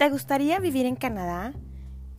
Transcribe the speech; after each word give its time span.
¿Te 0.00 0.08
gustaría 0.08 0.58
vivir 0.60 0.86
en 0.86 0.96
Canadá? 0.96 1.52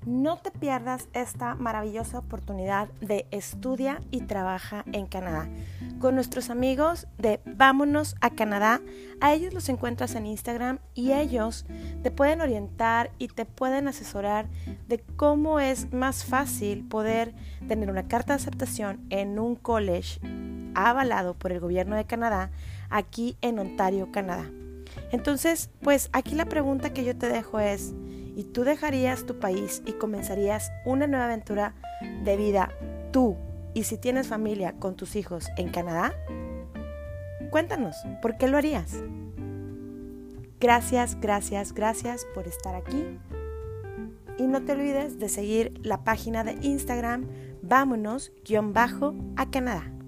No 0.06 0.38
te 0.38 0.52
pierdas 0.52 1.10
esta 1.14 1.56
maravillosa 1.56 2.20
oportunidad 2.20 2.90
de 3.00 3.26
estudia 3.32 4.04
y 4.12 4.22
trabaja 4.22 4.86
en 4.94 5.08
Canadá. 5.08 5.50
Con 5.98 6.14
nuestros 6.14 6.52
amigos 6.52 7.08
de 7.18 7.40
Vámonos 7.44 8.16
a 8.22 8.30
Canadá, 8.30 8.82
a 9.20 9.34
ellos 9.34 9.56
los 9.56 9.68
encuentras 9.68 10.14
en 10.14 10.28
Instagram 10.28 10.78
y 10.94 11.14
ellos 11.14 11.66
te 12.04 12.12
pueden 12.12 12.42
orientar 12.42 13.10
y 13.18 13.30
te 13.30 13.46
pueden 13.46 13.88
asesorar 13.88 14.48
de 14.88 15.00
cómo 15.00 15.60
es 15.60 15.92
más 15.92 16.24
fácil 16.24 16.88
poder 16.88 17.34
tener 17.68 17.90
una 17.90 18.08
carta 18.08 18.34
de 18.34 18.44
aceptación 18.44 19.08
en 19.10 19.40
un 19.40 19.56
college 19.56 20.20
avalado 20.76 21.34
por 21.34 21.52
el 21.52 21.60
gobierno 21.60 21.96
de 21.96 22.06
Canadá 22.06 22.52
aquí 22.92 23.38
en 23.42 23.58
Ontario, 23.58 24.12
Canadá. 24.12 24.52
Entonces, 25.12 25.70
pues 25.82 26.10
aquí 26.14 26.36
la 26.36 26.46
pregunta 26.46 26.94
que 26.94 27.04
yo 27.04 27.18
te 27.18 27.28
dejo 27.28 27.60
es, 27.60 27.94
¿y 28.36 28.46
tú 28.46 28.64
dejarías 28.64 29.26
tu 29.26 29.40
país 29.40 29.84
y 29.86 29.94
comenzarías 29.94 30.72
una 30.86 31.08
nueva 31.08 31.26
aventura 31.26 31.76
de 32.24 32.38
vida 32.38 32.72
tú 33.12 33.36
y 33.74 33.84
si 33.84 33.98
tienes 33.98 34.28
familia 34.28 34.74
con 34.74 34.96
tus 34.96 35.16
hijos 35.16 35.48
en 35.58 35.70
Canadá? 35.70 36.14
Cuéntanos, 37.50 37.96
¿por 38.22 38.38
qué 38.38 38.48
lo 38.48 38.58
harías? 38.58 38.96
Gracias, 40.60 41.20
gracias, 41.20 41.74
gracias 41.74 42.26
por 42.34 42.48
estar 42.48 42.76
aquí. 42.76 43.20
Y 44.38 44.48
no 44.48 44.64
te 44.64 44.72
olvides 44.72 45.20
de 45.20 45.28
seguir 45.28 45.74
la 45.84 46.04
página 46.04 46.44
de 46.44 46.54
Instagram 46.62 47.28
vámonos-a 47.62 48.32
Canadá. 49.52 50.01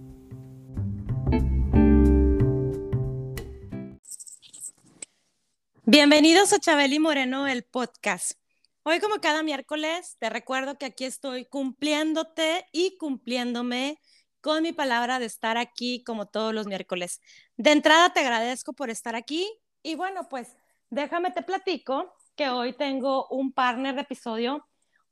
Bienvenidos 5.85 6.53
a 6.53 6.59
Chabeli 6.59 6.97
Moreno, 6.97 7.45
el 7.45 7.65
podcast. 7.65 8.39
Hoy, 8.83 9.01
como 9.01 9.15
cada 9.15 9.43
miércoles, 9.43 10.15
te 10.17 10.29
recuerdo 10.29 10.77
que 10.77 10.85
aquí 10.85 11.03
estoy 11.03 11.43
cumpliéndote 11.43 12.65
y 12.71 12.95
cumpliéndome 12.97 13.99
con 14.39 14.63
mi 14.63 14.71
palabra 14.71 15.19
de 15.19 15.25
estar 15.25 15.57
aquí 15.57 16.01
como 16.05 16.25
todos 16.25 16.53
los 16.53 16.67
miércoles. 16.67 17.19
De 17.57 17.73
entrada, 17.73 18.13
te 18.13 18.21
agradezco 18.21 18.71
por 18.71 18.89
estar 18.89 19.17
aquí 19.17 19.45
y 19.81 19.95
bueno, 19.95 20.29
pues 20.29 20.55
déjame 20.89 21.31
te 21.31 21.41
platico 21.41 22.13
que 22.37 22.47
hoy 22.47 22.71
tengo 22.71 23.27
un 23.27 23.51
partner 23.51 23.93
de 23.95 24.01
episodio, 24.03 24.65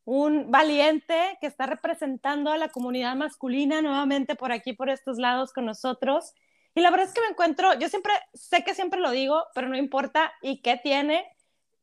un 0.06 0.52
valiente 0.52 1.38
que 1.42 1.48
está 1.48 1.66
representando 1.66 2.50
a 2.50 2.58
la 2.58 2.70
comunidad 2.70 3.18
masculina 3.18 3.82
nuevamente 3.82 4.36
por 4.36 4.54
aquí, 4.54 4.72
por 4.72 4.90
estos 4.90 5.18
lados 5.18 5.52
con 5.52 5.66
nosotros. 5.66 6.34
Y 6.74 6.82
la 6.82 6.92
verdad 6.92 7.08
es 7.08 7.14
que 7.14 7.22
me 7.22 7.28
encuentro, 7.28 7.74
yo 7.80 7.90
siempre, 7.90 8.14
sé 8.34 8.64
que 8.64 8.74
siempre 8.74 9.00
lo 9.00 9.12
digo, 9.12 9.44
pero 9.54 9.68
no 9.68 9.76
importa, 9.76 10.32
¿y 10.42 10.62
qué 10.62 10.78
tiene? 10.78 11.26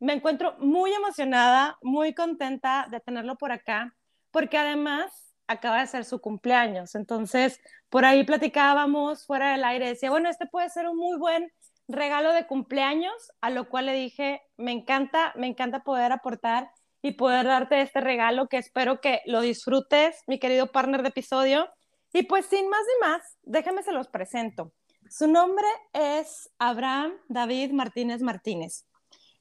Me 0.01 0.15
encuentro 0.15 0.57
muy 0.59 0.93
emocionada, 0.93 1.77
muy 1.83 2.15
contenta 2.15 2.87
de 2.91 3.01
tenerlo 3.01 3.37
por 3.37 3.53
acá, 3.53 3.95
porque 4.31 4.57
además 4.57 5.35
acaba 5.47 5.81
de 5.81 5.87
ser 5.87 6.05
su 6.05 6.21
cumpleaños. 6.21 6.95
Entonces, 6.95 7.61
por 7.89 8.05
ahí 8.05 8.25
platicábamos 8.25 9.27
fuera 9.27 9.53
del 9.53 9.65
aire, 9.65 9.89
decía, 9.89 10.11
bueno, 10.11 10.29
este 10.31 10.47
puede 10.47 10.71
ser 10.71 10.89
un 10.89 10.97
muy 10.97 11.19
buen 11.19 11.53
regalo 11.89 12.33
de 12.33 12.47
cumpleaños, 12.47 13.33
a 13.41 13.51
lo 13.51 13.69
cual 13.69 13.87
le 13.87 13.95
dije, 13.95 14.43
me 14.57 14.73
encanta, 14.73 15.33
me 15.37 15.47
encanta 15.47 15.83
poder 15.83 16.13
aportar 16.13 16.71
y 17.03 17.13
poder 17.13 17.47
darte 17.47 17.81
este 17.81 18.01
regalo 18.01 18.49
que 18.49 18.59
espero 18.59 19.01
que 19.01 19.23
lo 19.27 19.41
disfrutes, 19.41 20.23
mi 20.27 20.39
querido 20.39 20.71
partner 20.71 21.03
de 21.03 21.09
episodio. 21.09 21.69
Y 22.13 22.25
pues 22.25 22.47
sin 22.47 22.69
más 22.69 22.81
ni 22.81 23.09
más, 23.09 23.39
déjenme 23.43 23.83
se 23.83 23.93
los 23.93 24.09
presento. 24.09 24.73
Su 25.11 25.27
nombre 25.27 25.67
es 25.93 26.51
Abraham 26.59 27.13
David 27.29 27.73
Martínez 27.73 28.21
Martínez. 28.21 28.85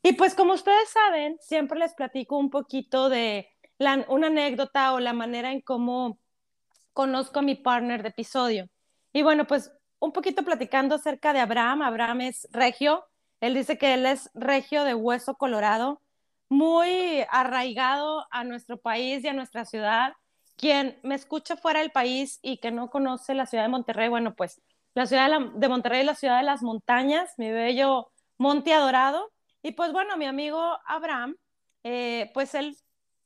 Y 0.02 0.14
pues 0.14 0.34
como 0.34 0.54
ustedes 0.54 0.90
saben, 0.90 1.38
siempre 1.42 1.78
les 1.78 1.94
platico 1.94 2.38
un 2.38 2.50
poquito 2.50 3.10
de 3.10 3.50
una 4.08 4.28
anécdota 4.28 4.94
o 4.94 5.00
la 5.00 5.14
manera 5.14 5.52
en 5.52 5.62
cómo 5.62 6.20
conozco 6.94 7.40
a 7.40 7.42
mi 7.42 7.56
partner 7.56 8.02
de 8.02 8.10
episodio. 8.10 8.70
Y 9.12 9.24
bueno, 9.24 9.46
pues 9.46 9.72
un 10.00 10.14
poquito 10.14 10.44
platicando 10.44 10.96
acerca 10.96 11.34
de 11.34 11.40
Abraham. 11.40 11.82
Abraham 11.82 12.22
es 12.22 12.48
regio. 12.52 13.06
Él 13.42 13.54
dice 13.54 13.78
que 13.78 13.94
él 13.94 14.06
es 14.06 14.30
regio 14.34 14.84
de 14.84 14.96
hueso 14.96 15.36
colorado, 15.36 16.02
muy 16.50 17.26
arraigado 17.30 18.26
a 18.32 18.44
nuestro 18.44 18.78
país 18.80 19.24
y 19.24 19.28
a 19.28 19.34
nuestra 19.34 19.66
ciudad. 19.66 20.14
Quien 20.56 20.98
me 21.04 21.16
escucha 21.16 21.58
fuera 21.58 21.82
del 21.82 21.92
país 21.92 22.40
y 22.42 22.58
que 22.58 22.72
no 22.72 22.90
conoce 22.90 23.34
la 23.34 23.46
ciudad 23.46 23.66
de 23.66 23.70
Monterrey, 23.70 24.10
bueno, 24.10 24.34
pues 24.34 24.62
la 24.98 25.06
ciudad 25.06 25.30
de, 25.54 25.70
Monterrey, 25.70 26.04
la 26.04 26.16
ciudad 26.16 26.38
de 26.40 26.44
las 26.44 26.64
montañas, 26.64 27.32
mi 27.38 27.52
bello 27.52 28.12
Monte 28.40 28.74
Adorado. 28.74 29.32
Y 29.62 29.74
pues 29.74 29.92
bueno, 29.92 30.18
mi 30.18 30.26
amigo 30.26 30.60
Abraham, 30.88 31.36
eh, 31.84 32.32
pues 32.34 32.56
él, 32.56 32.76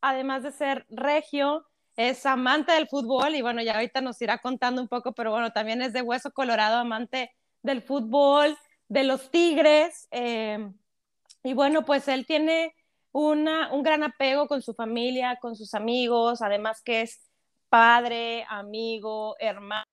además 0.01 0.43
de 0.43 0.51
ser 0.51 0.85
regio, 0.89 1.65
es 1.95 2.25
amante 2.25 2.73
del 2.73 2.89
fútbol 2.89 3.35
y 3.35 3.41
bueno, 3.41 3.61
ya 3.61 3.75
ahorita 3.75 4.01
nos 4.01 4.21
irá 4.21 4.39
contando 4.39 4.81
un 4.81 4.89
poco, 4.89 5.13
pero 5.13 5.31
bueno, 5.31 5.51
también 5.53 5.81
es 5.81 5.93
de 5.93 6.01
hueso 6.01 6.31
colorado, 6.33 6.75
amante 6.77 7.31
del 7.61 7.81
fútbol, 7.81 8.57
de 8.89 9.05
los 9.05 9.31
tigres. 9.31 10.09
Eh, 10.11 10.69
y 11.41 11.53
bueno, 11.53 11.85
pues 11.85 12.09
él 12.09 12.25
tiene 12.25 12.75
una, 13.13 13.71
un 13.71 13.81
gran 13.81 14.03
apego 14.03 14.49
con 14.49 14.61
su 14.61 14.73
familia, 14.73 15.37
con 15.41 15.55
sus 15.55 15.73
amigos, 15.73 16.41
además 16.41 16.81
que 16.83 16.99
es 16.99 17.31
padre, 17.69 18.45
amigo, 18.49 19.37
hermano. 19.39 19.90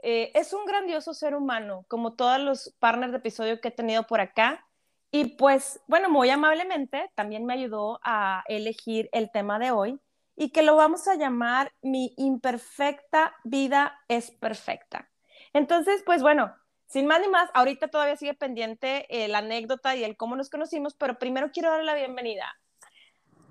Eh, 0.00 0.30
es 0.34 0.52
un 0.52 0.64
grandioso 0.64 1.14
ser 1.14 1.34
humano, 1.34 1.84
como 1.88 2.14
todos 2.14 2.40
los 2.40 2.74
partners 2.78 3.12
de 3.12 3.18
episodio 3.18 3.60
que 3.60 3.68
he 3.68 3.72
tenido 3.72 4.04
por 4.04 4.20
acá. 4.20 4.64
Y 5.10 5.36
pues, 5.36 5.80
bueno, 5.86 6.10
muy 6.10 6.30
amablemente 6.30 7.10
también 7.14 7.46
me 7.46 7.54
ayudó 7.54 7.98
a 8.02 8.44
elegir 8.46 9.08
el 9.12 9.30
tema 9.30 9.58
de 9.58 9.70
hoy 9.70 10.00
y 10.36 10.50
que 10.50 10.62
lo 10.62 10.76
vamos 10.76 11.08
a 11.08 11.16
llamar 11.16 11.72
Mi 11.82 12.14
imperfecta 12.16 13.34
vida 13.44 13.98
es 14.08 14.30
perfecta. 14.30 15.10
Entonces, 15.52 16.02
pues 16.04 16.22
bueno, 16.22 16.54
sin 16.86 17.06
más 17.06 17.20
ni 17.20 17.28
más, 17.28 17.50
ahorita 17.54 17.88
todavía 17.88 18.16
sigue 18.16 18.34
pendiente 18.34 19.06
eh, 19.08 19.28
la 19.28 19.38
anécdota 19.38 19.96
y 19.96 20.04
el 20.04 20.16
cómo 20.16 20.36
nos 20.36 20.50
conocimos, 20.50 20.94
pero 20.94 21.18
primero 21.18 21.50
quiero 21.52 21.70
darle 21.70 21.86
la 21.86 21.94
bienvenida. 21.94 22.46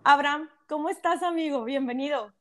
Abraham, 0.04 0.50
¿cómo 0.68 0.90
estás, 0.90 1.22
amigo? 1.24 1.64
Bienvenido. 1.64 2.37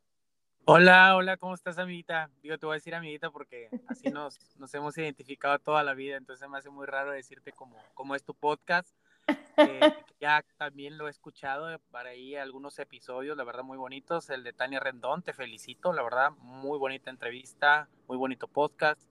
Hola, 0.69 1.15
hola, 1.15 1.37
¿cómo 1.37 1.55
estás, 1.55 1.79
amiguita? 1.79 2.29
Digo, 2.43 2.59
te 2.59 2.67
voy 2.67 2.75
a 2.75 2.79
decir 2.79 2.93
amiguita 2.93 3.31
porque 3.31 3.71
así 3.87 4.11
nos, 4.11 4.37
nos 4.57 4.75
hemos 4.75 4.99
identificado 4.99 5.61
toda 5.61 5.85
la 5.85 5.95
vida, 5.95 6.17
entonces 6.17 6.49
me 6.49 6.59
hace 6.59 6.71
muy 6.71 6.87
raro 6.87 7.13
decirte 7.13 7.53
cómo, 7.53 7.77
cómo 7.95 8.17
es 8.17 8.25
tu 8.25 8.35
podcast. 8.35 8.93
Eh, 9.29 9.39
ya 10.21 10.45
también 10.57 10.99
lo 10.99 11.07
he 11.07 11.11
escuchado 11.11 11.79
para 11.93 12.11
ahí 12.11 12.35
algunos 12.35 12.81
episodios, 12.81 13.37
la 13.37 13.45
verdad, 13.45 13.63
muy 13.63 13.79
bonitos. 13.79 14.29
El 14.29 14.43
de 14.43 14.53
Tania 14.53 14.81
Rendón, 14.81 15.23
te 15.23 15.33
felicito, 15.33 15.93
la 15.93 16.03
verdad, 16.03 16.33
muy 16.33 16.81
bonita 16.81 17.11
entrevista, 17.11 17.89
muy 18.09 18.17
bonito 18.17 18.49
podcast. 18.49 19.09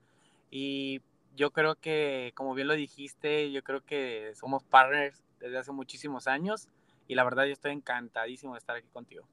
Y 0.52 1.04
yo 1.38 1.52
creo 1.52 1.76
que, 1.76 2.34
como 2.36 2.54
bien 2.54 2.68
lo 2.68 2.74
dijiste, 2.74 3.50
yo 3.54 3.64
creo 3.64 3.80
que 3.80 4.34
somos 4.36 4.66
partners 4.66 5.24
desde 5.40 5.58
hace 5.58 5.72
muchísimos 5.72 6.28
años 6.28 6.68
y 7.08 7.16
la 7.16 7.24
verdad 7.24 7.46
yo 7.46 7.54
estoy 7.54 7.72
encantadísimo 7.72 8.56
de 8.56 8.60
estar 8.60 8.76
aquí 8.76 8.90
contigo. 8.90 9.26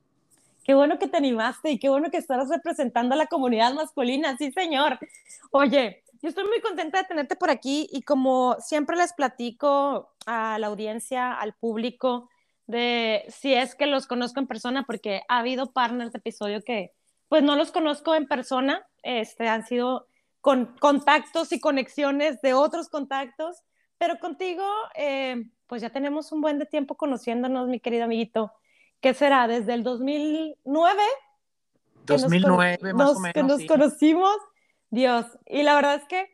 Qué 0.65 0.75
bueno 0.75 0.99
que 0.99 1.09
te 1.09 1.17
animaste 1.17 1.71
y 1.73 1.78
qué 1.78 1.89
bueno 1.89 2.11
que 2.11 2.19
estás 2.19 2.49
representando 2.49 3.15
a 3.15 3.19
la 3.19 3.27
comunidad 3.27 3.75
masculina, 3.75 4.37
sí, 4.37 4.53
señor. 4.53 4.99
Oye, 5.50 6.05
yo 6.23 6.28
estoy 6.28 6.45
muy 6.45 6.61
contenta 6.61 6.99
de 6.99 7.09
tenerte 7.09 7.34
por 7.34 7.50
aquí 7.50 7.89
y 7.91 8.03
como 8.03 8.56
siempre 8.61 8.97
les 8.97 9.12
platico 9.12 10.15
a 10.25 10.59
la 10.61 10.69
audiencia, 10.69 11.33
al 11.33 11.53
público, 11.55 12.28
de 12.69 13.25
si 13.28 13.53
es 13.55 13.75
que 13.75 13.87
los 13.87 14.06
conozco 14.06 14.39
en 14.39 14.47
persona, 14.47 14.84
porque 14.84 15.23
ha 15.28 15.39
habido 15.41 15.73
partners 15.73 16.12
de 16.12 16.19
episodio 16.19 16.62
que 16.62 16.93
pues 17.29 17.43
no 17.43 17.56
los 17.56 17.73
conozco 17.73 18.15
en 18.15 18.29
persona, 18.29 18.87
este, 19.03 19.49
han 19.49 19.67
sido 19.67 20.06
con 20.41 20.77
contactos 20.79 21.50
y 21.53 21.61
conexiones 21.61 22.41
de 22.41 22.55
otros 22.55 22.89
contactos, 22.89 23.62
pero 23.99 24.19
contigo 24.19 24.65
eh, 24.94 25.43
pues 25.67 25.82
ya 25.82 25.91
tenemos 25.91 26.31
un 26.31 26.41
buen 26.41 26.58
de 26.58 26.67
tiempo 26.67 26.97
conociéndonos, 26.97 27.69
mi 27.69 27.81
querido 27.81 28.05
amiguito. 28.05 28.53
¿Qué 29.02 29.12
será? 29.12 29.46
Desde 29.46 29.75
el 29.75 29.82
2009. 29.82 31.02
2009, 32.06 32.94
más 32.94 33.10
o 33.10 33.20
menos. 33.20 33.34
Que 33.34 33.43
nos 33.43 33.64
conocimos, 33.66 34.37
Dios. 34.90 35.26
Y 35.46 35.62
la 35.62 35.75
verdad 35.75 35.96
es 35.96 36.04
que 36.06 36.31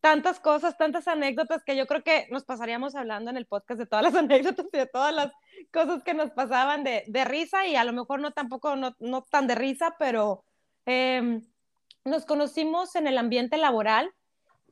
tantas 0.00 0.38
cosas, 0.40 0.76
tantas 0.76 1.08
anécdotas 1.08 1.62
que 1.64 1.76
yo 1.76 1.86
creo 1.86 2.02
que 2.02 2.26
nos 2.30 2.44
pasaríamos 2.44 2.94
hablando 2.94 3.30
en 3.30 3.36
el 3.36 3.46
podcast 3.46 3.78
de 3.78 3.86
todas 3.86 4.04
las 4.04 4.14
anécdotas 4.16 4.66
y 4.70 4.76
de 4.76 4.86
todas 4.86 5.14
las 5.14 5.32
cosas 5.72 6.02
que 6.02 6.12
nos 6.12 6.30
pasaban 6.30 6.84
de, 6.84 7.04
de 7.06 7.24
risa 7.24 7.66
y 7.66 7.76
a 7.76 7.84
lo 7.84 7.92
mejor 7.92 8.20
no 8.20 8.32
tampoco, 8.32 8.76
no, 8.76 8.94
no 8.98 9.22
tan 9.22 9.46
de 9.46 9.54
risa, 9.54 9.96
pero 9.98 10.44
em, 10.86 11.42
nos 12.04 12.26
conocimos 12.26 12.94
en 12.96 13.06
el 13.06 13.16
ambiente 13.16 13.56
laboral, 13.56 14.12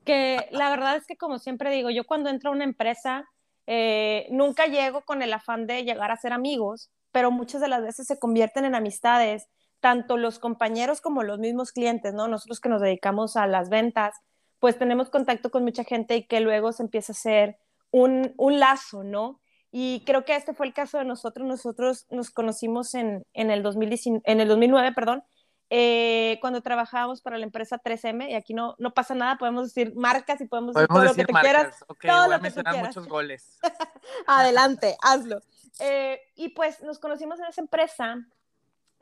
que 0.04 0.48
la 0.50 0.70
verdad 0.70 0.96
es 0.96 1.06
que 1.06 1.16
como 1.16 1.38
siempre 1.38 1.70
digo, 1.70 1.90
yo 1.90 2.04
cuando 2.04 2.30
entro 2.30 2.50
a 2.50 2.54
una 2.54 2.64
empresa, 2.64 3.28
eh, 3.66 4.28
nunca 4.30 4.66
llego 4.66 5.02
con 5.02 5.22
el 5.22 5.32
afán 5.32 5.66
de 5.66 5.82
llegar 5.82 6.12
a 6.12 6.16
ser 6.16 6.32
amigos, 6.32 6.90
pero 7.16 7.30
muchas 7.30 7.62
de 7.62 7.68
las 7.68 7.80
veces 7.80 8.06
se 8.06 8.18
convierten 8.18 8.66
en 8.66 8.74
amistades, 8.74 9.48
tanto 9.80 10.18
los 10.18 10.38
compañeros 10.38 11.00
como 11.00 11.22
los 11.22 11.38
mismos 11.38 11.72
clientes, 11.72 12.12
¿no? 12.12 12.28
Nosotros 12.28 12.60
que 12.60 12.68
nos 12.68 12.82
dedicamos 12.82 13.38
a 13.38 13.46
las 13.46 13.70
ventas, 13.70 14.14
pues 14.58 14.76
tenemos 14.76 15.08
contacto 15.08 15.50
con 15.50 15.64
mucha 15.64 15.82
gente 15.82 16.14
y 16.16 16.26
que 16.26 16.40
luego 16.40 16.72
se 16.72 16.82
empieza 16.82 17.12
a 17.12 17.16
hacer 17.16 17.56
un, 17.90 18.34
un 18.36 18.60
lazo, 18.60 19.02
¿no? 19.02 19.40
Y 19.72 20.02
creo 20.04 20.26
que 20.26 20.36
este 20.36 20.52
fue 20.52 20.66
el 20.66 20.74
caso 20.74 20.98
de 20.98 21.06
nosotros. 21.06 21.48
Nosotros 21.48 22.04
nos 22.10 22.30
conocimos 22.30 22.92
en, 22.92 23.24
en, 23.32 23.50
el, 23.50 23.62
2019, 23.62 24.20
en 24.26 24.40
el 24.42 24.48
2009, 24.48 24.92
perdón, 24.92 25.24
eh, 25.68 26.38
cuando 26.40 26.60
trabajábamos 26.60 27.20
para 27.20 27.38
la 27.38 27.44
empresa 27.44 27.80
3M, 27.82 28.30
y 28.30 28.34
aquí 28.34 28.54
no, 28.54 28.76
no 28.78 28.94
pasa 28.94 29.14
nada, 29.14 29.36
podemos 29.36 29.74
decir 29.74 29.94
marcas 29.96 30.40
y 30.40 30.46
podemos, 30.46 30.74
decir 30.74 30.88
todo 30.88 31.04
lo 31.04 31.14
que 31.14 31.24
te 31.24 31.32
quieras. 31.32 31.84
todo 32.00 32.28
lo 32.28 32.36
que 32.36 32.42
mencionar 32.42 32.76
muchos 32.76 33.08
goles. 33.08 33.58
Adelante, 34.26 34.96
hazlo. 35.02 35.40
Eh, 35.80 36.20
y 36.36 36.50
pues 36.50 36.82
nos 36.82 36.98
conocimos 36.98 37.38
en 37.40 37.46
esa 37.46 37.60
empresa 37.60 38.26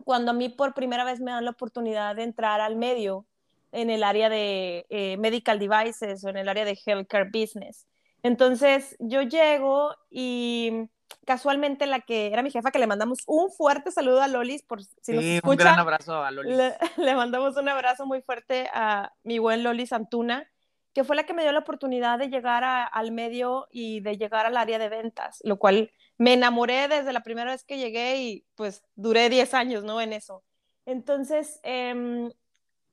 cuando 0.05 0.31
a 0.31 0.35
mí 0.35 0.49
por 0.49 0.75
primera 0.75 1.05
vez 1.05 1.21
me 1.21 1.31
dan 1.31 1.45
la 1.45 1.51
oportunidad 1.51 2.17
de 2.17 2.25
entrar 2.25 2.61
al 2.61 2.77
medio 2.77 3.27
en 3.73 3.91
el 3.91 4.03
área 4.03 4.29
de 4.29 4.87
eh, 4.89 5.17
medical 5.19 5.59
devices 5.59 6.25
o 6.25 6.29
en 6.29 6.37
el 6.37 6.49
área 6.49 6.65
de 6.65 6.79
healthcare 6.85 7.31
business. 7.33 7.87
Entonces 8.23 8.97
yo 9.01 9.23
llego 9.23 9.95
y 10.11 10.89
casualmente 11.25 11.87
la 11.87 12.01
que 12.01 12.29
era 12.29 12.43
mi 12.43 12.51
jefa, 12.51 12.71
que 12.71 12.79
le 12.79 12.87
mandamos 12.87 13.21
un 13.27 13.51
fuerte 13.51 13.91
saludo 13.91 14.23
a 14.23 14.29
Lolis, 14.29 14.63
por 14.63 14.83
si 14.83 14.91
sí, 15.03 15.13
nos 15.13 15.25
escucha. 15.25 15.51
un 15.51 15.57
gran 15.57 15.79
abrazo 15.79 16.23
a 16.23 16.31
Lolis. 16.31 16.57
Le, 16.97 17.15
mandamos 17.15 17.57
un 17.57 17.69
abrazo 17.69 18.07
muy 18.07 18.23
fuerte 18.23 18.69
a 18.73 19.13
mi 19.23 19.39
buen 19.39 19.63
Lolis 19.63 19.93
Antuna, 19.93 20.49
que 20.93 21.05
fue 21.05 21.17
la 21.17 21.25
que 21.25 21.35
me 21.35 21.43
dio 21.43 21.53
la 21.53 21.61
oportunidad 21.61 22.19
de 22.19 22.29
llegar 22.29 22.63
al 22.65 23.13
medio 23.13 23.67
y 23.71 24.01
de 24.01 24.17
llegar 24.17 24.47
al 24.47 24.57
área 24.57 24.79
de 24.79 24.89
ventas, 24.89 25.41
lo 25.43 25.59
cual 25.59 25.91
me 26.19 26.35
enamoré 26.35 26.87
desde 26.89 27.13
la 27.13 27.23
primera 27.23 27.51
vez 27.51 27.65
que 27.65 27.79
llegué 27.79 28.17
y 28.19 28.47
pues 28.55 28.85
duré 28.95 29.29
10 29.29 29.55
años, 29.55 29.85
¿no? 29.85 30.01
En 30.01 30.13
eso. 30.13 30.45
Entonces, 30.87 31.59
em, 31.65 32.31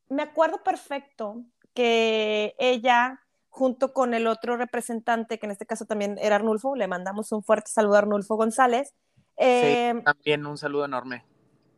me 0.09 0.23
acuerdo 0.23 0.63
perfecto 0.63 1.43
que 1.73 2.55
ella 2.57 3.21
junto 3.51 3.93
con 3.93 4.13
el 4.13 4.27
otro 4.27 4.55
representante, 4.57 5.37
que 5.37 5.45
en 5.45 5.51
este 5.51 5.65
caso 5.65 5.85
también 5.85 6.17
era 6.19 6.37
Arnulfo, 6.37 6.75
le 6.75 6.87
mandamos 6.87 7.31
un 7.33 7.43
fuerte 7.43 7.69
saludo 7.69 7.95
a 7.95 7.99
Arnulfo 7.99 8.37
González. 8.37 8.95
Eh, 9.37 9.93
también 10.03 10.45
un 10.45 10.57
saludo 10.57 10.85
enorme. 10.85 11.25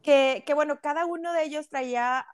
Que, 0.04 0.44
que, 0.46 0.54
bueno, 0.54 0.80
cada 0.82 1.06
uno 1.06 1.34
de 1.34 1.44
ellos 1.44 1.70
traía 1.70 2.26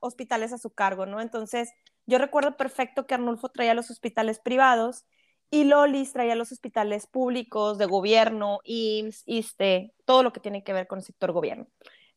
hospitales 0.00 0.52
a 0.52 0.58
su 0.58 0.70
cargo, 0.70 1.06
¿no? 1.06 1.20
Entonces, 1.20 1.72
yo 2.04 2.18
recuerdo 2.18 2.56
perfecto 2.56 3.06
que 3.06 3.14
Arnulfo 3.14 3.48
traía 3.48 3.74
los 3.74 3.90
hospitales 3.90 4.40
privados 4.40 5.06
y 5.50 5.64
Lolis 5.64 6.12
traía 6.12 6.34
los 6.34 6.52
hospitales 6.52 7.06
públicos, 7.06 7.78
de 7.78 7.86
gobierno, 7.86 8.58
IMSS, 8.64 9.22
ISTE, 9.26 9.94
todo 10.04 10.22
lo 10.22 10.32
que 10.32 10.40
tiene 10.40 10.64
que 10.64 10.72
ver 10.72 10.86
con 10.86 10.98
el 10.98 11.04
sector 11.04 11.32
gobierno. 11.32 11.66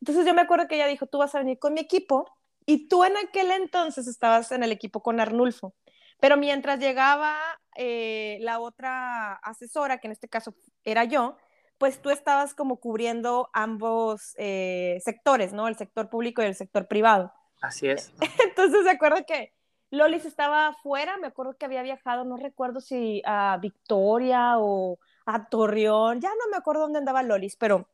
Entonces 0.02 0.26
yo 0.26 0.34
me 0.34 0.42
acuerdo 0.42 0.68
que 0.68 0.76
ella 0.76 0.88
dijo, 0.88 1.08
tú 1.08 1.20
vas 1.20 1.36
a 1.36 1.40
venir 1.40 1.58
con 1.58 1.74
mi 1.74 1.80
equipo 1.80 2.26
y 2.66 2.88
tú 2.88 3.04
en 3.04 3.16
aquel 3.18 3.52
entonces 3.52 4.08
estabas 4.08 4.52
en 4.52 4.64
el 4.64 4.72
equipo 4.72 5.02
con 5.02 5.20
Arnulfo. 5.20 5.74
Pero 6.20 6.38
mientras 6.38 6.80
llegaba 6.80 7.38
eh, 7.76 8.38
la 8.42 8.60
otra 8.60 9.36
asesora, 9.36 10.00
que 10.00 10.08
en 10.08 10.12
este 10.12 10.28
caso 10.28 10.54
era 10.84 11.06
yo, 11.06 11.38
pues 11.78 12.02
tú 12.02 12.10
estabas 12.10 12.54
como 12.54 12.80
cubriendo 12.80 13.50
ambos 13.54 14.36
eh, 14.38 15.00
sectores, 15.04 15.54
¿no? 15.54 15.68
El 15.68 15.78
sector 15.78 16.10
público 16.10 16.42
y 16.42 16.46
el 16.46 16.56
sector 16.56 16.88
privado. 16.88 17.32
Así 17.62 17.88
es. 17.88 18.12
Entonces, 18.44 18.84
me 18.84 18.92
acuerdo 18.92 19.26
que 19.26 19.54
Lolis 19.92 20.26
estaba 20.26 20.68
afuera, 20.68 21.18
me 21.18 21.28
acuerdo 21.28 21.58
que 21.58 21.66
había 21.66 21.82
viajado, 21.82 22.26
no 22.26 22.38
recuerdo 22.38 22.82
si 22.82 23.22
a 23.26 23.58
Victoria 23.62 24.60
o 24.60 25.00
a 25.26 25.48
Torreón, 25.48 26.20
ya 26.20 26.30
no 26.30 26.52
me 26.52 26.58
acuerdo 26.58 26.82
dónde 26.82 27.00
andaba 27.00 27.24
Lolis, 27.24 27.56
pero 27.56 27.88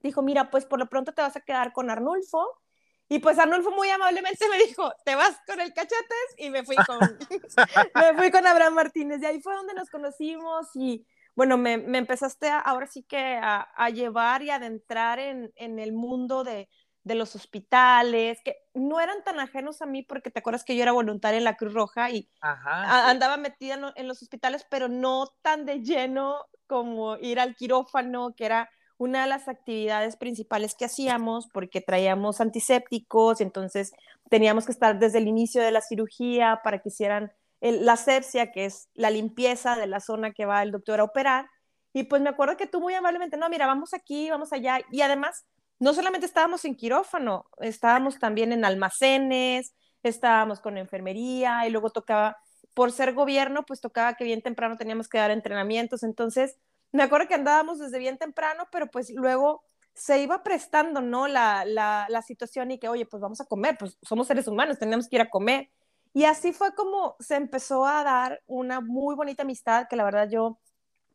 dijo, 0.00 0.22
mira, 0.22 0.50
pues 0.50 0.66
por 0.66 0.78
lo 0.78 0.88
pronto 0.88 1.12
te 1.12 1.22
vas 1.22 1.36
a 1.36 1.40
quedar 1.40 1.72
con 1.72 1.88
Arnulfo 1.88 2.59
y 3.12 3.18
pues 3.18 3.40
Arnulfo 3.40 3.72
muy 3.72 3.90
amablemente 3.90 4.48
me 4.48 4.56
dijo, 4.56 4.92
te 5.04 5.16
vas 5.16 5.36
con 5.44 5.60
el 5.60 5.74
cachetes 5.74 6.34
y 6.38 6.48
me 6.48 6.62
fui 6.62 6.76
con, 6.76 7.00
me 7.96 8.14
fui 8.16 8.30
con 8.30 8.46
Abraham 8.46 8.74
Martínez. 8.74 9.20
Y 9.20 9.26
ahí 9.26 9.40
fue 9.40 9.52
donde 9.56 9.74
nos 9.74 9.90
conocimos 9.90 10.68
y 10.76 11.04
bueno, 11.34 11.58
me, 11.58 11.76
me 11.76 11.98
empezaste 11.98 12.48
ahora 12.48 12.86
sí 12.86 13.02
que 13.02 13.18
a, 13.18 13.62
a, 13.62 13.90
llevar 13.90 14.42
y 14.42 14.50
adentrar 14.50 15.18
en, 15.18 15.52
en 15.56 15.80
el 15.80 15.92
mundo 15.92 16.44
de, 16.44 16.68
de, 17.02 17.14
los 17.16 17.34
hospitales, 17.34 18.38
que 18.44 18.54
no 18.74 19.00
eran 19.00 19.24
tan 19.24 19.40
ajenos 19.40 19.82
a 19.82 19.86
mí 19.86 20.04
porque 20.04 20.30
te 20.30 20.38
acuerdas 20.38 20.62
que 20.62 20.76
yo 20.76 20.82
era 20.84 20.92
voluntaria 20.92 21.38
en 21.38 21.44
la 21.44 21.56
Cruz 21.56 21.74
Roja 21.74 22.10
y 22.10 22.30
andaba 22.40 23.38
metida 23.38 23.92
en 23.96 24.06
los 24.06 24.22
hospitales, 24.22 24.64
pero 24.70 24.86
no 24.86 25.26
tan 25.42 25.66
de 25.66 25.82
lleno 25.82 26.46
como 26.68 27.16
ir 27.16 27.40
al 27.40 27.56
quirófano, 27.56 28.36
que 28.36 28.46
era 28.46 28.70
una 29.00 29.22
de 29.22 29.28
las 29.28 29.48
actividades 29.48 30.16
principales 30.16 30.74
que 30.74 30.84
hacíamos, 30.84 31.46
porque 31.46 31.80
traíamos 31.80 32.42
antisépticos, 32.42 33.40
entonces 33.40 33.92
teníamos 34.28 34.66
que 34.66 34.72
estar 34.72 34.98
desde 34.98 35.16
el 35.16 35.26
inicio 35.26 35.62
de 35.62 35.70
la 35.70 35.80
cirugía 35.80 36.60
para 36.62 36.80
que 36.80 36.90
hicieran 36.90 37.32
la 37.62 37.96
sepsia, 37.96 38.52
que 38.52 38.66
es 38.66 38.90
la 38.92 39.08
limpieza 39.08 39.74
de 39.74 39.86
la 39.86 40.00
zona 40.00 40.32
que 40.32 40.44
va 40.44 40.62
el 40.62 40.70
doctor 40.70 41.00
a 41.00 41.04
operar. 41.04 41.46
Y 41.94 42.02
pues 42.04 42.20
me 42.20 42.28
acuerdo 42.28 42.58
que 42.58 42.66
tú 42.66 42.78
muy 42.78 42.92
amablemente, 42.92 43.38
no, 43.38 43.48
mira, 43.48 43.66
vamos 43.66 43.94
aquí, 43.94 44.28
vamos 44.28 44.52
allá. 44.52 44.80
Y 44.90 45.00
además, 45.00 45.46
no 45.78 45.94
solamente 45.94 46.26
estábamos 46.26 46.66
en 46.66 46.74
quirófano, 46.76 47.46
estábamos 47.58 48.18
también 48.18 48.52
en 48.52 48.66
almacenes, 48.66 49.74
estábamos 50.02 50.60
con 50.60 50.76
enfermería 50.76 51.66
y 51.66 51.70
luego 51.70 51.88
tocaba, 51.88 52.36
por 52.74 52.92
ser 52.92 53.14
gobierno, 53.14 53.64
pues 53.64 53.80
tocaba 53.80 54.12
que 54.12 54.24
bien 54.24 54.42
temprano 54.42 54.76
teníamos 54.76 55.08
que 55.08 55.16
dar 55.16 55.30
entrenamientos. 55.30 56.02
Entonces, 56.02 56.58
me 56.92 57.02
acuerdo 57.02 57.28
que 57.28 57.34
andábamos 57.34 57.78
desde 57.78 57.98
bien 57.98 58.18
temprano, 58.18 58.66
pero 58.70 58.86
pues 58.88 59.10
luego 59.10 59.62
se 59.94 60.22
iba 60.22 60.42
prestando, 60.42 61.00
¿no? 61.00 61.28
La, 61.28 61.64
la, 61.64 62.06
la, 62.08 62.22
situación 62.22 62.70
y 62.70 62.78
que, 62.78 62.88
oye, 62.88 63.06
pues 63.06 63.20
vamos 63.20 63.40
a 63.40 63.44
comer, 63.44 63.76
pues 63.78 63.98
somos 64.02 64.26
seres 64.26 64.48
humanos, 64.48 64.78
tenemos 64.78 65.08
que 65.08 65.16
ir 65.16 65.22
a 65.22 65.30
comer. 65.30 65.70
Y 66.12 66.24
así 66.24 66.52
fue 66.52 66.74
como 66.74 67.16
se 67.20 67.36
empezó 67.36 67.86
a 67.86 68.02
dar 68.02 68.42
una 68.46 68.80
muy 68.80 69.14
bonita 69.14 69.42
amistad, 69.42 69.86
que 69.88 69.96
la 69.96 70.04
verdad 70.04 70.28
yo 70.30 70.58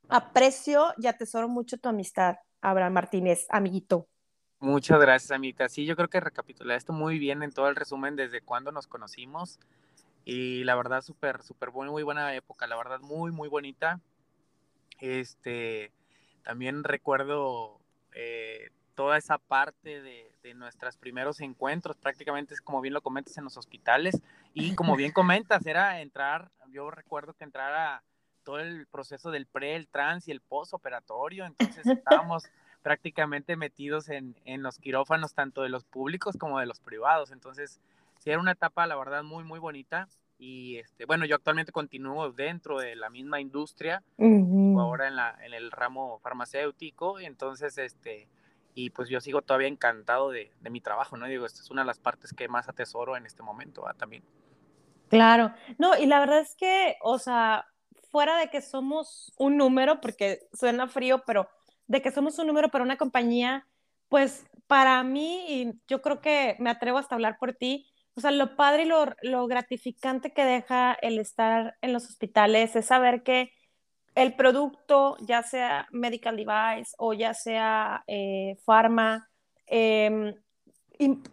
aprecio 0.07 0.93
y 0.97 1.07
atesoro 1.07 1.49
mucho 1.49 1.77
tu 1.77 1.89
amistad, 1.89 2.37
Abraham 2.61 2.93
Martínez, 2.93 3.45
amiguito. 3.49 4.07
Muchas 4.59 4.99
gracias, 4.99 5.31
amiguita. 5.31 5.67
Sí, 5.67 5.85
yo 5.85 5.95
creo 5.95 6.09
que 6.09 6.19
recapitulé 6.19 6.75
esto 6.75 6.93
muy 6.93 7.19
bien 7.19 7.43
en 7.43 7.51
todo 7.51 7.67
el 7.67 7.75
resumen 7.75 8.15
desde 8.15 8.41
cuando 8.41 8.71
nos 8.71 8.87
conocimos. 8.87 9.59
Y 10.23 10.63
la 10.63 10.75
verdad, 10.75 11.01
súper, 11.01 11.43
súper 11.43 11.71
muy, 11.71 11.89
muy 11.89 12.03
buena 12.03 12.33
época, 12.33 12.65
la 12.65 12.75
verdad, 12.75 12.99
muy, 13.01 13.31
muy 13.31 13.49
bonita. 13.49 13.99
Este, 14.99 15.91
también 16.43 16.83
recuerdo 16.83 17.79
eh, 18.13 18.69
toda 18.95 19.17
esa 19.17 19.37
parte 19.37 20.01
de, 20.01 20.31
de, 20.41 20.53
nuestros 20.53 20.97
primeros 20.97 21.41
encuentros, 21.41 21.97
prácticamente 21.97 22.53
es 22.53 22.61
como 22.61 22.81
bien 22.81 22.93
lo 22.93 23.01
comentas 23.01 23.37
en 23.37 23.43
los 23.43 23.57
hospitales 23.57 24.21
y 24.53 24.73
como 24.75 24.95
bien 24.95 25.11
comentas, 25.13 25.65
era 25.65 26.01
entrar, 26.01 26.49
yo 26.71 26.89
recuerdo 26.91 27.33
que 27.33 27.43
entrara 27.43 28.03
todo 28.43 28.59
el 28.59 28.87
proceso 28.87 29.31
del 29.31 29.47
pre, 29.47 29.75
el 29.75 29.87
trans 29.87 30.27
y 30.27 30.31
el 30.31 30.39
postoperatorio, 30.39 31.45
entonces 31.45 31.85
estábamos 31.87 32.45
prácticamente 32.83 33.57
metidos 33.57 34.09
en, 34.09 34.35
en 34.45 34.63
los 34.63 34.77
quirófanos 34.77 35.33
tanto 35.33 35.63
de 35.63 35.69
los 35.69 35.83
públicos 35.83 36.37
como 36.37 36.59
de 36.59 36.67
los 36.67 36.79
privados, 36.79 37.31
entonces 37.31 37.81
sí 38.19 38.29
era 38.29 38.39
una 38.39 38.51
etapa 38.51 38.87
la 38.87 38.95
verdad 38.95 39.23
muy 39.23 39.43
muy 39.43 39.59
bonita 39.59 40.07
y 40.37 40.77
este, 40.77 41.05
bueno, 41.05 41.25
yo 41.25 41.35
actualmente 41.35 41.71
continúo 41.71 42.31
dentro 42.31 42.79
de 42.79 42.95
la 42.95 43.09
misma 43.09 43.39
industria, 43.39 44.03
ahora 44.19 45.07
en, 45.07 45.15
la, 45.15 45.37
en 45.43 45.53
el 45.53 45.71
ramo 45.71 46.19
farmacéutico, 46.19 47.19
entonces, 47.19 47.77
este, 47.77 48.27
y 48.73 48.89
pues 48.89 49.09
yo 49.09 49.21
sigo 49.21 49.41
todavía 49.41 49.67
encantado 49.67 50.31
de, 50.31 50.51
de, 50.59 50.69
mi 50.69 50.81
trabajo, 50.81 51.15
¿no? 51.15 51.27
Digo, 51.27 51.45
esta 51.45 51.61
es 51.61 51.71
una 51.71 51.81
de 51.81 51.87
las 51.87 51.99
partes 51.99 52.33
que 52.33 52.47
más 52.47 52.67
atesoro 52.67 53.15
en 53.15 53.25
este 53.25 53.43
momento 53.43 53.85
también. 53.97 54.23
Claro, 55.07 55.53
no, 55.77 55.97
y 55.97 56.05
la 56.05 56.19
verdad 56.19 56.39
es 56.39 56.55
que, 56.55 56.97
o 57.01 57.17
sea, 57.19 57.65
fuera 58.11 58.37
de 58.37 58.49
que 58.49 58.61
somos 58.61 59.33
un 59.37 59.57
número, 59.57 60.01
porque 60.01 60.47
suena 60.53 60.87
frío, 60.87 61.23
pero 61.25 61.47
de 61.87 62.01
que 62.01 62.11
somos 62.11 62.37
un 62.39 62.47
número 62.47 62.69
para 62.69 62.83
una 62.83 62.97
compañía, 62.97 63.67
pues 64.09 64.45
para 64.67 65.01
mí, 65.03 65.45
y 65.47 65.73
yo 65.87 66.01
creo 66.01 66.21
que 66.21 66.55
me 66.59 66.69
atrevo 66.69 66.97
hasta 66.97 67.15
hablar 67.15 67.37
por 67.39 67.53
ti, 67.53 67.87
o 68.15 68.21
sea, 68.21 68.31
lo 68.31 68.55
padre 68.55 68.83
y 68.83 69.27
lo, 69.29 69.47
gratificante 69.47 70.31
que 70.31 70.45
deja 70.45 70.93
el 71.01 71.19
estar 71.19 71.77
en 71.81 71.91
los 71.91 72.05
hospitales 72.05 72.75
es 72.75 72.85
saber 72.85 73.23
que 73.23 73.51
el 74.15 74.35
producto, 74.35 75.17
ya 75.19 75.43
sea 75.43 75.87
medical 75.91 76.37
device 76.37 76.93
o 76.97 77.13
ya 77.13 77.33
sea 77.33 78.03
eh, 78.07 78.57
pharma, 78.65 79.29
em, 79.65 80.33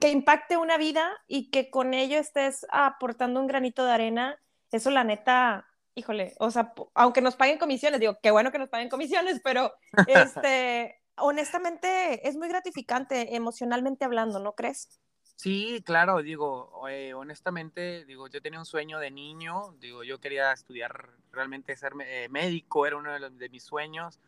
que 0.00 0.10
impacte 0.10 0.56
una 0.56 0.76
vida 0.76 1.08
y 1.28 1.50
que 1.50 1.70
con 1.70 1.94
ello 1.94 2.18
estés 2.18 2.66
aportando 2.70 3.40
un 3.40 3.46
granito 3.46 3.84
de 3.84 3.92
arena, 3.92 4.38
eso 4.72 4.90
la 4.90 5.04
neta, 5.04 5.68
híjole, 5.94 6.34
o 6.40 6.50
sea, 6.50 6.74
aunque 6.94 7.20
nos 7.20 7.36
paguen 7.36 7.58
comisiones, 7.58 8.00
digo, 8.00 8.18
qué 8.20 8.32
bueno 8.32 8.50
que 8.50 8.58
nos 8.58 8.68
paguen 8.68 8.88
comisiones, 8.88 9.40
pero 9.44 9.72
este, 10.08 11.00
honestamente 11.16 12.26
es 12.28 12.36
muy 12.36 12.48
gratificante 12.48 13.36
emocionalmente 13.36 14.04
hablando, 14.04 14.40
¿no 14.40 14.54
crees? 14.54 15.00
Sí, 15.36 15.82
claro, 15.84 16.22
digo, 16.22 16.88
eh, 16.88 17.14
honestamente, 17.14 18.04
digo, 18.04 18.28
yo 18.28 18.40
tenía 18.40 18.60
un 18.60 18.66
sueño 18.66 18.98
de 18.98 19.10
niño, 19.10 19.74
digo, 19.80 20.04
yo 20.04 20.20
quería 20.20 20.52
estudiar, 20.52 21.10
realmente 21.32 21.76
ser 21.76 21.94
eh, 22.04 22.28
médico, 22.30 22.86
era 22.86 22.96
uno 22.96 23.12
de, 23.12 23.30
de, 23.30 23.48
mis 23.48 23.64
sueños, 23.64 24.20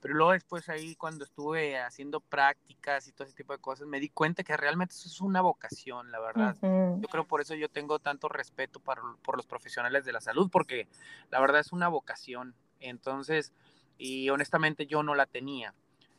pero 0.00 0.14
luego 0.14 0.32
después 0.32 0.68
ahí 0.68 0.96
cuando 0.96 1.24
estuve 1.24 1.78
haciendo 1.78 2.20
prácticas 2.20 3.08
y 3.08 3.12
todo 3.12 3.26
ese 3.26 3.36
tipo 3.36 3.52
de 3.52 3.58
cosas, 3.58 3.86
me 3.86 4.00
di 4.00 4.08
cuenta 4.08 4.42
que 4.42 4.56
realmente 4.56 4.94
eso 4.94 5.08
es 5.08 5.20
una 5.20 5.40
vocación, 5.40 6.10
la 6.10 6.20
verdad. 6.20 6.56
Yo 7.00 7.08
creo 7.08 7.24
por 7.24 7.40
eso 7.40 7.54
yo 7.54 7.68
tengo 7.68 7.98
tanto 7.98 8.28
respeto 8.28 8.80
para, 8.80 9.02
por 9.22 9.36
los 9.36 9.46
profesionales 9.46 10.04
de 10.04 10.12
la 10.12 10.20
salud, 10.20 10.48
porque 10.50 10.88
la 11.30 11.40
verdad 11.40 11.60
es 11.60 11.72
una 11.72 11.88
vocación. 11.88 12.54
Entonces, 12.80 13.52
y 13.98 14.28
honestamente 14.30 14.86
yo 14.86 15.02
no 15.02 15.14
la 15.14 15.26
tenía. 15.26 15.74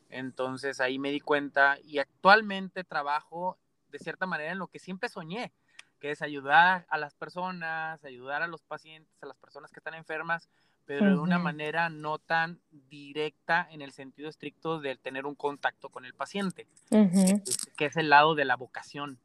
Entonces 0.10 0.80
ahí 0.80 1.00
me 1.00 1.12
di 1.12 1.20
cuenta 1.20 1.78
y 1.84 2.00
actualmente 2.00 2.84
trabajo 2.84 3.58
de 3.98 4.04
cierta 4.04 4.26
manera 4.26 4.52
en 4.52 4.60
lo 4.60 4.68
que 4.68 4.80
siempre 4.80 5.08
soñé, 5.08 5.54
que 6.00 6.12
es 6.12 6.22
ayudar 6.22 6.86
a 6.90 6.98
las 6.98 7.16
personas, 7.16 8.04
ayudar 8.04 8.42
a 8.44 8.48
los 8.48 8.62
pacientes, 8.62 9.12
a 9.24 9.26
las 9.26 9.38
personas 9.38 9.72
que 9.72 9.80
están 9.80 9.94
enfermas, 9.94 10.50
pero 10.86 11.06
de 11.06 11.18
una 11.18 11.40
manera 11.40 11.90
no 11.90 12.20
tan 12.20 12.60
directa 12.90 13.68
en 13.72 13.82
el 13.82 13.92
sentido 13.92 14.30
estricto 14.30 14.80
de 14.80 14.98
tener 14.98 15.26
un 15.26 15.34
contacto 15.34 15.90
con 15.90 16.06
el 16.06 16.14
paciente, 16.14 16.68
que 16.90 17.86
es 17.86 17.96
el 17.96 18.10
lado 18.10 18.36
de 18.36 18.46
la 18.46 18.56
vocación 18.56 19.18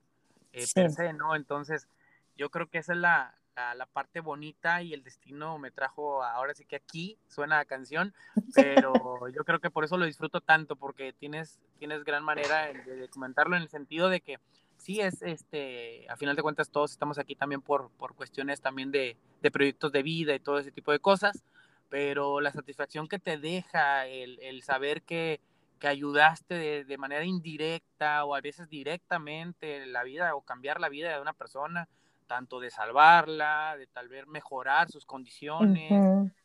eh, 0.53 0.65
per 0.73 0.91
se, 0.91 1.12
¿no? 1.12 1.35
Entonces, 1.35 1.89
yo 2.37 2.50
creo 2.50 2.69
que 2.69 2.79
esa 2.79 2.93
es 2.93 2.99
la, 2.99 3.35
la, 3.75 3.87
parte 3.87 4.21
bonita 4.21 4.83
y 4.83 4.95
el 4.95 5.02
destino 5.02 5.59
me 5.59 5.71
trajo 5.71 6.23
ahora 6.23 6.55
sí 6.55 6.64
que 6.64 6.76
aquí 6.76 7.19
suena 7.29 7.57
la 7.57 7.64
canción, 7.64 8.14
pero 8.55 9.29
yo 9.29 9.45
creo 9.45 9.61
que 9.61 9.71
por 9.71 9.85
eso 9.85 9.97
lo 9.97 10.07
disfruto 10.07 10.40
tanto, 10.40 10.76
porque 10.76 11.12
tienes, 11.12 11.61
tienes 11.79 12.05
gran 12.05 12.25
manera 12.25 12.67
de, 12.67 13.09
comentarlo 13.09 13.57
en 13.57 13.62
el 13.62 13.69
sentido 13.69 14.09
de 14.09 14.21
que 14.21 14.38
sí 14.76 15.00
es, 15.00 15.23
este, 15.23 16.07
a 16.09 16.17
final 16.17 16.37
de 16.37 16.43
cuentas 16.43 16.71
todos 16.71 16.93
estamos 16.93 17.19
aquí 17.19 17.35
también 17.35 17.61
por, 17.61 17.90
por 17.90 18.14
cuestiones 18.14 18.61
también 18.61 18.90
de, 18.90 19.17
de 19.43 19.50
proyectos 19.50 19.93
de 19.93 20.02
vida 20.02 20.35
y 20.35 20.40
todo 20.40 20.59
ese 20.59 20.73
tipo 20.73 20.93
de 20.93 21.00
cosas, 21.00 21.43
pero 21.88 22.40
la 22.40 22.52
satisfacción 22.52 23.09
que 23.09 23.19
te 23.19 23.37
deja 23.37 24.07
el, 24.07 24.38
el 24.40 24.62
saber 24.62 25.02
que, 25.02 25.40
que 25.79 25.88
ayudaste 25.88 26.55
de, 26.55 26.85
de, 26.85 26.99
manera 26.99 27.25
indirecta 27.25 28.25
o 28.25 28.35
a 28.35 28.40
veces 28.40 28.69
directamente 28.69 29.85
la 29.87 30.05
vida 30.05 30.35
o 30.35 30.43
cambiar 30.43 30.81
la 30.81 30.88
vida 30.88 31.12
de 31.12 31.21
una 31.21 31.33
persona, 31.33 31.88
tanto 32.31 32.61
de 32.61 32.71
salvarla, 32.71 33.75
de 33.77 33.89
tal 33.89 34.09
vez 34.09 34.25
mejorar 34.29 34.89
sus 34.89 35.05
condiciones, 35.05 35.91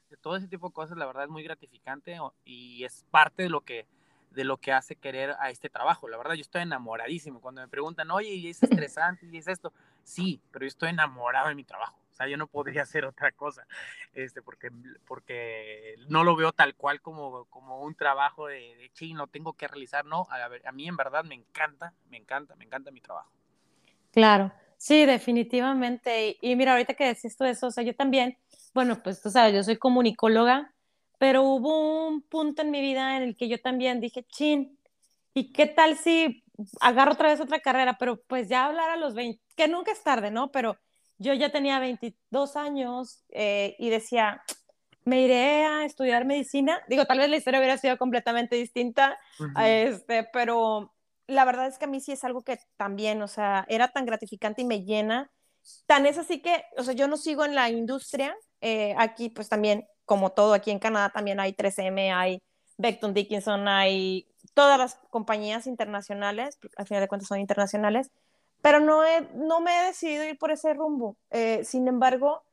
de 0.10 0.18
todo 0.18 0.36
ese 0.36 0.48
tipo 0.48 0.70
de 0.70 0.74
cosas, 0.74 0.98
la 0.98 1.06
verdad 1.06 1.26
es 1.26 1.30
muy 1.30 1.44
gratificante 1.44 2.18
y 2.44 2.84
es 2.84 3.06
parte 3.12 3.44
de 3.44 3.50
lo 3.50 3.62
que 3.62 3.86
de 4.32 4.44
lo 4.44 4.58
que 4.58 4.74
hace 4.74 4.96
querer 4.96 5.36
a 5.40 5.52
este 5.52 5.70
trabajo. 5.70 6.10
La 6.10 6.18
verdad, 6.18 6.34
yo 6.34 6.42
estoy 6.42 6.64
enamoradísimo. 6.64 7.40
Cuando 7.40 7.62
me 7.62 7.70
preguntan, 7.70 8.10
oye, 8.12 8.34
¿y 8.34 8.50
es 8.50 8.62
estresante? 8.90 9.28
¿Y 9.28 9.38
es 9.38 9.48
esto? 9.48 9.72
Sí, 10.04 10.42
pero 10.52 10.66
yo 10.66 10.70
estoy 10.70 10.90
enamorado 10.90 11.50
de 11.50 11.56
mi 11.56 11.64
trabajo. 11.64 11.98
O 12.12 12.14
sea, 12.16 12.28
yo 12.28 12.36
no 12.36 12.48
podría 12.48 12.82
hacer 12.82 13.06
otra 13.06 13.32
cosa, 13.32 13.68
este, 14.14 14.42
porque, 14.42 14.72
porque 15.06 15.96
no 16.10 16.24
lo 16.24 16.36
veo 16.36 16.52
tal 16.52 16.74
cual 16.74 17.00
como, 17.00 17.46
como 17.46 17.82
un 17.82 17.94
trabajo 17.94 18.48
de, 18.48 18.76
de 18.76 18.90
chino, 18.92 19.28
tengo 19.28 19.54
que 19.54 19.68
realizar. 19.68 20.04
No, 20.04 20.28
a, 20.32 20.50
a 20.68 20.72
mí 20.72 20.88
en 20.88 20.98
verdad 20.98 21.24
me 21.24 21.36
encanta, 21.36 21.94
me 22.10 22.18
encanta, 22.18 22.56
me 22.56 22.66
encanta 22.66 22.92
mi 22.92 23.02
trabajo. 23.02 23.32
Claro. 24.12 24.52
Sí, 24.78 25.06
definitivamente. 25.06 26.38
Y, 26.42 26.56
mira, 26.56 26.74
ahorita 26.74 26.94
que 26.94 27.06
decís 27.06 27.36
todo 27.38 27.48
eso, 27.48 27.68
o 27.68 27.72
sea, 27.72 27.84
yo 27.84 27.96
también, 27.96 28.38
bueno, 28.74 29.02
pues 29.02 29.22
tú 29.22 29.30
sabes, 29.30 29.54
yo 29.54 29.64
soy 29.64 29.78
comunicóloga, 29.78 30.74
pero 31.18 31.44
hubo 31.44 32.08
un 32.08 32.22
punto 32.22 32.62
en 32.62 32.72
mi 32.72 32.82
vida 32.82 33.18
en 33.18 33.24
el 33.24 33.36
que 33.36 33.48
yo 33.48 33.60
también 33.60 34.02
dije, 34.02 34.24
chin, 34.24 34.78
¿y 35.34 35.52
qué 35.54 35.66
tal 35.66 35.98
si 35.98 36.44
agarro 36.82 37.14
otra 37.14 37.30
vez 37.30 37.40
otra 37.40 37.60
carrera? 37.60 37.98
Pero 37.98 38.22
pues 38.28 38.50
ya 38.50 38.66
hablar 38.66 38.90
a 38.90 38.98
los 38.98 39.14
20, 39.14 39.42
que 39.56 39.68
nunca 39.68 39.92
es 39.92 40.04
tarde, 40.04 40.32
¿no? 40.32 40.52
Pero 40.52 40.78
yo 41.18 41.34
ya 41.34 41.52
tenía 41.52 41.80
22 41.80 42.56
años 42.56 43.24
eh, 43.30 43.76
y 43.80 43.90
decía, 43.90 44.44
me 45.06 45.22
iré 45.22 45.66
a 45.66 45.86
estudiar 45.86 46.26
medicina. 46.26 46.82
Digo, 46.90 47.06
tal 47.06 47.20
vez 47.20 47.30
la 47.30 47.38
historia 47.38 47.60
hubiera 47.60 47.78
sido 47.78 47.98
completamente 47.98 48.56
distinta, 48.56 49.18
este, 49.62 50.28
pero 50.34 50.95
la 51.28 51.46
verdad 51.46 51.68
es 51.68 51.78
que 51.78 51.86
a 51.86 51.88
mí 51.88 52.00
sí 52.00 52.12
es 52.12 52.24
algo 52.24 52.44
que 52.44 52.60
también, 52.78 53.22
o 53.22 53.28
sea, 53.28 53.66
era 53.68 53.90
tan 53.90 54.06
gratificante 54.06 54.62
y 54.62 54.66
me 54.66 54.84
llena. 54.84 55.32
Tan 55.88 56.06
es 56.06 56.18
así 56.18 56.42
que, 56.42 56.64
o 56.78 56.84
sea, 56.84 56.94
yo 56.94 57.08
no 57.08 57.18
sigo 57.18 57.46
en 57.46 57.56
la 57.56 57.70
industria. 57.70 58.36
Eh, 58.62 58.96
aquí, 58.98 59.30
pues 59.30 59.50
también, 59.50 59.88
como 60.06 60.32
todo, 60.32 60.54
aquí 60.54 60.72
en 60.72 60.80
Canadá 60.80 61.10
también 61.10 61.40
hay 61.40 61.54
3M, 61.54 62.14
hay 62.14 62.42
Beckton 62.78 63.14
Dickinson, 63.14 63.68
hay 63.68 64.28
todas 64.54 64.78
las 64.78 64.96
compañías 65.10 65.68
internacionales, 65.68 66.60
al 66.78 66.88
final 66.88 67.02
de 67.02 67.08
cuentas 67.08 67.28
son 67.28 67.40
internacionales, 67.40 68.12
pero 68.62 68.80
no, 68.80 69.02
no 69.34 69.62
me 69.62 69.80
he 69.80 69.86
decidido 69.86 70.24
ir 70.24 70.38
por 70.38 70.52
ese 70.52 70.74
rumbo. 70.74 71.18
Eh, 71.32 71.64
sin 71.64 71.88
embargo, 71.88 72.44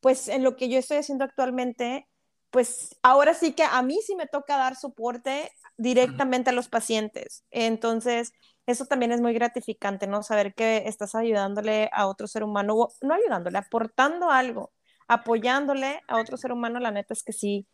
pues 0.00 0.28
en 0.28 0.42
lo 0.42 0.56
que 0.56 0.68
yo 0.68 0.78
estoy 0.78 0.98
haciendo 0.98 1.24
actualmente, 1.24 2.08
pues 2.52 2.96
ahora 3.02 3.32
sí 3.32 3.54
que 3.54 3.64
a 3.64 3.82
mí 3.82 3.98
sí 4.06 4.14
me 4.14 4.26
toca 4.26 4.58
dar 4.58 4.76
soporte 4.76 5.50
directamente 5.78 6.50
a 6.50 6.52
los 6.52 6.68
pacientes. 6.68 7.44
Entonces, 7.50 8.34
eso 8.66 8.84
también 8.84 9.10
es 9.10 9.22
muy 9.22 9.32
gratificante, 9.32 10.06
¿no? 10.06 10.22
Saber 10.22 10.54
que 10.54 10.84
estás 10.86 11.14
ayudándole 11.14 11.88
a 11.92 12.06
otro 12.06 12.28
ser 12.28 12.44
humano, 12.44 12.88
no 13.00 13.14
ayudándole, 13.14 13.56
aportando 13.56 14.30
algo, 14.30 14.70
apoyándole 15.08 16.02
a 16.06 16.20
otro 16.20 16.36
ser 16.36 16.52
humano, 16.52 16.78
la 16.78 16.90
neta 16.90 17.14
es 17.14 17.22
que 17.22 17.32
sí, 17.32 17.66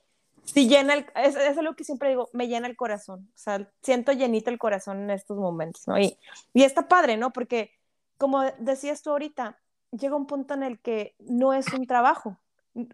sí 0.44 0.68
llena, 0.68 0.94
el, 0.94 1.06
es, 1.16 1.34
es 1.34 1.58
algo 1.58 1.74
que 1.74 1.82
siempre 1.82 2.10
digo, 2.10 2.30
me 2.32 2.46
llena 2.46 2.68
el 2.68 2.76
corazón, 2.76 3.28
o 3.34 3.38
sea, 3.38 3.68
siento 3.82 4.12
llenito 4.12 4.48
el 4.48 4.58
corazón 4.58 5.02
en 5.02 5.10
estos 5.10 5.36
momentos, 5.36 5.88
¿no? 5.88 5.98
Y, 5.98 6.16
y 6.54 6.62
está 6.62 6.86
padre, 6.86 7.16
¿no? 7.16 7.32
Porque, 7.32 7.72
como 8.16 8.42
decías 8.58 9.02
tú 9.02 9.10
ahorita, 9.10 9.58
llega 9.90 10.14
un 10.14 10.26
punto 10.26 10.54
en 10.54 10.62
el 10.62 10.78
que 10.78 11.16
no 11.18 11.52
es 11.52 11.66
un 11.72 11.86
trabajo, 11.86 12.38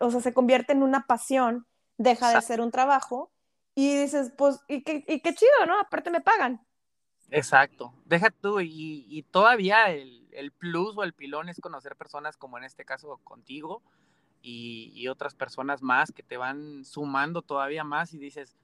o 0.00 0.10
sea, 0.10 0.20
se 0.20 0.32
convierte 0.32 0.72
en 0.72 0.82
una 0.82 1.06
pasión, 1.06 1.66
deja 1.98 2.34
de 2.34 2.42
ser 2.42 2.60
un 2.60 2.70
trabajo 2.70 3.30
y 3.74 3.96
dices, 3.96 4.32
pues, 4.36 4.60
y 4.68 4.82
qué, 4.82 5.04
y 5.06 5.20
qué 5.20 5.34
chido, 5.34 5.66
¿no? 5.66 5.78
Aparte 5.78 6.10
me 6.10 6.20
pagan. 6.20 6.64
Exacto. 7.30 7.92
Deja 8.04 8.30
tú, 8.30 8.60
y, 8.60 9.06
y 9.08 9.22
todavía 9.24 9.90
el, 9.90 10.28
el, 10.32 10.52
plus 10.52 10.96
o 10.96 11.02
el 11.02 11.12
pilón 11.12 11.48
es 11.48 11.60
conocer 11.60 11.96
personas 11.96 12.36
como 12.36 12.58
en 12.58 12.64
este 12.64 12.84
caso 12.84 13.18
contigo 13.24 13.82
y, 14.42 14.92
y, 14.94 15.08
otras 15.08 15.34
personas 15.34 15.82
más 15.82 16.12
que 16.12 16.22
te 16.22 16.36
van 16.36 16.84
sumando 16.84 17.42
todavía 17.42 17.82
más 17.82 18.12
y 18.12 18.18
dices, 18.18 18.56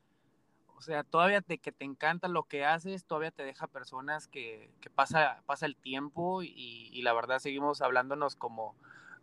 o 0.76 0.82
sea, 0.82 1.02
todavía 1.04 1.40
de 1.40 1.58
que 1.58 1.72
te 1.72 1.84
encanta 1.84 2.28
lo 2.28 2.44
que 2.44 2.64
haces, 2.64 3.04
todavía 3.04 3.30
te 3.30 3.44
deja 3.44 3.66
personas 3.66 4.28
que, 4.28 4.70
que 4.80 4.90
pasa, 4.90 5.42
pasa 5.46 5.66
el 5.66 5.76
tiempo 5.76 6.42
y, 6.42 6.90
y 6.92 7.02
la 7.02 7.12
verdad 7.12 7.38
seguimos 7.38 7.80
hablándonos 7.80 8.36
como, 8.36 8.76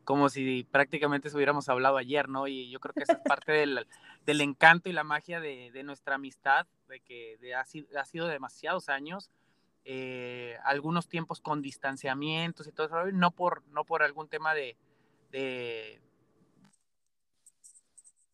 como 0.07 0.29
si 0.29 0.63
prácticamente 0.63 1.27
hubiéramos 1.35 1.67
hablado 1.67 1.97
ayer, 1.97 2.29
¿no? 2.29 2.47
Y 2.47 2.69
yo 2.69 2.79
creo 2.79 2.93
que 2.93 3.03
esa 3.03 3.15
es 3.15 3.19
parte 3.27 3.51
del, 3.51 3.85
encanto 4.39 4.87
y 4.87 4.93
la 4.93 5.03
magia 5.03 5.41
de, 5.41 5.69
de 5.73 5.83
nuestra 5.83 6.15
amistad, 6.15 6.65
de 6.87 7.01
que 7.01 7.37
de 7.41 7.55
ha, 7.55 7.65
sido, 7.65 7.87
ha, 7.99 8.05
sido, 8.05 8.27
demasiados 8.27 8.87
años, 8.87 9.29
eh, 9.83 10.57
algunos 10.63 11.09
tiempos 11.09 11.41
con 11.41 11.61
distanciamientos 11.61 12.67
y 12.67 12.71
todo 12.71 12.87
eso, 12.87 13.11
no 13.11 13.31
por, 13.31 13.67
no 13.67 13.83
por 13.83 14.01
algún 14.01 14.29
tema 14.29 14.53
de 14.53 14.77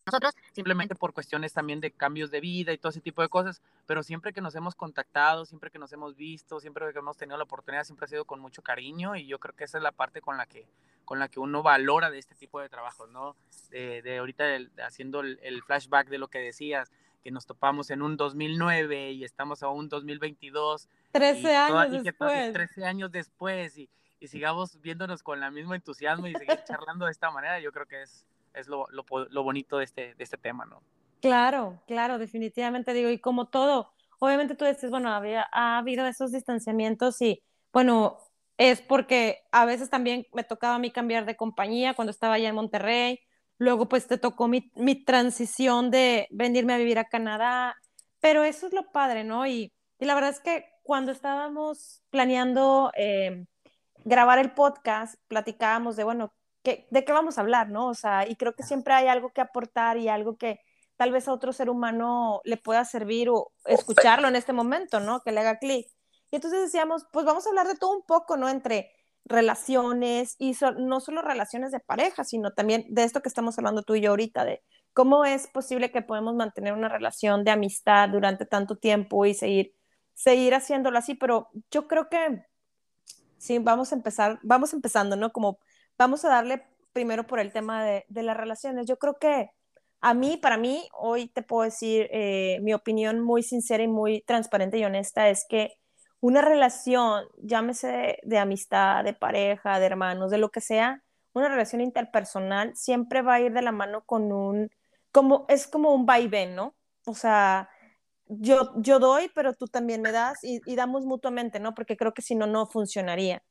nosotros, 0.05 0.33
simplemente 0.51 0.95
por 0.95 1.13
cuestiones 1.13 1.53
también 1.53 1.79
de 1.79 1.91
cambios 1.91 2.29
de 2.29 2.41
vida 2.41 2.73
y 2.73 2.77
todo 2.77 2.89
ese 2.89 2.99
tipo 2.99 3.21
de 3.21 3.29
cosas, 3.29 3.61
pero 3.85 4.03
siempre 4.03 4.33
que 4.33 4.41
nos 4.41 4.55
hemos 4.55 4.75
contactado, 4.75 5.45
siempre 5.45 5.71
que 5.71 5.79
nos 5.79 5.93
hemos 5.93 6.15
visto, 6.15 6.59
siempre 6.59 6.91
que 6.91 6.99
hemos 6.99 7.17
tenido 7.17 7.37
la 7.37 7.43
oportunidad, 7.43 7.83
siempre 7.83 8.05
ha 8.05 8.09
sido 8.09 8.25
con 8.25 8.39
mucho 8.39 8.61
cariño 8.61 9.15
y 9.15 9.27
yo 9.27 9.39
creo 9.39 9.55
que 9.55 9.63
esa 9.63 9.77
es 9.77 9.83
la 9.83 9.91
parte 9.91 10.21
con 10.21 10.37
la 10.37 10.45
que, 10.45 10.67
con 11.05 11.19
la 11.19 11.29
que 11.29 11.39
uno 11.39 11.63
valora 11.63 12.09
de 12.11 12.19
este 12.19 12.35
tipo 12.35 12.59
de 12.59 12.69
trabajos, 12.69 13.09
¿no? 13.09 13.35
De, 13.69 14.01
de 14.01 14.17
ahorita 14.17 14.55
el, 14.55 14.71
haciendo 14.85 15.21
el, 15.21 15.39
el, 15.41 15.63
flashback 15.63 16.09
de 16.09 16.17
lo 16.17 16.27
que 16.27 16.39
decías, 16.39 16.91
que 17.23 17.31
nos 17.31 17.45
topamos 17.45 17.89
en 17.89 18.01
un 18.01 18.17
2009 18.17 19.11
y 19.11 19.23
estamos 19.23 19.63
a 19.63 19.69
un 19.69 19.87
2022. 19.87 20.89
13 21.13 21.55
años 21.55 21.93
y 21.93 22.03
después. 22.03 22.51
13 22.51 22.85
años 22.85 23.11
después 23.11 23.77
y, 23.77 23.89
y 24.19 24.27
sigamos 24.27 24.81
viéndonos 24.81 25.23
con 25.23 25.41
el 25.41 25.51
mismo 25.53 25.73
entusiasmo 25.73 26.27
y 26.27 26.33
seguir 26.35 26.59
charlando 26.65 27.05
de 27.05 27.11
esta 27.11 27.31
manera, 27.31 27.59
yo 27.59 27.71
creo 27.71 27.85
que 27.85 28.01
es 28.01 28.25
es 28.53 28.67
lo, 28.67 28.87
lo, 28.89 29.05
lo, 29.29 29.43
bonito 29.43 29.77
de 29.77 29.85
este, 29.85 30.15
de 30.15 30.23
este 30.23 30.37
tema, 30.37 30.65
¿no? 30.65 30.81
Claro, 31.21 31.81
claro, 31.87 32.17
definitivamente 32.17 32.93
digo, 32.93 33.09
y 33.09 33.19
como 33.19 33.47
todo, 33.47 33.93
obviamente 34.19 34.55
tú 34.55 34.65
dices, 34.65 34.89
bueno, 34.89 35.09
había, 35.09 35.47
ha 35.51 35.77
habido 35.77 36.05
esos 36.05 36.31
distanciamientos 36.31 37.21
y, 37.21 37.43
bueno, 37.71 38.17
es 38.57 38.81
porque 38.81 39.43
a 39.51 39.65
veces 39.65 39.89
también 39.89 40.27
me 40.33 40.43
tocaba 40.43 40.75
a 40.75 40.79
mí 40.79 40.91
cambiar 40.91 41.25
de 41.25 41.35
compañía 41.35 41.93
cuando 41.93 42.11
estaba 42.11 42.35
allá 42.35 42.49
en 42.49 42.55
Monterrey, 42.55 43.19
luego 43.57 43.87
pues 43.87 44.07
te 44.07 44.17
tocó 44.17 44.47
mi, 44.47 44.71
mi 44.75 44.95
transición 44.95 45.91
de 45.91 46.27
venirme 46.31 46.73
a 46.73 46.77
vivir 46.77 46.99
a 46.99 47.05
Canadá, 47.05 47.75
pero 48.19 48.43
eso 48.43 48.67
es 48.67 48.73
lo 48.73 48.91
padre, 48.91 49.23
¿no? 49.23 49.47
Y, 49.47 49.73
y 49.99 50.05
la 50.05 50.15
verdad 50.15 50.31
es 50.31 50.39
que 50.39 50.65
cuando 50.83 51.11
estábamos 51.11 52.03
planeando 52.09 52.91
eh, 52.95 53.45
grabar 54.03 54.39
el 54.39 54.51
podcast, 54.51 55.15
platicábamos 55.27 55.95
de, 55.95 56.03
bueno, 56.03 56.33
de 56.63 57.05
qué 57.05 57.11
vamos 57.11 57.37
a 57.37 57.41
hablar, 57.41 57.69
¿no? 57.69 57.87
O 57.87 57.93
sea, 57.93 58.27
y 58.27 58.35
creo 58.35 58.53
que 58.55 58.63
siempre 58.63 58.93
hay 58.93 59.07
algo 59.07 59.31
que 59.31 59.41
aportar 59.41 59.97
y 59.97 60.07
algo 60.07 60.37
que 60.37 60.59
tal 60.95 61.11
vez 61.11 61.27
a 61.27 61.33
otro 61.33 61.53
ser 61.53 61.69
humano 61.69 62.41
le 62.45 62.57
pueda 62.57 62.85
servir 62.85 63.29
o 63.29 63.51
escucharlo 63.65 64.27
en 64.27 64.35
este 64.35 64.53
momento, 64.53 64.99
¿no? 64.99 65.21
Que 65.21 65.31
le 65.31 65.41
haga 65.41 65.57
clic. 65.57 65.87
Y 66.31 66.35
entonces 66.37 66.61
decíamos, 66.61 67.05
pues 67.11 67.25
vamos 67.25 67.45
a 67.45 67.49
hablar 67.49 67.67
de 67.67 67.75
todo 67.75 67.95
un 67.95 68.05
poco, 68.05 68.37
¿no? 68.37 68.49
Entre 68.49 68.91
relaciones 69.25 70.35
y 70.39 70.55
no 70.77 70.99
solo 70.99 71.21
relaciones 71.21 71.71
de 71.71 71.79
pareja, 71.79 72.23
sino 72.23 72.51
también 72.51 72.85
de 72.89 73.03
esto 73.03 73.21
que 73.21 73.29
estamos 73.29 73.57
hablando 73.57 73.83
tú 73.83 73.95
y 73.95 74.01
yo 74.01 74.11
ahorita, 74.11 74.45
de 74.45 74.61
cómo 74.93 75.25
es 75.25 75.47
posible 75.47 75.91
que 75.91 76.01
podemos 76.01 76.35
mantener 76.35 76.73
una 76.73 76.89
relación 76.89 77.43
de 77.43 77.51
amistad 77.51 78.09
durante 78.09 78.45
tanto 78.45 78.77
tiempo 78.77 79.25
y 79.25 79.33
seguir, 79.33 79.73
seguir 80.13 80.53
haciéndolo 80.55 80.97
así, 80.97 81.15
pero 81.15 81.49
yo 81.71 81.87
creo 81.87 82.09
que 82.09 82.45
sí, 83.37 83.59
vamos 83.59 83.91
a 83.91 83.95
empezar, 83.95 84.39
vamos 84.43 84.73
empezando, 84.73 85.15
¿no? 85.15 85.31
Como 85.31 85.59
vamos 86.03 86.25
a 86.25 86.29
darle 86.29 86.67
primero 86.91 87.25
por 87.25 87.39
el 87.39 87.53
tema 87.53 87.81
de, 87.85 88.05
las 88.09 88.35
relaciones. 88.35 88.87
Yo 88.87 88.97
creo 88.97 89.17
que 89.19 89.51
a 90.01 90.13
mí, 90.13 90.35
para 90.35 90.57
mí, 90.57 90.85
hoy 90.91 91.29
te 91.29 91.43
puedo 91.43 91.63
decir 91.63 92.09
eh, 92.11 92.59
mi 92.61 92.73
opinión 92.73 93.21
muy 93.21 93.41
sincera 93.41 93.83
y 93.83 93.87
muy 93.87 94.21
transparente 94.21 94.77
y 94.77 94.83
honesta 94.83 95.29
es 95.29 95.45
que 95.47 95.75
una 96.19 96.41
relación, 96.41 97.23
llámese 97.41 98.19
de, 98.23 98.37
amistad, 98.37 99.05
de 99.05 99.13
pareja, 99.13 99.79
de 99.79 99.85
hermanos, 99.85 100.29
de 100.29 100.39
lo 100.39 100.49
que 100.49 100.59
sea, 100.59 101.01
una 101.31 101.47
relación 101.47 101.79
interpersonal 101.79 102.75
siempre 102.75 103.21
va 103.21 103.35
a 103.35 103.39
ir 103.39 103.53
de 103.53 103.61
la 103.61 103.71
mano 103.71 104.03
con 104.05 104.31
un, 104.33 104.71
como, 105.13 105.45
es 105.47 105.67
como 105.67 105.93
un 105.93 106.05
vaivén, 106.05 106.53
¿no? 106.53 106.75
O 107.05 107.15
sea, 107.15 107.69
yo, 108.27 108.73
yo 108.75 108.99
doy, 108.99 109.31
pero 109.33 109.53
tú 109.53 109.67
también 109.67 110.01
me 110.01 110.11
das 110.11 110.43
y, 110.43 110.59
y 110.65 110.75
damos 110.75 111.05
mutuamente, 111.05 111.61
¿no? 111.61 111.73
Porque 111.73 111.95
creo 111.95 112.13
que 112.13 112.21
si 112.21 112.35
no, 112.35 112.45
no 112.45 112.67
funcionaría. 112.67 113.41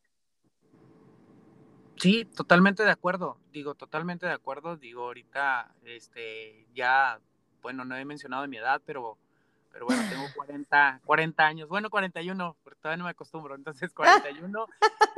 Sí, 2.03 2.25
totalmente 2.25 2.83
de 2.83 2.91
acuerdo. 2.91 3.39
Digo, 3.53 3.77
totalmente 3.77 4.27
de 4.27 4.33
acuerdo. 4.33 4.77
Digo, 4.77 5.05
ahorita, 5.05 5.73
este, 5.85 6.67
ya, 6.75 7.21
bueno, 7.63 7.85
no 7.85 7.97
he 7.97 8.05
mencionado 8.05 8.49
mi 8.49 8.57
edad, 8.57 8.83
pero, 8.85 9.19
pero 9.71 9.87
bueno, 9.87 10.03
tengo 10.11 10.25
40, 10.35 11.01
40 11.05 11.47
años. 11.47 11.69
Bueno, 11.69 11.91
41, 11.91 12.57
porque 12.65 12.81
todavía 12.81 12.97
no 12.97 13.05
me 13.05 13.11
acostumbro. 13.11 13.55
Entonces, 13.55 13.93
41. 13.95 14.67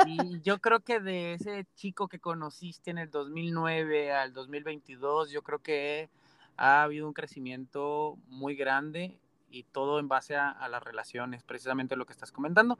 y 0.06 0.42
yo 0.42 0.58
creo 0.58 0.80
que 0.80 1.00
de 1.00 1.32
ese 1.32 1.66
chico 1.74 2.06
que 2.06 2.18
conociste 2.18 2.90
en 2.90 2.98
el 2.98 3.10
2009 3.10 4.12
al 4.12 4.34
2022, 4.34 5.30
yo 5.30 5.40
creo 5.40 5.60
que 5.60 6.10
ha 6.58 6.82
habido 6.82 7.06
un 7.06 7.14
crecimiento 7.14 8.18
muy 8.26 8.56
grande 8.56 9.18
y 9.48 9.62
todo 9.62 10.00
en 10.00 10.08
base 10.08 10.36
a, 10.36 10.50
a 10.50 10.68
las 10.68 10.82
relaciones, 10.82 11.44
precisamente 11.44 11.96
lo 11.96 12.04
que 12.04 12.12
estás 12.12 12.30
comentando 12.30 12.76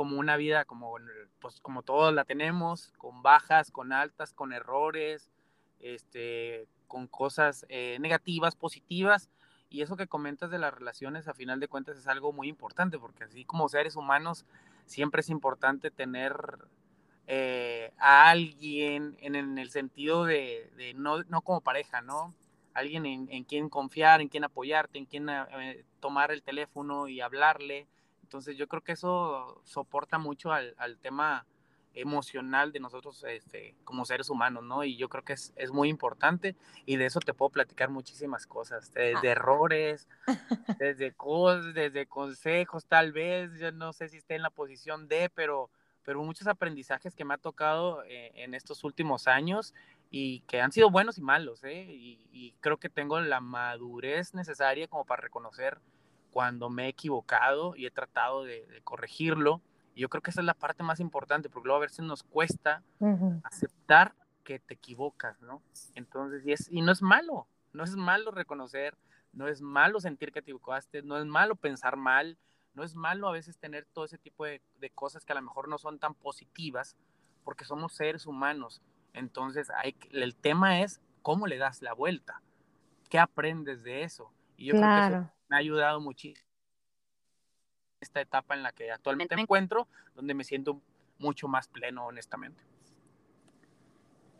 como 0.00 0.18
una 0.18 0.38
vida 0.38 0.64
como, 0.64 0.96
pues, 1.40 1.60
como 1.60 1.82
todos 1.82 2.14
la 2.14 2.24
tenemos, 2.24 2.90
con 2.96 3.20
bajas, 3.22 3.70
con 3.70 3.92
altas, 3.92 4.32
con 4.32 4.54
errores, 4.54 5.28
este, 5.78 6.66
con 6.88 7.06
cosas 7.06 7.66
eh, 7.68 7.98
negativas, 8.00 8.56
positivas. 8.56 9.28
Y 9.68 9.82
eso 9.82 9.98
que 9.98 10.06
comentas 10.06 10.50
de 10.50 10.58
las 10.58 10.72
relaciones, 10.72 11.28
a 11.28 11.34
final 11.34 11.60
de 11.60 11.68
cuentas, 11.68 11.98
es 11.98 12.06
algo 12.06 12.32
muy 12.32 12.48
importante, 12.48 12.98
porque 12.98 13.24
así 13.24 13.44
como 13.44 13.68
seres 13.68 13.94
humanos, 13.94 14.46
siempre 14.86 15.20
es 15.20 15.28
importante 15.28 15.90
tener 15.90 16.34
eh, 17.26 17.92
a 17.98 18.30
alguien 18.30 19.18
en, 19.20 19.58
el 19.58 19.70
sentido 19.70 20.24
de, 20.24 20.94
no, 20.96 21.24
no, 21.24 21.42
como 21.42 21.60
pareja, 21.60 22.00
¿no? 22.00 22.32
Alguien 22.72 23.04
en, 23.04 23.28
en, 23.30 23.44
quien 23.44 23.68
confiar, 23.68 24.22
en 24.22 24.28
quien 24.28 24.44
apoyarte, 24.44 24.98
en 24.98 25.04
quien 25.04 25.28
eh, 25.28 25.84
tomar 26.00 26.30
el 26.30 26.42
teléfono 26.42 27.06
y 27.06 27.20
hablarle 27.20 27.86
entonces 28.30 28.56
yo 28.56 28.68
creo 28.68 28.80
que 28.80 28.92
eso 28.92 29.60
soporta 29.64 30.16
mucho 30.16 30.52
al, 30.52 30.72
al 30.78 30.98
tema 30.98 31.44
emocional 31.94 32.70
de 32.70 32.78
nosotros 32.78 33.24
este, 33.24 33.74
como 33.82 34.04
seres 34.04 34.30
humanos, 34.30 34.62
¿no? 34.62 34.84
Y 34.84 34.96
yo 34.96 35.08
creo 35.08 35.24
que 35.24 35.32
es, 35.32 35.52
es, 35.56 35.72
muy 35.72 35.88
importante 35.88 36.54
y 36.86 36.94
de 36.94 37.06
eso 37.06 37.18
te 37.18 37.34
puedo 37.34 37.50
platicar 37.50 37.90
muchísimas 37.90 38.46
cosas, 38.46 38.92
desde 38.94 39.30
ah. 39.30 39.32
errores, 39.32 40.06
desde 40.78 41.10
cosas, 41.10 41.74
desde 41.74 42.06
consejos 42.06 42.86
tal 42.86 43.10
vez, 43.10 43.58
yo 43.58 43.72
no 43.72 43.92
sé 43.92 44.08
si 44.08 44.18
esté 44.18 44.36
en 44.36 44.42
la 44.42 44.50
posición 44.50 45.08
de, 45.08 45.28
pero, 45.34 45.68
pero 46.04 46.22
muchos 46.22 46.46
aprendizajes 46.46 47.16
que 47.16 47.24
me 47.24 47.34
ha 47.34 47.38
tocado 47.38 48.04
eh, 48.04 48.30
en 48.36 48.54
estos 48.54 48.84
últimos 48.84 49.26
años 49.26 49.74
y 50.08 50.42
que 50.42 50.60
han 50.60 50.70
sido 50.70 50.88
buenos 50.88 51.18
y 51.18 51.22
malos, 51.22 51.64
¿eh? 51.64 51.82
Y, 51.82 52.28
y 52.30 52.52
creo 52.60 52.76
que 52.76 52.90
tengo 52.90 53.18
la 53.18 53.40
madurez 53.40 54.34
necesaria 54.34 54.86
como 54.86 55.04
para 55.04 55.20
reconocer 55.20 55.80
cuando 56.30 56.70
me 56.70 56.86
he 56.86 56.88
equivocado 56.88 57.74
y 57.76 57.86
he 57.86 57.90
tratado 57.90 58.44
de, 58.44 58.80
corregirlo. 58.84 59.60
Y 59.94 60.00
yo 60.02 60.08
creo 60.08 60.22
que 60.22 60.30
esa 60.30 60.40
es 60.40 60.46
la 60.46 60.54
parte 60.54 60.82
más 60.82 61.00
importante, 61.00 61.50
porque 61.50 61.68
luego 61.68 61.82
a 61.82 61.86
veces 61.86 62.00
nos 62.00 62.22
cuesta 62.22 62.82
aceptar 63.42 64.14
que 64.44 64.58
te 64.58 64.74
equivocas, 64.74 65.40
¿no? 65.42 65.62
Entonces, 65.94 66.46
y, 66.46 66.52
es, 66.52 66.70
y 66.70 66.80
no 66.80 66.92
es 66.92 67.02
malo, 67.02 67.46
no 67.72 67.84
es 67.84 67.96
malo 67.96 68.30
reconocer, 68.30 68.96
no 69.32 69.48
es 69.48 69.60
malo 69.60 70.00
sentir 70.00 70.32
que 70.32 70.42
te 70.42 70.50
equivocaste, 70.50 71.02
no 71.02 71.18
es 71.18 71.26
malo 71.26 71.56
pensar 71.56 71.96
mal, 71.96 72.38
no 72.74 72.84
es 72.84 72.94
malo 72.94 73.28
a 73.28 73.32
veces 73.32 73.58
tener 73.58 73.84
todo 73.92 74.04
ese 74.04 74.18
tipo 74.18 74.44
de, 74.44 74.62
de 74.78 74.90
cosas 74.90 75.24
que 75.24 75.32
a 75.32 75.36
lo 75.36 75.42
mejor 75.42 75.68
no 75.68 75.78
son 75.78 75.98
tan 75.98 76.14
positivas, 76.14 76.96
porque 77.44 77.64
somos 77.64 77.92
seres 77.92 78.26
humanos. 78.26 78.80
Entonces, 79.12 79.70
hay, 79.70 79.96
el 80.12 80.36
tema 80.36 80.80
es 80.80 81.00
cómo 81.22 81.46
le 81.46 81.58
das 81.58 81.82
la 81.82 81.92
vuelta, 81.92 82.42
qué 83.08 83.18
aprendes 83.18 83.82
de 83.82 84.04
eso. 84.04 84.32
Y 84.60 84.66
yo 84.66 84.74
creo 84.74 84.84
que 84.84 85.06
eso 85.16 85.32
me 85.48 85.56
ha 85.56 85.58
ayudado 85.58 86.00
muchísimo 86.00 86.46
esta 88.00 88.20
etapa 88.20 88.54
en 88.54 88.62
la 88.62 88.72
que 88.72 88.90
actualmente 88.90 89.36
me 89.36 89.42
encuentro, 89.42 89.88
donde 90.14 90.34
me 90.34 90.44
siento 90.44 90.80
mucho 91.18 91.48
más 91.48 91.68
pleno, 91.68 92.06
honestamente. 92.06 92.62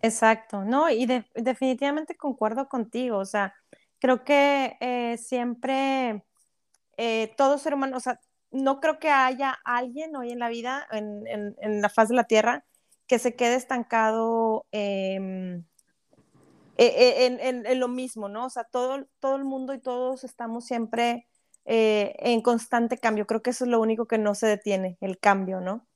Exacto, 0.02 0.64
no, 0.64 0.88
y 0.90 1.06
definitivamente 1.34 2.16
concuerdo 2.16 2.68
contigo, 2.68 3.18
o 3.18 3.24
sea, 3.24 3.54
creo 3.98 4.24
que 4.24 4.76
eh, 4.80 5.18
siempre 5.18 6.24
eh, 6.96 7.34
todo 7.36 7.58
ser 7.58 7.74
humano, 7.74 7.96
o 7.96 8.00
sea, 8.00 8.18
no 8.50 8.80
creo 8.80 8.98
que 8.98 9.10
haya 9.10 9.58
alguien 9.64 10.16
hoy 10.16 10.32
en 10.32 10.38
la 10.38 10.48
vida, 10.48 10.86
en, 10.90 11.26
en, 11.26 11.82
la 11.82 11.88
faz 11.88 12.08
de 12.08 12.14
la 12.14 12.24
Tierra, 12.24 12.64
que 13.06 13.18
se 13.18 13.36
quede 13.36 13.56
estancado 13.56 14.66
em, 14.70 15.64
e, 16.86 17.26
e, 17.26 17.48
en, 17.48 17.80
lo 17.80 17.88
mismo, 17.88 18.28
¿no? 18.30 18.46
O 18.46 18.50
sea, 18.50 18.64
todo, 18.64 19.06
todo 19.18 19.36
el 19.36 19.44
mundo 19.44 19.74
y 19.74 19.80
todos 19.80 20.24
estamos 20.24 20.64
siempre 20.64 21.26
eh, 21.66 22.14
en 22.20 22.40
constante 22.40 22.96
cambio. 22.96 23.26
Creo 23.26 23.42
que 23.42 23.50
eso 23.50 23.64
es 23.64 23.70
lo 23.70 23.80
único 23.80 24.06
que 24.06 24.16
no 24.16 24.34
se 24.34 24.46
detiene, 24.46 24.96
el 25.02 25.18
cambio, 25.18 25.60
¿no? 25.60 25.86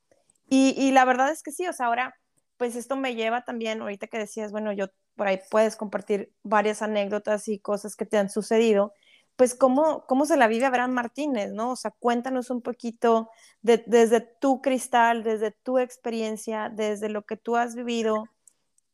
Y, 0.49 0.75
y, 0.77 0.92
la 0.92 1.07
verdad 1.07 1.31
es 1.31 1.42
que 1.42 1.53
sí, 1.53 1.66
o 1.66 1.73
sea, 1.73 1.87
ahora, 1.87 2.14
pues 2.59 2.77
esto 2.77 2.97
me 2.97 3.14
lleva 3.14 3.44
también, 3.44 3.81
ahorita 3.81 4.09
que 4.09 4.18
decías, 4.18 4.53
bueno, 4.53 4.73
yo 4.75 4.88
por 5.16 5.27
ahí 5.27 5.40
puedes 5.51 5.77
compartir 5.77 6.33
varias 6.42 6.83
anécdotas 6.83 7.49
y 7.49 7.59
cosas 7.59 7.97
que 7.97 8.05
te 8.05 8.18
han 8.18 8.29
sucedido, 8.29 8.92
pues 9.37 9.55
cómo, 9.55 10.05
cómo 10.07 10.27
se 10.27 10.37
la 10.37 10.49
vive 10.49 10.66
Abraham 10.66 10.92
Martínez, 10.92 11.53
¿no? 11.53 11.70
O 11.70 11.77
sea, 11.77 11.92
cuéntanos 11.99 12.51
un 12.51 12.61
poquito 12.61 13.31
desde 13.62 14.20
tu 14.20 14.61
cristal, 14.61 15.23
desde 15.25 15.51
tu 15.51 15.79
experiencia, 15.79 16.68
desde 16.68 17.09
lo 17.09 17.23
que 17.25 17.38
tú 17.38 17.57
has 17.57 17.75
vivido, 17.75 18.29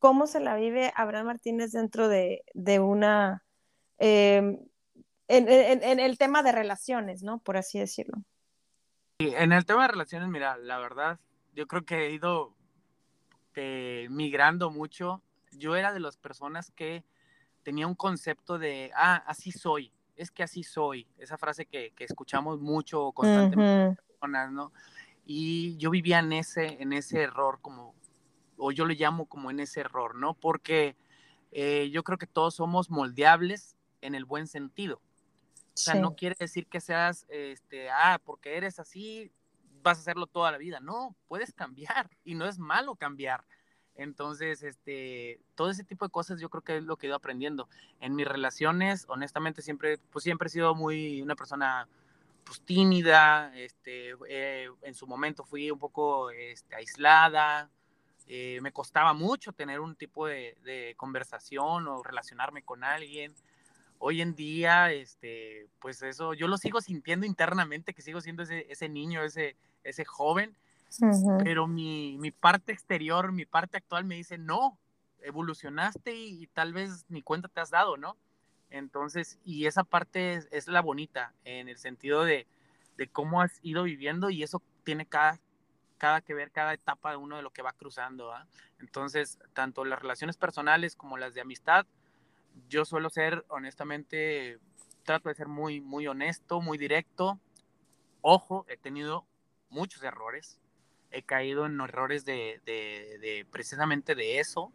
cómo 0.01 0.27
se 0.27 0.41
la 0.41 0.57
vive 0.57 0.93
Abraham 0.97 1.27
Martínez 1.27 1.73
dentro 1.73 2.09
de, 2.09 2.43
una, 2.81 3.45
em, 3.99 4.59
en, 5.29 6.01
el 6.01 6.19
tema 6.19 6.43
de 6.43 6.51
relaciones, 6.51 7.23
¿no? 7.23 7.39
Por 7.39 7.57
así 7.57 7.79
decirlo. 7.79 8.19
en 9.19 9.53
el 9.53 9.65
tema 9.67 9.83
de 9.83 9.89
relaciones, 9.89 10.29
mira, 10.29 10.57
la 10.57 10.79
verdad, 10.79 11.21
yo 11.55 11.67
creo 11.69 11.85
que 11.85 12.07
he 12.07 12.13
ido 12.13 12.57
eh, 13.55 14.09
migrando 14.11 14.71
mucho. 14.71 15.23
Yo 15.53 15.77
era 15.77 15.93
de 15.93 16.01
las 16.01 16.17
personas 16.17 16.71
que 16.71 17.05
tenía 17.63 17.87
un 17.87 17.95
concepto 17.95 18.59
de, 18.59 18.91
ah, 18.97 19.23
así 19.27 19.53
soy, 19.53 19.93
es 20.17 20.31
que 20.31 20.43
así 20.43 20.63
soy, 20.63 21.07
esa 21.19 21.37
frase 21.37 21.67
que, 21.67 21.93
escuchamos 21.99 22.59
mucho 22.59 23.13
constantemente, 23.13 24.03
¿no? 24.51 24.73
Y 25.27 25.77
yo 25.77 25.91
vivía 25.91 26.21
en 26.21 26.33
ese, 26.33 26.83
en 26.83 26.95
ese 26.95 27.23
error, 27.23 27.59
como 27.61 27.95
o 28.61 28.73
yo 28.73 28.85
le 28.85 28.95
llamo 28.95 29.27
como 29.27 29.51
en 29.51 29.61
ese 29.61 29.81
error, 29.81 30.15
¿no? 30.15 30.35
Porque 30.35 30.97
eh, 31.51 31.91
yo 31.91 32.05
creo 32.05 32.19
que 32.19 32.27
todos 32.27 32.55
somos 32.55 32.91
moldeables 32.91 33.77
en 34.01 34.15
el 34.15 34.25
buen 34.25 34.47
sentido. 34.47 35.01
O 35.75 35.83
sea, 35.83 35.95
no 35.95 36.15
quiere 36.15 36.37
decir 36.39 36.67
que 36.67 36.81
seas, 36.81 37.27
este, 37.31 37.91
ah, 37.91 38.21
porque 38.25 38.57
eres 38.57 38.79
así, 38.79 39.33
vas 39.83 39.99
a 39.99 40.01
hacerlo 40.03 40.27
toda 40.27 40.53
la 40.53 40.59
vida. 40.59 40.79
No, 40.81 41.17
puedes 41.27 41.53
cambiar 41.55 42.11
y 42.25 42.35
no 42.35 42.47
es 42.47 42.59
malo 42.59 42.97
cambiar. 42.97 43.45
Entonces, 43.95 44.63
este, 44.63 45.41
todo 45.55 45.71
ese 45.71 45.85
tipo 45.85 46.05
de 46.05 46.11
cosas 46.11 46.41
yo 46.41 46.49
creo 46.49 46.63
que 46.63 46.77
es 46.79 46.83
lo 46.83 46.97
que 46.97 47.07
he 47.07 47.09
ido 47.09 47.17
aprendiendo. 47.17 47.69
En 48.01 48.15
mis 48.15 48.27
relaciones, 48.27 49.07
honestamente, 49.09 49.63
siempre, 49.63 49.99
pues 50.11 50.23
siempre 50.23 50.47
he 50.47 50.51
sido 50.51 50.75
muy 50.75 51.23
una 51.23 51.35
persona 51.35 51.89
pues 52.45 52.61
tímida, 52.63 53.53
este, 53.57 54.15
eh, 54.29 54.69
en 54.83 54.95
su 54.95 55.07
momento 55.07 55.45
fui 55.45 55.71
un 55.71 55.79
poco 55.79 56.31
este, 56.31 56.75
aislada, 56.75 57.71
eh, 58.33 58.61
me 58.63 58.71
costaba 58.71 59.13
mucho 59.13 59.53
tener 59.53 59.81
un 59.81 59.97
tipo 59.97 60.29
de, 60.29 60.95
conversación 60.97 61.89
o 61.89 62.01
relacionarme 62.01 62.63
con 62.63 62.85
alguien. 62.85 63.35
Hoy 63.99 64.21
en 64.21 64.37
día, 64.37 64.93
este, 64.93 65.67
pues 65.81 66.01
eso, 66.03 66.33
yo 66.35 66.47
lo 66.47 66.57
sigo 66.57 66.81
sintiendo 66.81 67.27
internamente, 67.27 67.93
que 67.93 68.03
sigo 68.03 68.21
siendo 68.21 68.45
ese, 68.45 68.71
ese 68.71 68.89
niño, 68.89 69.25
ese, 69.25 69.57
ese 69.83 70.05
joven, 70.05 70.55
pero 71.43 71.67
mi, 71.67 72.19
mi, 72.19 72.31
parte 72.31 72.71
exterior, 72.71 73.33
mi 73.33 73.47
parte 73.47 73.79
actual 73.79 74.05
me 74.05 74.15
dice, 74.15 74.39
no, 74.39 74.79
evolucionaste 75.23 76.15
y, 76.15 76.47
tal 76.47 76.73
vez 76.73 77.07
ni 77.09 77.23
cuenta 77.23 77.49
te 77.49 77.61
has 77.61 77.71
dado, 77.71 77.97
¿no? 77.97 78.17
Entonces, 78.71 79.41
y 79.45 79.67
esa 79.67 79.83
parte 79.83 80.35
es, 80.35 80.49
es 80.53 80.69
la 80.69 80.83
bonita, 80.83 81.35
en 81.45 81.69
el 81.69 81.79
sentido 81.79 82.23
de, 82.23 82.47
de, 82.97 83.09
cómo 83.09 83.43
has 83.43 83.59
ido 83.63 83.83
viviendo 83.83 84.31
y 84.31 84.45
eso 84.45 84.63
tiene 84.85 85.05
cada, 85.05 85.41
cada 86.01 86.23
que 86.23 86.33
ver 86.33 86.51
cada 86.51 86.73
etapa 86.73 87.11
de 87.11 87.19
uno 87.19 87.37
de 87.37 87.43
lo 87.43 87.51
que 87.51 87.61
va 87.61 87.75
cruzando. 87.75 88.33
Entonces, 88.79 89.39
tanto 89.53 89.85
las 89.85 90.01
relaciones 90.01 90.39
personales 90.39 90.97
como 90.97 91.19
las 91.19 91.35
de 91.35 91.43
amistad, 91.43 91.87
yo 92.69 92.87
suelo 92.87 93.11
ser, 93.11 93.45
honestamente, 93.49 94.59
trato 95.05 95.29
de 95.29 95.35
ser 95.35 95.47
muy, 95.47 95.83
muy 95.83 96.07
honesto, 96.07 96.63
muy 96.63 96.79
directo. 96.79 97.39
Ojo, 98.23 98.65
he 98.69 98.79
tenido 98.79 99.27
muchos 99.69 100.03
errores, 100.03 100.59
he 101.11 101.23
caído 101.23 101.67
en 101.67 101.79
errores 101.79 102.25
de, 102.25 103.47
precisamente 103.53 104.15
de 104.15 104.41
eso, 104.41 104.73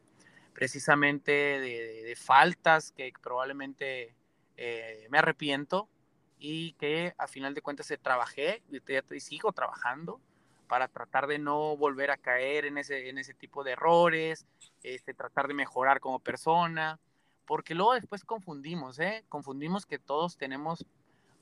precisamente 0.53 1.31
de, 1.31 2.15
faltas 2.15 2.91
que 2.91 3.11
probablemente 3.19 4.15
eh, 4.57 5.07
me 5.09 5.17
arrepiento 5.17 5.89
y 6.38 6.73
que 6.73 7.15
a 7.17 7.27
final 7.27 7.55
de 7.55 7.63
cuentas 7.63 7.88
se 7.88 7.97
trabajé 7.97 8.61
y, 8.69 9.19
sigo 9.19 9.51
trabajando 9.53 10.21
para 10.67 10.88
tratar 10.88 11.28
de 11.28 11.39
no 11.39 11.78
volver 11.78 12.12
a 12.12 12.17
caer 12.17 12.65
en 12.65 12.78
ese, 12.78 13.10
en 13.10 13.17
ese 13.17 13.34
tipo 13.34 13.63
de 13.63 13.71
errores, 13.71 14.45
este, 14.84 15.13
tratar 15.13 15.47
de 15.47 15.54
mejorar 15.54 15.99
como 15.99 16.19
persona, 16.19 16.99
porque 17.45 17.75
luego 17.75 17.93
después 17.93 18.23
confundimos, 18.23 18.99
¿eh? 18.99 19.23
confundimos 19.30 19.86
que 19.86 19.99
todos 19.99 20.38
tenemos 20.38 20.86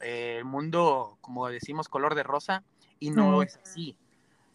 eh, 0.01 0.37
el 0.37 0.45
mundo, 0.45 1.17
como 1.21 1.47
decimos, 1.47 1.87
color 1.87 2.15
de 2.15 2.23
rosa 2.23 2.63
y 2.99 3.09
no 3.11 3.41
es 3.41 3.57
así. 3.57 3.97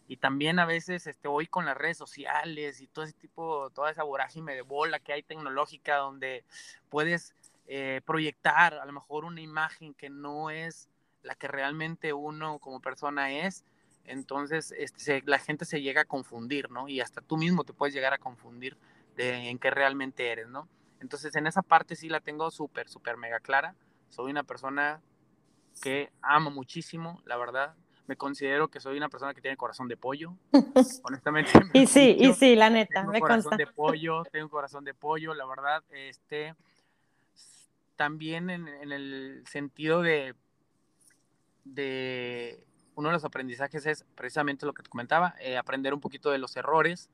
Y 0.07 0.17
también 0.17 0.57
a 0.57 0.65
veces 0.65 1.05
este, 1.05 1.27
hoy 1.27 1.45
con 1.45 1.65
las 1.65 1.77
redes 1.77 1.97
sociales 1.97 2.81
y 2.81 2.87
todo 2.87 3.05
ese 3.05 3.13
tipo, 3.13 3.69
toda 3.71 3.91
esa 3.91 4.03
vorágine 4.03 4.55
de 4.55 4.63
bola 4.63 4.99
que 4.99 5.13
hay 5.13 5.21
tecnológica 5.21 5.97
donde 5.97 6.43
puedes 6.89 7.35
eh, 7.67 8.01
proyectar 8.05 8.73
a 8.73 8.85
lo 8.85 8.91
mejor 8.91 9.25
una 9.25 9.41
imagen 9.41 9.93
que 9.93 10.09
no 10.09 10.49
es 10.49 10.89
la 11.21 11.35
que 11.35 11.47
realmente 11.47 12.13
uno 12.13 12.57
como 12.57 12.79
persona 12.79 13.31
es, 13.31 13.63
entonces 14.09 14.73
este, 14.77 15.21
la 15.25 15.37
gente 15.37 15.65
se 15.65 15.81
llega 15.81 16.01
a 16.01 16.05
confundir, 16.05 16.71
¿no? 16.71 16.87
Y 16.87 16.99
hasta 16.99 17.21
tú 17.21 17.37
mismo 17.37 17.63
te 17.63 17.73
puedes 17.73 17.93
llegar 17.93 18.13
a 18.13 18.17
confundir 18.17 18.75
de 19.15 19.49
en 19.49 19.59
qué 19.59 19.69
realmente 19.69 20.31
eres, 20.31 20.47
¿no? 20.47 20.67
Entonces 20.99 21.35
en 21.35 21.45
esa 21.45 21.61
parte 21.61 21.95
sí 21.95 22.09
la 22.09 22.19
tengo 22.19 22.49
súper, 22.49 22.89
súper 22.89 23.17
mega 23.17 23.39
clara. 23.39 23.75
Soy 24.09 24.31
una 24.31 24.43
persona 24.43 25.01
que 25.81 26.11
amo 26.21 26.49
muchísimo, 26.49 27.21
la 27.25 27.37
verdad. 27.37 27.75
Me 28.07 28.15
considero 28.15 28.69
que 28.69 28.79
soy 28.79 28.97
una 28.97 29.09
persona 29.09 29.35
que 29.35 29.41
tiene 29.41 29.55
corazón 29.55 29.87
de 29.87 29.95
pollo. 29.95 30.33
Honestamente. 31.03 31.51
y 31.73 31.85
sí, 31.85 32.17
y 32.19 32.33
sí, 32.33 32.55
la 32.55 32.71
neta, 32.71 33.01
tengo 33.01 33.11
me 33.11 33.19
corazón 33.19 33.57
de 33.57 33.67
pollo, 33.67 34.23
tengo 34.31 34.49
corazón 34.49 34.83
de 34.83 34.95
pollo, 34.95 35.35
la 35.35 35.45
verdad. 35.45 35.83
Este, 35.91 36.55
también 37.95 38.49
en, 38.49 38.67
en 38.67 38.91
el 38.91 39.43
sentido 39.45 40.01
de, 40.01 40.33
de 41.63 42.65
uno 42.99 43.09
de 43.09 43.13
los 43.13 43.23
aprendizajes 43.23 43.85
es 43.85 44.05
precisamente 44.15 44.65
lo 44.65 44.73
que 44.73 44.83
te 44.83 44.89
comentaba, 44.89 45.33
eh, 45.39 45.57
aprender 45.57 45.93
un 45.93 46.01
poquito 46.01 46.31
de 46.31 46.37
los 46.37 46.57
errores, 46.57 47.09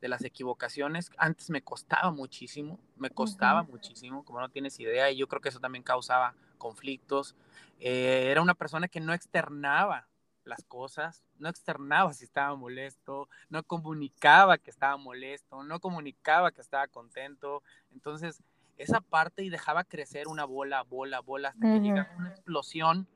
de 0.00 0.08
las 0.08 0.24
equivocaciones. 0.24 1.10
Antes 1.18 1.50
me 1.50 1.62
costaba 1.62 2.10
muchísimo, 2.10 2.80
me 2.96 3.10
costaba 3.10 3.62
muchísimo, 3.62 4.24
como 4.24 4.40
no 4.40 4.48
tienes 4.48 4.80
idea, 4.80 5.10
y 5.10 5.18
yo 5.18 5.28
creo 5.28 5.42
que 5.42 5.50
eso 5.50 5.60
también 5.60 5.82
causaba 5.82 6.34
conflictos. 6.56 7.36
Eh, 7.80 8.28
era 8.30 8.40
una 8.40 8.54
persona 8.54 8.88
que 8.88 9.00
no 9.00 9.12
externaba 9.12 10.08
las 10.44 10.64
cosas, 10.64 11.22
no 11.38 11.50
externaba 11.50 12.14
si 12.14 12.24
estaba 12.24 12.56
molesto, 12.56 13.28
no 13.50 13.62
comunicaba 13.62 14.56
que 14.56 14.70
estaba 14.70 14.96
molesto, 14.96 15.64
no 15.64 15.80
comunicaba 15.80 16.50
que 16.50 16.62
estaba 16.62 16.86
contento. 16.88 17.62
Entonces, 17.92 18.42
esa 18.78 19.02
parte 19.02 19.42
y 19.42 19.50
dejaba 19.50 19.84
crecer 19.84 20.28
una 20.28 20.46
bola, 20.46 20.82
bola, 20.82 21.20
bola, 21.20 21.50
hasta 21.50 21.60
que 21.60 21.80
llegaba 21.80 22.08
una 22.16 22.30
explosión 22.30 23.06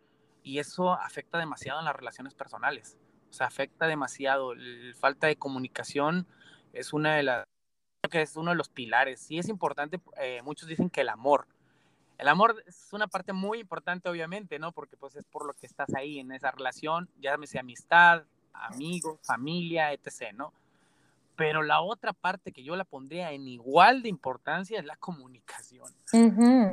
y 0.43 0.59
eso 0.59 0.93
afecta 0.93 1.39
demasiado 1.39 1.79
en 1.79 1.85
las 1.85 1.97
relaciones 1.97 2.35
personales. 2.35 2.99
O 3.31 3.33
sea, 3.33 3.47
afecta 3.47 3.87
demasiado. 3.87 4.55
La 4.55 4.95
falta 4.97 5.27
de 5.27 5.37
comunicación 5.37 6.27
es 6.73 6.93
una 6.93 7.15
de 7.15 7.23
las 7.23 7.45
que 8.11 8.23
es 8.23 8.37
uno 8.37 8.51
de 8.51 8.57
los 8.57 8.69
pilares. 8.69 9.21
Sí 9.21 9.39
es 9.39 9.49
importante, 9.49 10.01
eh, 10.17 10.41
muchos 10.43 10.69
dicen 10.69 10.91
que 10.91 11.03
el 11.03 11.09
amor. 11.09 11.47
El 12.19 12.29
amor 12.29 12.63
es 12.67 12.89
una 12.93 13.07
parte 13.07 13.33
muy 13.33 13.61
importante, 13.61 14.09
obviamente, 14.09 14.59
¿no? 14.59 14.73
Porque 14.73 14.97
pues 14.97 15.17
es 15.17 15.25
por 15.25 15.47
lo 15.47 15.55
que 15.55 15.67
estás 15.67 15.95
ahí 15.95 16.19
en 16.19 16.33
esa 16.33 16.51
relación, 16.51 17.09
ya 17.19 17.37
sea 17.45 17.61
amistad, 17.61 18.25
amigo, 18.53 19.19
familia, 19.23 19.93
etc., 19.93 20.33
¿no? 20.35 20.53
Pero 21.37 21.63
la 21.63 21.81
otra 21.81 22.13
parte 22.13 22.53
que 22.53 22.63
yo 22.63 22.77
la 22.77 22.85
pondría 22.85 23.33
en 23.33 23.49
igual 23.49 24.03
de 24.03 24.11
importancia 24.11 24.79
es 24.79 24.85
la 24.85 24.97
comunicación. 24.97 25.91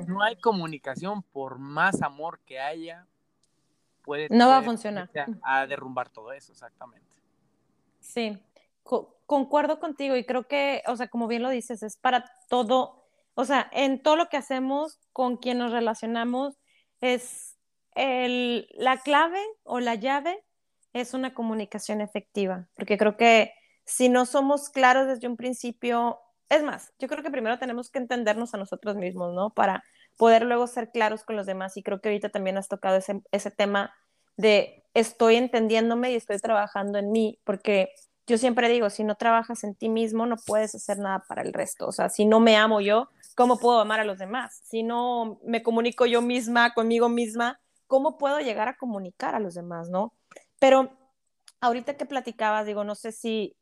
No 0.07 0.21
hay 0.21 0.35
comunicación 0.37 1.23
por 1.23 1.57
más 1.59 2.01
amor 2.01 2.39
que 2.45 2.59
haya, 2.59 3.07
puede... 4.07 4.27
No 4.31 4.47
va 4.47 4.59
a 4.59 4.63
funcionar. 4.63 5.09
A, 5.43 5.67
derrumbar 5.67 6.09
todo 6.09 6.31
eso, 6.31 6.53
exactamente. 6.53 7.05
Sí, 7.99 8.41
concuerdo 9.25 9.79
contigo 9.79 10.15
y 10.15 10.25
creo 10.25 10.47
que, 10.47 10.81
o 10.87 10.95
sea, 10.95 11.09
como 11.09 11.27
bien 11.27 11.43
lo 11.43 11.49
dices, 11.49 11.83
es 11.83 11.97
para 11.97 12.23
todo, 12.47 13.05
o 13.35 13.43
sea, 13.43 13.69
en 13.73 14.01
todo 14.01 14.15
lo 14.15 14.29
que 14.29 14.37
hacemos, 14.37 15.01
con 15.11 15.35
quien 15.35 15.57
nos 15.57 15.73
relacionamos, 15.73 16.57
es 17.01 17.57
el, 17.95 18.69
la 18.75 18.97
clave 18.97 19.41
o 19.63 19.81
la 19.81 19.95
llave 19.95 20.41
es 20.93 21.13
una 21.13 21.33
comunicación 21.33 21.99
efectiva, 21.99 22.69
porque 22.75 22.97
creo 22.97 23.17
que 23.17 23.53
si 23.85 24.07
no 24.07 24.25
somos 24.25 24.69
claros 24.69 25.07
desde 25.07 25.27
un 25.27 25.35
principio, 25.35 26.19
es 26.47 26.63
más, 26.63 26.93
yo 26.97 27.09
creo 27.09 27.21
que 27.21 27.29
primero 27.29 27.59
tenemos 27.59 27.91
que 27.91 27.99
entendernos 27.99 28.53
a 28.53 28.57
nosotros 28.57 28.95
mismos, 28.95 29.33
¿no? 29.35 29.49
Para 29.49 29.83
poder 30.17 30.43
luego 30.43 30.67
ser 30.67 30.91
claros 30.91 31.23
con 31.23 31.35
los 31.35 31.45
demás. 31.45 31.77
Y 31.77 31.83
creo 31.83 32.01
que 32.01 32.09
ahorita 32.09 32.29
también 32.29 32.57
has 32.57 32.67
tocado 32.67 32.97
ese, 32.97 33.21
ese 33.31 33.51
tema 33.51 33.93
de 34.35 34.83
estoy 34.93 35.35
entendiéndome 35.35 36.11
y 36.11 36.15
estoy 36.15 36.37
trabajando 36.39 36.97
en 36.97 37.11
mí, 37.11 37.39
porque 37.43 37.93
yo 38.27 38.37
siempre 38.37 38.67
digo, 38.67 38.89
si 38.89 39.03
no 39.03 39.15
trabajas 39.15 39.63
en 39.63 39.73
ti 39.73 39.89
mismo, 39.89 40.25
no 40.25 40.35
puedes 40.45 40.75
hacer 40.75 40.99
nada 40.99 41.23
para 41.27 41.41
el 41.41 41.53
resto. 41.53 41.87
O 41.87 41.91
sea, 41.91 42.09
si 42.09 42.25
no 42.25 42.39
me 42.39 42.57
amo 42.57 42.81
yo, 42.81 43.09
¿cómo 43.35 43.57
puedo 43.57 43.79
amar 43.79 44.01
a 44.01 44.03
los 44.03 44.17
demás? 44.17 44.61
Si 44.65 44.83
no 44.83 45.39
me 45.45 45.63
comunico 45.63 46.05
yo 46.05 46.21
misma 46.21 46.73
conmigo 46.73 47.07
misma, 47.07 47.59
¿cómo 47.87 48.17
puedo 48.17 48.39
llegar 48.39 48.67
a 48.67 48.75
comunicar 48.75 49.33
a 49.33 49.39
los 49.39 49.53
demás, 49.53 49.89
no? 49.89 50.13
Pero 50.59 50.91
ahorita 51.61 51.95
que 51.95 52.05
platicabas, 52.05 52.65
digo, 52.65 52.83
no 52.83 52.95
sé 52.95 53.13
si 53.13 53.55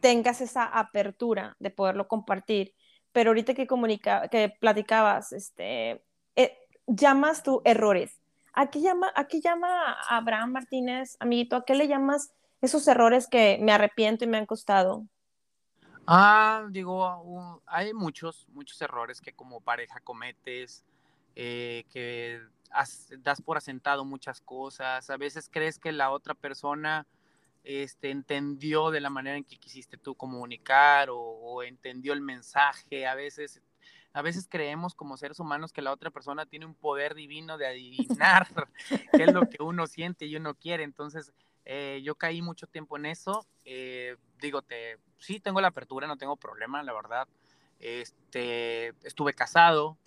tengas 0.00 0.40
esa 0.40 0.64
apertura 0.64 1.54
de 1.58 1.70
poderlo 1.70 2.08
compartir. 2.08 2.74
Pero 3.12 3.30
ahorita 3.30 3.54
que, 3.54 3.66
comunica, 3.66 4.28
que 4.28 4.48
platicabas, 4.48 5.32
este, 5.32 6.02
eh, 6.36 6.58
llamas 6.86 7.42
tú 7.42 7.62
errores. 7.64 8.20
¿A 8.52 8.70
qué, 8.70 8.80
llama, 8.80 9.08
¿A 9.14 10.16
Abraham 10.16 10.52
Martínez, 10.52 11.16
amiguito? 11.20 11.56
¿A 11.56 11.64
qué 11.64 11.74
le 11.74 11.86
llamas 11.86 12.32
esos 12.60 12.86
errores 12.88 13.28
que 13.28 13.58
me 13.60 13.72
arrepiento 13.72 14.24
y 14.24 14.28
me 14.28 14.38
han 14.38 14.46
costado? 14.46 15.06
Ah, 16.06 16.66
digo, 16.70 17.62
hay 17.66 17.92
muchos, 17.92 18.46
muchos 18.48 18.80
errores 18.80 19.20
que 19.20 19.32
como 19.32 19.60
pareja 19.60 20.00
cometes, 20.00 20.84
eh, 21.36 21.84
que 21.92 22.40
das 23.18 23.40
por 23.42 23.58
asentado 23.58 24.04
muchas 24.04 24.40
cosas. 24.40 25.08
A 25.08 25.16
veces 25.16 25.48
crees 25.52 25.78
que 25.78 25.92
la 25.92 26.10
otra 26.10 26.34
persona 26.34 27.06
este, 27.64 28.10
entendió 28.10 28.90
de 28.90 29.00
la 29.00 29.10
manera 29.10 29.36
en 29.36 29.44
que 29.44 29.58
quisiste 29.58 29.96
tú 29.96 30.14
comunicar 30.14 31.08
o, 31.10 31.62
entendió 31.62 32.12
el 32.12 32.20
mensaje. 32.20 33.06
A 33.06 33.14
veces, 33.14 33.60
a 34.12 34.22
veces 34.22 34.46
creemos 34.48 34.94
como 34.94 35.16
seres 35.16 35.40
humanos 35.40 35.72
que 35.72 35.82
la 35.82 35.92
otra 35.92 36.10
persona 36.10 36.46
tiene 36.46 36.66
un 36.66 36.74
poder 36.74 37.14
divino 37.14 37.58
de 37.58 37.66
adivinar 37.66 38.48
qué 39.12 39.24
es 39.24 39.32
lo 39.32 39.48
que 39.48 39.62
uno 39.62 39.86
siente 39.86 40.26
y 40.26 40.36
uno 40.36 40.54
quiere. 40.54 40.84
Entonces, 40.84 41.32
eh, 41.64 42.00
yo 42.02 42.14
caí 42.14 42.40
mucho 42.40 42.66
tiempo 42.66 42.96
en 42.96 43.06
eso. 43.06 43.46
Eh, 43.64 44.16
digo, 44.40 44.62
te, 44.62 44.98
sí 45.18 45.40
tengo 45.40 45.60
la 45.60 45.68
apertura, 45.68 46.06
no 46.06 46.16
tengo 46.16 46.36
problema, 46.36 46.82
la 46.82 46.94
verdad. 46.94 47.28
Este, 47.78 48.88
estuve 49.04 49.34
casado, 49.34 49.98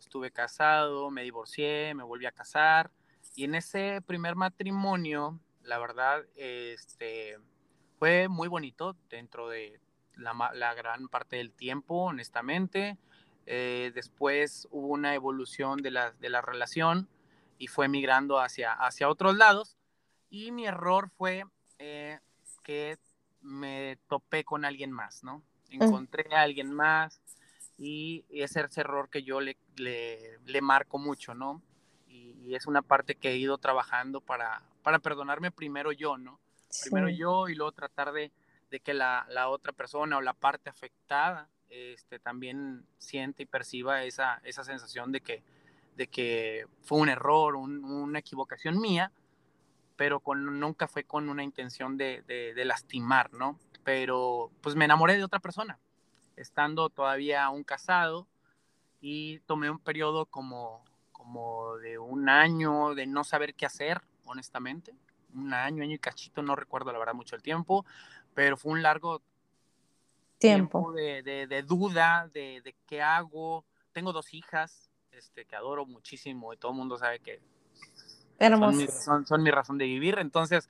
estuve 0.00 0.30
casado, 0.30 1.10
me 1.10 1.22
divorcié, 1.22 1.92
me 1.94 2.02
volví 2.02 2.26
a 2.26 2.32
casar. 2.32 2.90
Y 3.36 3.44
en 3.44 3.54
ese 3.54 4.00
primer 4.06 4.34
matrimonio, 4.36 5.38
la 5.64 5.78
verdad, 5.78 6.24
este, 6.36 7.38
fue 7.98 8.28
muy 8.28 8.48
bonito 8.48 8.96
dentro 9.08 9.48
de 9.48 9.80
la, 10.16 10.74
gran 10.74 11.08
parte 11.08 11.36
del 11.36 11.52
tiempo, 11.52 12.04
honestamente. 12.04 12.98
Eh, 13.46 13.92
después 13.94 14.68
hubo 14.70 14.88
una 14.88 15.14
evolución 15.14 15.82
de 15.82 15.90
la, 15.90 16.12
de 16.12 16.28
la 16.28 16.40
relación 16.40 17.08
y 17.58 17.66
fue 17.66 17.88
migrando 17.88 18.40
hacia, 18.40 18.72
hacia 18.72 19.08
otros 19.08 19.36
lados. 19.36 19.76
Y 20.30 20.50
mi 20.52 20.66
error 20.66 21.10
fue 21.16 21.44
eh, 21.78 22.20
que 22.62 22.98
me 23.40 23.98
topé 24.08 24.44
con 24.44 24.64
alguien 24.64 24.90
más, 24.90 25.22
¿no? 25.22 25.38
Mm. 25.70 25.82
Encontré 25.82 26.34
a 26.34 26.42
alguien 26.42 26.72
más 26.72 27.20
y 27.76 28.24
ese 28.30 28.60
es 28.60 28.76
el 28.78 28.80
error 28.82 29.10
que 29.10 29.22
yo 29.22 29.40
le, 29.40 29.56
le, 29.76 30.38
le 30.44 30.60
marco 30.60 30.98
mucho, 30.98 31.34
¿no? 31.34 31.62
y 32.06 32.54
es 32.54 32.66
una 32.66 32.82
parte 32.82 33.16
que 33.16 33.30
he 33.30 33.36
ido 33.36 33.58
trabajando 33.58 34.20
para, 34.20 34.62
para 34.84 35.00
perdonarme 35.00 35.50
primero 35.50 35.90
yo, 35.90 36.16
¿no? 36.18 36.38
Primero 36.82 37.08
yo 37.08 37.48
y 37.48 37.54
luego 37.54 37.72
tratar 37.72 38.12
de, 38.12 38.30
de 38.70 38.80
que 38.80 38.94
la, 38.94 39.26
la, 39.30 39.48
otra 39.48 39.72
persona 39.72 40.18
o 40.18 40.20
la 40.20 40.34
parte 40.34 40.68
afectada 40.68 41.48
este, 41.70 42.18
también 42.18 42.84
siente 42.98 43.44
y 43.44 43.46
perciba 43.46 44.04
esa, 44.04 44.40
esa 44.44 44.62
sensación 44.62 45.10
de 45.10 45.22
que, 45.22 45.42
de 45.96 46.06
que 46.06 46.66
fue 46.82 46.98
un 46.98 47.08
error, 47.08 47.56
una 47.56 48.18
equivocación 48.18 48.78
mía, 48.78 49.10
pero 49.96 50.20
con, 50.20 50.60
nunca 50.60 50.86
fue 50.86 51.04
con 51.04 51.30
una 51.30 51.42
intención 51.42 51.96
de, 51.96 52.22
de, 52.26 52.52
de, 52.52 52.64
lastimar, 52.64 53.32
¿no? 53.32 53.58
Pero 53.84 54.50
pues 54.60 54.76
me 54.76 54.84
enamoré 54.84 55.16
de 55.16 55.24
otra 55.24 55.38
persona, 55.38 55.78
estando 56.36 56.90
todavía 56.90 57.44
aún 57.44 57.64
casado 57.64 58.26
y 59.00 59.38
tomé 59.40 59.70
un 59.70 59.78
periodo 59.78 60.26
como, 60.26 60.84
como 61.12 61.76
de 61.76 61.98
un 61.98 62.28
año 62.28 62.94
de 62.94 63.06
no 63.06 63.24
saber 63.24 63.54
qué 63.54 63.66
hacer, 63.66 64.02
honestamente. 64.24 64.94
Un 65.34 65.52
año, 65.52 65.82
año 65.82 65.94
y 65.94 65.98
cachito, 65.98 66.42
no 66.42 66.54
recuerdo 66.54 66.92
la 66.92 66.98
verdad 66.98 67.14
mucho 67.14 67.34
el 67.34 67.42
tiempo, 67.42 67.84
pero 68.34 68.56
fue 68.56 68.72
un 68.72 68.82
largo 68.82 69.20
tiempo, 70.38 70.92
de, 70.92 71.22
de, 71.22 71.62
duda, 71.62 72.30
de, 72.32 72.60
de, 72.62 72.74
qué 72.86 73.02
hago. 73.02 73.64
Tengo 73.92 74.12
dos 74.12 74.32
hijas 74.32 74.90
este, 75.10 75.44
que 75.44 75.56
adoro 75.56 75.86
muchísimo 75.86 76.52
y 76.52 76.56
todo 76.56 76.72
el 76.72 76.78
mundo 76.78 76.98
sabe 76.98 77.18
que 77.20 77.40
son 78.38 78.76
mi, 78.76 78.86
son 78.88 79.42
mi 79.42 79.50
razón 79.50 79.78
de 79.78 79.86
vivir. 79.86 80.18
Entonces, 80.18 80.68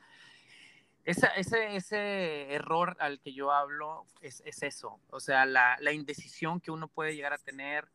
ese, 1.04 1.28
ese, 1.36 1.76
ese, 1.76 2.54
error 2.54 2.96
al 3.00 3.20
que 3.20 3.32
yo 3.32 3.52
hablo 3.52 4.06
es, 4.22 4.42
es 4.46 4.62
eso, 4.62 5.00
o 5.10 5.20
sea, 5.20 5.44
la, 5.44 5.76
la, 5.80 5.92
indecisión 5.92 6.60
que 6.60 6.70
uno 6.70 6.88
puede 6.88 7.14
llegar 7.14 7.34
a 7.34 7.38
tener, 7.38 7.86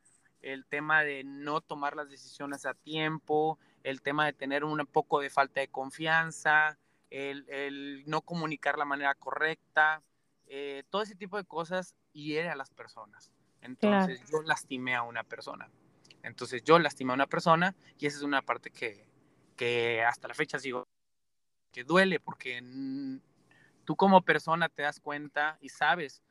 el 0.41 0.65
tema 0.65 1.03
de 1.03 1.23
no 1.23 1.59
tomar 1.59 1.95
las 1.95 2.09
decisiones 2.09 2.65
a 2.65 2.73
tiempo, 2.73 3.57
el 3.83 4.01
tema 4.01 4.25
de 4.25 4.33
tener 4.33 4.63
un 4.63 4.85
poco 4.85 5.19
de 5.19 5.29
falta 5.29 5.61
de 5.61 5.67
confianza, 5.67 6.77
el, 7.09 7.47
el 7.49 8.03
no 8.05 8.21
comunicar 8.21 8.77
la 8.77 8.85
manera 8.85 9.15
correcta, 9.15 10.03
eh, 10.47 10.83
todo 10.89 11.03
ese 11.03 11.15
tipo 11.15 11.37
de 11.37 11.43
cosas 11.43 11.95
hiere 12.11 12.49
a 12.49 12.55
las 12.55 12.71
personas. 12.71 13.31
Entonces 13.61 14.21
yo 14.31 14.41
lastimé 14.41 14.95
a 14.95 15.03
una 15.03 15.23
persona. 15.23 15.69
Entonces 16.23 16.63
yo 16.63 16.79
lastimé 16.79 17.11
a 17.11 17.15
una 17.15 17.27
persona 17.27 17.75
y 17.97 18.07
esa 18.07 18.17
es 18.17 18.23
una 18.23 18.41
parte 18.41 18.71
que, 18.71 19.05
que 19.55 20.03
hasta 20.03 20.27
la 20.27 20.33
fecha 20.33 20.59
sigo 20.59 20.87
que 21.71 21.83
duele 21.83 22.19
porque 22.19 22.61
tú 23.85 23.95
como 23.95 24.21
persona 24.21 24.69
te 24.69 24.81
das 24.81 24.99
cuenta 24.99 25.57
y 25.61 25.69
sabes 25.69 26.23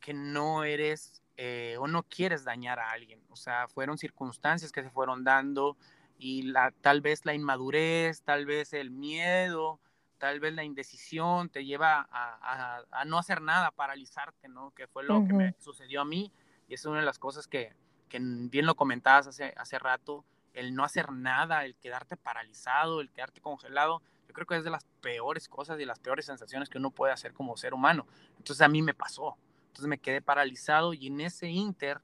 que 0.00 0.14
no 0.14 0.64
eres 0.64 1.22
eh, 1.36 1.76
o 1.78 1.86
no 1.86 2.02
quieres 2.04 2.44
dañar 2.44 2.78
a 2.78 2.90
alguien. 2.90 3.22
O 3.28 3.36
sea, 3.36 3.68
fueron 3.68 3.98
circunstancias 3.98 4.72
que 4.72 4.82
se 4.82 4.90
fueron 4.90 5.24
dando 5.24 5.76
y 6.18 6.42
la, 6.42 6.72
tal 6.80 7.00
vez 7.00 7.24
la 7.24 7.34
inmadurez, 7.34 8.22
tal 8.22 8.44
vez 8.44 8.72
el 8.72 8.90
miedo, 8.90 9.80
tal 10.18 10.40
vez 10.40 10.52
la 10.52 10.64
indecisión 10.64 11.48
te 11.48 11.64
lleva 11.64 12.08
a, 12.10 12.82
a, 12.90 13.04
no 13.04 13.18
hacer 13.18 13.40
nada, 13.40 13.70
paralizarte, 13.70 14.48
¿no? 14.48 14.72
Que 14.72 14.86
fue 14.88 15.04
lo 15.04 15.24
que 15.26 15.32
me 15.32 15.54
sucedió 15.58 16.00
a 16.00 16.04
mí 16.04 16.32
y 16.66 16.74
es 16.74 16.84
una 16.84 16.98
de 17.00 17.06
las 17.06 17.18
cosas 17.18 17.46
que, 17.46 17.72
que 18.08 18.18
bien 18.20 18.66
lo 18.66 18.74
comentabas 18.74 19.28
hace, 19.28 19.54
hace 19.56 19.78
rato, 19.78 20.24
el 20.54 20.74
no 20.74 20.84
hacer 20.84 21.12
nada, 21.12 21.64
el 21.64 21.76
quedarte 21.76 22.16
paralizado, 22.16 23.00
el 23.00 23.10
quedarte 23.10 23.40
congelado, 23.40 24.02
yo 24.26 24.34
creo 24.34 24.46
que 24.46 24.56
es 24.56 24.64
de 24.64 24.70
las 24.70 24.84
peores 25.00 25.48
cosas 25.48 25.80
y 25.80 25.84
las 25.84 26.00
peores 26.00 26.26
sensaciones 26.26 26.68
que 26.68 26.78
uno 26.78 26.90
puede 26.90 27.12
hacer 27.12 27.32
como 27.32 27.56
ser 27.56 27.72
humano. 27.72 28.06
Entonces 28.36 28.60
a 28.60 28.68
mí 28.68 28.82
me 28.82 28.92
pasó. 28.92 29.36
Entonces 29.68 29.86
me 29.86 29.98
quedé 29.98 30.20
paralizado 30.20 30.92
y 30.92 31.06
en 31.06 31.20
ese 31.20 31.48
inter 31.48 32.00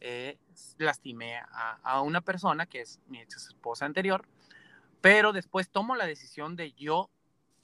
eh, 0.00 0.38
lastimé 0.78 1.36
a, 1.36 1.78
a, 1.82 2.02
una 2.02 2.20
persona 2.20 2.66
que 2.66 2.80
es 2.80 3.00
mi 3.06 3.20
ex 3.20 3.48
esposa 3.48 3.84
anterior, 3.84 4.26
pero 5.00 5.32
después 5.32 5.68
tomo 5.70 5.96
la 5.96 6.06
decisión 6.06 6.56
de 6.56 6.72
yo 6.72 7.10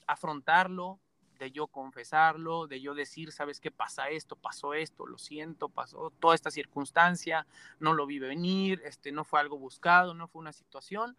afrontarlo, 0.07 0.99
de 1.39 1.51
yo 1.51 1.67
confesarlo, 1.67 2.67
de 2.67 2.81
yo 2.81 2.95
decir, 2.95 3.33
sabes 3.33 3.61
qué 3.61 3.71
pasa 3.71 4.09
esto, 4.09 4.37
pasó 4.37 4.75
esto, 4.75 5.07
lo 5.07 5.19
siento, 5.19 5.69
pasó 5.69 6.13
toda 6.21 6.35
esta 6.35 6.51
circunstancia, 6.51 7.47
no 7.81 7.93
lo 7.93 8.07
vi 8.07 8.19
venir, 8.19 8.81
este, 8.85 9.13
no 9.13 9.25
fue 9.25 9.41
algo 9.41 9.59
buscado, 9.59 10.15
no 10.15 10.29
fue 10.29 10.41
una 10.41 10.53
situación. 10.53 11.17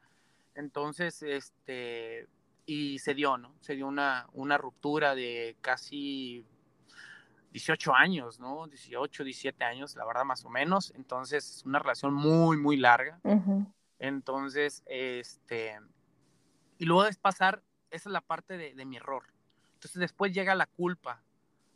Entonces, 0.56 1.22
este, 1.22 2.28
y 2.66 3.00
se 3.00 3.14
dio, 3.14 3.38
¿no? 3.38 3.54
Se 3.62 3.76
dio 3.76 3.88
una, 3.88 4.28
una 4.34 4.58
ruptura 4.58 5.16
de 5.16 5.58
casi 5.62 6.46
18 7.56 7.96
años, 7.96 8.38
¿no? 8.38 8.68
18, 8.68 9.24
17 9.24 9.64
años, 9.64 9.96
la 9.96 10.04
verdad, 10.04 10.26
más 10.26 10.44
o 10.44 10.50
menos. 10.50 10.92
Entonces, 10.94 11.64
una 11.66 11.80
relación 11.80 12.14
muy, 12.14 12.58
muy 12.58 12.76
larga. 12.76 13.22
Entonces, 13.98 14.84
este, 14.88 15.80
y 16.78 16.84
luego 16.84 17.06
es 17.06 17.16
pasar, 17.16 17.64
esa 17.92 18.10
es 18.10 18.12
la 18.14 18.20
parte 18.20 18.58
de, 18.58 18.74
de, 18.74 18.84
mi 18.84 18.98
error. 18.98 19.24
Entonces, 19.76 20.02
después 20.02 20.34
llega 20.34 20.54
la 20.54 20.66
culpa. 20.66 21.24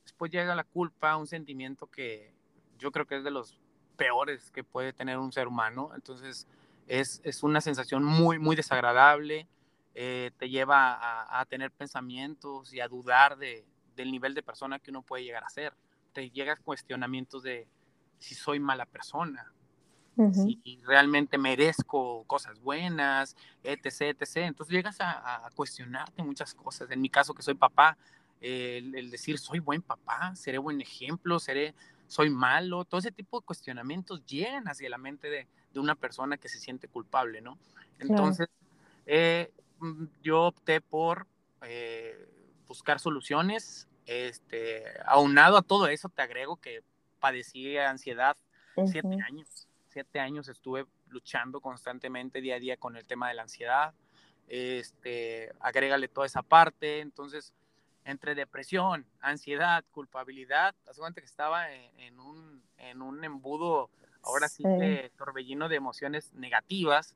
Después 0.04 0.30
llega 0.30 0.54
la 0.54 0.66
culpa, 0.66 1.16
un 1.16 1.28
sentimiento 1.28 1.88
que 1.88 2.34
yo 2.78 2.92
creo 2.92 3.08
que 3.08 3.16
es 3.16 3.24
de 3.24 3.32
los 3.32 3.58
peores 3.96 4.52
que 4.52 4.66
puede 4.66 4.92
tener 4.92 5.18
un 5.18 5.32
ser 5.32 5.48
humano. 5.48 5.92
Entonces, 5.96 6.46
es, 6.88 7.22
es 7.24 7.42
una 7.42 7.62
sensación 7.62 8.04
muy, 8.04 8.38
muy 8.38 8.58
desagradable 8.58 9.48
eh, 9.96 10.32
te 10.38 10.50
lleva 10.50 11.40
a, 11.40 11.46
tener 11.46 11.72
pensamientos 11.72 12.74
y 12.74 12.80
a 12.80 12.88
dudar 12.88 13.38
de, 13.38 13.66
del 14.02 14.12
nivel 14.12 14.34
de 14.34 14.44
persona 14.44 14.80
que 14.80 14.92
uno 14.92 15.02
puede 15.02 15.24
llegar 15.24 15.44
a 15.44 15.50
ser. 15.50 15.74
Te 16.14 16.30
llegan 16.30 16.58
cuestionamientos 16.64 17.44
de 17.44 17.68
si 18.18 18.36
soy 18.36 18.60
mala 18.60 18.86
persona, 18.86 19.54
si 20.34 20.82
realmente 20.86 21.38
merezco 21.38 22.26
cosas 22.26 22.60
buenas, 22.60 23.38
etc., 23.64 24.18
etc. 24.20 24.38
Entonces 24.38 24.74
llegas 24.74 24.98
a, 25.00 25.50
cuestionarte 25.56 26.22
muchas 26.24 26.54
cosas. 26.54 26.92
En 26.92 27.00
mi 27.00 27.10
caso, 27.10 27.34
que 27.34 27.42
soy 27.42 27.54
papá, 27.54 27.98
el, 28.42 29.10
decir 29.12 29.38
soy 29.38 29.60
buen 29.60 29.82
papá, 29.82 30.36
seré 30.36 30.58
buen 30.58 30.82
ejemplo, 30.82 31.40
seré, 31.40 31.74
soy 32.08 32.30
malo, 32.30 32.84
todo 32.84 33.00
ese 33.00 33.12
tipo 33.12 33.40
de 33.40 33.46
cuestionamientos 33.46 34.26
llegan 34.26 34.68
hacia 34.68 34.90
la 34.90 34.98
mente 34.98 35.30
de, 35.30 35.48
de 35.74 35.80
una 35.80 35.96
persona 35.96 36.38
que 36.38 36.50
se 36.50 36.60
siente 36.60 36.88
culpable, 36.88 37.40
¿no? 37.40 37.58
Entonces, 38.00 38.50
eh, 39.06 39.52
Mm, 39.80 40.06
yo 40.22 40.44
opté 40.44 40.82
por 40.82 41.28
eh, 41.62 42.28
buscar 42.68 43.00
soluciones. 43.00 43.88
Este, 44.10 44.86
aunado 45.06 45.56
a 45.56 45.62
todo 45.62 45.86
eso, 45.86 46.10
te 46.10 46.24
agrego 46.24 46.58
que 46.58 46.82
padecí 47.20 47.78
ansiedad 47.78 48.36
siete 48.88 49.20
años. 49.22 49.68
Siete 49.88 50.20
años 50.20 50.48
estuve 50.48 50.88
luchando 51.10 51.62
constantemente 51.62 52.42
día 52.42 52.56
a 52.56 52.60
día 52.60 52.78
con 52.78 52.96
el 52.96 53.06
tema 53.06 53.28
de 53.28 53.36
la 53.36 53.44
ansiedad. 53.44 53.94
Este, 54.48 55.52
agrégale 55.60 56.08
toda 56.08 56.26
esa 56.26 56.42
parte. 56.42 57.02
Entonces, 57.02 57.54
entre 58.04 58.34
depresión, 58.34 59.06
ansiedad, 59.22 59.86
culpabilidad, 59.92 60.74
hace 60.88 61.02
cuenta 61.02 61.22
que 61.22 61.28
estaba 61.28 61.72
en, 61.72 62.20
un, 62.20 62.64
en 62.80 63.04
un 63.04 63.24
embudo, 63.24 63.92
ahora 64.24 64.48
sí, 64.48 64.64
de 64.64 65.12
torbellino 65.18 65.70
de 65.70 65.76
emociones 65.76 66.34
negativas 66.34 67.16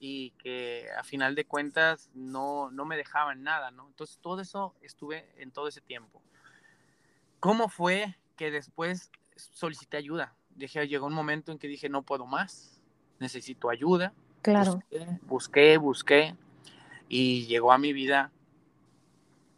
y 0.00 0.32
que 0.32 0.88
a 0.98 1.04
final 1.04 1.36
de 1.36 1.44
cuentas 1.44 2.10
no, 2.14 2.72
no 2.72 2.84
me 2.84 2.96
dejaban 2.96 3.44
nada, 3.44 3.70
¿no? 3.70 3.86
Entonces 3.86 4.18
todo 4.20 4.40
eso 4.40 4.74
estuve 4.80 5.32
en 5.36 5.52
todo 5.52 5.68
ese 5.68 5.80
tiempo. 5.80 6.20
¿Cómo 7.42 7.68
fue 7.68 8.14
que 8.36 8.52
después 8.52 9.10
solicité 9.34 9.96
ayuda? 9.96 10.32
Dije, 10.50 10.86
llegó 10.86 11.08
un 11.08 11.12
momento 11.12 11.50
en 11.50 11.58
que 11.58 11.66
dije, 11.66 11.88
no 11.88 12.02
puedo 12.02 12.24
más, 12.24 12.78
necesito 13.18 13.68
ayuda. 13.68 14.12
Claro. 14.42 14.80
Busqué, 15.22 15.76
busqué, 15.76 16.36
y 17.08 17.46
llegó 17.46 17.72
a 17.72 17.78
mi 17.78 17.92
vida. 17.92 18.30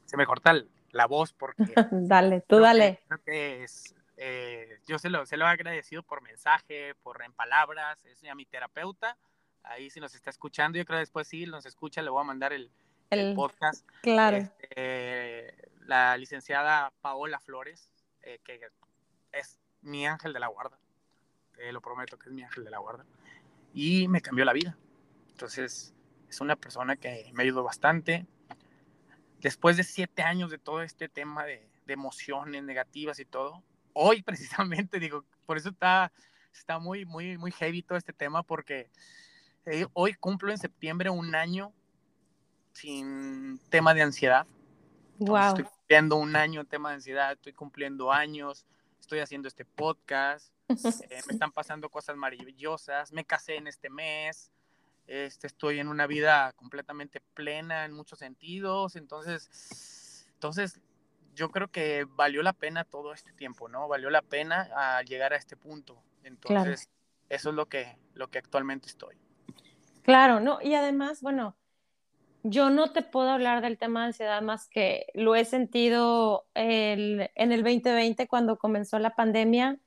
Se 0.07 0.16
me 0.16 0.25
corta 0.25 0.55
la 0.92 1.07
voz 1.07 1.35
porque... 1.35 1.64
dale, 1.90 2.40
tú 2.40 2.59
dale. 2.59 3.01
creo 3.07 3.20
que 3.23 3.64
es, 3.64 3.94
eh, 4.16 4.81
yo 4.88 4.99
se 4.99 5.11
lo, 5.11 5.27
se 5.27 5.37
lo 5.37 5.44
he 5.44 5.49
agradecido 5.49 6.03
por 6.03 6.23
mensaje, 6.23 6.94
por 7.03 7.23
en 7.23 7.35
palabras, 7.35 8.03
es 8.07 8.25
a 8.25 8.35
mi 8.35 8.47
terapeuta 8.47 9.18
ahí 9.64 9.90
si 9.90 10.01
nos 10.01 10.14
está 10.14 10.31
escuchando, 10.31 10.79
yo 10.79 10.85
creo 10.85 10.99
que 10.99 11.01
después 11.01 11.27
sí 11.27 11.47
nos 11.47 11.66
escucha, 11.66 12.03
le 12.03 12.11
voy 12.11 12.23
a 12.23 12.25
mandar 12.25 12.53
el, 12.53 12.70
el, 13.11 13.35
podcast. 13.35 13.87
Claro. 14.03 14.37
Este, 14.37 15.70
la 15.87 16.16
licenciada 16.16 16.92
Paola 17.01 17.38
Flores, 17.40 17.90
eh, 18.23 18.40
que 18.44 18.61
es 19.33 19.59
mi 19.83 20.07
ángel 20.07 20.33
de 20.33 20.40
la 20.40 20.49
guarda, 20.49 20.79
te 21.55 21.73
lo 21.73 21.81
prometo 21.81 22.18
que 22.18 22.29
es 22.29 22.35
mi 22.35 22.42
ángel 22.42 22.64
de 22.64 22.70
la 22.70 22.79
guarda, 22.79 23.05
y 23.73 24.09
me 24.09 24.20
cambió 24.20 24.44
la 24.44 24.53
vida. 24.53 24.77
Entonces, 25.31 25.94
es 26.29 26.40
una 26.40 26.57
persona 26.57 26.97
que 26.97 27.31
me 27.35 27.42
ayudó 27.42 27.62
bastante. 27.62 28.27
Después 29.40 29.77
de 29.77 29.85
siete 29.85 30.23
años 30.23 30.51
de 30.51 30.59
todo 30.59 30.83
este 30.83 31.09
tema 31.09 31.44
de, 31.44 31.68
de 31.87 31.92
emociones 31.92 32.62
negativas 32.62 33.18
y 33.18 33.25
todo, 33.25 33.62
hoy 33.92 34.23
precisamente, 34.25 34.99
digo, 34.99 35.25
por 35.47 35.57
eso 35.57 35.70
está, 35.70 36.12
está 36.53 36.79
muy, 36.79 37.05
muy, 37.05 37.38
muy 37.38 37.53
heavy 37.53 37.83
todo 37.83 37.99
este 37.99 38.12
tema, 38.12 38.42
porque 38.42 38.90
eh, 39.66 39.87
hoy 39.94 40.14
cumplo 40.14 40.51
en 40.51 40.59
septiembre 40.59 41.11
un 41.11 41.35
año 41.35 41.73
sin 42.73 43.59
tema 43.70 43.94
de 43.94 44.03
ansiedad. 44.03 44.47
estoy 45.18 45.64
cumpliendo 45.85 46.16
un 46.16 46.35
año 46.35 46.62
en 46.62 46.66
tema 46.66 46.88
de 46.88 46.94
ansiedad, 46.94 47.33
estoy 47.33 47.53
cumpliendo 47.53 48.11
años, 48.11 48.64
estoy 48.99 49.18
haciendo 49.18 49.49
este 49.49 49.66
podcast, 49.66 50.51
eh, 50.70 51.20
me 51.27 51.35
están 51.35 51.53
pasando 51.53 51.90
cosas 51.90 52.16
maravillosas, 52.16 53.12
me 53.12 53.27
casé 53.27 53.57
en 53.57 53.66
este 53.66 53.90
mes, 53.90 54.51
este, 55.07 55.47
estoy 55.47 55.81
en 55.81 55.88
una 55.88 56.07
vida 56.07 56.55
completamente 56.55 57.20
plena 57.35 57.85
en 57.85 57.92
muchos 57.92 58.18
sentidos, 58.18 58.97
entonces, 58.97 60.27
entonces 60.33 60.81
yo 61.35 61.51
creo 61.51 61.68
que 61.68 62.07
valió 62.09 62.42
la 62.42 62.55
pena 62.55 62.85
todo 62.85 63.12
este 63.12 63.35
tiempo, 63.35 63.68
¿no? 63.68 63.87
Valió 63.87 64.09
la 64.09 64.23
pena 64.23 64.70
a 64.75 65.03
llegar 65.03 65.35
a 65.35 65.37
este 65.37 65.55
punto. 65.55 66.03
Entonces, 66.23 66.88
eso 67.29 67.51
es 67.51 67.55
lo 67.55 67.66
que, 67.66 67.99
lo 68.14 68.29
que 68.29 68.38
actualmente 68.38 68.87
estoy. 68.87 69.18
Claro, 70.03 70.40
no, 70.40 70.62
y 70.62 70.75
además, 70.75 71.20
bueno, 71.20 71.57
yo 72.44 72.68
no 72.68 72.92
te 72.92 73.02
puedo 73.02 73.30
hablar 73.30 73.62
del 73.62 73.78
tema 73.78 74.00
de 74.00 74.07
ansiedad 74.09 74.42
más 74.42 74.68
que 74.68 75.07
lo 75.14 75.35
he 75.35 75.46
sentido 75.46 76.46
en 76.54 77.30
el 77.35 77.62
2020 77.64 78.28
cuando 78.28 78.59
comenzó 78.59 78.98
la 78.98 79.16
pandemia 79.16 79.78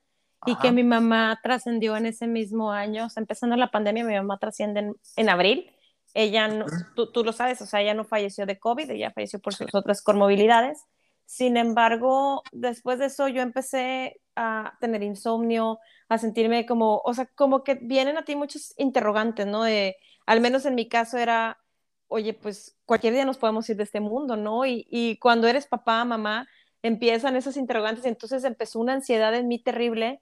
y 0.46 0.56
que 0.58 0.72
mi 0.72 0.84
mamá 0.84 1.39
trascendió 1.43 1.96
en 1.98 2.08
ese 2.08 2.26
mismo 2.26 2.72
año, 2.72 3.06
o 3.06 3.10
sea, 3.10 3.22
empezando 3.22 3.56
la 3.58 3.70
pandemia, 3.70 4.04
mi 4.04 4.15
mamá 4.15 4.39
trasciende 4.39 4.91
en, 5.15 5.30
abril. 5.30 5.72
Ella, 6.15 6.65
tú, 6.96 7.12
tú, 7.12 7.24
lo 7.24 7.32
sabes, 7.32 7.62
o 7.62 7.67
sea, 7.67 7.82
ella 7.82 7.93
no 7.93 8.06
falleció 8.06 8.48
de 8.48 8.58
COVID, 8.58 8.89
ella 8.89 9.12
falleció 9.12 9.39
por 9.39 9.54
sus 9.54 9.74
otras 9.74 10.02
comorbilidades. 10.02 10.84
Sin 11.26 11.58
embargo, 11.58 12.41
después 12.52 12.98
de 12.98 13.06
eso 13.06 13.28
yo 13.28 13.41
empecé 13.41 14.20
a 14.36 14.78
tener 14.80 15.04
insomnio, 15.04 15.80
a 16.10 16.17
sentirme 16.17 16.65
como, 16.65 17.02
o 17.04 17.13
sea, 17.13 17.28
como 17.36 17.63
que 17.63 17.76
vienen 17.76 18.17
a 18.17 18.24
ti 18.24 18.36
muchos 18.36 18.74
interrogantes, 18.78 19.46
¿no? 19.46 19.63
De, 19.63 19.98
al 20.26 20.41
menos 20.41 20.65
en 20.65 20.76
mi 20.76 20.88
caso 20.88 21.17
era, 21.17 21.60
oye, 22.08 22.34
pues 22.34 22.78
cualquier 22.86 23.13
día 23.13 23.26
nos 23.26 23.38
podemos 23.38 23.70
ir 23.70 23.78
de 23.78 23.84
este 23.84 24.00
mundo, 24.00 24.36
¿no? 24.38 24.65
Y, 24.65 24.88
y 24.89 25.17
cuando 25.17 25.48
eres 25.48 25.67
papá, 25.67 26.04
mamá, 26.06 26.48
empiezan 26.82 27.36
esos 27.36 27.58
interrogantes 27.58 28.06
entonces 28.06 28.43
empezó 28.43 28.80
una 28.80 28.93
ansiedad 28.93 29.34
en 29.36 29.48
mí 29.48 29.60
terrible, 29.60 30.22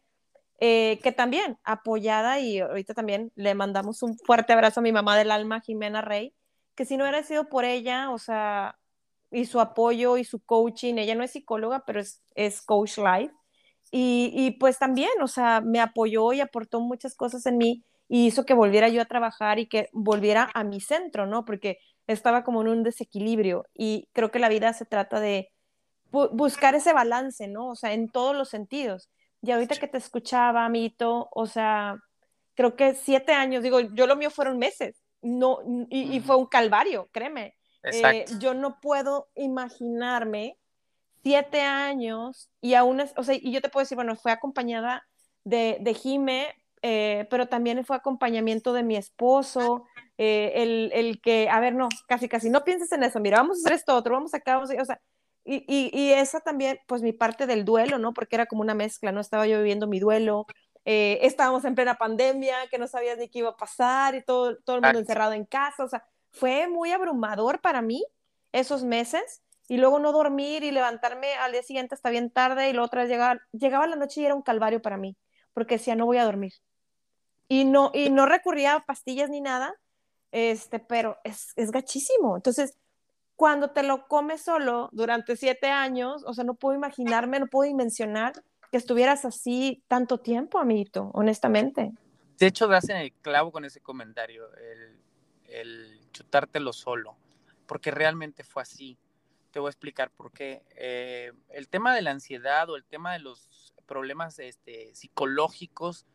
eh, 0.59 0.99
que 1.03 1.11
también 1.11 1.57
apoyada 1.63 2.39
y 2.39 2.59
ahorita 2.59 2.93
también 2.93 3.31
le 3.35 3.55
mandamos 3.55 4.01
un 4.03 4.17
fuerte 4.17 4.53
abrazo 4.53 4.79
a 4.79 4.83
mi 4.83 4.91
mamá 4.91 5.17
del 5.17 5.31
alma, 5.31 5.61
Jimena 5.61 6.01
Rey, 6.01 6.33
que 6.75 6.85
si 6.85 6.97
no 6.97 7.03
hubiera 7.03 7.23
sido 7.23 7.49
por 7.49 7.65
ella, 7.65 8.11
o 8.11 8.17
sea, 8.17 8.77
y 9.31 9.45
su 9.45 9.59
apoyo 9.59 10.17
y 10.17 10.23
su 10.23 10.39
coaching, 10.39 10.95
ella 10.95 11.15
no 11.15 11.23
es 11.23 11.31
psicóloga, 11.31 11.83
pero 11.85 11.99
es, 11.99 12.21
es 12.35 12.61
coach 12.61 12.97
live, 12.97 13.31
y, 13.91 14.31
y 14.33 14.51
pues 14.51 14.79
también, 14.79 15.11
o 15.21 15.27
sea, 15.27 15.61
me 15.61 15.79
apoyó 15.79 16.33
y 16.33 16.41
aportó 16.41 16.79
muchas 16.81 17.15
cosas 17.15 17.45
en 17.45 17.57
mí 17.57 17.83
y 18.07 18.27
hizo 18.27 18.45
que 18.45 18.53
volviera 18.53 18.89
yo 18.89 19.01
a 19.01 19.05
trabajar 19.05 19.59
y 19.59 19.67
que 19.67 19.89
volviera 19.91 20.49
a 20.53 20.63
mi 20.63 20.79
centro, 20.79 21.25
¿no? 21.25 21.45
Porque 21.45 21.79
estaba 22.07 22.43
como 22.43 22.61
en 22.61 22.67
un 22.67 22.83
desequilibrio 22.83 23.65
y 23.73 24.07
creo 24.13 24.31
que 24.31 24.39
la 24.39 24.49
vida 24.49 24.73
se 24.73 24.85
trata 24.85 25.19
de 25.19 25.51
buscar 26.11 26.75
ese 26.75 26.93
balance, 26.93 27.47
¿no? 27.47 27.69
O 27.69 27.75
sea, 27.75 27.93
en 27.93 28.09
todos 28.09 28.35
los 28.35 28.49
sentidos. 28.49 29.09
Y 29.41 29.51
ahorita 29.51 29.75
que 29.75 29.87
te 29.87 29.97
escuchaba, 29.97 30.67
Mito, 30.69 31.29
o 31.31 31.45
sea, 31.45 31.97
creo 32.53 32.75
que 32.75 32.95
siete 32.95 33.33
años, 33.33 33.63
digo, 33.63 33.79
yo 33.79 34.07
lo 34.07 34.15
mío 34.15 34.29
fueron 34.29 34.57
meses, 34.57 35.01
no, 35.21 35.59
y, 35.89 36.19
fue 36.21 36.37
un 36.37 36.45
calvario, 36.45 37.09
créeme. 37.11 37.55
Eh, 37.83 38.25
yo 38.39 38.53
no 38.53 38.79
puedo 38.79 39.27
imaginarme 39.35 40.57
siete 41.21 41.61
años 41.61 42.49
y 42.61 42.75
aún, 42.75 42.99
es, 42.99 43.13
o 43.17 43.23
sea, 43.23 43.35
y 43.35 43.51
yo 43.51 43.61
te 43.61 43.69
puedo 43.69 43.83
decir, 43.83 43.95
bueno, 43.95 44.15
fue 44.15 44.31
acompañada 44.31 45.07
de, 45.43 45.77
de 45.81 45.93
Jime, 45.93 46.55
eh, 46.87 47.25
pero 47.31 47.47
también 47.47 47.83
fue 47.83 47.95
acompañamiento 47.95 48.71
de 48.71 48.83
mi 48.83 48.95
esposo, 48.95 49.85
eh, 50.19 50.51
el, 50.53 50.91
el, 50.93 51.19
que, 51.19 51.49
a 51.49 51.59
ver, 51.59 51.73
no, 51.73 51.89
casi, 52.07 52.29
casi, 52.29 52.51
no 52.51 52.63
pienses 52.63 52.91
en 52.91 53.01
eso, 53.01 53.19
mira, 53.19 53.37
vamos 53.37 53.57
a 53.57 53.61
hacer 53.61 53.73
esto 53.73 53.95
otro, 53.95 54.13
vamos 54.13 54.35
acá, 54.35 54.57
vamos 54.57 54.69
a, 54.69 54.79
o 54.79 54.85
sea, 54.85 55.01
y, 55.43 55.63
y, 55.67 56.13
esa 56.13 56.41
también, 56.41 56.77
pues 56.87 57.01
mi 57.01 57.11
parte 57.11 57.47
del 57.47 57.65
duelo, 57.65 57.97
¿no? 57.97 58.13
Porque 58.13 58.35
era 58.35 58.45
como 58.45 58.61
una 58.61 58.75
mezcla, 58.75 59.11
¿no? 59.11 59.19
Estaba 59.19 59.47
yo 59.47 59.57
viviendo 59.57 59.87
mi 59.87 59.99
duelo, 59.99 60.45
eh, 60.85 61.17
estábamos 61.23 61.65
en 61.65 61.73
plena 61.73 61.95
pandemia, 61.95 62.55
que 62.69 62.77
no 62.77 62.87
sabías 62.87 63.17
ni 63.17 63.29
qué 63.29 63.39
iba 63.39 63.49
a 63.49 63.57
pasar 63.57 64.13
y 64.13 64.23
todo, 64.23 64.57
todo 64.57 64.75
el 64.75 64.83
mundo 64.83 64.99
encerrado 64.99 65.33
en 65.33 65.45
casa, 65.45 65.85
o 65.85 65.89
sea, 65.89 66.05
fue 66.29 66.67
muy 66.67 66.91
abrumador 66.91 67.61
para 67.61 67.81
mí 67.81 68.05
esos 68.51 68.83
meses 68.83 69.41
y 69.67 69.77
luego 69.77 69.97
no 69.97 70.11
dormir 70.11 70.63
y 70.63 70.69
levantarme 70.69 71.33
al 71.33 71.51
día 71.51 71.63
siguiente 71.63 71.95
hasta 71.95 72.11
bien 72.11 72.29
tarde 72.29 72.69
y 72.69 72.73
la 72.73 72.83
otra 72.83 73.01
vez 73.01 73.09
llegaba, 73.09 73.41
llegaba 73.53 73.87
la 73.87 73.95
noche 73.95 74.21
y 74.21 74.25
era 74.25 74.35
un 74.35 74.43
calvario 74.43 74.83
para 74.83 74.97
mí, 74.97 75.17
porque 75.51 75.77
decía, 75.77 75.95
no 75.95 76.05
voy 76.05 76.17
a 76.19 76.25
dormir. 76.25 76.53
Y 77.47 77.65
no, 77.65 77.91
y 77.93 78.09
no 78.09 78.25
recurría 78.25 78.75
a 78.75 78.85
pastillas 78.85 79.29
ni 79.29 79.41
nada, 79.41 79.75
este, 80.31 80.79
pero 80.79 81.17
es, 81.23 81.53
es 81.55 81.71
gachísimo. 81.71 82.35
Entonces, 82.35 82.77
cuando 83.35 83.71
te 83.71 83.83
lo 83.83 84.07
comes 84.07 84.41
solo 84.41 84.89
durante 84.91 85.35
siete 85.35 85.67
años, 85.67 86.23
o 86.25 86.33
sea, 86.33 86.43
no 86.43 86.55
puedo 86.55 86.75
imaginarme, 86.75 87.39
no 87.39 87.47
puedo 87.47 87.67
dimensionar 87.67 88.33
que 88.71 88.77
estuvieras 88.77 89.25
así 89.25 89.83
tanto 89.87 90.19
tiempo, 90.19 90.57
amiguito, 90.57 91.11
honestamente. 91.13 91.91
De 92.37 92.47
hecho, 92.47 92.67
das 92.67 92.89
en 92.89 92.97
el 92.97 93.13
clavo 93.13 93.51
con 93.51 93.65
ese 93.65 93.81
comentario, 93.81 94.53
el, 94.55 94.99
el 95.47 96.11
chutártelo 96.11 96.73
solo, 96.73 97.15
porque 97.65 97.91
realmente 97.91 98.43
fue 98.43 98.61
así. 98.61 98.97
Te 99.51 99.59
voy 99.59 99.67
a 99.67 99.71
explicar 99.71 100.11
por 100.11 100.31
qué. 100.31 100.63
Eh, 100.75 101.31
el 101.49 101.69
tema 101.69 101.95
de 101.95 102.01
la 102.01 102.11
ansiedad 102.11 102.69
o 102.69 102.75
el 102.75 102.83
tema 102.83 103.13
de 103.13 103.19
los 103.19 103.73
problemas 103.85 104.39
este, 104.39 104.93
psicológicos, 104.95 106.05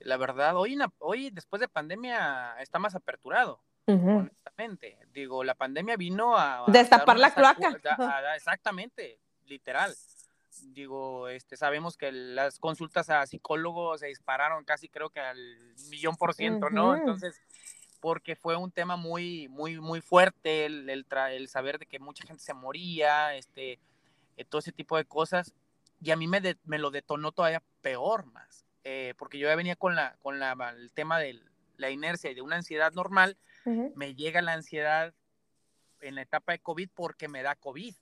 la 0.00 0.16
verdad, 0.16 0.56
hoy, 0.56 0.78
hoy 0.98 1.30
después 1.30 1.60
de 1.60 1.68
pandemia 1.68 2.56
está 2.60 2.78
más 2.78 2.94
aperturado 2.94 3.60
honestamente. 3.86 4.98
Digo, 5.12 5.44
la 5.44 5.54
pandemia 5.54 5.96
vino 5.96 6.36
a... 6.36 6.64
Destapar 6.68 7.18
la 7.18 7.32
cloaca. 7.34 7.76
exactamente, 8.36 9.18
literal. 9.46 9.94
Digo, 10.62 11.28
este, 11.28 11.56
sabemos 11.56 11.96
que 11.96 12.12
las 12.12 12.58
consultas 12.58 13.08
a 13.10 13.26
psicólogos 13.26 14.00
se 14.00 14.08
dispararon 14.08 14.64
casi 14.64 14.88
creo 14.88 15.10
que 15.10 15.20
al 15.20 15.38
millón 15.88 16.16
por 16.16 16.34
ciento, 16.34 16.70
¿no? 16.70 16.96
Entonces, 16.96 17.40
porque 18.00 18.36
fue 18.36 18.56
un 18.56 18.70
tema 18.70 18.96
muy, 18.96 19.48
muy, 19.48 19.80
muy 19.80 20.00
fuerte, 20.00 20.66
el, 20.66 20.88
el, 20.88 21.48
saber 21.48 21.78
de 21.78 21.86
que 21.86 21.98
mucha 21.98 22.26
gente 22.26 22.42
se 22.42 22.54
moría, 22.54 23.34
este, 23.36 23.78
eh, 24.36 24.44
todo 24.44 24.58
ese 24.58 24.72
tipo 24.72 24.96
de 24.96 25.04
cosas. 25.04 25.54
Y 26.02 26.10
a 26.10 26.16
mí 26.16 26.26
me, 26.26 26.40
me 26.64 26.78
lo 26.78 26.90
detonó 26.90 27.32
todavía 27.32 27.62
peor 27.80 28.26
más, 28.26 28.64
eh, 28.84 29.14
porque 29.18 29.38
yo 29.38 29.48
ya 29.48 29.56
venía 29.56 29.76
con, 29.76 29.94
la, 29.94 30.16
con 30.20 30.38
la, 30.38 30.52
el 30.76 30.90
tema 30.92 31.18
de 31.18 31.40
la 31.76 31.90
inercia 31.90 32.30
y 32.30 32.34
de 32.34 32.42
una 32.42 32.56
ansiedad 32.56 32.92
normal, 32.92 33.36
me 33.94 34.14
llega 34.14 34.40
la 34.40 34.54
ansiedad 34.54 35.14
en 36.00 36.14
la 36.14 36.22
etapa 36.22 36.52
de 36.52 36.60
COVID 36.60 36.88
porque 36.94 37.28
me 37.28 37.42
da 37.42 37.54
COVID. 37.54 37.94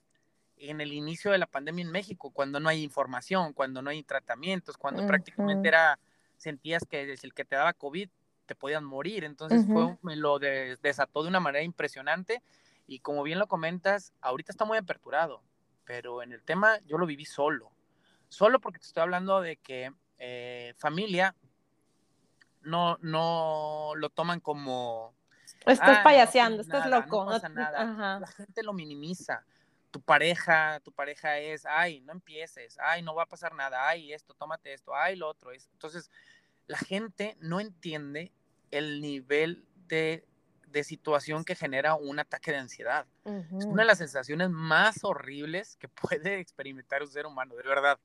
En 0.57 0.81
el 0.81 0.91
inicio 0.93 1.31
de 1.31 1.37
la 1.37 1.47
pandemia 1.47 1.83
en 1.85 1.91
México, 1.91 2.31
cuando 2.31 2.59
no 2.59 2.69
hay 2.69 2.83
información, 2.83 3.53
cuando 3.53 3.81
no 3.81 3.89
hay 3.89 4.03
tratamientos, 4.03 4.77
cuando 4.77 5.05
prácticamente 5.07 5.67
era, 5.69 5.99
sentías 6.37 6.83
que 6.89 7.05
desde 7.05 7.27
el 7.27 7.33
que 7.33 7.45
te 7.45 7.55
daba 7.55 7.73
COVID 7.73 8.09
te 8.45 8.55
podían 8.55 8.83
morir. 8.83 9.23
Entonces 9.23 9.65
fue, 9.65 9.97
me 10.01 10.15
lo 10.15 10.39
desató 10.39 11.23
de 11.23 11.29
una 11.29 11.39
manera 11.39 11.63
impresionante. 11.63 12.41
Y 12.87 12.99
como 12.99 13.23
bien 13.23 13.39
lo 13.39 13.47
comentas, 13.47 14.13
ahorita 14.21 14.51
está 14.51 14.65
muy 14.65 14.77
aperturado, 14.77 15.43
pero 15.85 16.23
en 16.23 16.33
el 16.33 16.43
tema 16.43 16.79
yo 16.85 16.97
lo 16.97 17.05
viví 17.05 17.25
solo. 17.25 17.71
Solo 18.27 18.59
porque 18.59 18.79
te 18.79 18.85
estoy 18.85 19.03
hablando 19.03 19.41
de 19.41 19.57
que 19.57 19.93
eh, 20.19 20.73
familia 20.77 21.35
no, 22.61 22.97
no 23.01 23.93
lo 23.95 24.09
toman 24.09 24.39
como 24.39 25.15
Estás 25.65 26.03
payaseando, 26.03 26.61
estás 26.61 26.89
loco. 26.89 27.25
No 27.25 27.31
pasa 27.31 27.49
nada. 27.49 28.19
La 28.19 28.27
gente 28.27 28.63
lo 28.63 28.73
minimiza. 28.73 29.43
Tu 29.91 30.01
pareja, 30.01 30.79
tu 30.81 30.91
pareja 30.91 31.39
es, 31.39 31.65
ay, 31.65 32.01
no 32.01 32.13
empieces, 32.13 32.77
ay, 32.79 33.01
no 33.01 33.15
va 33.15 33.23
a 33.23 33.25
pasar 33.25 33.55
nada, 33.55 33.87
ay, 33.87 34.13
esto, 34.13 34.35
tómate 34.35 34.71
esto, 34.71 34.93
ay, 34.93 35.15
lo 35.15 35.27
otro. 35.27 35.51
Es. 35.51 35.67
Entonces, 35.73 36.11
la 36.67 36.77
gente 36.77 37.35
no 37.39 37.59
entiende 37.59 38.31
el 38.69 39.01
nivel 39.01 39.65
de, 39.87 40.27
de 40.67 40.83
situación 40.83 41.43
que 41.43 41.55
genera 41.55 41.95
un 41.95 42.19
ataque 42.19 42.51
de 42.51 42.57
ansiedad. 42.57 43.07
Es 43.25 43.65
una 43.65 43.81
de 43.81 43.87
las 43.87 43.97
sensaciones 43.97 44.51
más 44.51 45.03
horribles 45.03 45.75
que 45.77 45.87
puede 45.89 46.39
experimentar 46.39 47.01
un 47.01 47.09
ser 47.09 47.25
humano, 47.25 47.55
de 47.55 47.63
verdad. 47.63 47.99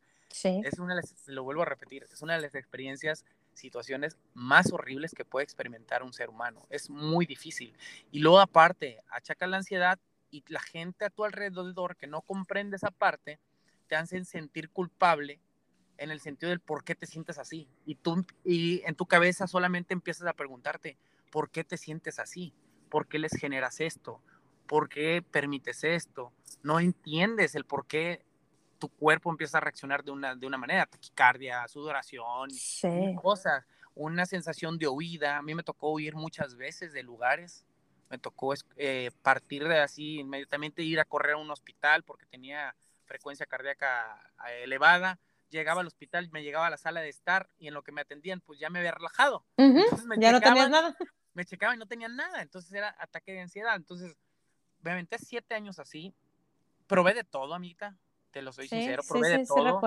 Es 0.64 0.80
una 0.80 1.00
lo 1.26 1.44
vuelvo 1.44 1.62
a 1.62 1.66
repetir, 1.66 2.02
es 2.02 2.20
una 2.20 2.34
de 2.34 2.42
las 2.42 2.56
experiencias 2.56 3.24
situaciones 3.52 4.18
más 4.34 4.72
horribles 4.72 5.14
que 5.14 5.24
puede 5.24 5.44
experimentar 5.44 6.02
un 6.02 6.12
ser 6.12 6.28
humano. 6.28 6.66
Es 6.70 6.90
muy 6.90 7.24
difícil. 7.24 7.76
Y 8.10 8.18
luego 8.18 8.40
aparte, 8.40 9.00
achaca 9.08 9.46
la 9.46 9.58
ansiedad 9.58 10.00
y 10.32 10.42
la 10.48 10.58
gente 10.58 11.04
a 11.04 11.10
tu 11.10 11.24
alrededor 11.24 11.96
que 11.96 12.08
no 12.08 12.20
comprende 12.22 12.76
esa 12.76 12.90
parte, 12.90 13.38
te 13.86 13.94
hacen 13.94 14.24
sentir 14.24 14.70
culpable 14.70 15.40
en 15.98 16.10
el 16.10 16.18
sentido 16.18 16.50
del 16.50 16.58
por 16.58 16.82
qué 16.82 16.96
te 16.96 17.06
sientes 17.06 17.38
así. 17.38 17.68
Y 17.86 17.94
tú 17.94 18.26
y 18.44 18.82
en 18.86 18.96
tu 18.96 19.06
cabeza 19.06 19.46
solamente 19.46 19.94
empiezas 19.94 20.26
a 20.26 20.32
preguntarte, 20.32 20.98
¿por 21.30 21.48
qué 21.48 21.62
te 21.62 21.76
sientes 21.76 22.18
así? 22.18 22.52
¿Por 22.88 23.06
qué 23.06 23.20
les 23.20 23.32
generas 23.32 23.80
esto? 23.80 24.20
¿Por 24.66 24.88
qué 24.88 25.22
permites 25.22 25.84
esto? 25.84 26.32
No 26.64 26.80
entiendes 26.80 27.54
el 27.54 27.64
por 27.64 27.86
qué 27.86 28.24
tu 28.78 28.88
cuerpo 28.88 29.30
empieza 29.30 29.58
a 29.58 29.60
reaccionar 29.60 30.04
de 30.04 30.10
una, 30.10 30.34
de 30.34 30.46
una 30.46 30.58
manera, 30.58 30.86
taquicardia, 30.86 31.66
sudoración, 31.68 32.48
cosas, 33.20 33.64
una 33.94 34.26
sensación 34.26 34.78
de 34.78 34.88
huida. 34.88 35.38
A 35.38 35.42
mí 35.42 35.54
me 35.54 35.62
tocó 35.62 35.92
huir 35.92 36.14
muchas 36.14 36.56
veces 36.56 36.92
de 36.92 37.02
lugares, 37.02 37.64
me 38.10 38.18
tocó 38.18 38.54
eh, 38.76 39.10
partir 39.22 39.66
de 39.66 39.80
así, 39.80 40.20
inmediatamente 40.20 40.82
ir 40.82 41.00
a 41.00 41.04
correr 41.04 41.34
a 41.34 41.38
un 41.38 41.50
hospital 41.50 42.02
porque 42.02 42.26
tenía 42.26 42.74
frecuencia 43.04 43.46
cardíaca 43.46 44.32
eh, 44.48 44.64
elevada. 44.64 45.18
Llegaba 45.50 45.82
al 45.82 45.86
hospital, 45.86 46.28
me 46.32 46.42
llegaba 46.42 46.66
a 46.66 46.70
la 46.70 46.76
sala 46.76 47.00
de 47.00 47.08
estar 47.08 47.48
y 47.58 47.68
en 47.68 47.74
lo 47.74 47.82
que 47.82 47.92
me 47.92 48.00
atendían, 48.00 48.40
pues 48.40 48.58
ya 48.58 48.70
me 48.70 48.80
había 48.80 48.92
relajado. 48.92 49.44
ya 49.56 50.32
no 50.32 50.40
tenías 50.40 50.70
nada. 50.70 50.96
Me 51.32 51.44
checaban 51.44 51.76
y 51.76 51.78
no 51.78 51.86
tenían 51.86 52.16
nada, 52.16 52.42
entonces 52.42 52.72
era 52.72 52.94
ataque 52.98 53.32
de 53.32 53.40
ansiedad. 53.40 53.74
Entonces, 53.76 54.16
me 54.82 54.92
aventé 54.92 55.18
siete 55.18 55.54
años 55.54 55.78
así, 55.78 56.14
probé 56.86 57.14
de 57.14 57.24
todo, 57.24 57.54
amiguita, 57.54 57.96
te 58.34 58.42
lo 58.42 58.52
soy 58.52 58.66
sincero, 58.66 59.04
probé 59.08 59.38
de 59.38 59.46
todo. 59.46 59.80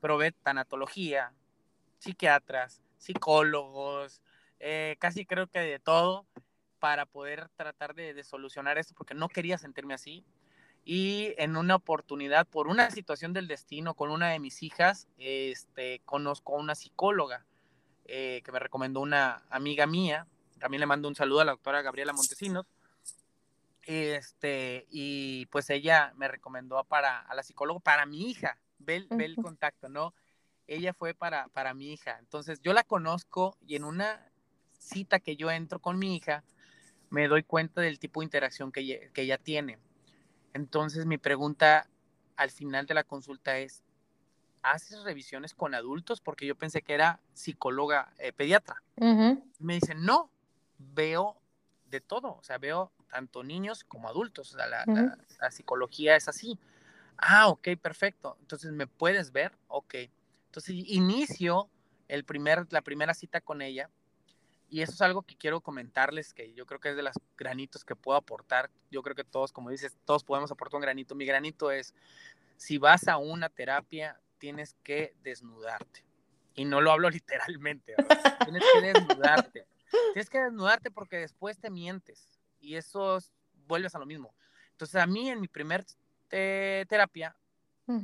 probé 0.00 0.30
tanatología, 0.30 1.32
psiquiatras, 1.98 2.80
psicólogos, 2.96 4.22
eh, 4.60 4.94
casi 5.00 5.26
creo 5.26 5.48
que 5.48 5.58
de 5.58 5.80
todo 5.80 6.24
para 6.78 7.06
poder 7.06 7.48
tratar 7.56 7.96
de, 7.96 8.22
solucionar 8.22 8.78
esto, 8.78 8.94
porque 8.96 9.14
no 9.14 9.28
quería 9.28 9.58
sentirme 9.58 9.94
así. 9.94 10.24
Y 10.84 11.34
en 11.38 11.56
una 11.56 11.74
oportunidad, 11.74 12.46
por 12.46 12.68
una 12.68 12.88
situación 12.92 13.32
del 13.32 13.48
destino, 13.48 13.94
con 13.94 14.12
una 14.12 14.28
de 14.30 14.38
mis 14.38 14.62
hijas, 14.62 15.08
este, 15.18 16.00
conozco 16.04 16.54
a 16.54 16.60
una 16.60 16.76
psicóloga 16.76 17.44
eh, 18.04 18.42
que 18.44 18.52
me 18.52 18.60
recomendó 18.60 19.00
una 19.00 19.42
amiga 19.50 19.88
mía. 19.88 20.28
También 20.60 20.80
le 20.80 20.86
mando 20.86 21.08
un 21.08 21.16
saludo 21.16 21.40
a 21.40 21.44
la 21.44 21.52
doctora 21.52 21.82
Gabriela 21.82 22.12
Montesinos. 22.12 22.64
Este, 23.88 24.86
y 24.90 25.46
pues 25.46 25.70
ella 25.70 26.12
me 26.14 26.28
recomendó 26.28 26.84
para, 26.84 27.20
a 27.20 27.34
la 27.34 27.42
psicóloga 27.42 27.80
para 27.80 28.04
mi 28.04 28.28
hija. 28.28 28.58
Ve, 28.78 29.06
ve 29.08 29.24
el 29.24 29.36
contacto, 29.36 29.88
¿no? 29.88 30.12
Ella 30.66 30.92
fue 30.92 31.14
para, 31.14 31.48
para 31.48 31.72
mi 31.72 31.94
hija. 31.94 32.18
Entonces 32.18 32.60
yo 32.60 32.74
la 32.74 32.84
conozco 32.84 33.56
y 33.66 33.76
en 33.76 33.84
una 33.84 34.30
cita 34.78 35.20
que 35.20 35.36
yo 35.36 35.50
entro 35.50 35.78
con 35.78 35.98
mi 35.98 36.14
hija, 36.14 36.44
me 37.08 37.28
doy 37.28 37.42
cuenta 37.44 37.80
del 37.80 37.98
tipo 37.98 38.20
de 38.20 38.24
interacción 38.24 38.72
que 38.72 38.80
ella, 38.80 39.10
que 39.14 39.22
ella 39.22 39.38
tiene. 39.38 39.78
Entonces 40.52 41.06
mi 41.06 41.16
pregunta 41.16 41.88
al 42.36 42.50
final 42.50 42.84
de 42.84 42.92
la 42.92 43.04
consulta 43.04 43.56
es, 43.56 43.82
¿haces 44.60 45.02
revisiones 45.02 45.54
con 45.54 45.74
adultos? 45.74 46.20
Porque 46.20 46.44
yo 46.44 46.56
pensé 46.56 46.82
que 46.82 46.92
era 46.92 47.20
psicóloga 47.32 48.12
eh, 48.18 48.34
pediatra. 48.34 48.82
Me 49.58 49.74
dice, 49.76 49.94
no, 49.94 50.30
veo 50.76 51.40
de 51.86 52.02
todo, 52.02 52.36
o 52.36 52.42
sea, 52.42 52.58
veo 52.58 52.92
tanto 53.08 53.42
niños 53.42 53.84
como 53.84 54.08
adultos, 54.08 54.54
o 54.54 54.56
sea, 54.58 54.66
la, 54.66 54.84
la, 55.40 55.50
psicología 55.50 56.16
es 56.16 56.28
así. 56.28 56.58
Ah, 57.16 57.48
ok, 57.48 57.68
perfecto. 57.80 58.36
Entonces, 58.40 58.72
¿me 58.72 58.86
puedes 58.86 59.32
ver? 59.32 59.52
Ok. 59.68 59.94
Entonces, 60.46 60.74
inicio 60.76 61.68
el 62.06 62.24
primer, 62.24 62.66
la 62.70 62.82
primera 62.82 63.14
cita 63.14 63.40
con 63.40 63.60
ella 63.60 63.90
y 64.70 64.82
eso 64.82 64.92
es 64.92 65.00
algo 65.00 65.22
que 65.22 65.36
quiero 65.36 65.60
comentarles, 65.60 66.34
que 66.34 66.52
yo 66.52 66.66
creo 66.66 66.78
que 66.78 66.90
es 66.90 66.96
de 66.96 67.02
los 67.02 67.14
granitos 67.36 67.84
que 67.84 67.96
puedo 67.96 68.18
aportar. 68.18 68.70
Yo 68.90 69.02
creo 69.02 69.16
que 69.16 69.24
todos, 69.24 69.50
como 69.50 69.70
dices, 69.70 69.96
todos 70.04 70.24
podemos 70.24 70.50
aportar 70.50 70.76
un 70.76 70.82
granito. 70.82 71.14
Mi 71.14 71.24
granito 71.24 71.70
es, 71.70 71.94
si 72.56 72.76
vas 72.76 73.08
a 73.08 73.16
una 73.16 73.48
terapia, 73.48 74.20
tienes 74.36 74.76
que 74.82 75.14
desnudarte. 75.22 76.04
Y 76.54 76.66
no 76.66 76.80
lo 76.80 76.92
hablo 76.92 77.08
literalmente, 77.10 77.94
tienes 78.44 78.62
que 78.72 78.80
desnudarte. 78.92 79.66
Tienes 80.12 80.28
que 80.28 80.38
desnudarte 80.38 80.90
porque 80.90 81.16
después 81.16 81.58
te 81.58 81.70
mientes 81.70 82.37
y 82.60 82.76
eso 82.76 83.18
vuelves 83.66 83.94
a 83.94 83.98
lo 83.98 84.06
mismo. 84.06 84.34
Entonces 84.72 84.96
a 85.00 85.06
mí 85.06 85.28
en 85.28 85.40
mi 85.40 85.48
primer 85.48 85.84
terapia 86.28 87.34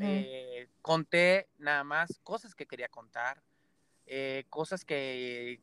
eh, 0.00 0.68
conté 0.80 1.48
nada 1.58 1.84
más 1.84 2.18
cosas 2.22 2.54
que 2.54 2.66
quería 2.66 2.88
contar, 2.88 3.42
eh, 4.06 4.44
cosas 4.48 4.84
que 4.84 5.60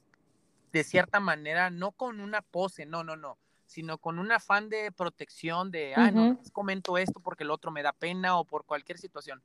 de 0.71 0.83
cierta 0.83 1.19
manera, 1.19 1.69
no 1.69 1.91
con 1.91 2.21
una 2.21 2.41
pose, 2.41 2.85
no, 2.85 3.03
no, 3.03 3.15
no, 3.15 3.37
sino 3.65 3.97
con 3.97 4.19
un 4.19 4.31
afán 4.31 4.69
de 4.69 4.91
protección, 4.91 5.71
de, 5.71 5.93
ah, 5.95 6.11
no, 6.11 6.39
comento 6.53 6.97
esto 6.97 7.19
porque 7.19 7.43
el 7.43 7.51
otro 7.51 7.71
me 7.71 7.83
da 7.83 7.93
pena 7.93 8.37
o 8.37 8.45
por 8.45 8.65
cualquier 8.65 8.97
situación. 8.97 9.41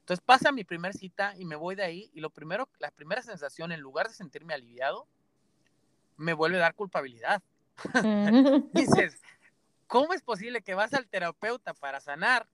Entonces 0.00 0.24
pasa 0.24 0.50
mi 0.50 0.64
primer 0.64 0.94
cita 0.94 1.34
y 1.36 1.44
me 1.44 1.56
voy 1.56 1.74
de 1.74 1.84
ahí 1.84 2.10
y 2.14 2.20
lo 2.20 2.30
primero, 2.30 2.68
la 2.78 2.90
primera 2.90 3.22
sensación, 3.22 3.70
en 3.70 3.80
lugar 3.80 4.08
de 4.08 4.14
sentirme 4.14 4.54
aliviado, 4.54 5.06
me 6.16 6.32
vuelve 6.32 6.58
a 6.58 6.60
dar 6.60 6.74
culpabilidad. 6.74 7.42
Dices, 8.72 9.20
¿cómo 9.86 10.12
es 10.12 10.22
posible 10.22 10.62
que 10.62 10.74
vas 10.74 10.94
al 10.94 11.08
terapeuta 11.08 11.74
para 11.74 12.00
sanar 12.00 12.48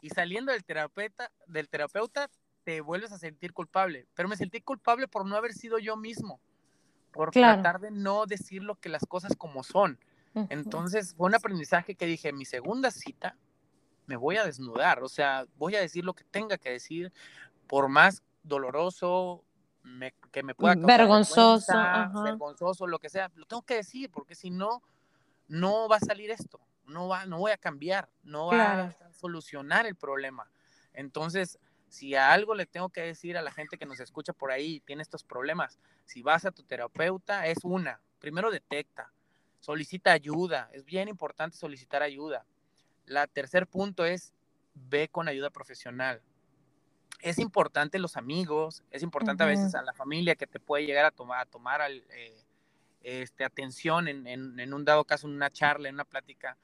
y 0.00 0.10
saliendo 0.10 0.52
del 0.52 0.64
terapeuta, 0.64 1.30
del 1.46 1.68
terapeuta 1.68 2.30
te 2.64 2.80
vuelves 2.80 3.12
a 3.12 3.18
sentir 3.18 3.52
culpable? 3.52 4.06
Pero 4.14 4.28
me 4.28 4.36
sentí 4.36 4.60
culpable 4.60 5.08
por 5.08 5.26
no 5.26 5.36
haber 5.36 5.52
sido 5.52 5.78
yo 5.78 5.96
mismo 5.96 6.40
por 7.12 7.30
tratar 7.30 7.80
de 7.80 7.90
no 7.90 8.26
decir 8.26 8.62
lo 8.62 8.76
que 8.76 8.88
las 8.88 9.04
cosas 9.06 9.34
como 9.36 9.64
son. 9.64 9.98
Entonces 10.50 11.14
fue 11.16 11.26
un 11.26 11.34
aprendizaje 11.34 11.96
que 11.96 12.06
dije, 12.06 12.32
mi 12.32 12.44
segunda 12.44 12.92
cita 12.92 13.36
me 14.06 14.14
voy 14.14 14.36
a 14.36 14.44
desnudar, 14.44 15.02
o 15.02 15.08
sea, 15.08 15.46
voy 15.56 15.74
a 15.74 15.80
decir 15.80 16.04
lo 16.04 16.14
que 16.14 16.22
tenga 16.22 16.58
que 16.58 16.70
decir, 16.70 17.12
por 17.66 17.88
más 17.88 18.22
doloroso 18.44 19.42
que 20.30 20.42
me 20.42 20.54
pueda 20.54 20.74
causar 20.74 20.98
vergonzoso, 20.98 21.72
vergonzoso, 22.22 22.86
lo 22.86 22.98
que 22.98 23.08
sea, 23.08 23.30
lo 23.34 23.46
tengo 23.46 23.62
que 23.62 23.76
decir, 23.76 24.10
porque 24.10 24.34
si 24.34 24.50
no, 24.50 24.82
no 25.48 25.88
va 25.88 25.96
a 25.96 26.00
salir 26.00 26.30
esto, 26.30 26.60
no 26.86 27.08
va, 27.08 27.26
no 27.26 27.38
voy 27.38 27.52
a 27.52 27.56
cambiar, 27.56 28.08
no 28.22 28.48
va 28.48 28.80
a 28.82 29.12
solucionar 29.12 29.86
el 29.86 29.94
problema. 29.94 30.48
Entonces, 30.92 31.58
si 31.88 32.14
a 32.14 32.32
algo 32.32 32.54
le 32.54 32.66
tengo 32.66 32.90
que 32.90 33.00
decir 33.00 33.36
a 33.36 33.42
la 33.42 33.50
gente 33.50 33.78
que 33.78 33.86
nos 33.86 34.00
escucha 34.00 34.32
por 34.32 34.50
ahí 34.50 34.76
y 34.76 34.80
tiene 34.80 35.02
estos 35.02 35.24
problemas, 35.24 35.78
si 36.04 36.22
vas 36.22 36.44
a 36.44 36.50
tu 36.50 36.62
terapeuta, 36.62 37.46
es 37.46 37.58
una, 37.64 38.00
primero 38.18 38.50
detecta, 38.50 39.12
solicita 39.60 40.12
ayuda, 40.12 40.70
es 40.72 40.84
bien 40.84 41.08
importante 41.08 41.56
solicitar 41.56 42.02
ayuda. 42.02 42.44
La 43.06 43.26
tercer 43.26 43.66
punto 43.66 44.04
es 44.04 44.34
ve 44.74 45.08
con 45.08 45.28
ayuda 45.28 45.50
profesional. 45.50 46.22
Es 47.20 47.38
importante 47.38 47.98
los 47.98 48.16
amigos, 48.16 48.82
es 48.90 49.02
importante 49.02 49.42
a 49.42 49.46
veces 49.46 49.74
a 49.74 49.82
la 49.82 49.92
familia 49.92 50.36
que 50.36 50.46
te 50.46 50.60
puede 50.60 50.86
llegar 50.86 51.04
a 51.04 51.10
tomar, 51.10 51.40
a 51.40 51.46
tomar 51.46 51.80
eh, 51.90 52.44
este, 53.02 53.44
atención 53.44 54.08
en, 54.08 54.26
en 54.26 54.74
un 54.74 54.84
dado 54.84 55.04
caso, 55.04 55.26
en 55.26 55.34
una 55.34 55.50
charla, 55.50 55.88
en 55.88 55.96
una 55.96 56.04
plática, 56.04 56.56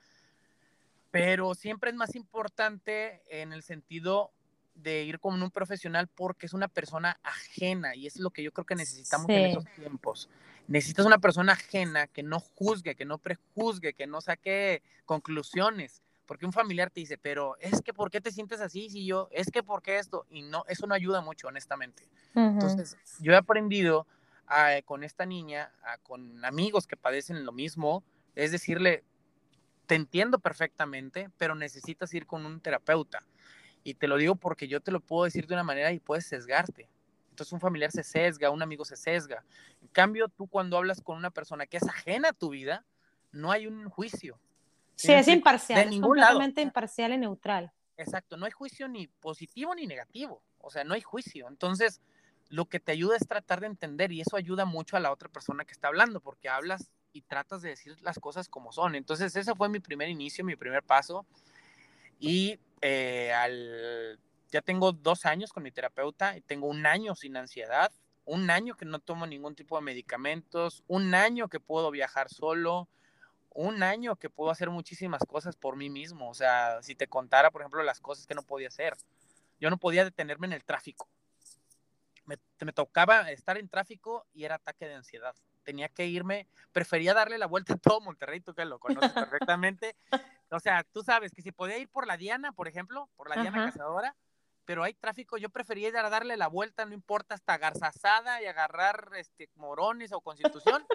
pero 1.10 1.54
siempre 1.54 1.90
es 1.90 1.96
más 1.96 2.16
importante 2.16 3.22
en 3.28 3.52
el 3.52 3.62
sentido 3.62 4.32
de 4.74 5.04
ir 5.04 5.20
con 5.20 5.40
un 5.40 5.50
profesional 5.50 6.08
porque 6.08 6.46
es 6.46 6.52
una 6.52 6.68
persona 6.68 7.18
ajena 7.22 7.94
y 7.94 8.06
es 8.06 8.18
lo 8.18 8.30
que 8.30 8.42
yo 8.42 8.52
creo 8.52 8.66
que 8.66 8.74
necesitamos 8.74 9.28
en 9.28 9.44
esos 9.44 9.64
tiempos. 9.76 10.28
Necesitas 10.66 11.06
una 11.06 11.18
persona 11.18 11.52
ajena 11.52 12.06
que 12.06 12.22
no 12.22 12.40
juzgue, 12.40 12.94
que 12.94 13.04
no 13.04 13.18
prejuzgue, 13.18 13.94
que 13.94 14.06
no 14.06 14.20
saque 14.20 14.82
conclusiones, 15.04 16.02
porque 16.26 16.46
un 16.46 16.52
familiar 16.52 16.90
te 16.90 17.00
dice, 17.00 17.18
pero 17.18 17.56
es 17.60 17.82
que 17.82 17.92
¿por 17.92 18.10
qué 18.10 18.20
te 18.20 18.32
sientes 18.32 18.60
así? 18.60 18.88
Si 18.90 19.04
yo, 19.04 19.28
es 19.30 19.50
que 19.50 19.62
¿por 19.62 19.82
qué 19.82 19.98
esto? 19.98 20.26
Y 20.30 20.42
no, 20.42 20.64
eso 20.68 20.86
no 20.86 20.94
ayuda 20.94 21.20
mucho, 21.20 21.48
honestamente. 21.48 22.08
Entonces, 22.34 22.96
yo 23.20 23.32
he 23.32 23.36
aprendido 23.36 24.06
con 24.84 25.04
esta 25.04 25.26
niña, 25.26 25.72
con 26.02 26.44
amigos 26.44 26.86
que 26.86 26.96
padecen 26.96 27.44
lo 27.44 27.52
mismo, 27.52 28.02
es 28.34 28.52
decirle, 28.52 29.04
te 29.86 29.94
entiendo 29.94 30.38
perfectamente, 30.38 31.30
pero 31.36 31.54
necesitas 31.54 32.12
ir 32.14 32.26
con 32.26 32.46
un 32.46 32.60
terapeuta 32.60 33.20
y 33.82 33.94
te 33.94 34.08
lo 34.08 34.16
digo 34.16 34.34
porque 34.34 34.66
yo 34.66 34.80
te 34.80 34.90
lo 34.90 35.00
puedo 35.00 35.24
decir 35.24 35.46
de 35.46 35.54
una 35.54 35.62
manera 35.62 35.92
y 35.92 36.00
puedes 36.00 36.26
sesgarte. 36.26 36.88
Entonces 37.28 37.52
un 37.52 37.60
familiar 37.60 37.90
se 37.90 38.02
sesga, 38.02 38.50
un 38.50 38.62
amigo 38.62 38.84
se 38.84 38.96
sesga. 38.96 39.44
En 39.82 39.88
cambio, 39.88 40.28
tú 40.28 40.46
cuando 40.46 40.78
hablas 40.78 41.02
con 41.02 41.18
una 41.18 41.30
persona 41.30 41.66
que 41.66 41.76
es 41.76 41.86
ajena 41.86 42.30
a 42.30 42.32
tu 42.32 42.50
vida, 42.50 42.86
no 43.30 43.50
hay 43.50 43.66
un 43.66 43.90
juicio. 43.90 44.38
Sí, 44.96 45.12
es 45.12 45.28
imparcial, 45.28 45.92
es 45.92 46.00
completamente 46.00 46.62
imparcial 46.62 47.12
y 47.12 47.18
neutral. 47.18 47.72
Exacto, 47.96 48.36
no 48.36 48.46
hay 48.46 48.52
juicio 48.52 48.88
ni 48.88 49.06
positivo 49.06 49.74
ni 49.74 49.86
negativo, 49.86 50.42
o 50.58 50.70
sea, 50.70 50.84
no 50.84 50.94
hay 50.94 51.00
juicio. 51.00 51.48
Entonces, 51.48 52.00
lo 52.48 52.66
que 52.66 52.80
te 52.80 52.92
ayuda 52.92 53.16
es 53.16 53.26
tratar 53.26 53.60
de 53.60 53.66
entender 53.66 54.12
y 54.12 54.20
eso 54.20 54.36
ayuda 54.36 54.64
mucho 54.64 54.96
a 54.96 55.00
la 55.00 55.12
otra 55.12 55.28
persona 55.28 55.64
que 55.64 55.72
está 55.72 55.88
hablando, 55.88 56.20
porque 56.20 56.48
hablas 56.48 56.90
y 57.12 57.22
tratas 57.22 57.62
de 57.62 57.70
decir 57.70 57.96
las 58.02 58.18
cosas 58.18 58.48
como 58.48 58.72
son. 58.72 58.94
Entonces, 58.94 59.34
ese 59.36 59.54
fue 59.54 59.68
mi 59.68 59.80
primer 59.80 60.08
inicio, 60.08 60.44
mi 60.44 60.56
primer 60.56 60.82
paso. 60.82 61.24
Y 62.18 62.58
eh, 62.80 63.32
al, 63.32 64.18
ya 64.50 64.60
tengo 64.60 64.92
dos 64.92 65.24
años 65.26 65.52
con 65.52 65.62
mi 65.62 65.70
terapeuta 65.70 66.36
y 66.36 66.40
tengo 66.40 66.66
un 66.66 66.86
año 66.86 67.14
sin 67.14 67.36
ansiedad, 67.36 67.92
un 68.24 68.50
año 68.50 68.76
que 68.76 68.84
no 68.84 68.98
tomo 68.98 69.26
ningún 69.26 69.54
tipo 69.54 69.76
de 69.76 69.82
medicamentos, 69.82 70.82
un 70.86 71.14
año 71.14 71.48
que 71.48 71.60
puedo 71.60 71.90
viajar 71.90 72.28
solo, 72.28 72.88
un 73.54 73.82
año 73.82 74.16
que 74.16 74.28
puedo 74.28 74.50
hacer 74.50 74.68
muchísimas 74.68 75.22
cosas 75.26 75.56
por 75.56 75.76
mí 75.76 75.88
mismo. 75.88 76.28
O 76.28 76.34
sea, 76.34 76.82
si 76.82 76.94
te 76.94 77.06
contara, 77.06 77.50
por 77.50 77.62
ejemplo, 77.62 77.82
las 77.82 78.00
cosas 78.00 78.26
que 78.26 78.34
no 78.34 78.42
podía 78.42 78.68
hacer. 78.68 78.96
Yo 79.58 79.70
no 79.70 79.78
podía 79.78 80.04
detenerme 80.04 80.46
en 80.48 80.52
el 80.52 80.64
tráfico. 80.64 81.08
Me, 82.26 82.36
me 82.60 82.72
tocaba 82.72 83.30
estar 83.30 83.56
en 83.56 83.68
tráfico 83.68 84.26
y 84.34 84.44
era 84.44 84.56
ataque 84.56 84.86
de 84.86 84.94
ansiedad. 84.94 85.34
Tenía 85.62 85.88
que 85.88 86.06
irme, 86.06 86.46
prefería 86.72 87.14
darle 87.14 87.38
la 87.38 87.46
vuelta 87.46 87.74
a 87.74 87.78
todo 87.78 88.00
Monterrey, 88.00 88.40
tú 88.40 88.54
que 88.54 88.64
lo 88.64 88.78
conoces 88.78 89.12
perfectamente, 89.12 89.96
o 90.50 90.60
sea, 90.60 90.84
tú 90.84 91.02
sabes 91.02 91.32
que 91.32 91.42
si 91.42 91.52
podía 91.52 91.78
ir 91.78 91.88
por 91.88 92.06
la 92.06 92.16
Diana, 92.16 92.52
por 92.52 92.68
ejemplo, 92.68 93.08
por 93.16 93.28
la 93.28 93.40
Diana 93.40 93.66
Cazadora, 93.66 94.14
pero 94.64 94.82
hay 94.82 94.94
tráfico, 94.94 95.36
yo 95.36 95.50
prefería 95.50 95.88
ir 95.88 95.96
a 95.96 96.08
darle 96.08 96.36
la 96.36 96.48
vuelta, 96.48 96.86
no 96.86 96.94
importa, 96.94 97.34
hasta 97.34 97.58
Garzazada 97.58 98.42
y 98.42 98.46
agarrar 98.46 99.10
este, 99.16 99.50
Morones 99.56 100.12
o 100.12 100.20
Constitución. 100.20 100.86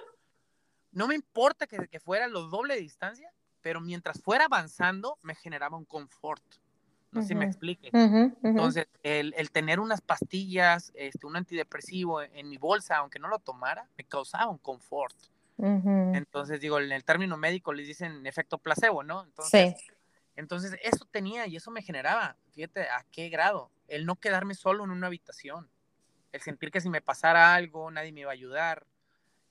No 0.92 1.08
me 1.08 1.16
importa 1.16 1.68
que, 1.68 1.88
que 1.88 2.00
fuera 2.00 2.28
lo 2.28 2.44
doble 2.44 2.76
de 2.76 2.82
distancia, 2.82 3.32
pero 3.62 3.82
mientras 3.82 4.22
fuera 4.22 4.46
avanzando 4.46 5.18
me 5.22 5.36
generaba 5.36 5.78
un 5.78 5.86
confort. 5.86 6.44
No 7.12 7.22
sé 7.22 7.30
si 7.30 7.36
me 7.36 7.46
explique. 7.46 7.90
Entonces, 8.44 8.88
el, 9.02 9.34
el, 9.36 9.50
tener 9.50 9.80
unas 9.80 10.00
pastillas, 10.00 10.92
este, 10.94 11.26
un 11.26 11.36
antidepresivo 11.36 12.22
en, 12.22 12.48
mi 12.48 12.58
bolsa, 12.58 12.98
aunque 12.98 13.18
no 13.18 13.28
lo 13.28 13.40
tomara, 13.40 13.88
me 13.98 14.04
causaba 14.04 14.48
un 14.48 14.60
confort. 14.60 15.16
Entonces, 15.58 16.62
digo, 16.62 16.80
en 16.80 16.92
el 16.92 17.04
término 17.04 17.36
médico 17.36 17.74
les 17.74 17.88
dicen 17.88 18.26
efecto 18.28 18.60
placebo, 18.60 19.04
¿no? 19.04 19.24
Entonces, 19.24 19.76
sí. 19.78 19.92
Entonces, 20.36 20.78
eso 20.84 21.06
tenía 21.12 21.48
y 21.48 21.58
eso 21.58 21.70
me 21.70 21.82
generaba, 21.82 22.38
fíjate 22.52 22.84
a 22.84 23.06
qué 23.12 23.28
grado, 23.28 23.72
el 23.90 24.06
no 24.06 24.16
quedarme 24.16 24.54
solo 24.54 24.86
en 24.86 24.92
una 24.92 25.08
habitación, 25.08 25.68
el 26.32 26.40
sentir 26.40 26.72
que 26.72 26.80
si 26.80 26.90
me 26.90 27.02
pasara 27.02 27.56
algo, 27.56 27.92
nadie 27.92 28.14
me 28.14 28.22
iba 28.22 28.30
a 28.30 28.34
ayudar. 28.34 28.86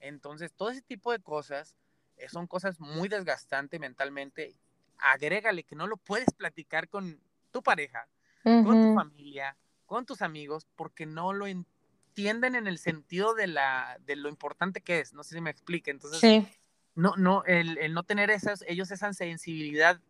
Entonces, 0.01 0.53
todo 0.53 0.71
ese 0.71 0.83
tipo 0.83 1.13
de 1.13 1.19
cosas 1.21 1.75
eh, 2.17 2.29
son 2.29 2.47
cosas 2.47 2.81
muy 2.81 3.09
desgastantes 3.09 3.81
mentalmente. 3.81 4.57
Agrégale 4.99 5.65
que 5.65 5.77
no 5.77 5.87
lo 5.87 5.97
puedes 5.97 6.33
platicar 6.37 6.89
con 6.89 7.21
tu 7.51 7.63
pareja, 7.63 8.09
con 8.43 8.65
tu 8.65 8.95
familia, 8.95 9.57
con 9.87 10.07
tus 10.07 10.23
amigos, 10.23 10.67
porque 10.75 11.07
no 11.07 11.33
lo 11.33 11.47
entienden 11.47 12.55
en 12.55 12.67
el 12.67 12.79
sentido 12.79 13.35
de, 13.35 13.47
la, 13.47 13.99
de 14.05 14.17
lo 14.17 14.29
importante 14.29 14.81
que 14.81 15.01
es. 15.01 15.13
No 15.13 15.23
sé 15.23 15.37
si 15.37 15.41
me 15.41 15.51
explique. 15.51 15.91
Entonces, 15.91 16.45
no, 16.95 17.15
no, 17.17 17.45
el, 17.45 17.95
no 17.95 18.03
tener 18.03 18.31
esas, 18.31 18.65
ellos 18.67 18.91
esa 18.91 19.13
sensibilidad 19.13 20.01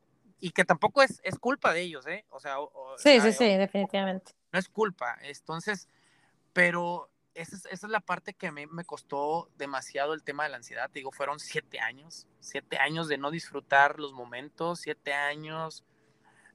y 0.41 0.51
que 0.51 0.65
tampoco 0.65 1.03
es, 1.03 1.21
es 1.23 1.39
culpa 1.39 1.73
de 1.73 1.83
ellos, 1.83 2.07
¿eh? 2.07 2.25
O 2.31 2.41
sea, 2.41 2.57
sí, 2.97 3.21
sí, 3.21 3.33
sí, 3.33 3.57
definitivamente. 3.57 4.33
No 4.53 4.59
es 4.59 4.69
culpa, 4.69 5.19
entonces, 5.23 5.89
pero 6.53 7.11
esa 7.39 7.57
es, 7.57 7.67
esa 7.67 7.87
es 7.87 7.91
la 7.91 8.01
parte 8.01 8.35
que 8.35 8.49
a 8.49 8.53
mí 8.53 8.67
me 8.67 8.85
costó 8.85 9.49
demasiado 9.57 10.13
el 10.13 10.25
tema 10.25 10.43
de 10.43 10.51
la 10.51 10.57
ansiedad. 10.57 10.91
Te 10.91 10.99
digo, 10.99 11.13
fueron 11.13 11.39
siete 11.39 11.79
años, 11.79 12.27
siete 12.41 12.79
años 12.79 13.07
de 13.07 13.17
no 13.17 13.31
disfrutar 13.31 14.01
los 14.01 14.13
momentos, 14.13 14.81
siete 14.81 15.13
años 15.13 15.85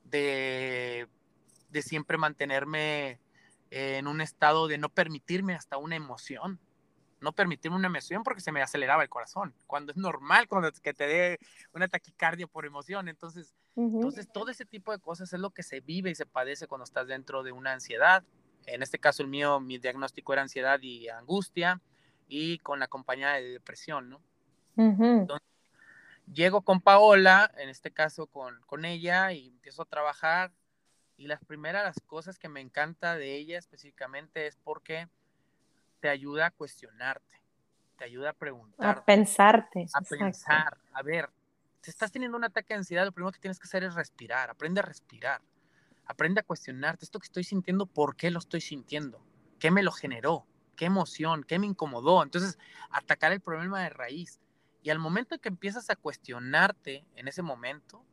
de, 0.03 1.07
de 1.69 1.81
siempre 1.81 2.17
mantenerme 2.17 3.19
en 3.71 4.07
un 4.07 4.19
estado 4.19 4.67
de 4.67 4.77
no 4.77 4.89
permitirme 4.89 5.55
hasta 5.55 5.77
una 5.77 5.95
emoción, 5.95 6.59
no 7.21 7.31
permitirme 7.31 7.77
una 7.77 7.87
emoción 7.87 8.23
porque 8.23 8.41
se 8.41 8.51
me 8.51 8.61
aceleraba 8.61 9.03
el 9.03 9.09
corazón, 9.09 9.55
cuando 9.65 9.93
es 9.93 9.97
normal 9.97 10.49
cuando 10.49 10.69
que 10.73 10.93
te 10.93 11.07
dé 11.07 11.39
una 11.73 11.87
taquicardia 11.87 12.45
por 12.45 12.65
emoción. 12.65 13.07
Entonces, 13.07 13.55
entonces, 13.75 14.27
todo 14.31 14.49
ese 14.49 14.65
tipo 14.65 14.91
de 14.91 14.99
cosas 14.99 15.31
es 15.31 15.39
lo 15.39 15.49
que 15.49 15.63
se 15.63 15.79
vive 15.79 16.11
y 16.11 16.15
se 16.15 16.25
padece 16.25 16.67
cuando 16.67 16.83
estás 16.83 17.07
dentro 17.07 17.41
de 17.41 17.53
una 17.53 17.71
ansiedad 17.71 18.23
en 18.65 18.83
este 18.83 18.99
caso 18.99 19.23
el 19.23 19.29
mío, 19.29 19.59
mi 19.59 19.77
diagnóstico 19.77 20.33
era 20.33 20.41
ansiedad 20.41 20.79
y 20.81 21.09
angustia 21.09 21.81
y 22.27 22.59
con 22.59 22.79
la 22.79 22.87
compañía 22.87 23.33
de 23.33 23.49
depresión, 23.49 24.09
¿no? 24.09 24.21
Entonces, 24.75 25.47
llego 26.31 26.61
con 26.61 26.81
Paola, 26.81 27.51
en 27.57 27.69
este 27.69 27.91
caso 27.91 28.27
con, 28.27 28.59
con 28.61 28.85
ella, 28.85 29.31
y 29.31 29.49
empiezo 29.49 29.83
a 29.83 29.85
trabajar. 29.85 30.51
Y 31.15 31.27
las 31.27 31.43
primeras 31.45 31.95
cosas 32.07 32.39
que 32.39 32.49
me 32.49 32.59
encanta 32.59 33.15
de 33.15 33.35
ella 33.35 33.59
específicamente 33.59 34.47
es 34.47 34.57
porque 34.63 35.07
te 35.99 36.09
ayuda 36.09 36.47
a 36.47 36.51
cuestionarte, 36.51 37.39
te 37.97 38.05
ayuda 38.05 38.31
a 38.31 38.33
preguntar. 38.33 38.97
A 38.97 39.05
pensarte. 39.05 39.85
A 39.93 40.01
pensar, 40.01 40.77
a 40.91 41.03
ver, 41.03 41.29
si 41.81 41.91
estás 41.91 42.11
teniendo 42.11 42.37
un 42.37 42.43
ataque 42.45 42.73
de 42.73 42.79
ansiedad, 42.79 43.05
lo 43.05 43.11
primero 43.11 43.31
que 43.31 43.39
tienes 43.39 43.59
que 43.59 43.67
hacer 43.67 43.83
es 43.83 43.93
respirar, 43.93 44.49
aprende 44.49 44.79
a 44.79 44.83
respirar. 44.83 45.41
Aprende 46.05 46.41
a 46.41 46.43
cuestionarte, 46.43 47.05
esto 47.05 47.19
que 47.19 47.25
estoy 47.25 47.43
sintiendo, 47.43 47.85
¿por 47.85 48.15
qué 48.15 48.31
lo 48.31 48.39
estoy 48.39 48.61
sintiendo? 48.61 49.25
¿Qué 49.59 49.71
me 49.71 49.83
lo 49.83 49.91
generó? 49.91 50.45
¿Qué 50.75 50.85
emoción? 50.85 51.43
¿Qué 51.43 51.59
me 51.59 51.67
incomodó? 51.67 52.23
Entonces, 52.23 52.57
atacar 52.89 53.31
el 53.31 53.41
problema 53.41 53.81
de 53.81 53.89
raíz. 53.89 54.39
Y 54.81 54.89
al 54.89 54.99
momento 54.99 55.35
en 55.35 55.41
que 55.41 55.49
empiezas 55.49 55.89
a 55.89 55.95
cuestionarte 55.95 57.05
en 57.15 57.27
ese 57.27 57.41
momento, 57.41 58.03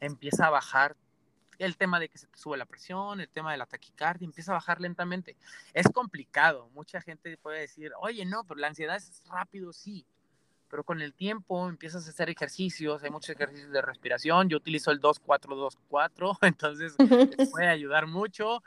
empieza 0.00 0.46
a 0.46 0.50
bajar 0.50 0.96
el 1.58 1.76
tema 1.76 2.00
de 2.00 2.08
que 2.08 2.18
se 2.18 2.26
te 2.26 2.38
sube 2.38 2.56
la 2.56 2.66
presión, 2.66 3.20
el 3.20 3.28
tema 3.28 3.52
de 3.52 3.58
la 3.58 3.66
taquicardia, 3.66 4.26
empieza 4.26 4.52
a 4.52 4.54
bajar 4.54 4.80
lentamente. 4.80 5.36
Es 5.74 5.88
complicado. 5.88 6.68
Mucha 6.70 7.00
gente 7.00 7.36
puede 7.36 7.60
decir, 7.60 7.92
oye, 8.00 8.24
no, 8.24 8.44
pero 8.44 8.60
la 8.60 8.68
ansiedad 8.68 8.96
es 8.96 9.22
rápido, 9.28 9.72
sí 9.72 10.06
pero 10.68 10.84
con 10.84 11.00
el 11.00 11.14
tiempo 11.14 11.68
empiezas 11.68 12.06
a 12.06 12.10
hacer 12.10 12.28
ejercicios, 12.30 13.02
hay 13.02 13.10
muchos 13.10 13.30
ejercicios 13.30 13.70
de 13.72 13.82
respiración, 13.82 14.48
yo 14.48 14.58
utilizo 14.58 14.90
el 14.90 15.00
2424, 15.00 16.38
entonces 16.42 16.94
puede 17.52 17.68
ayudar 17.68 18.06
mucho. 18.06 18.62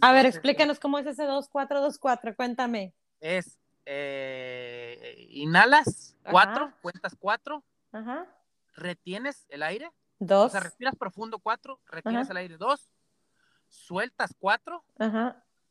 a 0.00 0.12
ver, 0.12 0.26
explícanos 0.26 0.78
cómo 0.78 0.98
es 0.98 1.06
ese 1.06 1.24
2424, 1.24 2.36
cuéntame. 2.36 2.94
Es, 3.20 3.58
eh, 3.84 5.26
inhalas 5.30 6.16
cuatro, 6.22 6.72
cuentas 6.80 7.16
cuatro, 7.18 7.64
retienes 8.74 9.46
el 9.48 9.62
aire, 9.62 9.90
dos. 10.18 10.46
o 10.46 10.50
sea, 10.50 10.60
respiras 10.60 10.94
profundo 10.96 11.38
cuatro, 11.38 11.80
retienes 11.86 12.30
el 12.30 12.36
aire 12.36 12.56
dos, 12.56 12.92
sueltas 13.68 14.34
cuatro, 14.38 14.84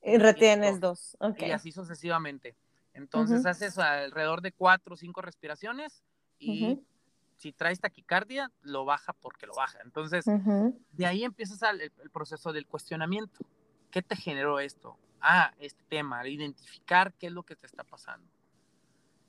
y 0.01 0.17
retienes 0.17 0.79
dos, 0.79 1.17
y 1.37 1.51
así 1.51 1.71
sucesivamente. 1.71 2.55
Entonces 2.99 3.45
haces 3.45 3.77
alrededor 3.77 4.41
de 4.41 4.51
cuatro 4.51 4.93
o 4.93 4.97
cinco 4.97 5.21
respiraciones 5.21 6.03
y 6.37 6.79
si 7.37 7.53
traes 7.53 7.79
taquicardia, 7.79 8.51
lo 8.61 8.83
baja 8.83 9.13
porque 9.13 9.47
lo 9.47 9.55
baja. 9.55 9.79
Entonces, 9.85 10.25
de 10.25 11.05
ahí 11.05 11.23
empiezas 11.23 11.61
el, 11.63 11.91
proceso 12.11 12.51
del 12.51 12.67
cuestionamiento. 12.67 13.39
¿Qué 13.89 14.01
te 14.01 14.17
generó 14.17 14.59
esto? 14.59 14.97
Ah, 15.21 15.53
este 15.59 15.81
tema, 15.87 16.27
identificar 16.27 17.13
qué 17.13 17.27
es 17.27 17.33
lo 17.33 17.43
que 17.43 17.55
te 17.55 17.65
está 17.65 17.85
pasando. 17.85 18.27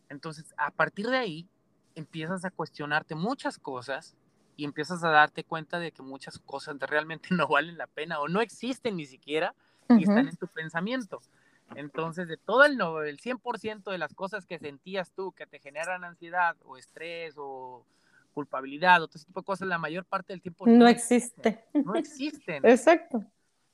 Entonces, 0.08 0.52
a 0.56 0.72
partir 0.72 1.06
de 1.06 1.18
ahí, 1.18 1.48
empiezas 1.94 2.44
a 2.44 2.50
cuestionarte 2.50 3.14
muchas 3.14 3.56
cosas 3.56 4.16
y 4.56 4.64
empiezas 4.64 5.04
a 5.04 5.10
darte 5.10 5.44
cuenta 5.44 5.78
de 5.78 5.92
que 5.92 6.02
muchas 6.02 6.40
cosas 6.40 6.76
realmente 6.80 7.28
no 7.30 7.46
valen 7.46 7.78
la 7.78 7.86
pena 7.86 8.18
o 8.18 8.26
no 8.26 8.40
existen 8.40 8.96
ni 8.96 9.06
siquiera 9.06 9.54
y 9.88 10.02
están 10.02 10.26
en 10.26 10.36
tu 10.36 10.48
pensamiento. 10.48 11.20
Entonces, 11.76 12.28
de 12.28 12.36
todo 12.36 12.64
el, 12.64 12.72
el 12.72 13.18
100% 13.18 13.90
de 13.90 13.98
las 13.98 14.14
cosas 14.14 14.46
que 14.46 14.58
sentías 14.58 15.12
tú 15.12 15.32
que 15.32 15.46
te 15.46 15.60
generan 15.60 16.04
ansiedad 16.04 16.56
o 16.64 16.76
estrés 16.76 17.34
o 17.36 17.84
culpabilidad 18.32 19.02
o 19.02 19.08
todo 19.08 19.16
ese 19.16 19.26
tipo 19.26 19.40
de 19.40 19.44
cosas, 19.44 19.68
la 19.68 19.78
mayor 19.78 20.04
parte 20.04 20.32
del 20.32 20.42
tiempo 20.42 20.66
no, 20.66 20.88
existe. 20.88 21.64
No 21.72 21.94
existen. 21.96 22.64
Exacto. 22.64 23.24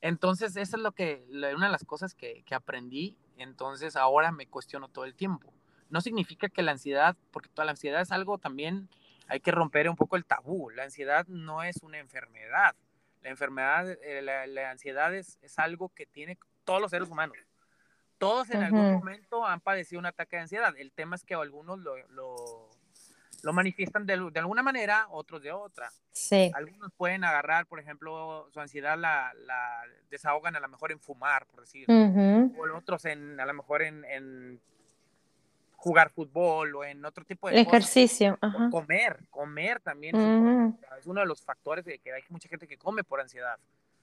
Entonces, 0.00 0.56
esa 0.56 0.76
es 0.76 0.82
lo 0.82 0.92
que, 0.92 1.26
una 1.30 1.66
de 1.66 1.72
las 1.72 1.84
cosas 1.84 2.14
que, 2.14 2.42
que, 2.44 2.54
aprendí. 2.54 3.16
Entonces, 3.38 3.96
ahora 3.96 4.30
me 4.30 4.46
cuestiono 4.46 4.88
todo 4.88 5.04
el 5.04 5.14
tiempo. 5.14 5.52
No 5.88 6.00
significa 6.00 6.48
que 6.48 6.62
la 6.62 6.72
ansiedad, 6.72 7.16
porque 7.30 7.48
toda 7.48 7.64
la 7.64 7.72
ansiedad 7.72 8.02
es 8.02 8.12
algo 8.12 8.38
también, 8.38 8.88
hay 9.28 9.40
que 9.40 9.50
romper 9.50 9.88
un 9.88 9.96
poco 9.96 10.16
el 10.16 10.24
tabú. 10.24 10.70
La 10.70 10.84
ansiedad 10.84 11.26
no 11.28 11.62
es 11.62 11.82
una 11.82 11.98
enfermedad. 11.98 12.74
La 13.22 13.30
enfermedad, 13.30 13.90
eh, 14.02 14.22
la, 14.22 14.46
la, 14.46 14.70
ansiedad 14.70 15.14
es, 15.14 15.38
es 15.42 15.58
algo 15.58 15.88
que 15.88 16.06
tiene 16.06 16.38
todos 16.64 16.80
los 16.80 16.90
seres 16.90 17.08
humanos 17.08 17.36
todos 18.18 18.50
en 18.50 18.62
algún 18.62 18.92
momento 18.94 19.46
han 19.46 19.60
padecido 19.60 19.98
un 19.98 20.06
ataque 20.06 20.36
de 20.36 20.42
ansiedad. 20.42 20.74
El 20.76 20.92
tema 20.92 21.16
es 21.16 21.24
que 21.24 21.34
algunos 21.34 21.78
lo, 21.78 21.96
lo, 22.08 22.70
lo 23.42 23.52
manifiestan 23.52 24.06
de, 24.06 24.30
de, 24.32 24.40
alguna 24.40 24.62
manera, 24.62 25.06
otros 25.10 25.42
de 25.42 25.52
otra. 25.52 25.90
Sí. 26.12 26.50
Algunos 26.54 26.92
pueden 26.96 27.24
agarrar, 27.24 27.66
por 27.66 27.78
ejemplo, 27.78 28.48
su 28.52 28.60
ansiedad 28.60 28.98
la, 28.98 29.32
la 29.44 29.82
desahogan 30.10 30.56
a 30.56 30.60
lo 30.60 30.68
mejor 30.68 30.92
en 30.92 31.00
fumar, 31.00 31.46
por 31.46 31.60
decir. 31.60 31.86
O 31.88 32.76
otros 32.76 33.04
en, 33.04 33.38
a 33.38 33.46
lo 33.46 33.54
mejor 33.54 33.82
en, 33.82 34.04
en, 34.04 34.60
jugar 35.76 36.10
fútbol 36.10 36.74
o 36.74 36.84
en 36.84 37.04
otro 37.04 37.24
tipo 37.24 37.48
de 37.48 37.60
ejercicio. 37.60 38.38
Comer, 38.70 39.20
comer 39.30 39.80
también 39.80 40.16
es, 40.16 41.06
uno 41.06 41.20
de 41.20 41.26
los 41.26 41.42
factores 41.42 41.84
de 41.84 41.98
que 41.98 42.12
hay 42.12 42.22
mucha 42.28 42.48
gente 42.48 42.66
que 42.66 42.76
come 42.76 43.04
por 43.04 43.20
ansiedad, 43.20 43.56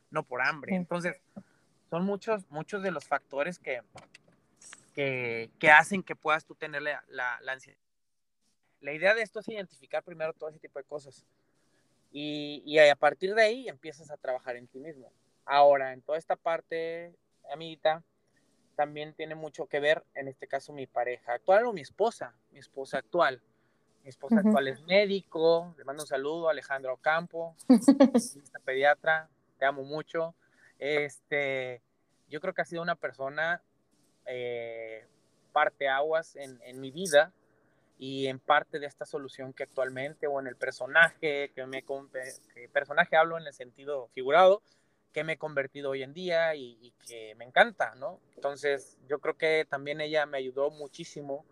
no 0.10 0.24
por 0.24 0.42
hambre. 0.42 0.76
Entonces, 0.76 1.20
son 1.94 2.06
muchos, 2.06 2.50
muchos 2.50 2.82
de 2.82 2.90
los 2.90 3.06
factores 3.06 3.60
que, 3.60 3.84
que, 4.96 5.70
hacen 5.70 6.02
que 6.02 6.16
puedas 6.16 6.44
tú 6.44 6.56
tener 6.56 6.82
la, 6.82 7.04
la, 7.08 7.52
ansiedad. 7.52 7.78
La 8.82 8.94
idea 8.94 9.14
de 9.14 9.22
esto 9.22 9.42
es 9.42 9.48
identificar 9.48 10.02
primero 10.02 10.34
todo 10.34 10.50
ese 10.50 10.58
tipo 10.58 10.80
de 10.80 10.86
cosas. 10.86 11.24
Y, 12.12 12.64
y, 12.66 12.80
a 12.80 12.96
partir 12.96 13.36
de 13.36 13.44
ahí 13.44 13.70
empiezas 13.70 14.10
a 14.10 14.18
trabajar 14.18 14.56
en 14.56 14.66
ti 14.66 14.80
mismo. 14.80 15.12
Ahora, 15.46 15.94
en 15.94 16.02
toda 16.02 16.18
esta 16.18 16.36
parte, 16.36 17.14
amiguita, 17.52 18.02
también 18.76 19.14
tiene 19.14 19.36
mucho 19.36 19.68
que 19.68 19.80
ver, 19.80 20.04
en 20.16 20.28
este 20.28 20.48
caso, 20.48 20.74
mi 20.74 20.88
pareja 20.88 21.34
actual 21.34 21.68
o 21.68 21.74
mi 21.74 21.82
esposa, 21.82 22.34
mi 22.50 22.58
esposa 22.58 22.98
actual. 22.98 23.40
Mi 24.02 24.10
esposa 24.10 24.40
actual 24.40 24.68
es 24.68 24.82
médico, 24.82 25.76
le 25.78 25.84
mando 25.84 26.02
un 26.02 26.08
saludo 26.08 26.48
a 26.48 26.54
Alejandro 26.54 26.94
Ocampo, 26.94 27.56
pediatra, 28.66 29.30
te 29.60 29.66
amo 29.66 29.84
mucho. 29.84 30.34
Este, 30.80 31.82
yo 32.30 32.42
creo 32.42 32.54
que 32.54 32.62
ha 32.62 32.66
sido 32.66 32.82
una 32.82 32.96
persona 32.96 33.62
eh, 34.26 35.06
parte 35.52 35.88
aguas 35.88 36.36
en, 36.36 36.60
en, 36.64 36.80
mi 36.82 36.92
vida 36.92 37.32
y 37.98 38.28
en 38.28 38.40
parte 38.40 38.80
de 38.80 38.88
esta 38.88 39.06
solución 39.06 39.54
que 39.54 39.64
actualmente 39.64 40.28
o 40.28 40.40
en 40.40 40.48
el 40.48 40.56
personaje 40.56 41.52
que 41.54 41.66
me 41.66 41.84
que 41.84 42.70
personaje 42.70 43.16
hablo 43.16 43.38
en 43.38 43.46
el 43.46 43.54
sentido 43.54 44.08
figurado 44.14 44.62
que 45.14 45.24
me 45.24 45.34
he 45.34 45.38
convertido 45.38 45.92
hoy 45.92 46.04
en 46.04 46.14
día 46.14 46.56
y, 46.56 46.92
que 47.08 47.36
me 47.36 47.46
encanta, 47.46 47.94
¿no? 47.96 48.20
Entonces 48.36 48.98
yo 49.08 49.20
creo 49.20 49.38
que 49.38 49.66
también 49.70 50.02
ella 50.02 50.26
me 50.26 50.40
ayudó 50.40 50.72
muchísimo. 50.72 51.46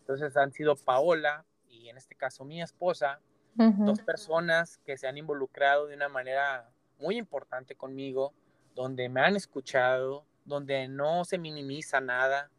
Entonces 0.00 0.36
han 0.36 0.52
sido 0.52 0.76
Paola 0.76 1.44
y 1.68 1.88
en 1.88 1.96
este 1.96 2.16
caso 2.16 2.44
mi 2.44 2.60
esposa, 2.60 3.20
dos 3.54 4.00
personas 4.00 4.78
que 4.84 4.98
se 4.98 5.06
han 5.06 5.16
involucrado 5.16 5.86
de 5.86 5.94
una 5.94 6.10
manera 6.10 6.68
muy 6.98 7.16
importante 7.16 7.74
conmigo 7.74 8.34
donde 8.76 9.08
me 9.08 9.22
han 9.22 9.34
escuchado, 9.34 10.24
donde 10.44 10.86
no 10.86 11.24
se 11.24 11.38
minimiza 11.38 12.00
nada, 12.00 12.50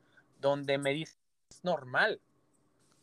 donde 0.41 0.79
me 0.79 0.91
dicen, 0.91 1.19
es 1.49 1.63
normal, 1.63 2.19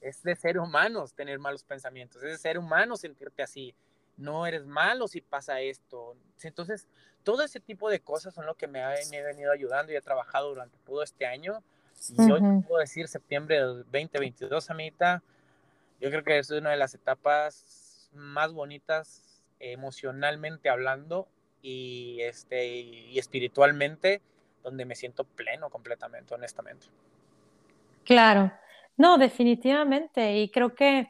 es 0.01 0.23
de 0.25 0.35
ser 0.35 0.59
humanos 0.59 1.15
tener 1.15 1.39
malos 1.39 1.63
pensamientos, 1.63 2.23
es 2.25 2.33
de 2.33 2.39
ser 2.39 2.59
humano 2.59 2.97
sentirte 2.97 3.43
así, 3.43 3.75
no 4.17 4.47
eres 4.47 4.67
malo 4.67 5.07
si 5.09 5.21
pasa 5.21 5.61
esto. 5.61 6.17
Entonces, 6.43 6.89
todo 7.23 7.43
ese 7.43 7.61
tipo 7.61 7.89
de 7.89 8.01
cosas 8.01 8.35
son 8.35 8.47
lo 8.47 8.57
que 8.57 8.67
me 8.67 8.83
ha, 8.83 8.91
venido 8.91 9.53
ayudando 9.53 9.93
y 9.93 9.97
he 9.97 10.01
trabajado 10.01 10.49
durante 10.49 10.77
todo 10.79 11.03
este 11.03 11.25
año. 11.25 11.63
Y 12.11 12.29
yo 12.29 12.37
puedo 12.67 12.81
decir 12.81 13.07
septiembre 13.07 13.57
de 13.57 13.63
2022, 13.63 14.71
amita, 14.71 15.23
yo 16.01 16.11
creo 16.11 16.25
que 16.25 16.39
es 16.39 16.51
una 16.51 16.71
de 16.71 16.77
las 16.77 16.95
etapas 16.95 18.11
más 18.13 18.53
bonitas 18.53 19.23
emocionalmente 19.61 20.69
hablando 20.69 21.29
y, 21.65 22.21
este, 22.21 22.67
y 22.67 23.19
espiritualmente, 23.19 24.21
donde 24.63 24.85
me 24.85 24.95
siento 24.95 25.25
pleno 25.25 25.71
completamente, 25.71 26.35
honestamente. 26.35 26.87
Claro, 28.05 28.53
no, 28.99 29.17
definitivamente. 29.17 30.37
Y 30.37 30.51
creo 30.51 30.75
que 30.75 31.09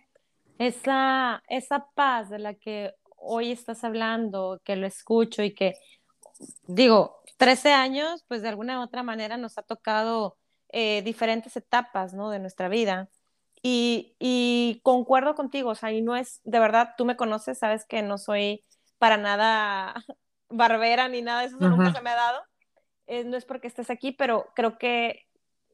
esa, 0.59 1.42
esa 1.48 1.88
paz 1.96 2.30
de 2.30 2.38
la 2.38 2.55
que 2.55 2.94
hoy 3.16 3.50
estás 3.50 3.82
hablando, 3.82 4.61
que 4.64 4.76
lo 4.76 4.86
escucho 4.86 5.42
y 5.42 5.52
que, 5.52 5.74
digo, 6.68 7.20
13 7.36 7.72
años, 7.72 8.24
pues 8.28 8.42
de 8.42 8.48
alguna 8.48 8.78
u 8.78 8.84
otra 8.84 9.02
manera 9.02 9.36
nos 9.36 9.59
ha 9.59 9.62
tocado 9.62 10.36
eh, 10.68 11.02
diferentes 11.02 11.57
etapas, 11.57 12.14
¿no? 12.14 12.30
De 12.30 12.38
nuestra 12.38 12.68
vida. 12.68 13.09
Y, 13.61 14.14
y, 14.20 14.80
concuerdo 14.84 15.34
contigo, 15.34 15.70
o 15.70 15.74
sea, 15.74 15.90
y 15.90 16.00
no 16.00 16.14
es, 16.14 16.40
de 16.44 16.61
verdad, 16.61 16.90
tú 16.96 17.05
me 17.05 17.16
conoces, 17.16 17.59
sabes 17.59 17.84
que 17.86 18.02
no 18.02 18.18
soy 18.18 18.62
para 18.98 19.16
nada 19.16 19.94
barbera 20.49 21.09
ni 21.09 21.22
nada 21.22 21.40
de 21.40 21.47
eso, 21.47 21.57
nunca 21.59 21.92
se 21.92 22.01
me 22.03 22.11
ha 22.11 22.16
dado. 22.16 22.42
Eh, 23.07 23.24
no 23.24 23.36
es 23.36 23.45
porque 23.45 23.66
estés 23.66 23.90
aquí, 23.90 24.12
pero 24.12 24.47
creo 24.55 24.78
que, 24.78 25.26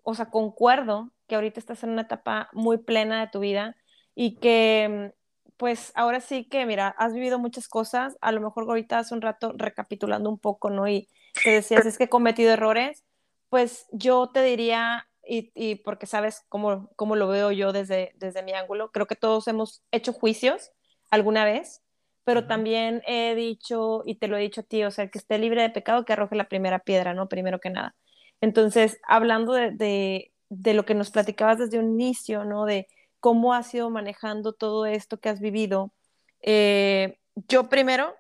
o 0.02 0.14
sea, 0.14 0.30
concuerdo 0.30 1.10
que 1.26 1.36
ahorita 1.36 1.60
estás 1.60 1.84
en 1.84 1.90
una 1.90 2.02
etapa 2.02 2.48
muy 2.52 2.78
plena 2.78 3.20
de 3.20 3.28
tu 3.28 3.40
vida 3.40 3.76
y 4.14 4.36
que, 4.36 5.14
pues 5.56 5.92
ahora 5.94 6.20
sí 6.20 6.44
que, 6.44 6.66
mira, 6.66 6.88
has 6.98 7.14
vivido 7.14 7.38
muchas 7.38 7.68
cosas, 7.68 8.16
a 8.20 8.32
lo 8.32 8.40
mejor 8.40 8.64
ahorita 8.64 8.98
hace 8.98 9.14
un 9.14 9.20
rato 9.20 9.52
recapitulando 9.56 10.28
un 10.28 10.38
poco, 10.38 10.70
¿no? 10.70 10.88
Y 10.88 11.08
te 11.44 11.50
decías, 11.50 11.86
es 11.86 11.98
que 11.98 12.04
he 12.04 12.08
cometido 12.08 12.52
errores, 12.52 13.04
pues 13.48 13.86
yo 13.92 14.30
te 14.30 14.42
diría, 14.42 15.08
y, 15.24 15.52
y 15.54 15.76
porque 15.76 16.06
sabes 16.06 16.44
cómo, 16.48 16.90
cómo 16.96 17.14
lo 17.14 17.28
veo 17.28 17.52
yo 17.52 17.72
desde, 17.72 18.12
desde 18.16 18.42
mi 18.42 18.52
ángulo, 18.52 18.90
creo 18.90 19.06
que 19.06 19.16
todos 19.16 19.46
hemos 19.46 19.84
hecho 19.92 20.12
juicios 20.12 20.72
alguna 21.10 21.44
vez 21.44 21.82
pero 22.24 22.46
también 22.46 23.02
he 23.06 23.34
dicho, 23.34 24.02
y 24.04 24.16
te 24.16 24.28
lo 24.28 24.36
he 24.36 24.40
dicho 24.40 24.60
a 24.60 24.64
ti, 24.64 24.84
o 24.84 24.90
sea, 24.90 25.08
que 25.08 25.18
esté 25.18 25.38
libre 25.38 25.62
de 25.62 25.70
pecado, 25.70 26.04
que 26.04 26.12
arroje 26.12 26.36
la 26.36 26.48
primera 26.48 26.78
piedra, 26.78 27.14
¿no? 27.14 27.28
Primero 27.28 27.60
que 27.60 27.70
nada. 27.70 27.94
Entonces, 28.40 28.98
hablando 29.06 29.52
de, 29.52 30.32
de, 30.48 30.74
lo 30.74 30.84
que 30.84 30.94
nos 30.94 31.10
platicabas 31.10 31.58
desde 31.58 31.78
un 31.78 31.90
inicio, 32.00 32.44
¿no? 32.44 32.64
De 32.64 32.88
cómo 33.20 33.54
has 33.54 33.72
ido 33.74 33.90
manejando 33.90 34.52
todo 34.52 34.86
esto 34.86 35.18
que 35.18 35.28
has 35.28 35.40
vivido, 35.40 35.92
eh, 36.40 37.18
yo 37.34 37.68
primero 37.68 38.14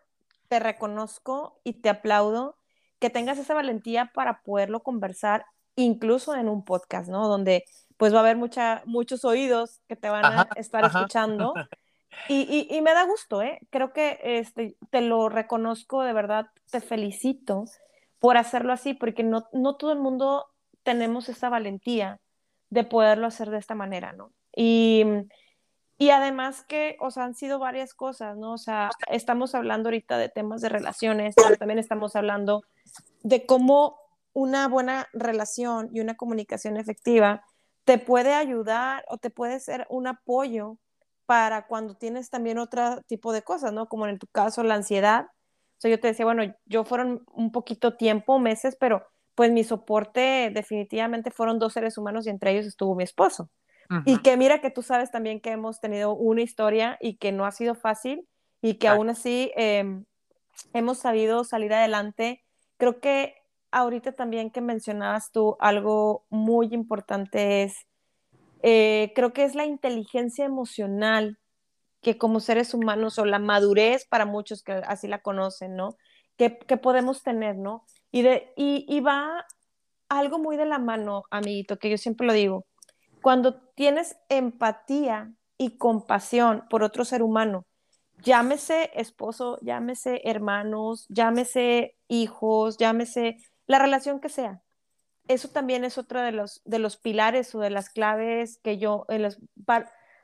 te 0.48 0.58
reconozco 0.58 1.60
y 1.64 1.74
te 1.74 1.88
aplaudo 1.88 2.56
que 2.98 3.10
tengas 3.10 3.38
esa 3.38 3.54
valentía 3.54 4.10
para 4.14 4.42
poderlo 4.42 4.82
conversar 4.82 5.46
incluso 5.76 6.34
en 6.34 6.48
un 6.48 6.64
podcast, 6.64 7.08
¿no? 7.08 7.28
Donde 7.28 7.64
pues 7.96 8.14
va 8.14 8.18
a 8.18 8.20
haber 8.20 8.36
mucha, 8.36 8.82
muchos 8.86 9.24
oídos 9.24 9.80
que 9.86 9.96
te 9.96 10.08
van 10.08 10.24
a 10.24 10.48
estar 10.56 10.84
escuchando 10.84 11.54
Y, 12.28 12.66
y, 12.70 12.80
me 12.82 12.92
da 12.92 13.04
gusto, 13.04 13.42
¿eh? 13.42 13.60
Creo 13.70 13.92
que 13.92 14.20
este, 14.22 14.76
te 14.90 15.00
lo 15.00 15.28
reconozco, 15.28 16.02
de 16.02 16.12
verdad, 16.12 16.46
te 16.70 16.80
felicito 16.80 17.64
por 18.18 18.36
hacerlo 18.36 18.72
así, 18.72 18.94
porque 18.94 19.22
no, 19.22 19.46
no 19.52 19.76
todo 19.76 19.92
el 19.92 19.98
mundo 19.98 20.46
tenemos 20.82 21.28
esa 21.28 21.48
valentía 21.48 22.20
de 22.68 22.84
poderlo 22.84 23.26
hacer 23.26 23.50
de 23.50 23.58
esta 23.58 23.74
manera, 23.74 24.12
¿no? 24.12 24.32
Y, 24.54 25.04
y 25.98 26.10
además 26.10 26.64
que, 26.64 26.96
o 27.00 27.10
sea, 27.10 27.24
han 27.24 27.34
sido 27.34 27.58
varias 27.58 27.94
cosas, 27.94 28.36
¿no? 28.36 28.52
O 28.52 28.58
sea, 28.58 28.90
estamos 29.08 29.54
hablando 29.54 29.88
ahorita 29.88 30.18
de 30.18 30.28
temas 30.28 30.60
de 30.60 30.68
relaciones, 30.68 31.34
pero 31.36 31.56
también 31.56 31.78
estamos 31.78 32.16
hablando 32.16 32.62
de 33.22 33.44
cómo 33.46 33.98
una 34.32 34.68
buena 34.68 35.08
relación 35.12 35.90
y 35.92 36.00
una 36.00 36.16
comunicación 36.16 36.76
efectiva 36.76 37.44
te 37.84 37.98
puede 37.98 38.34
ayudar 38.34 39.04
o 39.08 39.18
te 39.18 39.30
puede 39.30 39.58
ser 39.60 39.86
un 39.90 40.06
apoyo 40.06 40.78
para 41.30 41.68
cuando 41.68 41.94
tienes 41.94 42.28
también 42.28 42.58
otro 42.58 43.02
tipo 43.02 43.32
de 43.32 43.42
cosas, 43.42 43.72
¿no? 43.72 43.88
Como 43.88 44.08
en 44.08 44.18
tu 44.18 44.26
caso 44.26 44.64
la 44.64 44.74
ansiedad. 44.74 45.26
O 45.26 45.76
sea, 45.78 45.88
yo 45.88 46.00
te 46.00 46.08
decía, 46.08 46.24
bueno, 46.24 46.42
yo 46.64 46.82
fueron 46.82 47.22
un 47.32 47.52
poquito 47.52 47.96
tiempo, 47.96 48.40
meses, 48.40 48.76
pero 48.80 49.06
pues 49.36 49.52
mi 49.52 49.62
soporte 49.62 50.50
definitivamente 50.52 51.30
fueron 51.30 51.60
dos 51.60 51.74
seres 51.74 51.96
humanos 51.98 52.26
y 52.26 52.30
entre 52.30 52.50
ellos 52.50 52.66
estuvo 52.66 52.96
mi 52.96 53.04
esposo. 53.04 53.48
Y 54.06 54.18
que 54.22 54.36
mira 54.36 54.60
que 54.60 54.72
tú 54.72 54.82
sabes 54.82 55.12
también 55.12 55.40
que 55.40 55.52
hemos 55.52 55.80
tenido 55.80 56.16
una 56.16 56.42
historia 56.42 56.98
y 57.00 57.16
que 57.16 57.30
no 57.30 57.46
ha 57.46 57.52
sido 57.52 57.76
fácil 57.76 58.26
y 58.60 58.74
que 58.74 58.88
aún 58.88 59.08
así 59.08 59.52
em, 59.54 60.06
hemos 60.72 60.98
sabido 60.98 61.44
salir 61.44 61.72
adelante. 61.72 62.42
Creo 62.76 62.98
que 62.98 63.36
ahorita 63.70 64.16
también 64.16 64.50
que 64.50 64.62
mencionabas 64.62 65.30
tú 65.30 65.56
algo 65.60 66.24
muy 66.28 66.74
importante 66.74 67.62
es 67.62 67.86
eh, 68.62 69.12
creo 69.14 69.32
que 69.32 69.44
es 69.44 69.54
la 69.54 69.64
inteligencia 69.64 70.44
emocional 70.44 71.38
que 72.00 72.18
como 72.18 72.40
seres 72.40 72.74
humanos 72.74 73.18
o 73.18 73.24
la 73.24 73.38
madurez 73.38 74.06
para 74.06 74.26
muchos 74.26 74.62
que 74.62 74.72
así 74.72 75.06
la 75.06 75.20
conocen, 75.20 75.76
¿no? 75.76 75.96
Que, 76.36 76.50
podemos 76.78 77.22
tener, 77.22 77.56
¿no? 77.56 77.84
Y, 78.10 78.22
de, 78.22 78.52
y, 78.56 79.00
va 79.00 79.44
algo 80.08 80.38
muy 80.38 80.56
de 80.56 80.64
la 80.64 80.78
mano, 80.78 81.24
amiguito, 81.30 81.78
que 81.78 81.90
yo 81.90 81.98
siempre 81.98 82.26
lo 82.26 82.32
digo. 82.32 82.66
Cuando 83.20 83.60
tienes 83.74 84.16
empatía 84.30 85.34
y 85.58 85.76
compasión 85.76 86.64
por 86.70 86.82
otro 86.82 87.04
ser 87.04 87.22
humano, 87.22 87.66
llámese 88.22 88.90
esposo, 88.94 89.58
llámese 89.60 90.22
hermanos, 90.24 91.06
llámese 91.10 91.94
hijos, 92.08 92.78
llámese 92.78 93.36
la 93.66 93.78
relación 93.78 94.20
que 94.20 94.30
sea, 94.30 94.62
eso 95.30 95.48
también 95.48 95.84
es 95.84 95.96
otro 95.96 96.20
de 96.20 96.32
los, 96.32 96.60
de 96.64 96.80
los 96.80 96.96
pilares 96.96 97.54
o 97.54 97.60
de 97.60 97.70
las 97.70 97.88
claves 97.88 98.58
que 98.64 98.78
yo, 98.78 99.06
en 99.08 99.22
los, 99.22 99.38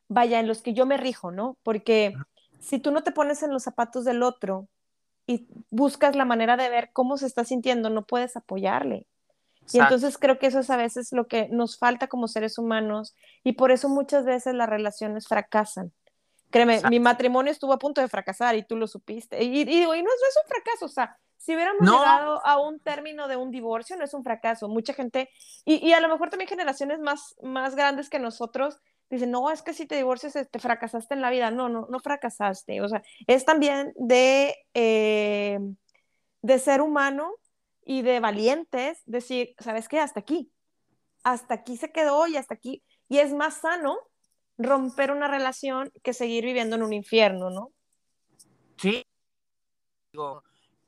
vaya, 0.08 0.40
en 0.40 0.48
los 0.48 0.62
que 0.62 0.74
yo 0.74 0.84
me 0.84 0.96
rijo, 0.96 1.30
¿no? 1.30 1.56
Porque 1.62 2.12
si 2.58 2.80
tú 2.80 2.90
no 2.90 3.04
te 3.04 3.12
pones 3.12 3.44
en 3.44 3.52
los 3.52 3.62
zapatos 3.62 4.04
del 4.04 4.24
otro 4.24 4.66
y 5.24 5.46
buscas 5.70 6.16
la 6.16 6.24
manera 6.24 6.56
de 6.56 6.68
ver 6.68 6.90
cómo 6.92 7.16
se 7.18 7.26
está 7.26 7.44
sintiendo, 7.44 7.88
no 7.88 8.04
puedes 8.04 8.36
apoyarle. 8.36 9.06
Y 9.72 9.78
entonces 9.78 10.18
creo 10.18 10.40
que 10.40 10.48
eso 10.48 10.58
es 10.58 10.70
a 10.70 10.76
veces 10.76 11.12
lo 11.12 11.28
que 11.28 11.48
nos 11.50 11.78
falta 11.78 12.08
como 12.08 12.26
seres 12.26 12.58
humanos 12.58 13.14
y 13.44 13.52
por 13.52 13.70
eso 13.70 13.88
muchas 13.88 14.24
veces 14.24 14.54
las 14.54 14.68
relaciones 14.68 15.28
fracasan. 15.28 15.92
Créeme, 16.50 16.80
mi 16.90 16.98
matrimonio 16.98 17.52
estuvo 17.52 17.72
a 17.72 17.78
punto 17.78 18.00
de 18.00 18.08
fracasar 18.08 18.56
y 18.56 18.64
tú 18.64 18.76
lo 18.76 18.88
supiste. 18.88 19.42
Y, 19.42 19.64
digo, 19.64 19.94
y 19.94 20.02
no, 20.02 20.08
no 20.08 20.28
es 20.28 20.38
un 20.42 20.48
fracaso, 20.48 20.86
o 20.86 20.88
sea, 20.88 21.16
si 21.36 21.54
hubiéramos 21.54 21.82
llegado 21.82 22.44
a 22.46 22.58
un 22.60 22.80
término 22.80 23.28
de 23.28 23.36
un 23.36 23.50
divorcio, 23.50 23.96
no 23.96 24.04
es 24.04 24.14
un 24.14 24.24
fracaso. 24.24 24.68
Mucha 24.68 24.94
gente, 24.94 25.30
y, 25.64 25.86
y, 25.86 25.92
a 25.92 26.00
lo 26.00 26.08
mejor 26.08 26.30
también 26.30 26.48
generaciones 26.48 26.98
más, 27.00 27.36
más 27.42 27.74
grandes 27.74 28.08
que 28.10 28.18
nosotros, 28.18 28.80
dicen, 29.10 29.30
no, 29.30 29.50
es 29.50 29.62
que 29.62 29.72
si 29.72 29.86
te 29.86 29.96
divorcias, 29.96 30.32
te 30.32 30.40
este, 30.40 30.58
fracasaste 30.58 31.14
en 31.14 31.20
la 31.20 31.30
vida. 31.30 31.50
No, 31.50 31.68
no, 31.68 31.86
no 31.90 32.00
fracasaste. 32.00 32.80
O 32.80 32.88
sea, 32.88 33.02
es 33.26 33.44
también 33.44 33.92
de, 33.96 34.56
eh, 34.74 35.58
de 36.42 36.58
ser 36.58 36.80
humano 36.80 37.32
y 37.84 38.02
de 38.02 38.20
valientes 38.20 39.02
decir, 39.06 39.54
¿sabes 39.58 39.88
qué? 39.88 40.00
Hasta 40.00 40.20
aquí. 40.20 40.50
Hasta 41.22 41.54
aquí 41.54 41.76
se 41.76 41.92
quedó 41.92 42.26
y 42.26 42.36
hasta 42.36 42.54
aquí. 42.54 42.82
Y 43.08 43.18
es 43.18 43.32
más 43.32 43.58
sano 43.58 43.98
romper 44.58 45.10
una 45.10 45.28
relación 45.28 45.92
que 46.02 46.12
seguir 46.12 46.44
viviendo 46.44 46.76
en 46.76 46.82
un 46.82 46.92
infierno, 46.92 47.50
¿no? 47.50 47.72
Sí. 48.78 49.06
Digo, 50.12 50.42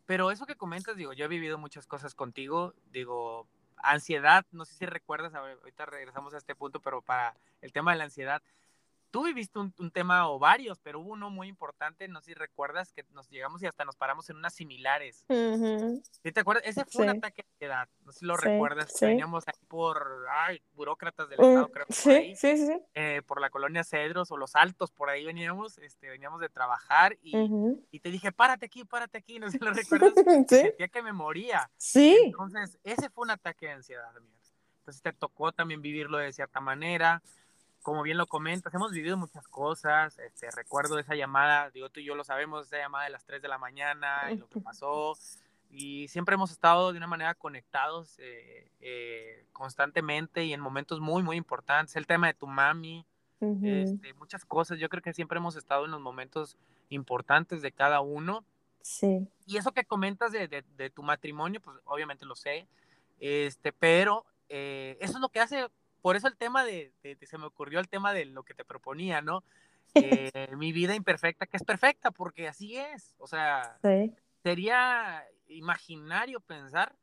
pero 0.09 0.31
eso 0.31 0.47
que 0.47 0.57
comentas, 0.57 0.97
digo, 0.97 1.13
yo 1.13 1.27
he 1.27 1.29
vivido 1.29 1.59
muchas 1.59 1.87
cosas 1.87 2.15
contigo, 2.15 2.73
digo, 2.93 3.47
ansiedad, 3.77 4.47
no 4.53 4.65
sé 4.65 4.73
si 4.73 4.87
recuerdas, 4.87 5.35
ahorita 5.35 5.85
regresamos 5.85 6.33
a 6.33 6.39
este 6.39 6.55
punto, 6.55 6.81
pero 6.81 7.03
para 7.03 7.37
el 7.61 7.75
tema 7.75 7.93
de 7.93 7.99
la 7.99 8.05
ansiedad, 8.05 8.43
tú 9.11 9.25
viviste 9.25 9.59
un, 9.59 9.91
tema 9.91 10.29
o 10.29 10.39
varios, 10.39 10.79
pero 10.81 11.01
hubo 11.01 11.13
uno 11.13 11.31
muy 11.31 11.49
importante, 11.49 12.09
no 12.09 12.21
sé 12.21 12.27
si 12.27 12.35
recuerdas, 12.35 12.93
que 12.93 13.05
nos 13.11 13.29
llegamos 13.29 13.63
y 13.63 13.67
hasta 13.67 13.85
nos 13.85 13.97
paramos 13.97 14.29
en 14.31 14.37
unas 14.37 14.55
similares. 14.55 15.25
¿Sí 15.29 16.33
te 16.33 16.41
acuerdas? 16.41 16.65
Ese 16.67 16.85
fue 16.85 17.05
un 17.05 17.11
ataque 17.11 17.43
de 17.43 17.49
ansiedad, 17.49 17.89
no 18.05 18.13
sé 18.13 18.19
si 18.21 18.27
lo 18.27 18.37
recuerdas. 18.37 18.93
Veníamos 19.01 19.47
ahí 19.49 19.67
por 19.67 20.27
ay, 20.31 20.63
burócratas 20.75 21.29
del 21.29 21.41
Estado, 21.41 21.69
creo. 21.71 21.87
Sí, 21.89 22.11
ahí, 22.11 22.37
sí, 22.37 22.57
sí. 22.57 22.81
Eh, 22.95 23.23
por 23.27 23.41
la 23.41 23.51
colonia 23.51 23.85
Cedros 23.85 24.31
o 24.31 24.37
Los 24.37 24.55
Altos, 24.55 24.91
por 24.91 25.09
ahí 25.11 25.25
veníamos, 25.25 25.79
este, 25.79 26.09
veníamos 26.09 26.41
de 26.41 26.49
trabajar 26.49 27.17
y, 27.23 27.33
y 27.91 28.01
te 28.01 28.11
dije, 28.11 28.33
párate 28.33 28.67
aquí, 28.67 28.85
párate 28.85 29.19
aquí, 29.19 29.39
no 29.41 29.51
sé 29.51 29.59
si 29.59 29.65
lo 29.65 29.73
recuerdas. 29.73 30.13
Sentía 30.49 30.89
que 30.89 31.03
me 31.03 31.13
moría. 31.13 31.71
Sí. 31.77 32.17
Entonces, 32.25 32.79
ese 32.85 33.09
fue 33.11 33.25
un 33.25 33.31
ataque 33.31 33.67
de 33.67 33.73
ansiedad. 33.73 34.11
Entonces 34.81 35.03
te 35.03 35.13
tocó 35.13 35.53
también 35.53 35.83
vivirlo 35.83 36.19
de 36.19 36.33
cierta 36.33 36.61
manera 36.61 37.23
como 37.89 38.03
bien 38.03 38.19
lo 38.19 38.27
comentas, 38.27 38.75
hemos 38.75 38.93
vivido 38.93 39.17
muchas 39.17 39.49
cosas. 39.49 40.19
Este, 40.19 40.51
recuerdo 40.51 40.99
esa 40.99 41.15
llamada, 41.15 41.71
digo, 41.71 41.89
tú 41.89 42.01
y 42.01 42.05
yo 42.05 42.15
lo 42.15 42.23
sabemos, 42.23 42.67
esa 42.67 42.77
llamada 42.77 43.05
de 43.05 43.11
las 43.11 43.25
3 43.25 43.41
de 43.41 43.49
la 43.49 43.57
mañana 43.57 44.31
y 44.31 44.37
lo 44.37 44.47
que 44.47 44.61
pasó. 44.61 45.17
Y 45.71 46.07
siempre 46.09 46.35
hemos 46.35 46.51
estado 46.51 46.93
de 46.93 46.99
una 46.99 47.07
manera 47.07 47.35
conectados 47.35 48.19
eh, 48.19 48.71
eh, 48.81 49.47
constantemente 49.55 50.45
y 50.45 50.53
en 50.53 50.61
momentos 50.61 51.01
muy, 51.01 51.23
muy 51.23 51.39
importantes. 51.39 51.97
El 51.97 52.07
tema 52.07 52.27
de 52.27 52.35
tu 52.35 52.47
mami, 52.47 53.07
este, 53.41 54.13
muchas 54.13 54.45
cosas. 54.45 54.79
Yo 54.79 54.91
creo 54.91 55.03
que 55.03 55.15
siempre 55.15 55.39
hemos 55.39 55.57
estado 55.57 55.87
en 55.87 55.91
los 55.91 56.03
momentos 56.03 56.59
importantes 56.91 57.63
de 57.63 57.73
cada 57.73 58.03
uno. 58.03 58.45
Sí. 58.83 59.27
Y 59.47 59.57
eso 59.57 59.73
que 59.73 59.87
comentas 59.87 60.31
de, 60.31 60.47
de, 60.47 60.91
tu 60.91 61.03
matrimonio, 61.03 61.63
pues 61.63 61.79
obviamente 61.87 62.27
lo 62.27 62.37
sé, 62.37 62.69
este, 63.19 63.73
pero 63.73 64.27
eh, 64.51 64.99
eso 65.01 65.15
es 65.15 65.21
lo 65.21 65.31
que 65.31 65.41
hace 65.41 65.69
por 66.01 66.17
eso 66.17 66.29
el 66.29 66.37
tema 66.37 66.65
de, 66.65 66.93
se 67.21 67.39
me 67.39 67.47
ocurrió 67.47 67.81
el 67.81 67.89
tema 67.89 68.13
de 68.13 68.25
lo 68.25 68.43
que 68.43 68.55
te 68.55 68.65
proponía, 68.65 69.21
¿no? 69.21 69.43
Eh, 69.95 70.49
mi 70.57 70.73
vida 70.73 70.95
imperfecta, 70.95 71.47
que 71.47 71.57
es 71.57 71.65
perfecta, 71.65 72.11
porque 72.11 72.49
así 72.49 72.77
es. 72.77 73.15
O 73.19 73.27
sea, 73.27 73.79
sería 74.43 75.25
imaginario 75.49 76.41
pensar 76.41 76.95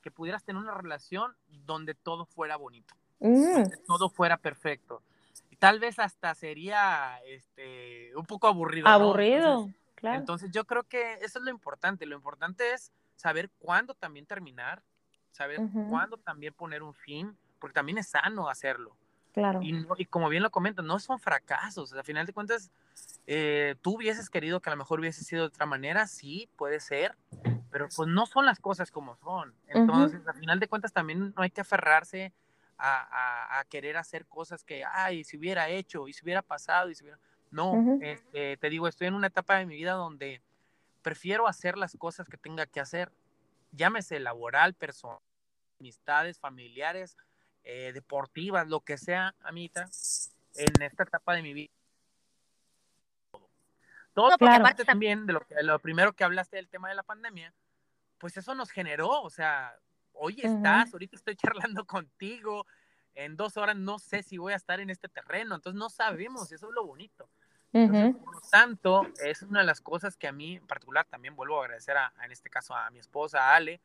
que 0.00 0.10
pudieras 0.10 0.42
tener 0.42 0.60
una 0.60 0.74
relación 0.74 1.34
donde 1.48 1.94
todo 1.94 2.26
fuera 2.26 2.56
bonito, 2.56 2.94
mm. 3.20 3.52
donde 3.52 3.76
todo 3.86 4.08
fuera 4.08 4.36
perfecto. 4.36 5.02
tal 5.58 5.78
vez 5.78 6.00
hasta 6.00 6.34
sería 6.34 7.20
este, 7.24 8.14
un 8.16 8.26
poco 8.26 8.48
aburrido. 8.48 8.88
Aburrido, 8.88 9.70
claro. 9.94 10.18
Entonces 10.18 10.50
yo 10.50 10.64
creo 10.64 10.82
que 10.82 11.14
eso 11.20 11.38
es 11.38 11.44
lo 11.44 11.50
importante. 11.50 12.04
Lo 12.04 12.16
importante 12.16 12.72
es 12.72 12.90
saber 13.14 13.50
cuándo 13.60 13.94
también 13.94 14.26
terminar, 14.26 14.82
saber 15.30 15.60
cuándo 15.88 16.16
también 16.16 16.52
poner 16.52 16.82
un 16.82 16.92
fin, 16.92 17.36
porque 17.62 17.74
también 17.74 17.96
es 17.98 18.08
sano 18.08 18.48
hacerlo. 18.48 18.96
Claro. 19.32 19.62
Y, 19.62 19.86
y 19.96 20.04
como 20.06 20.28
bien 20.28 20.42
lo 20.42 20.50
comentas, 20.50 20.84
no 20.84 20.98
son 20.98 21.20
fracasos. 21.20 21.92
Al 21.94 22.04
final 22.04 22.26
de 22.26 22.32
cuentas, 22.34 22.72
eh, 23.26 23.76
tú 23.80 23.94
hubieses 23.94 24.28
querido 24.28 24.60
que 24.60 24.68
a 24.68 24.72
lo 24.72 24.76
mejor 24.76 24.98
hubiese 24.98 25.22
sido 25.22 25.42
de 25.42 25.46
otra 25.46 25.64
manera, 25.64 26.08
sí, 26.08 26.50
puede 26.56 26.80
ser, 26.80 27.16
pero 27.70 27.88
pues 27.96 28.08
no 28.08 28.26
son 28.26 28.44
las 28.46 28.58
cosas 28.58 28.90
como 28.90 29.14
son. 29.16 29.54
Entonces, 29.68 30.20
al 30.26 30.34
final 30.34 30.58
de 30.58 30.66
cuentas, 30.66 30.92
también 30.92 31.32
no 31.34 31.42
hay 31.42 31.50
que 31.50 31.60
aferrarse 31.60 32.32
a, 32.76 33.64
querer 33.70 33.96
hacer 33.96 34.26
cosas 34.26 34.64
que, 34.64 34.84
ay, 34.84 35.22
si 35.22 35.36
hubiera 35.36 35.68
hecho, 35.68 36.08
y 36.08 36.12
si 36.12 36.24
hubiera 36.24 36.42
pasado, 36.42 36.90
y 36.90 36.96
si 36.96 37.04
hubiera... 37.04 37.20
No, 37.52 37.98
este, 38.00 38.56
te 38.56 38.70
digo, 38.70 38.88
estoy 38.88 39.06
en 39.06 39.14
una 39.14 39.28
etapa 39.28 39.56
de 39.56 39.66
mi 39.66 39.76
vida 39.76 39.92
donde 39.92 40.42
prefiero 41.02 41.46
hacer 41.46 41.78
las 41.78 41.96
cosas 41.96 42.28
que 42.28 42.36
tenga 42.36 42.66
que 42.66 42.80
hacer, 42.80 43.12
llámese 43.70 44.18
laboral, 44.18 44.74
personal, 44.74 45.20
amistades, 45.78 46.38
familiares, 46.38 47.16
eh, 47.64 47.92
deportivas, 47.92 48.68
lo 48.68 48.80
que 48.80 48.98
sea, 48.98 49.34
amita, 49.42 49.88
en 50.54 50.82
esta 50.82 51.04
etapa 51.04 51.34
de 51.34 51.42
mi 51.42 51.52
vida. 51.54 51.72
Todo, 54.14 54.36
porque 54.36 54.54
aparte 54.54 54.84
también 54.84 55.26
de 55.26 55.32
lo, 55.32 55.40
que, 55.40 55.54
lo 55.62 55.78
primero 55.78 56.12
que 56.12 56.24
hablaste 56.24 56.56
del 56.56 56.68
tema 56.68 56.88
de 56.88 56.94
la 56.94 57.02
pandemia, 57.02 57.54
pues 58.18 58.36
eso 58.36 58.54
nos 58.54 58.70
generó, 58.70 59.22
o 59.22 59.30
sea, 59.30 59.74
hoy 60.12 60.40
estás, 60.42 60.92
ahorita 60.92 61.16
estoy 61.16 61.36
charlando 61.36 61.86
contigo, 61.86 62.66
en 63.14 63.36
dos 63.36 63.56
horas 63.56 63.76
no 63.76 63.98
sé 63.98 64.22
si 64.22 64.38
voy 64.38 64.52
a 64.52 64.56
estar 64.56 64.80
en 64.80 64.90
este 64.90 65.08
terreno, 65.08 65.54
entonces 65.54 65.78
no 65.78 65.88
sabemos, 65.88 66.52
eso 66.52 66.68
es 66.68 66.74
lo 66.74 66.84
bonito. 66.84 67.28
por 67.72 68.34
lo 68.34 68.40
tanto, 68.50 69.06
es 69.24 69.42
una 69.42 69.60
de 69.60 69.66
las 69.66 69.80
cosas 69.80 70.16
que 70.16 70.28
a 70.28 70.32
mí 70.32 70.56
en 70.56 70.66
particular 70.66 71.06
también 71.06 71.34
vuelvo 71.34 71.58
a 71.60 71.64
agradecer 71.64 71.96
a, 71.96 72.12
en 72.22 72.32
este 72.32 72.50
caso 72.50 72.74
a 72.74 72.90
mi 72.90 72.98
esposa, 72.98 73.54
Ale. 73.54 73.80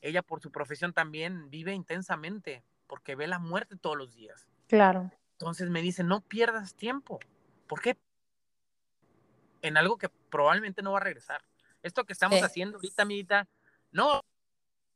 Ella 0.00 0.22
por 0.22 0.40
su 0.40 0.50
profesión 0.50 0.92
también 0.92 1.48
vive 1.48 1.72
intensamente 1.72 2.62
porque 2.86 3.14
ve 3.14 3.26
la 3.26 3.38
muerte 3.38 3.76
todos 3.76 3.96
los 3.96 4.14
días. 4.14 4.46
Claro. 4.68 5.10
Entonces 5.32 5.70
me 5.70 5.82
dice, 5.82 6.02
no 6.02 6.20
pierdas 6.22 6.74
tiempo. 6.74 7.18
¿Por 7.66 7.80
qué? 7.80 7.96
En 9.62 9.76
algo 9.76 9.98
que 9.98 10.08
probablemente 10.08 10.82
no 10.82 10.92
va 10.92 10.98
a 10.98 11.02
regresar. 11.02 11.42
Esto 11.82 12.04
que 12.04 12.12
estamos 12.12 12.42
haciendo 12.42 12.78
ahorita, 12.78 13.02
amiguita, 13.02 13.48
no. 13.92 14.22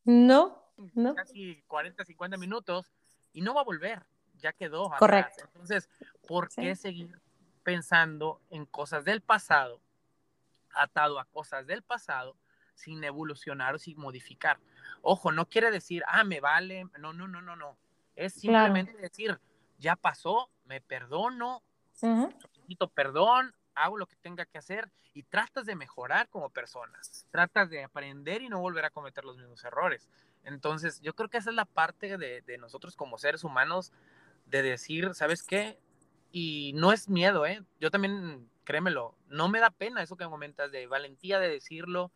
No, 0.05 0.73
no. 0.95 1.15
Casi 1.15 1.63
40, 1.67 2.05
50 2.05 2.37
minutos 2.37 2.93
y 3.33 3.43
no 3.43 3.55
va 3.55 3.61
a 3.61 3.65
volver. 3.65 4.05
Ya 4.39 4.53
quedó. 4.53 4.91
Correcto. 4.99 5.45
Entonces, 5.45 5.91
¿por 6.27 6.49
qué 6.49 6.75
seguir 6.75 7.21
pensando 7.63 8.41
en 8.51 8.65
cosas 8.65 9.05
del 9.05 9.21
pasado, 9.21 9.83
atado 10.73 11.19
a 11.21 11.27
cosas 11.27 11.67
del 11.67 11.83
pasado, 11.83 12.37
sin 12.75 13.05
evolucionar 13.05 13.75
o 13.75 13.79
sin 13.79 13.99
modificar? 13.99 14.59
Ojo, 15.03 15.33
no 15.33 15.47
quiere 15.47 15.71
decir, 15.71 16.03
ah, 16.07 16.25
me 16.25 16.41
vale. 16.41 16.85
No, 16.99 17.13
no, 17.13 17.27
no, 17.27 17.41
no, 17.41 17.57
no. 17.57 17.77
Es 18.17 18.35
simplemente 18.35 18.97
decir, 18.97 19.41
ya 19.79 19.97
pasó, 19.97 20.51
me 20.65 20.81
perdono, 20.81 21.63
necesito 22.55 22.89
perdón, 22.89 23.55
hago 23.75 23.97
lo 23.97 24.07
que 24.07 24.17
tenga 24.17 24.45
que 24.45 24.59
hacer 24.59 24.91
y 25.15 25.23
tratas 25.25 25.67
de 25.67 25.75
mejorar 25.75 26.29
como 26.29 26.51
persona, 26.51 26.99
tratas 27.31 27.71
de 27.71 27.83
aprender 27.83 28.43
y 28.43 28.49
no 28.49 28.61
volver 28.61 28.85
a 28.85 28.91
cometer 28.91 29.25
los 29.25 29.37
mismos 29.39 29.65
errores. 29.65 30.09
Entonces, 30.45 31.01
yo 31.01 31.15
creo 31.15 31.29
que 31.29 31.39
esa 31.39 31.51
es 31.51 31.57
la 31.57 31.65
parte 31.65 32.17
de, 32.17 32.43
de 32.43 32.59
nosotros 32.59 32.97
como 32.97 33.19
seres 33.19 33.45
humanos, 33.45 33.93
de 34.47 34.63
decir, 34.63 35.15
¿sabes 35.15 35.43
qué? 35.43 35.79
Y 36.33 36.73
no 36.75 36.93
es 36.93 37.09
miedo, 37.09 37.47
¿eh? 37.47 37.63
Yo 37.81 37.91
también, 37.91 38.49
créemelo, 38.65 39.17
no 39.29 39.49
me 39.49 39.61
da 39.61 39.71
pena 39.71 40.03
eso 40.03 40.17
que 40.17 40.25
comentas 40.25 40.71
de 40.71 40.87
valentía 40.87 41.39
de 41.39 41.49
decirlo. 41.49 42.13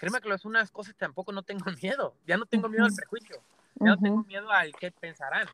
Créeme 0.00 0.22
que 0.22 0.32
es 0.32 0.46
unas 0.46 0.70
cosas 0.70 0.96
tampoco 0.96 1.30
no 1.30 1.42
tengo 1.42 1.66
miedo. 1.82 2.16
Ya 2.26 2.38
no 2.38 2.46
tengo 2.46 2.70
miedo 2.70 2.86
al 2.86 2.94
prejuicio. 2.94 3.42
Ya 3.74 3.86
no 3.86 3.98
tengo 3.98 4.24
miedo 4.24 4.50
al 4.50 4.72
qué 4.72 4.90
pensarán. 4.90 5.46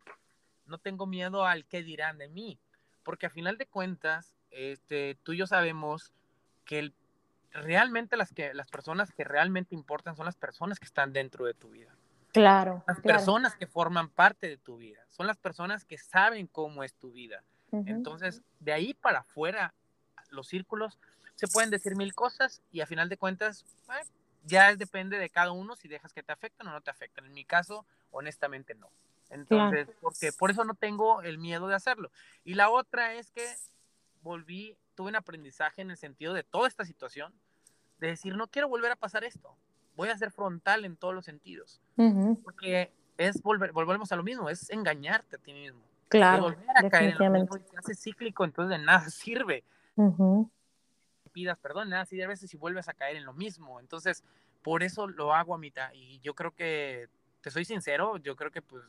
No 0.66 0.78
tengo 0.78 1.04
miedo 1.04 1.44
al 1.44 1.66
qué 1.66 1.82
dirán 1.82 2.16
de 2.18 2.28
mí. 2.28 2.56
Porque 3.02 3.26
a 3.26 3.30
final 3.30 3.58
de 3.58 3.66
cuentas, 3.66 4.36
este, 4.52 5.18
tú 5.24 5.32
y 5.32 5.38
yo 5.38 5.48
sabemos 5.48 6.12
que 6.64 6.92
realmente 7.50 8.16
las, 8.16 8.32
que, 8.32 8.54
las 8.54 8.68
personas 8.68 9.10
que 9.10 9.24
realmente 9.24 9.74
importan 9.74 10.14
son 10.14 10.26
las 10.26 10.36
personas 10.36 10.78
que 10.78 10.86
están 10.86 11.12
dentro 11.12 11.44
de 11.44 11.54
tu 11.54 11.70
vida. 11.70 11.92
Claro. 12.32 12.84
Las 12.86 13.00
personas 13.00 13.56
que 13.56 13.66
forman 13.66 14.08
parte 14.10 14.48
de 14.48 14.58
tu 14.58 14.76
vida. 14.76 15.00
Son 15.08 15.26
las 15.26 15.38
personas 15.38 15.84
que 15.84 15.98
saben 15.98 16.46
cómo 16.46 16.84
es 16.84 16.94
tu 16.94 17.10
vida. 17.10 17.42
Entonces, 17.72 18.42
de 18.60 18.72
ahí 18.72 18.94
para 18.94 19.20
afuera, 19.20 19.74
los 20.30 20.46
círculos, 20.46 21.00
se 21.34 21.48
pueden 21.48 21.70
decir 21.70 21.96
mil 21.96 22.14
cosas 22.14 22.62
y 22.70 22.80
a 22.80 22.86
final 22.86 23.08
de 23.08 23.16
cuentas, 23.16 23.66
ya 24.46 24.74
depende 24.74 25.18
de 25.18 25.28
cada 25.28 25.52
uno 25.52 25.76
si 25.76 25.88
dejas 25.88 26.12
que 26.12 26.22
te 26.22 26.32
afecten 26.32 26.66
o 26.68 26.72
no 26.72 26.80
te 26.80 26.90
afecten. 26.90 27.26
En 27.26 27.32
mi 27.32 27.44
caso, 27.44 27.84
honestamente 28.10 28.74
no. 28.74 28.88
Entonces, 29.28 29.88
porque 30.00 30.32
por 30.32 30.50
eso 30.50 30.64
no 30.64 30.74
tengo 30.74 31.20
el 31.22 31.38
miedo 31.38 31.66
de 31.66 31.74
hacerlo. 31.74 32.10
Y 32.44 32.54
la 32.54 32.70
otra 32.70 33.14
es 33.14 33.30
que 33.32 33.44
volví, 34.22 34.76
tuve 34.94 35.08
un 35.08 35.16
aprendizaje 35.16 35.82
en 35.82 35.90
el 35.90 35.96
sentido 35.96 36.32
de 36.32 36.44
toda 36.44 36.68
esta 36.68 36.84
situación, 36.84 37.32
de 37.98 38.08
decir, 38.08 38.36
no 38.36 38.46
quiero 38.48 38.68
volver 38.68 38.92
a 38.92 38.96
pasar 38.96 39.24
esto, 39.24 39.56
voy 39.96 40.10
a 40.10 40.18
ser 40.18 40.30
frontal 40.30 40.84
en 40.84 40.96
todos 40.96 41.14
los 41.14 41.24
sentidos, 41.24 41.80
porque 42.44 42.92
es 43.16 43.42
volver, 43.42 43.72
volvemos 43.72 44.12
a 44.12 44.16
lo 44.16 44.22
mismo, 44.22 44.50
es 44.50 44.70
engañarte 44.70 45.36
a 45.36 45.38
ti 45.38 45.52
mismo. 45.52 45.80
Claro. 46.08 46.42
volver 46.42 46.70
a 46.76 46.88
caer 46.88 47.10
en 47.10 47.18
lo 47.18 47.30
mismo 47.30 47.56
y 47.56 47.76
hace 47.76 47.94
cíclico, 47.94 48.44
entonces 48.44 48.78
de 48.78 48.84
nada 48.84 49.00
sirve. 49.10 49.64
Pidas 51.36 51.58
perdón, 51.58 51.90
nada 51.90 52.06
sirve 52.06 52.24
a 52.24 52.28
veces 52.28 52.48
si 52.48 52.56
vuelves 52.56 52.88
a 52.88 52.94
caer 52.94 53.16
en 53.16 53.26
lo 53.26 53.34
mismo. 53.34 53.78
Entonces, 53.78 54.24
por 54.62 54.82
eso 54.82 55.06
lo 55.06 55.34
hago 55.34 55.54
a 55.54 55.58
mitad. 55.58 55.92
Y 55.92 56.18
yo 56.20 56.34
creo 56.34 56.54
que, 56.54 57.10
te 57.42 57.50
soy 57.50 57.66
sincero, 57.66 58.16
yo 58.16 58.36
creo 58.36 58.50
que 58.50 58.62
pues 58.62 58.82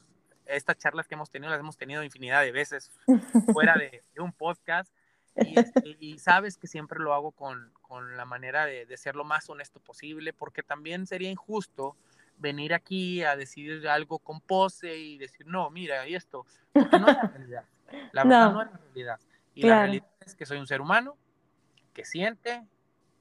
estas 0.46 0.78
charlas 0.78 1.10
que 1.10 1.16
hemos 1.16 1.30
tenido 1.30 1.52
las 1.52 1.60
hemos 1.60 1.76
tenido 1.76 2.02
infinidad 2.04 2.42
de 2.42 2.54
veces 2.54 2.90
fuera 3.54 3.76
de 3.76 4.02
un 4.22 4.32
podcast 4.32 4.94
este, 5.38 5.98
y, 6.00 6.18
sabes 6.18 6.58
que 6.58 6.68
siempre 6.68 7.00
lo 7.00 7.14
hago 7.14 7.32
con, 7.32 7.72
con 7.82 8.18
la 8.18 8.26
manera 8.26 8.66
de, 8.66 8.86
de, 8.86 8.98
ser 8.98 9.16
lo 9.16 9.24
más 9.24 9.50
honesto 9.50 9.80
posible, 9.80 10.34
porque 10.34 10.64
también 10.64 11.06
sería 11.06 11.30
injusto 11.30 11.96
venir 12.38 12.74
aquí 12.74 13.24
a 13.24 13.36
decir 13.36 13.88
algo 13.88 14.20
con 14.20 14.42
pose 14.42 14.98
y 14.98 15.18
decir, 15.18 15.46
no, 15.46 15.70
mira, 15.70 16.08
y 16.08 16.16
esto, 16.16 16.46
porque 16.74 17.00
no 17.00 17.08
es 17.08 17.18
la 17.18 17.22
realidad. 17.36 17.64
La 18.14 18.24
verdad 18.24 18.52
no, 18.52 18.62
es 18.64 18.72
la 18.72 18.78
realidad. 18.78 19.20
Y 19.54 19.62
la 19.64 19.80
realidad 19.80 20.08
es 20.26 20.36
que 20.36 20.46
soy 20.46 20.58
un 20.58 20.68
ser 20.68 20.82
humano 20.82 21.18
que 21.98 22.06
siente, 22.06 22.64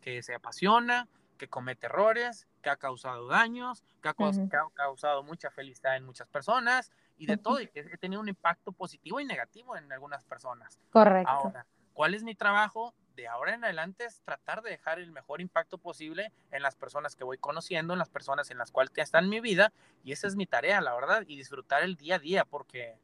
que 0.02 0.22
se 0.22 0.34
apasiona, 0.34 1.08
que 1.38 1.48
comete 1.48 1.86
errores, 1.86 2.46
que 2.60 2.68
ha 2.68 2.76
causado 2.76 3.26
daños, 3.26 3.82
que 4.02 4.10
ha, 4.10 4.12
que 4.12 4.56
ha 4.56 4.66
causado 4.74 5.22
mucha 5.22 5.50
felicidad 5.50 5.96
en 5.96 6.04
muchas 6.04 6.28
personas 6.28 6.92
y 7.16 7.24
de 7.24 7.38
todo, 7.38 7.58
y 7.62 7.68
que 7.68 7.80
he 7.80 7.96
tenido 7.96 8.20
un 8.20 8.28
impacto 8.28 8.72
positivo 8.72 9.18
y 9.18 9.24
negativo 9.24 9.78
en 9.78 9.90
algunas 9.90 10.24
personas. 10.24 10.78
Correcto. 10.90 11.30
Ahora, 11.30 11.66
¿Cuál 11.94 12.12
es 12.12 12.22
mi 12.22 12.34
trabajo? 12.34 12.94
De 13.16 13.26
ahora 13.26 13.54
en 13.54 13.64
adelante 13.64 14.04
es 14.04 14.20
tratar 14.20 14.62
de 14.62 14.70
dejar 14.70 14.98
el 14.98 15.10
mejor 15.10 15.40
impacto 15.40 15.78
posible 15.78 16.30
en 16.50 16.62
las 16.62 16.76
personas 16.76 17.16
que 17.16 17.24
voy 17.24 17.38
conociendo, 17.38 17.94
en 17.94 17.98
las 17.98 18.10
personas 18.10 18.50
en 18.50 18.58
las 18.58 18.70
cuales 18.70 18.92
están 18.96 19.24
en 19.24 19.30
mi 19.30 19.40
vida, 19.40 19.72
y 20.04 20.12
esa 20.12 20.26
es 20.26 20.36
mi 20.36 20.46
tarea, 20.46 20.80
la 20.80 20.94
verdad, 20.94 21.24
y 21.26 21.36
disfrutar 21.36 21.82
el 21.82 21.96
día 21.96 22.16
a 22.16 22.18
día, 22.18 22.44
porque 22.44 22.98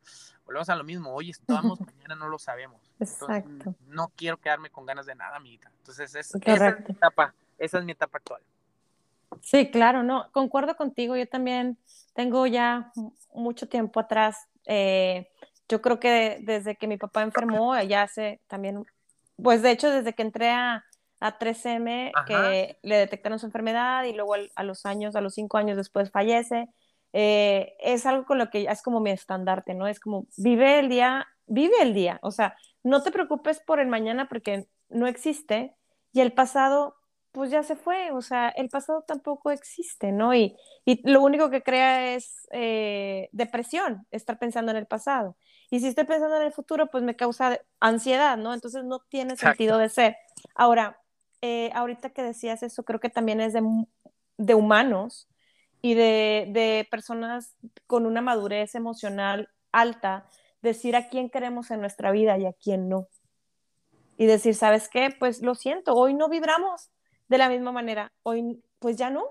volvemos 0.44 0.68
a 0.68 0.76
lo 0.76 0.84
mismo, 0.84 1.14
hoy 1.14 1.30
estamos, 1.30 1.80
mañana 1.96 2.14
no 2.14 2.28
lo 2.28 2.38
sabemos. 2.38 2.92
Exacto. 3.00 3.74
no 3.86 4.12
quiero 4.14 4.36
quedarme 4.36 4.70
con 4.70 4.86
ganas 4.86 5.06
de 5.06 5.14
nada, 5.14 5.36
amiguita. 5.36 5.72
Entonces, 5.78 6.14
esa 6.14 6.38
es 6.38 6.80
mi 6.86 6.94
etapa, 6.94 7.34
esa 7.58 7.78
es 7.78 7.84
mi 7.84 7.92
etapa 7.92 8.18
actual. 8.18 8.42
Sí, 9.40 9.70
claro, 9.70 10.02
no, 10.02 10.30
concuerdo 10.30 10.76
contigo, 10.76 11.16
yo 11.16 11.26
también 11.26 11.78
tengo 12.12 12.46
ya 12.46 12.92
mucho 13.32 13.66
tiempo 13.66 13.98
atrás 13.98 14.46
eh, 14.66 15.28
yo 15.68 15.80
creo 15.80 15.98
que 15.98 16.38
desde 16.42 16.76
que 16.76 16.86
mi 16.86 16.98
papá 16.98 17.22
enfermó, 17.22 17.80
ya 17.80 18.02
hace 18.02 18.40
también, 18.46 18.84
pues 19.36 19.62
de 19.62 19.70
hecho 19.70 19.90
desde 19.90 20.14
que 20.14 20.22
entré 20.22 20.50
a, 20.50 20.84
a 21.20 21.38
3M, 21.38 22.12
que 22.26 22.78
le 22.82 22.96
detectaron 22.96 23.38
su 23.38 23.46
enfermedad 23.46 24.04
y 24.04 24.12
luego 24.12 24.34
a 24.54 24.62
los 24.64 24.86
años, 24.86 25.16
a 25.16 25.20
los 25.20 25.34
cinco 25.34 25.56
años 25.56 25.76
después 25.76 26.10
fallece, 26.10 26.68
eh, 27.12 27.74
es 27.80 28.06
algo 28.06 28.24
con 28.24 28.38
lo 28.38 28.50
que 28.50 28.64
es 28.68 28.82
como 28.82 29.00
mi 29.00 29.10
estandarte, 29.10 29.74
¿no? 29.74 29.86
Es 29.86 30.00
como 30.00 30.26
vive 30.36 30.78
el 30.78 30.88
día, 30.88 31.26
vive 31.46 31.74
el 31.80 31.94
día, 31.94 32.18
o 32.22 32.30
sea, 32.30 32.56
no 32.82 33.02
te 33.02 33.12
preocupes 33.12 33.60
por 33.60 33.80
el 33.80 33.88
mañana 33.88 34.28
porque 34.28 34.66
no 34.88 35.06
existe. 35.06 35.74
Y 36.12 36.20
el 36.20 36.32
pasado 36.32 36.96
pues 37.32 37.50
ya 37.50 37.62
se 37.62 37.76
fue, 37.76 38.10
o 38.12 38.20
sea, 38.20 38.50
el 38.50 38.68
pasado 38.68 39.02
tampoco 39.02 39.50
existe, 39.50 40.12
¿no? 40.12 40.34
Y, 40.34 40.54
y 40.84 41.00
lo 41.10 41.22
único 41.22 41.48
que 41.48 41.62
crea 41.62 42.14
es 42.14 42.46
eh, 42.52 43.30
depresión, 43.32 44.06
estar 44.10 44.38
pensando 44.38 44.70
en 44.70 44.76
el 44.76 44.86
pasado. 44.86 45.36
Y 45.70 45.80
si 45.80 45.88
estoy 45.88 46.04
pensando 46.04 46.36
en 46.36 46.42
el 46.42 46.52
futuro, 46.52 46.88
pues 46.88 47.02
me 47.02 47.16
causa 47.16 47.58
ansiedad, 47.80 48.36
¿no? 48.36 48.52
Entonces 48.52 48.84
no 48.84 49.00
tiene 49.08 49.36
sentido 49.36 49.78
de 49.78 49.88
ser. 49.88 50.16
Ahora, 50.54 51.00
eh, 51.40 51.70
ahorita 51.74 52.10
que 52.10 52.22
decías 52.22 52.62
eso, 52.62 52.84
creo 52.84 53.00
que 53.00 53.08
también 53.08 53.40
es 53.40 53.54
de, 53.54 53.62
de 54.36 54.54
humanos 54.54 55.26
y 55.80 55.94
de, 55.94 56.48
de 56.50 56.86
personas 56.90 57.56
con 57.86 58.04
una 58.04 58.20
madurez 58.20 58.74
emocional 58.74 59.48
alta, 59.72 60.28
decir 60.60 60.96
a 60.96 61.08
quién 61.08 61.30
queremos 61.30 61.70
en 61.70 61.80
nuestra 61.80 62.10
vida 62.10 62.36
y 62.36 62.44
a 62.44 62.52
quién 62.52 62.90
no. 62.90 63.08
Y 64.18 64.26
decir, 64.26 64.54
¿sabes 64.54 64.90
qué? 64.90 65.08
Pues 65.18 65.40
lo 65.40 65.54
siento, 65.54 65.94
hoy 65.94 66.12
no 66.12 66.28
vibramos 66.28 66.90
de 67.32 67.38
la 67.38 67.48
misma 67.48 67.72
manera, 67.72 68.12
hoy 68.22 68.62
pues 68.78 68.96
ya 68.96 69.08
no. 69.08 69.24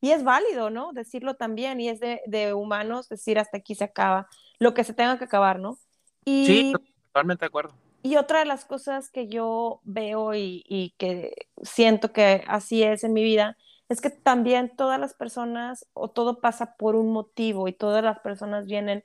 Y 0.00 0.10
es 0.10 0.24
válido, 0.24 0.68
¿no? 0.68 0.92
Decirlo 0.92 1.34
también, 1.34 1.80
y 1.80 1.88
es 1.88 2.00
de, 2.00 2.52
humanos 2.54 3.08
decir 3.08 3.38
hasta 3.38 3.58
aquí 3.58 3.74
se 3.74 3.84
acaba, 3.84 4.28
lo 4.58 4.74
que 4.74 4.84
se 4.84 4.92
tenga 4.92 5.16
que 5.16 5.24
acabar, 5.24 5.60
¿no? 5.60 5.78
Y, 6.24 6.46
sí, 6.46 6.72
totalmente 7.06 7.44
de 7.44 7.46
acuerdo. 7.46 7.72
Y 8.02 8.16
otra 8.16 8.40
de 8.40 8.44
las 8.46 8.64
cosas 8.64 9.10
que 9.10 9.28
yo 9.28 9.80
veo 9.84 10.34
y, 10.34 10.64
y, 10.68 10.90
que 10.98 11.48
siento 11.62 12.12
que 12.12 12.44
así 12.48 12.82
es 12.82 13.04
en 13.04 13.12
mi 13.12 13.22
vida, 13.22 13.56
es 13.88 14.00
que 14.00 14.10
también 14.10 14.74
todas 14.76 14.98
las 14.98 15.14
personas 15.14 15.86
o 15.92 16.10
todo 16.10 16.40
pasa 16.40 16.76
por 16.76 16.96
un 16.96 17.12
motivo 17.12 17.68
y 17.68 17.72
todas 17.72 18.02
las 18.02 18.18
personas 18.18 18.66
vienen 18.66 19.04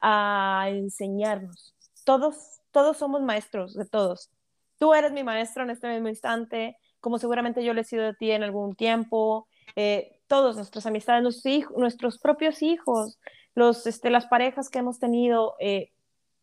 a 0.00 0.66
enseñarnos. 0.68 1.74
Todos, 2.04 2.60
todos 2.70 2.98
somos 2.98 3.22
maestros 3.22 3.74
de 3.74 3.86
todos. 3.86 4.30
Tú 4.78 4.94
eres 4.94 5.12
mi 5.12 5.24
maestro 5.24 5.64
en 5.64 5.70
este 5.70 5.88
mismo 5.88 6.08
instante, 6.08 6.76
como 7.00 7.18
seguramente 7.18 7.64
yo 7.64 7.74
le 7.74 7.82
he 7.82 7.84
sido 7.84 8.04
de 8.04 8.14
ti 8.14 8.30
en 8.30 8.42
algún 8.42 8.74
tiempo. 8.74 9.48
Eh, 9.76 10.20
todos, 10.26 10.56
nuestras 10.56 10.86
amistades, 10.86 11.22
nuestros, 11.22 11.70
nuestros 11.76 12.18
propios 12.18 12.62
hijos, 12.62 13.18
los, 13.54 13.86
este, 13.86 14.10
las 14.10 14.26
parejas 14.26 14.68
que 14.68 14.78
hemos 14.78 14.98
tenido, 14.98 15.54
eh, 15.60 15.92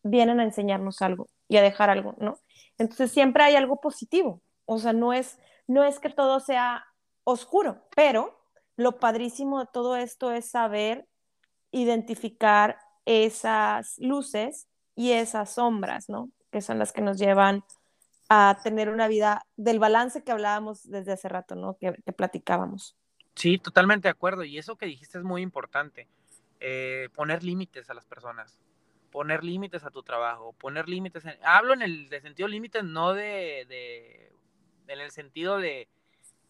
vienen 0.02 0.40
a 0.40 0.44
enseñarnos 0.44 1.02
algo 1.02 1.28
y 1.48 1.56
a 1.56 1.62
dejar 1.62 1.90
algo, 1.90 2.14
¿no? 2.18 2.38
Entonces 2.78 3.10
siempre 3.12 3.42
hay 3.44 3.56
algo 3.56 3.80
positivo. 3.80 4.40
O 4.64 4.78
sea, 4.78 4.92
no 4.92 5.12
es, 5.12 5.38
no 5.66 5.84
es 5.84 5.98
que 5.98 6.10
todo 6.10 6.40
sea 6.40 6.84
oscuro, 7.24 7.82
pero 7.94 8.38
lo 8.76 8.98
padrísimo 8.98 9.60
de 9.60 9.66
todo 9.72 9.96
esto 9.96 10.32
es 10.32 10.50
saber 10.50 11.06
identificar 11.70 12.78
esas 13.04 13.96
luces 13.98 14.66
y 14.94 15.12
esas 15.12 15.54
sombras, 15.54 16.08
¿no? 16.08 16.30
Que 16.50 16.60
son 16.60 16.78
las 16.78 16.92
que 16.92 17.00
nos 17.00 17.18
llevan 17.18 17.64
a 18.28 18.58
tener 18.62 18.88
una 18.88 19.08
vida 19.08 19.46
del 19.56 19.78
balance 19.78 20.22
que 20.24 20.32
hablábamos 20.32 20.88
desde 20.88 21.12
hace 21.12 21.28
rato, 21.28 21.54
¿no? 21.54 21.76
Que, 21.78 21.92
platicábamos. 22.12 22.96
Sí, 23.34 23.58
totalmente 23.58 24.08
de 24.08 24.12
acuerdo. 24.12 24.44
Y 24.44 24.58
eso 24.58 24.76
que 24.76 24.86
dijiste 24.86 25.18
es 25.18 25.24
muy 25.24 25.42
importante. 25.42 26.08
Eh, 26.60 27.08
poner 27.14 27.44
límites 27.44 27.90
a 27.90 27.94
las 27.94 28.06
personas, 28.06 28.58
poner 29.10 29.44
límites 29.44 29.84
a 29.84 29.90
tu 29.90 30.02
trabajo, 30.02 30.54
poner 30.54 30.88
límites. 30.88 31.24
Hablo 31.42 31.74
en 31.74 31.82
el 31.82 32.08
de 32.08 32.20
sentido 32.20 32.48
límites, 32.48 32.82
no 32.82 33.12
de, 33.12 33.66
de, 33.68 34.32
en 34.88 35.00
el 35.00 35.10
sentido 35.10 35.58
de, 35.58 35.88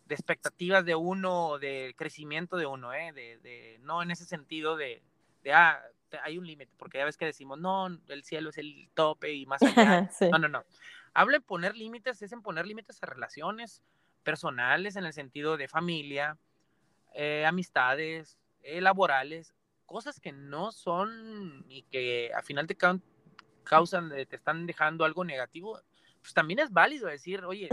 de 0.06 0.14
expectativas 0.14 0.84
de 0.84 0.94
uno, 0.94 1.58
de 1.58 1.94
crecimiento 1.96 2.56
de 2.56 2.66
uno, 2.66 2.94
¿eh? 2.94 3.12
de, 3.12 3.38
de, 3.38 3.78
no 3.82 4.02
en 4.02 4.12
ese 4.12 4.24
sentido 4.24 4.76
de, 4.76 5.02
de 5.42 5.52
ah, 5.52 5.82
hay 6.22 6.38
un 6.38 6.46
límite, 6.46 6.70
porque 6.78 6.98
ya 6.98 7.04
ves 7.04 7.16
que 7.16 7.24
decimos, 7.24 7.58
no, 7.58 7.88
el 8.08 8.24
cielo 8.24 8.50
es 8.50 8.58
el 8.58 8.88
tope 8.94 9.32
y 9.32 9.46
más 9.46 9.62
allá. 9.62 10.08
No, 10.30 10.38
no, 10.38 10.48
no. 10.48 10.64
Habla 11.18 11.38
en 11.38 11.42
poner 11.42 11.74
límites, 11.74 12.20
es 12.20 12.32
en 12.32 12.42
poner 12.42 12.66
límites 12.66 13.02
a 13.02 13.06
relaciones 13.06 13.82
personales, 14.22 14.96
en 14.96 15.06
el 15.06 15.14
sentido 15.14 15.56
de 15.56 15.66
familia, 15.66 16.36
eh, 17.14 17.46
amistades, 17.46 18.36
eh, 18.62 18.82
laborales, 18.82 19.54
cosas 19.86 20.20
que 20.20 20.32
no 20.32 20.72
son 20.72 21.64
y 21.70 21.84
que 21.84 22.30
a 22.34 22.42
final 22.42 22.66
te 22.66 22.76
causan, 23.64 24.10
te 24.10 24.36
están 24.36 24.66
dejando 24.66 25.06
algo 25.06 25.24
negativo, 25.24 25.80
pues 26.20 26.34
también 26.34 26.58
es 26.58 26.70
válido 26.70 27.08
decir, 27.08 27.42
oye, 27.46 27.70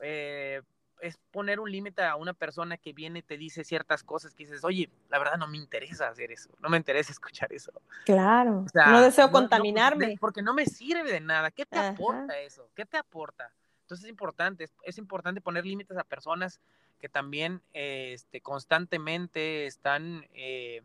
eh, 0.00 0.60
es 1.04 1.18
poner 1.30 1.60
un 1.60 1.70
límite 1.70 2.02
a 2.02 2.16
una 2.16 2.32
persona 2.32 2.78
que 2.78 2.94
viene 2.94 3.18
y 3.18 3.22
te 3.22 3.36
dice 3.36 3.62
ciertas 3.62 4.02
cosas 4.02 4.34
que 4.34 4.44
dices, 4.44 4.64
oye, 4.64 4.88
la 5.10 5.18
verdad 5.18 5.36
no 5.36 5.46
me 5.46 5.58
interesa 5.58 6.08
hacer 6.08 6.32
eso, 6.32 6.48
no 6.60 6.70
me 6.70 6.78
interesa 6.78 7.12
escuchar 7.12 7.52
eso. 7.52 7.72
Claro, 8.06 8.64
no 8.74 9.00
deseo 9.02 9.30
contaminarme. 9.30 10.16
porque 10.18 10.40
no 10.40 10.54
me 10.54 10.64
sirve 10.64 11.12
de 11.12 11.20
nada. 11.20 11.50
¿Qué 11.50 11.66
te 11.66 11.78
aporta 11.78 12.38
eso? 12.38 12.70
¿Qué 12.74 12.86
te 12.86 12.96
aporta? 12.96 13.52
Entonces 13.82 14.04
es 14.04 14.10
importante, 14.10 14.66
es, 14.82 14.96
importante 14.96 15.42
poner 15.42 15.66
límites 15.66 15.98
a 15.98 16.04
personas 16.04 16.58
que 16.98 17.10
también 17.10 17.60
este, 17.74 18.40
constantemente 18.40 19.66
están 19.66 20.26
eh, 20.32 20.80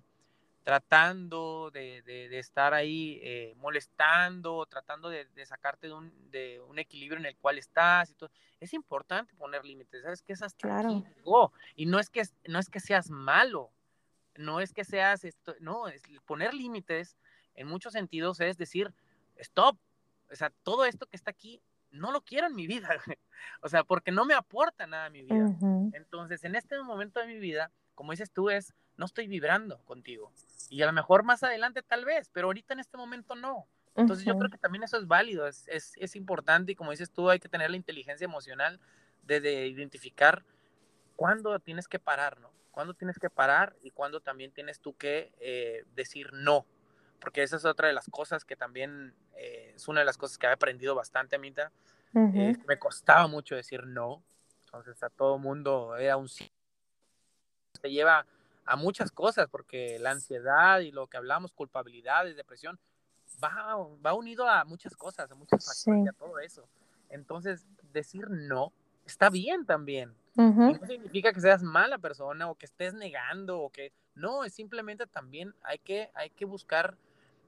tratando 0.69 1.71
de, 1.71 2.03
de, 2.03 2.37
estar 2.37 2.75
ahí 2.75 3.19
eh, 3.23 3.55
molestando, 3.57 4.67
tratando 4.67 5.09
de, 5.09 5.25
de 5.25 5.43
sacarte 5.47 5.87
de 5.87 5.93
un, 5.93 6.13
de 6.29 6.59
un, 6.59 6.77
equilibrio 6.77 7.17
en 7.17 7.25
el 7.25 7.35
cual 7.37 7.57
estás 7.57 8.11
y 8.11 8.13
todo. 8.13 8.29
Es 8.59 8.75
importante 8.75 9.33
poner 9.33 9.65
límites, 9.65 10.03
¿sabes? 10.03 10.21
Que 10.21 10.33
es 10.33 10.43
hasta 10.43 10.67
claro. 10.67 11.03
Y 11.75 11.87
no 11.87 11.97
es 11.97 12.11
que, 12.11 12.21
no 12.47 12.59
es 12.59 12.69
que 12.69 12.79
seas 12.79 13.09
malo, 13.09 13.71
no 14.35 14.59
es 14.59 14.71
que 14.71 14.83
seas 14.83 15.23
esto, 15.23 15.55
no, 15.59 15.87
es 15.87 16.03
poner 16.27 16.53
límites 16.53 17.17
en 17.55 17.67
muchos 17.67 17.93
sentidos 17.93 18.39
es 18.39 18.55
decir, 18.55 18.93
stop, 19.37 19.75
o 20.31 20.35
sea, 20.35 20.51
todo 20.61 20.85
esto 20.85 21.07
que 21.07 21.17
está 21.17 21.31
aquí 21.31 21.63
no 21.89 22.11
lo 22.11 22.21
quiero 22.21 22.45
en 22.45 22.53
mi 22.53 22.67
vida, 22.67 22.89
o 23.63 23.69
sea, 23.69 23.83
porque 23.83 24.11
no 24.11 24.23
me 24.23 24.35
aporta 24.35 24.85
nada 24.85 25.05
a 25.05 25.09
mi 25.09 25.23
vida. 25.23 25.49
Entonces, 25.93 26.43
en 26.43 26.53
este 26.53 26.79
momento 26.83 27.19
de 27.21 27.25
mi 27.25 27.39
vida, 27.39 27.71
como 27.95 28.11
dices 28.11 28.29
tú, 28.29 28.51
es 28.51 28.75
no 28.99 29.05
estoy 29.05 29.27
vibrando 29.27 29.79
contigo. 29.85 30.31
Y 30.69 30.81
a 30.81 30.85
lo 30.85 30.91
mejor 30.91 31.23
más 31.23 31.41
adelante 31.41 31.81
tal 31.81 32.03
vez, 32.03 32.29
pero 32.33 32.47
ahorita 32.47 32.73
en 32.73 32.81
este 32.81 32.97
momento 32.97 33.33
no. 33.33 33.65
Entonces 33.95 34.25
yo 34.25 34.37
creo 34.37 34.49
que 34.49 34.57
también 34.57 34.83
eso 34.83 34.97
es 34.97 35.07
válido, 35.07 35.47
es, 35.47 35.67
es, 35.67 35.93
es, 35.97 36.15
importante 36.15 36.71
y 36.71 36.75
como 36.75 36.91
dices 36.91 37.09
tú, 37.09 37.29
hay 37.29 37.39
que 37.39 37.49
tener 37.49 37.69
la 37.69 37.75
inteligencia 37.75 38.23
emocional 38.23 38.79
de, 39.23 39.67
identificar 39.67 40.43
cuándo 41.15 41.57
tienes 41.59 41.87
que 41.87 41.99
parar, 41.99 42.39
¿no? 42.39 42.51
Cuándo 42.71 42.93
tienes 42.93 43.19
que 43.19 43.29
parar 43.29 43.75
y 43.81 43.91
cuándo 43.91 44.21
también 44.21 44.51
tienes 44.51 44.79
tú 44.79 44.95
que 44.95 45.33
eh, 45.39 45.83
decir 45.95 46.31
no. 46.33 46.65
Porque 47.19 47.43
esa 47.43 47.57
es 47.57 47.65
otra 47.65 47.87
de 47.87 47.93
las 47.93 48.07
cosas 48.09 48.45
que 48.45 48.55
también 48.55 49.13
eh, 49.35 49.73
es 49.75 49.87
una 49.87 50.01
de 50.01 50.05
las 50.05 50.17
cosas 50.17 50.37
que 50.37 50.47
he 50.47 50.51
aprendido 50.51 50.93
bastante, 50.95 51.35
Amita. 51.35 51.71
Uh 52.13 52.53
me 52.67 52.79
costaba 52.79 53.27
mucho 53.27 53.55
decir 53.55 53.85
no. 53.85 54.23
Entonces 54.65 55.01
a 55.03 55.09
todo 55.09 55.37
mundo 55.37 55.95
era 55.97 56.15
un 56.15 56.29
sí. 56.29 56.49
Te 57.81 57.91
lleva 57.91 58.25
a 58.69 58.75
muchas 58.75 59.11
cosas, 59.11 59.47
porque 59.49 59.97
la 59.99 60.11
ansiedad 60.11 60.79
y 60.81 60.91
lo 60.91 61.07
que 61.07 61.17
hablamos, 61.17 61.51
culpabilidad 61.51 62.27
y 62.27 62.33
depresión, 62.33 62.79
va, 63.43 63.75
va 64.05 64.13
unido 64.13 64.47
a 64.47 64.63
muchas 64.63 64.95
cosas, 64.95 65.31
a 65.31 65.33
muchas 65.33 65.65
factores, 65.65 66.07
a 66.07 66.13
todo 66.13 66.39
eso. 66.39 66.69
Entonces, 67.09 67.65
decir 67.91 68.29
no 68.29 68.71
está 69.07 69.31
bien 69.31 69.65
también. 69.65 70.13
no 70.35 70.85
significa 70.85 71.33
que 71.33 71.41
seas 71.41 71.63
mala 71.63 71.97
persona 71.97 72.47
o 72.47 72.55
que 72.55 72.67
estés 72.67 72.93
negando 72.93 73.59
o 73.59 73.71
que 73.71 73.91
no, 74.13 74.43
es 74.43 74.53
simplemente 74.53 75.07
también 75.07 75.55
hay 75.63 75.79
que, 75.79 76.11
hay 76.13 76.29
que 76.29 76.45
buscar 76.45 76.95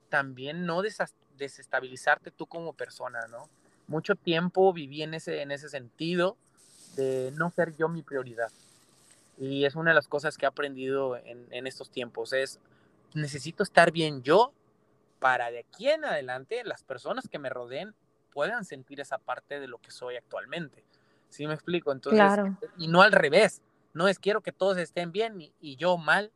también 0.09 0.65
no 0.65 0.81
desestabilizarte 0.81 2.31
tú 2.31 2.47
como 2.47 2.73
persona, 2.73 3.27
¿no? 3.29 3.47
Mucho 3.87 4.15
tiempo 4.15 4.73
viví 4.73 5.03
en 5.03 5.13
ese, 5.13 5.43
en 5.43 5.51
ese 5.51 5.69
sentido 5.69 6.35
de 6.95 7.31
no 7.37 7.51
ser 7.51 7.75
yo 7.77 7.87
mi 7.89 8.01
prioridad. 8.01 8.51
Y 9.41 9.65
es 9.65 9.75
una 9.75 9.89
de 9.89 9.95
las 9.95 10.07
cosas 10.07 10.37
que 10.37 10.45
he 10.45 10.47
aprendido 10.47 11.17
en, 11.17 11.65
estos 11.65 11.89
tiempos, 11.89 12.31
es 12.31 12.59
necesito 13.15 13.63
estar 13.63 13.91
bien 13.91 14.21
yo 14.21 14.53
para 15.17 15.49
de 15.49 15.59
aquí 15.59 15.89
en 15.89 16.05
adelante 16.05 16.63
las 16.63 16.83
personas 16.83 17.27
que 17.27 17.39
me 17.39 17.49
rodeen 17.49 17.95
puedan 18.31 18.65
sentir 18.65 18.99
esa 18.99 19.17
parte 19.17 19.59
de 19.59 19.67
lo 19.67 19.79
que 19.79 19.89
soy 19.89 20.15
actualmente. 20.15 20.85
¿Sí 21.29 21.47
me 21.47 21.55
explico? 21.55 21.91
Entonces, 21.91 22.21
y 22.77 22.87
no 22.87 23.01
al 23.01 23.11
revés, 23.11 23.63
no 23.95 24.07
es 24.07 24.19
quiero 24.19 24.41
que 24.41 24.51
todos 24.51 24.77
estén 24.77 25.11
bien 25.11 25.41
y, 25.59 25.75
yo 25.75 25.97
mal, 25.97 26.31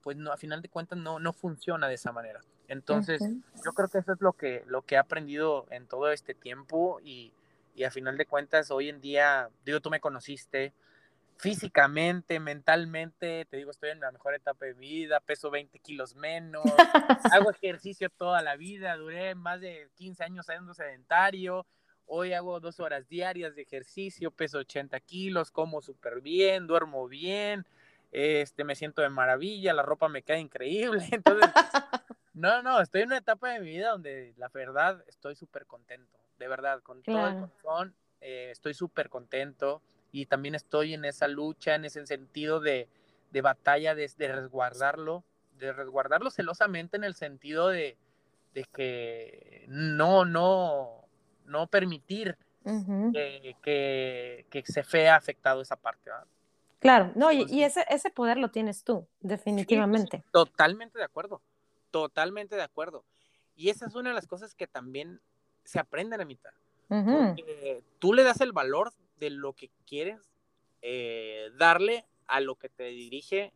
pues 0.00 0.16
no, 0.16 0.32
a 0.32 0.38
final 0.38 0.62
de 0.62 0.70
cuentas 0.70 0.98
no, 0.98 1.18
no 1.18 1.34
funciona 1.34 1.88
de 1.88 1.94
esa 1.94 2.10
manera. 2.10 2.40
Entonces, 2.68 3.20
yo 3.20 3.72
creo 3.74 3.88
que 3.88 3.98
eso 3.98 4.14
es 4.14 4.20
lo 4.22 4.32
que, 4.32 4.64
lo 4.66 4.80
que 4.80 4.94
he 4.94 4.98
aprendido 4.98 5.66
en 5.68 5.86
todo 5.86 6.10
este 6.10 6.32
tiempo 6.32 7.00
y, 7.04 7.34
y 7.74 7.84
a 7.84 7.90
final 7.90 8.16
de 8.16 8.24
cuentas 8.24 8.70
hoy 8.70 8.88
en 8.88 9.02
día, 9.02 9.50
digo, 9.66 9.80
tú 9.80 9.90
me 9.90 10.00
conociste, 10.00 10.72
físicamente, 11.38 12.40
mentalmente, 12.40 13.44
te 13.44 13.56
digo, 13.56 13.70
estoy 13.70 13.90
en 13.90 14.00
la 14.00 14.10
mejor 14.10 14.34
etapa 14.34 14.66
de 14.66 14.74
mi 14.74 14.88
vida, 14.88 15.20
peso 15.20 15.50
20 15.50 15.78
kilos 15.80 16.14
menos, 16.14 16.64
hago 17.32 17.50
ejercicio 17.50 18.08
toda 18.10 18.42
la 18.42 18.56
vida, 18.56 18.96
duré 18.96 19.34
más 19.34 19.60
de 19.60 19.88
15 19.96 20.24
años 20.24 20.46
siendo 20.46 20.74
sedentario, 20.74 21.66
hoy 22.06 22.32
hago 22.32 22.60
dos 22.60 22.80
horas 22.80 23.08
diarias 23.08 23.54
de 23.54 23.62
ejercicio, 23.62 24.30
peso 24.30 24.58
80 24.58 24.98
kilos, 25.00 25.50
como 25.50 25.82
súper 25.82 26.20
bien, 26.20 26.66
duermo 26.66 27.06
bien, 27.06 27.66
este, 28.12 28.64
me 28.64 28.74
siento 28.74 29.02
de 29.02 29.10
maravilla, 29.10 29.74
la 29.74 29.82
ropa 29.82 30.08
me 30.08 30.22
queda 30.22 30.38
increíble, 30.38 31.04
entonces, 31.12 31.50
no, 32.34 32.62
no, 32.62 32.80
estoy 32.80 33.02
en 33.02 33.08
una 33.08 33.18
etapa 33.18 33.50
de 33.50 33.60
mi 33.60 33.70
vida 33.70 33.90
donde 33.90 34.32
la 34.38 34.48
verdad 34.48 35.04
estoy 35.06 35.36
súper 35.36 35.66
contento, 35.66 36.18
de 36.38 36.48
verdad, 36.48 36.82
con 36.82 37.02
todo 37.02 37.28
el 37.28 37.34
corazón, 37.34 37.94
eh, 38.20 38.48
estoy 38.50 38.72
súper 38.72 39.10
contento, 39.10 39.82
y 40.16 40.24
también 40.24 40.54
estoy 40.54 40.94
en 40.94 41.04
esa 41.04 41.28
lucha, 41.28 41.74
en 41.74 41.84
ese 41.84 42.06
sentido 42.06 42.58
de, 42.58 42.88
de 43.32 43.42
batalla, 43.42 43.94
de, 43.94 44.08
resguardarlo, 44.16 45.24
de 45.58 45.74
resguardarlo 45.74 46.30
celosamente 46.30 46.96
en 46.96 47.04
el 47.04 47.14
sentido 47.14 47.68
de, 47.68 47.98
de 48.54 48.64
que 48.64 49.66
no, 49.68 50.24
no, 50.24 51.04
no 51.44 51.66
permitir 51.66 52.38
que, 52.64 53.56
que, 53.62 54.46
que, 54.48 54.62
se 54.64 54.82
vea 54.90 55.16
afectado 55.16 55.60
esa 55.60 55.76
parte. 55.76 56.10
Claro, 56.78 57.12
no, 57.14 57.30
y, 57.30 57.44
y, 57.50 57.64
ese, 57.64 57.84
ese 57.90 58.08
poder 58.08 58.38
lo 58.38 58.50
tienes 58.50 58.84
tú, 58.84 59.06
definitivamente. 59.20 60.24
totalmente 60.32 60.98
de 60.98 61.04
acuerdo, 61.04 61.42
totalmente 61.90 62.56
de 62.56 62.62
acuerdo. 62.62 63.04
Y 63.54 63.68
esa 63.68 63.84
es 63.84 63.94
una 63.94 64.08
de 64.08 64.14
las 64.14 64.26
cosas 64.26 64.54
que 64.54 64.66
también 64.66 65.20
se 65.62 65.78
aprenden 65.78 66.22
a 66.22 66.24
mitad. 66.24 66.52
Tú 67.98 68.14
le 68.14 68.22
das 68.22 68.40
el 68.40 68.52
valor 68.52 68.94
de 69.18 69.30
lo 69.30 69.52
que 69.52 69.70
quieres 69.86 70.20
eh, 70.82 71.50
darle 71.56 72.04
a 72.26 72.40
lo 72.40 72.56
que 72.56 72.68
te 72.68 72.84
dirige 72.84 73.52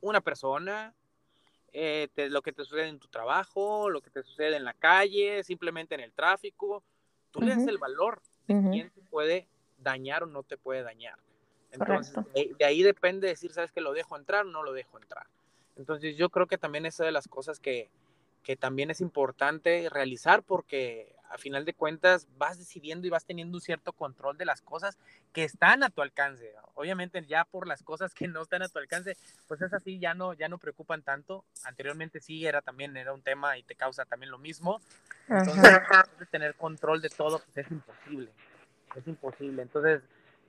una 0.00 0.20
persona, 0.20 0.94
eh, 1.72 2.08
lo 2.30 2.42
que 2.42 2.52
te 2.52 2.64
sucede 2.64 2.88
en 2.88 2.98
tu 2.98 3.08
trabajo, 3.08 3.90
lo 3.90 4.00
que 4.00 4.10
te 4.10 4.22
sucede 4.22 4.56
en 4.56 4.64
la 4.64 4.74
calle, 4.74 5.42
simplemente 5.44 5.94
en 5.94 6.00
el 6.00 6.12
tráfico. 6.12 6.82
Tú 7.30 7.42
le 7.42 7.54
das 7.54 7.66
el 7.66 7.78
valor 7.78 8.22
de 8.46 8.70
quién 8.70 8.90
te 8.90 9.02
puede 9.02 9.46
dañar 9.78 10.22
o 10.22 10.26
no 10.26 10.42
te 10.42 10.56
puede 10.56 10.82
dañar. 10.82 11.18
Entonces, 11.72 12.14
de, 12.34 12.64
ahí 12.64 12.82
depende 12.82 13.28
decir, 13.28 13.52
¿sabes 13.52 13.72
que 13.72 13.80
lo 13.80 13.92
dejo 13.92 14.16
entrar 14.16 14.46
o 14.46 14.50
no 14.50 14.62
lo 14.62 14.72
dejo 14.72 14.98
entrar? 14.98 15.26
Entonces, 15.76 16.16
yo 16.16 16.30
creo 16.30 16.46
que 16.46 16.56
también 16.56 16.86
es 16.86 16.96
de 16.96 17.12
las 17.12 17.28
cosas 17.28 17.60
que, 17.60 17.90
que 18.42 18.56
también 18.56 18.90
es 18.90 19.00
importante 19.00 19.88
realizar 19.90 20.42
porque 20.42 21.15
a 21.30 21.38
final 21.38 21.64
de 21.64 21.74
cuentas 21.74 22.28
vas 22.36 22.58
decidiendo 22.58 23.06
y 23.06 23.10
vas 23.10 23.24
teniendo 23.24 23.56
un 23.56 23.60
cierto 23.60 23.92
control 23.92 24.36
de 24.38 24.44
las 24.44 24.62
cosas 24.62 24.98
que 25.32 25.44
están 25.44 25.82
a 25.82 25.90
tu 25.90 26.02
alcance. 26.02 26.52
Obviamente 26.74 27.24
ya 27.26 27.44
por 27.44 27.66
las 27.66 27.82
cosas 27.82 28.14
que 28.14 28.28
no 28.28 28.42
están 28.42 28.62
a 28.62 28.68
tu 28.68 28.78
alcance, 28.78 29.16
pues 29.48 29.62
es 29.62 29.72
así, 29.72 29.98
ya 29.98 30.14
no, 30.14 30.34
ya 30.34 30.48
no 30.48 30.58
preocupan 30.58 31.02
tanto. 31.02 31.44
Anteriormente 31.64 32.20
sí 32.20 32.46
era 32.46 32.62
también, 32.62 32.96
era 32.96 33.12
un 33.12 33.22
tema 33.22 33.58
y 33.58 33.62
te 33.62 33.74
causa 33.74 34.04
también 34.04 34.30
lo 34.30 34.38
mismo. 34.38 34.80
Entonces, 35.28 35.80
tener 36.30 36.54
control 36.54 37.00
de 37.02 37.08
todo, 37.08 37.40
pues 37.40 37.66
es 37.66 37.70
imposible. 37.70 38.30
Es 38.94 39.06
imposible. 39.06 39.62
Entonces, 39.62 40.02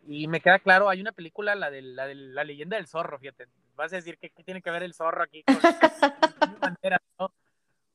y 0.07 0.27
me 0.27 0.39
queda 0.39 0.59
claro, 0.59 0.89
hay 0.89 1.01
una 1.01 1.11
película, 1.11 1.55
la 1.55 1.69
de 1.69 1.81
la, 1.81 2.07
de 2.07 2.15
la 2.15 2.43
leyenda 2.43 2.77
del 2.77 2.87
zorro, 2.87 3.19
fíjate. 3.19 3.47
Vas 3.75 3.91
a 3.93 3.97
decir 3.97 4.17
que 4.17 4.29
¿qué 4.29 4.43
tiene 4.43 4.61
que 4.61 4.71
ver 4.71 4.83
el 4.83 4.93
zorro 4.93 5.21
aquí 5.21 5.43
con 5.43 5.57
¿no? 7.19 7.31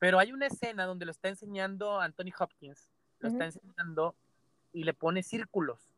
Pero 0.02 0.18
hay 0.18 0.32
una 0.32 0.48
escena 0.48 0.84
donde 0.84 1.04
lo 1.04 1.12
está 1.12 1.28
enseñando 1.28 2.00
Anthony 2.00 2.32
Hopkins, 2.36 2.90
lo 3.20 3.28
está 3.28 3.44
enseñando 3.44 4.16
y 4.72 4.82
le 4.82 4.94
pone 4.94 5.22
círculos. 5.22 5.92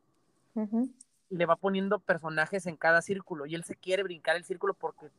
Y 0.53 1.35
le 1.35 1.45
va 1.47 1.55
poniendo 1.55 1.97
personajes 1.97 2.67
en 2.67 2.77
cada 2.77 3.01
círculo. 3.01 3.47
Y 3.47 3.55
él 3.55 3.63
se 3.63 3.75
quiere 3.75 4.03
brincar 4.03 4.35
el 4.35 4.43
círculo 4.43 4.75
porque 4.75 5.09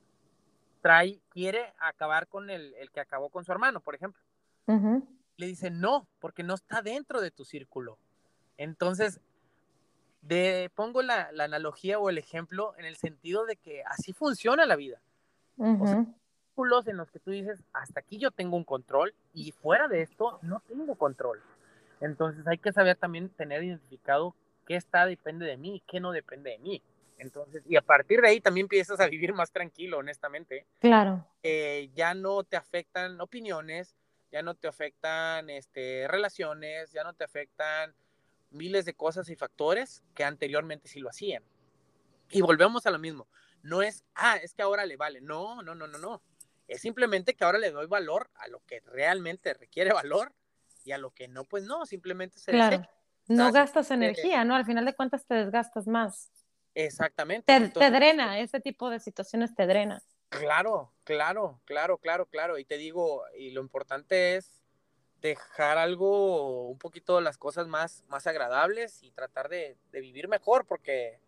trae, 0.83 1.19
quiere 1.31 1.75
acabar 1.81 2.29
con 2.29 2.49
el, 2.49 2.75
el 2.75 2.93
que 2.93 3.01
acabó 3.01 3.29
con 3.29 3.45
su 3.45 3.51
hermano, 3.51 3.81
por 3.81 3.97
ejemplo. 3.97 4.23
Le 4.69 5.47
dice, 5.49 5.69
no, 5.69 6.07
porque 6.21 6.45
no 6.45 6.55
está 6.55 6.81
dentro 6.81 7.21
de 7.21 7.33
tu 7.33 7.45
círculo. 7.45 7.99
Entonces, 8.57 9.21
de, 10.23 10.71
pongo 10.77 11.03
la, 11.03 11.33
la, 11.33 11.43
analogía 11.43 11.99
o 11.99 12.09
el 12.09 12.19
ejemplo 12.19 12.73
en 12.79 12.85
el 12.85 12.95
sentido 12.95 13.47
de 13.47 13.57
que 13.57 13.83
así 13.83 14.13
funciona 14.13 14.65
la 14.65 14.77
vida 14.77 15.01
en 16.87 16.97
los 16.97 17.11
que 17.11 17.19
tú 17.19 17.31
dices, 17.31 17.63
hasta 17.73 18.01
aquí 18.01 18.19
yo 18.19 18.31
tengo 18.31 18.57
un 18.57 18.65
control 18.65 19.15
y 19.35 19.53
fuera 19.53 19.89
de 19.89 20.03
esto 20.03 20.39
no 20.43 20.61
tengo 20.67 20.95
control. 20.95 21.43
Entonces 22.01 22.47
hay 22.47 22.59
que 22.59 22.73
saber 22.73 22.97
también 22.97 23.29
tener 23.29 23.63
identificado 23.63 24.35
qué 24.67 24.77
está 24.77 25.07
depende 25.07 25.47
de 25.47 25.57
mí 25.57 25.77
y 25.77 25.81
qué 25.81 26.01
no 26.01 26.13
depende 26.13 26.51
de 26.51 26.59
mí. 26.59 26.83
Entonces, 27.19 27.63
y 27.67 27.77
a 27.77 27.83
partir 27.83 28.21
de 28.21 28.29
ahí 28.29 28.41
también 28.41 28.65
empiezas 28.65 29.01
a 29.01 29.07
vivir 29.07 29.33
más 29.33 29.51
tranquilo, 29.51 29.99
honestamente. 29.99 30.67
Claro. 30.81 31.27
Eh, 31.43 31.91
ya 31.95 32.15
no 32.15 32.43
te 32.45 32.57
afectan 32.57 33.21
opiniones, 33.21 33.97
ya 34.31 34.43
no 34.43 34.55
te 34.55 34.69
afectan 34.69 35.49
este, 35.49 36.07
relaciones, 36.09 36.93
ya 36.93 37.05
no 37.05 37.15
te 37.15 37.25
afectan 37.25 37.95
miles 38.51 38.85
de 38.85 38.95
cosas 38.95 39.31
y 39.31 39.37
factores 39.37 40.03
que 40.15 40.25
anteriormente 40.25 40.89
sí 40.89 41.01
lo 41.01 41.09
hacían. 41.09 41.43
Y 42.31 42.43
volvemos 42.43 42.87
a 42.87 42.91
lo 42.91 42.99
mismo. 42.99 43.29
No 43.63 43.83
es, 43.83 44.05
ah, 44.15 44.37
es 44.37 44.53
que 44.53 44.63
ahora 44.63 44.85
le 44.85 44.97
vale. 44.97 45.21
No, 45.21 45.63
no, 45.63 45.75
no, 45.75 45.87
no, 45.87 45.99
no. 45.99 46.23
Es 46.69 46.81
simplemente 46.81 47.35
que 47.35 47.45
ahora 47.45 47.59
le 47.59 47.71
doy 47.71 47.87
valor 47.87 48.31
a 48.35 48.49
lo 48.49 48.61
que 48.61 48.81
realmente 48.81 49.55
requiere 49.55 49.93
valor 49.93 50.33
y 50.85 50.93
a 50.93 50.99
lo 50.99 51.11
que 51.11 51.29
no, 51.29 51.45
pues 51.45 51.65
no, 51.65 51.87
simplemente 51.87 52.39
se 52.39 52.53
Claro. 52.53 52.87
No 53.29 53.51
gastas 53.51 53.91
energía, 53.91 54.45
¿no? 54.45 54.55
Al 54.55 54.65
final 54.65 54.85
de 54.85 54.95
cuentas 54.95 55.27
te 55.27 55.35
desgastas 55.35 55.89
más. 55.89 56.31
Exactamente. 56.75 57.71
Te, 57.71 57.91
drena, 57.91 58.39
ese 58.39 58.61
tipo 58.61 58.89
de 58.89 59.01
situaciones 59.01 59.55
te 59.55 59.67
drena. 59.67 60.01
Claro, 60.29 60.93
claro, 61.03 61.61
claro, 61.65 61.99
claro, 61.99 62.27
claro. 62.27 62.59
Y 62.59 62.65
te 62.65 62.77
digo, 62.77 63.23
y 63.37 63.51
lo 63.51 63.63
importante 63.63 64.37
es 64.37 64.63
dejar 65.21 65.79
algo, 65.79 66.69
un 66.69 66.79
poquito 66.79 67.21
las 67.21 67.39
cosas 67.39 67.67
más, 67.67 68.05
más 68.09 68.27
agradables 68.27 69.03
y 69.03 69.11
tratar 69.11 69.49
de, 69.49 69.77
de 69.91 70.01
vivir 70.01 70.29
mejor, 70.29 70.67
porque 70.67 71.19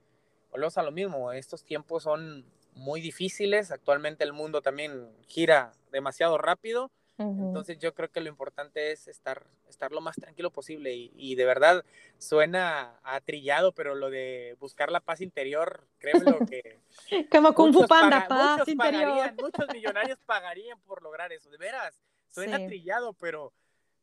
volvemos 0.50 0.78
a 0.78 0.82
lo 0.82 0.92
mismo, 0.92 1.32
estos 1.32 1.64
tiempos 1.64 2.04
son 2.04 2.44
muy 2.78 3.00
difíciles. 3.00 3.70
Actualmente 3.70 4.24
el 4.24 4.32
mundo 4.32 4.62
también 4.62 5.12
gira 5.26 5.72
demasiado 5.90 6.38
rápido. 6.38 6.90
Entonces 7.20 7.80
yo 7.80 7.94
creo 7.94 8.08
que 8.12 8.20
lo 8.20 8.28
importante 8.28 8.92
es 8.92 9.08
estar, 9.08 9.44
estar 9.68 9.90
lo 9.90 10.00
más 10.00 10.14
tranquilo 10.14 10.52
posible 10.52 10.94
y, 10.94 11.34
de 11.34 11.44
verdad 11.44 11.84
suena 12.16 13.00
atrillado, 13.02 13.72
pero 13.72 13.96
lo 13.96 14.08
de 14.08 14.56
buscar 14.60 14.92
la 14.92 15.00
paz 15.00 15.20
interior, 15.20 15.84
créeme 15.98 16.30
lo 16.30 16.38
que... 16.46 16.78
Como 17.28 17.54
Kung 17.54 17.72
Fu 17.72 17.88
Panda, 17.88 18.28
paz 18.28 18.68
interior. 18.68 19.34
muchos 19.36 19.66
millonarios 19.74 20.20
pagarían 20.26 20.78
por 20.82 21.02
lograr 21.02 21.32
eso, 21.32 21.50
de 21.50 21.58
veras, 21.58 22.00
suena 22.28 22.64
trillado, 22.64 23.12
pero 23.14 23.52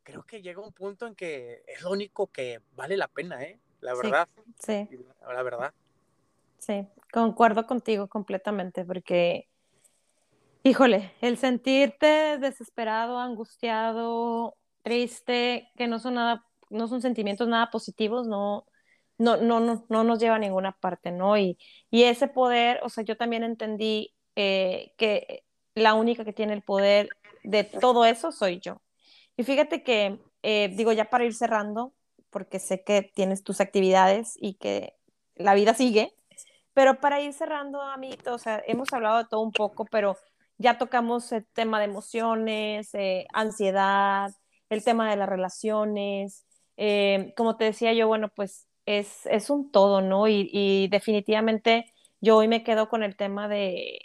creo 0.04 0.24
que 0.24 0.42
llega 0.42 0.60
un 0.60 0.74
punto 0.74 1.08
en 1.08 1.16
que 1.16 1.64
es 1.68 1.84
lo 1.84 1.92
único 1.92 2.28
que 2.28 2.60
vale 2.76 2.98
la 2.98 3.08
pena, 3.08 3.42
¿eh? 3.44 3.62
La 3.80 3.94
verdad. 3.96 4.28
Sí. 4.60 4.90
La 5.26 5.42
verdad. 5.42 5.74
Sí, 6.66 6.88
concuerdo 7.14 7.68
contigo 7.68 8.08
completamente 8.08 8.86
porque, 8.86 9.48
híjole, 10.64 11.14
el 11.22 11.38
sentirte 11.38 12.40
desesperado, 12.40 13.20
angustiado, 13.20 14.58
triste, 14.82 15.70
que 15.76 15.88
no 15.88 16.00
son 16.00 16.16
nada, 16.16 16.44
no 16.72 16.88
son 16.88 17.04
sentimientos 17.04 17.48
nada 17.48 17.70
positivos, 17.70 18.26
no, 18.28 18.66
no, 19.20 19.38
no, 19.38 19.60
no, 19.60 19.86
no 19.90 20.04
nos 20.04 20.18
lleva 20.18 20.38
a 20.38 20.40
ninguna 20.40 20.72
parte, 20.72 21.12
¿no? 21.12 21.38
Y, 21.38 21.60
y 21.92 22.04
ese 22.04 22.28
poder, 22.28 22.80
o 22.82 22.90
sea, 22.90 23.04
yo 23.04 23.16
también 23.16 23.44
entendí 23.44 24.16
eh, 24.36 24.94
que 24.98 25.44
la 25.76 25.94
única 25.94 26.26
que 26.26 26.34
tiene 26.34 26.54
el 26.54 26.64
poder 26.64 27.10
de 27.44 27.64
todo 27.64 28.06
eso 28.06 28.32
soy 28.32 28.60
yo. 28.60 28.82
Y 29.38 29.44
fíjate 29.44 29.84
que, 29.84 30.20
eh, 30.42 30.70
digo, 30.76 30.94
ya 30.94 31.12
para 31.12 31.26
ir 31.26 31.36
cerrando, 31.36 31.94
porque 32.32 32.58
sé 32.58 32.84
que 32.84 33.04
tienes 33.04 33.44
tus 33.44 33.62
actividades 33.62 34.34
y 34.42 34.56
que 34.56 34.96
la 35.36 35.54
vida 35.54 35.76
sigue, 35.76 36.16
pero 36.76 37.00
para 37.00 37.22
ir 37.22 37.34
cerrando, 37.34 37.82
amiguito, 37.82 38.36
o 38.36 38.38
sea, 38.38 38.62
hemos 38.68 38.94
hablado 38.94 39.20
de 39.20 39.26
todo 39.26 39.42
un 39.42 39.54
poco, 39.54 39.86
pero 39.86 40.18
ya 40.58 40.78
tocamos 40.78 41.32
el 41.32 41.46
tema 41.48 41.80
de 41.80 41.86
emociones, 41.86 42.94
eh, 42.94 43.28
ansiedad, 43.34 44.32
el 44.70 44.84
tema 44.84 45.10
de 45.10 45.16
las 45.16 45.30
relaciones. 45.30 46.46
Eh, 46.78 47.34
como 47.38 47.58
te 47.58 47.66
decía 47.66 47.94
yo, 47.94 48.08
bueno, 48.08 48.30
pues 48.36 48.68
es, 48.86 49.26
es 49.28 49.50
un 49.50 49.72
todo, 49.72 50.02
¿no? 50.02 50.28
Y, 50.28 50.50
y, 50.52 50.88
definitivamente 50.90 51.94
yo 52.22 52.38
hoy 52.38 52.48
me 52.50 52.64
quedo 52.64 52.90
con 52.90 53.04
el 53.04 53.16
tema 53.16 53.48
de 53.48 54.00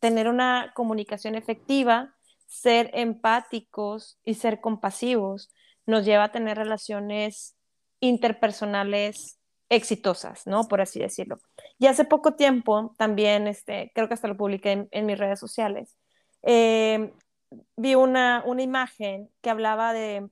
tener 0.00 0.28
una 0.28 0.72
comunicación 0.74 1.36
efectiva, 1.36 2.16
ser 2.46 2.90
empáticos 2.94 4.18
y 4.24 4.34
ser 4.34 4.60
compasivos 4.60 5.52
nos 5.86 6.04
lleva 6.04 6.24
a 6.24 6.32
tener 6.32 6.56
relaciones 6.58 7.56
interpersonales 8.00 9.39
exitosas, 9.70 10.46
¿no? 10.46 10.68
Por 10.68 10.82
así 10.82 10.98
decirlo. 11.00 11.38
Y 11.78 11.86
hace 11.86 12.04
poco 12.04 12.34
tiempo, 12.34 12.94
también, 12.98 13.46
este, 13.46 13.92
creo 13.94 14.08
que 14.08 14.14
hasta 14.14 14.28
lo 14.28 14.36
publiqué 14.36 14.88
en, 14.90 15.06
mis 15.06 15.18
redes 15.18 15.40
sociales, 15.40 15.96
eh, 16.42 17.12
vi 17.76 17.94
una, 17.94 18.42
una 18.44 18.62
imagen 18.62 19.30
que 19.40 19.50
hablaba 19.50 19.92
de, 19.92 20.28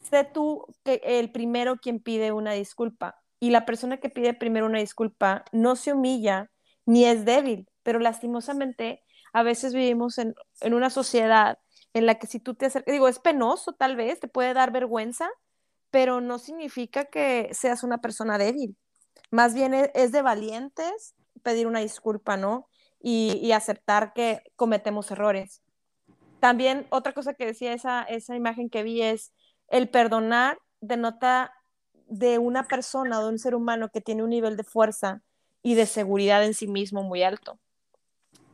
sé 0.00 0.24
tú 0.24 0.64
que 0.84 1.00
el 1.04 1.30
primero 1.32 1.76
quien 1.76 2.00
pide 2.00 2.32
una 2.32 2.52
disculpa, 2.52 3.20
y 3.40 3.50
la 3.50 3.66
persona 3.66 3.98
que 3.98 4.08
pide 4.08 4.34
primero 4.34 4.66
una 4.66 4.78
disculpa 4.78 5.44
no 5.50 5.74
se 5.74 5.92
humilla 5.92 6.50
ni 6.86 7.04
es 7.04 7.24
débil, 7.24 7.68
pero 7.82 7.98
lastimosamente 7.98 9.02
a 9.32 9.42
veces 9.42 9.74
vivimos 9.74 10.18
en, 10.18 10.34
en 10.60 10.74
una 10.74 10.90
sociedad 10.90 11.58
en 11.94 12.06
la 12.06 12.14
que 12.16 12.28
si 12.28 12.38
tú 12.38 12.54
te 12.54 12.66
acercas, 12.66 12.92
digo, 12.92 13.08
es 13.08 13.18
penoso 13.18 13.72
tal 13.72 13.96
vez, 13.96 14.20
te 14.20 14.28
puede 14.28 14.54
dar 14.54 14.70
vergüenza, 14.70 15.28
pero 15.92 16.20
no 16.20 16.40
significa 16.40 17.04
que 17.04 17.50
seas 17.52 17.84
una 17.84 17.98
persona 17.98 18.38
débil. 18.38 18.76
Más 19.30 19.54
bien 19.54 19.74
e, 19.74 19.92
es 19.94 20.10
de 20.10 20.22
valientes 20.22 21.14
pedir 21.44 21.68
una 21.68 21.78
disculpa, 21.80 22.36
¿no? 22.36 22.66
Y, 23.00 23.52
aceptar 23.52 24.12
que 24.12 24.42
cometemos 24.56 25.10
errores. 25.10 25.60
También 26.40 26.86
otra 26.90 27.12
cosa 27.12 27.34
que 27.34 27.46
decía 27.46 27.72
esa, 27.72 28.02
esa 28.04 28.36
imagen 28.36 28.70
que 28.70 28.84
vi 28.84 29.02
es 29.02 29.32
el 29.68 29.88
perdonar 29.88 30.58
denota 30.80 31.52
de 32.06 32.38
una 32.38 32.68
persona, 32.68 33.20
de 33.20 33.28
un 33.28 33.38
ser 33.38 33.54
humano 33.54 33.90
que 33.92 34.00
tiene 34.00 34.22
un 34.22 34.30
nivel 34.30 34.56
de 34.56 34.64
fuerza 34.64 35.20
y 35.62 35.74
de 35.74 35.86
seguridad 35.86 36.44
en 36.44 36.54
sí 36.54 36.68
mismo 36.68 37.02
muy 37.02 37.22
alto. 37.24 37.58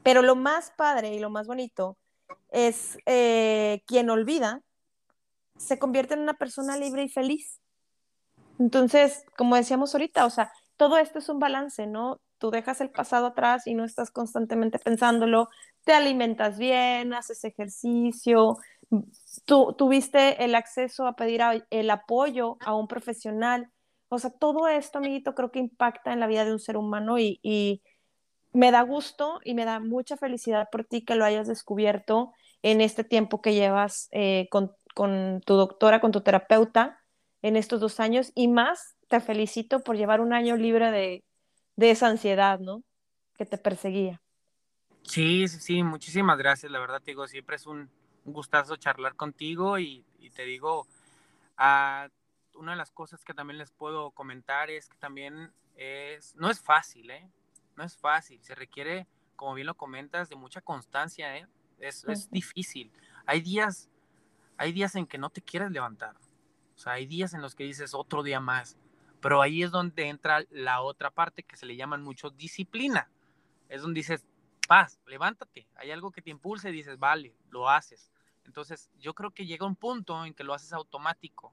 Pero 0.03 0.23
lo 0.23 0.35
más 0.35 0.73
padre 0.77 1.15
y 1.15 1.19
lo 1.19 1.29
más 1.29 1.47
bonito 1.47 1.99
es 2.51 2.99
eh, 3.05 3.83
quien 3.87 4.09
olvida 4.09 4.63
se 5.59 5.79
convierte 5.79 6.15
en 6.15 6.21
una 6.21 6.35
persona 6.35 6.77
libre 6.77 7.05
y 7.05 7.09
feliz. 7.09 7.61
Entonces, 8.59 9.25
como 9.37 9.57
decíamos 9.57 9.95
ahorita, 9.95 10.25
o 10.25 10.31
sea, 10.31 10.51
todo 10.77 10.99
esto 10.99 11.19
es 11.19 11.29
un 11.29 11.39
balance, 11.39 11.87
¿no? 11.87 12.21
Tú 12.39 12.51
dejas 12.51 12.81
el 12.81 12.91
pasado 12.91 13.27
atrás 13.27 13.67
y 13.67 13.75
no 13.75 13.85
estás 13.85 14.11
constantemente 14.11 14.79
pensándolo, 14.79 15.49
te 15.85 15.93
alimentas 15.93 16.59
bien, 16.59 17.13
haces 17.13 17.45
ejercicio, 17.45 18.57
tú 19.45 19.75
tuviste 19.77 20.45
el 20.45 20.55
acceso 20.55 21.07
a 21.07 21.17
pedir 21.17 21.43
el 21.71 21.91
apoyo 21.91 22.57
a 22.61 22.75
un 22.75 22.89
profesional. 22.89 23.71
O 24.09 24.19
sea, 24.19 24.31
todo 24.31 24.69
esto, 24.69 24.99
amiguito, 24.99 25.35
creo 25.35 25.51
que 25.51 25.59
impacta 25.59 26.13
en 26.13 26.21
la 26.21 26.27
vida 26.27 26.45
de 26.45 26.53
un 26.53 26.61
ser 26.61 26.77
humano 26.77 27.19
y, 27.19 27.83
me 28.55 28.71
da 28.71 28.81
gusto 28.81 29.41
y 29.45 29.53
me 29.53 29.67
da 29.67 29.79
mucha 29.79 30.17
felicidad 30.17 30.69
por 30.73 30.83
ti 30.83 31.05
que 31.05 31.15
lo 31.15 31.25
hayas 31.27 31.47
descubierto 31.47 32.33
en 32.63 32.81
este 32.81 33.05
tiempo 33.05 33.43
que 33.43 33.53
llevas 33.53 34.09
eh, 34.11 34.49
con, 34.95 35.41
tu 35.45 35.55
doctora, 35.55 36.01
con 36.01 36.13
tu 36.13 36.21
terapeuta, 36.21 37.03
en 37.43 37.57
estos 37.57 37.81
dos 37.81 38.01
años. 38.01 38.33
Y 38.35 38.49
más, 38.49 38.97
te 39.09 39.21
felicito 39.21 39.81
por 39.81 39.97
llevar 39.97 40.21
un 40.21 40.33
año 40.33 40.57
libre 40.57 40.91
de, 40.91 41.25
de 41.77 41.91
esa 41.91 42.09
ansiedad, 42.09 42.59
¿no? 42.59 42.83
Que 43.37 43.47
te 43.47 43.59
perseguía. 43.59 44.21
Sí, 45.03 45.49
sí, 45.49 45.61
sí, 45.61 45.83
muchísimas 45.83 46.39
gracias. 46.39 46.71
La 46.71 46.81
verdad, 46.81 47.01
te 47.01 47.13
digo, 47.13 47.27
siempre 47.27 47.57
es 47.57 47.67
un, 47.67 47.91
gustazo 48.25 48.77
charlar 48.77 49.15
contigo 49.15 49.79
y, 49.79 50.05
y 50.19 50.29
te 50.29 50.45
digo, 50.45 50.87
a, 51.57 52.09
una 52.59 52.73
de 52.73 52.77
las 52.77 52.91
cosas 52.91 53.25
que 53.25 53.35
también 53.35 53.59
les 53.59 53.71
puedo 53.71 54.11
comentar 54.11 54.71
es 54.71 54.89
que 54.89 54.99
también 54.99 55.53
es, 55.77 56.35
no 56.37 56.51
es 56.51 56.61
fácil, 56.61 57.11
¿eh? 57.11 57.31
No 57.77 57.85
es 57.85 57.97
fácil, 57.97 58.43
se 58.43 58.55
requiere, 58.55 59.07
como 59.37 59.55
bien 59.55 59.67
lo 59.67 59.77
comentas, 59.77 60.29
de 60.29 60.37
mucha 60.37 60.61
constancia, 60.61 61.37
¿eh? 61.37 61.47
Es, 61.79 62.05
es 62.09 62.29
difícil. 62.31 62.93
Hay 63.25 63.41
días, 63.41 63.89
hay 64.59 64.73
días 64.73 64.95
en 64.97 65.07
que 65.07 65.19
no 65.19 65.31
te 65.31 65.41
quieres 65.41 65.71
levantar. 65.71 66.17
O 66.75 66.79
sea, 66.79 66.95
hay 66.95 67.07
días 67.07 67.33
en 67.33 67.41
los 67.41 67.55
que 67.55 67.65
dices 67.65 67.95
otro 67.95 68.23
día 68.23 68.41
más. 68.41 68.77
Pero 69.21 69.41
ahí 69.41 69.63
es 69.63 69.71
donde 69.71 70.09
entra 70.09 70.45
la 70.51 70.81
otra 70.81 71.11
parte 71.11 71.43
que 71.43 71.57
se 71.57 71.67
le 71.67 71.77
llaman 71.77 72.03
mucho 72.03 72.31
disciplina. 72.31 73.11
Es 73.69 73.83
donde 73.83 73.99
dices, 74.01 74.27
paz, 74.69 75.01
levántate. 75.07 75.67
Hay 75.77 75.91
algo 75.91 76.11
que 76.11 76.23
te 76.23 76.31
impulse 76.31 76.69
y 76.69 76.73
dices, 76.73 76.99
vale, 76.99 77.35
lo 77.51 77.69
haces. 77.69 78.13
Entonces, 78.45 78.91
yo 78.99 79.15
creo 79.15 79.31
que 79.31 79.47
llega 79.47 79.67
un 79.67 79.77
punto 79.77 80.25
en 80.25 80.35
que 80.35 80.45
lo 80.45 80.55
haces 80.55 80.73
automático 80.73 81.53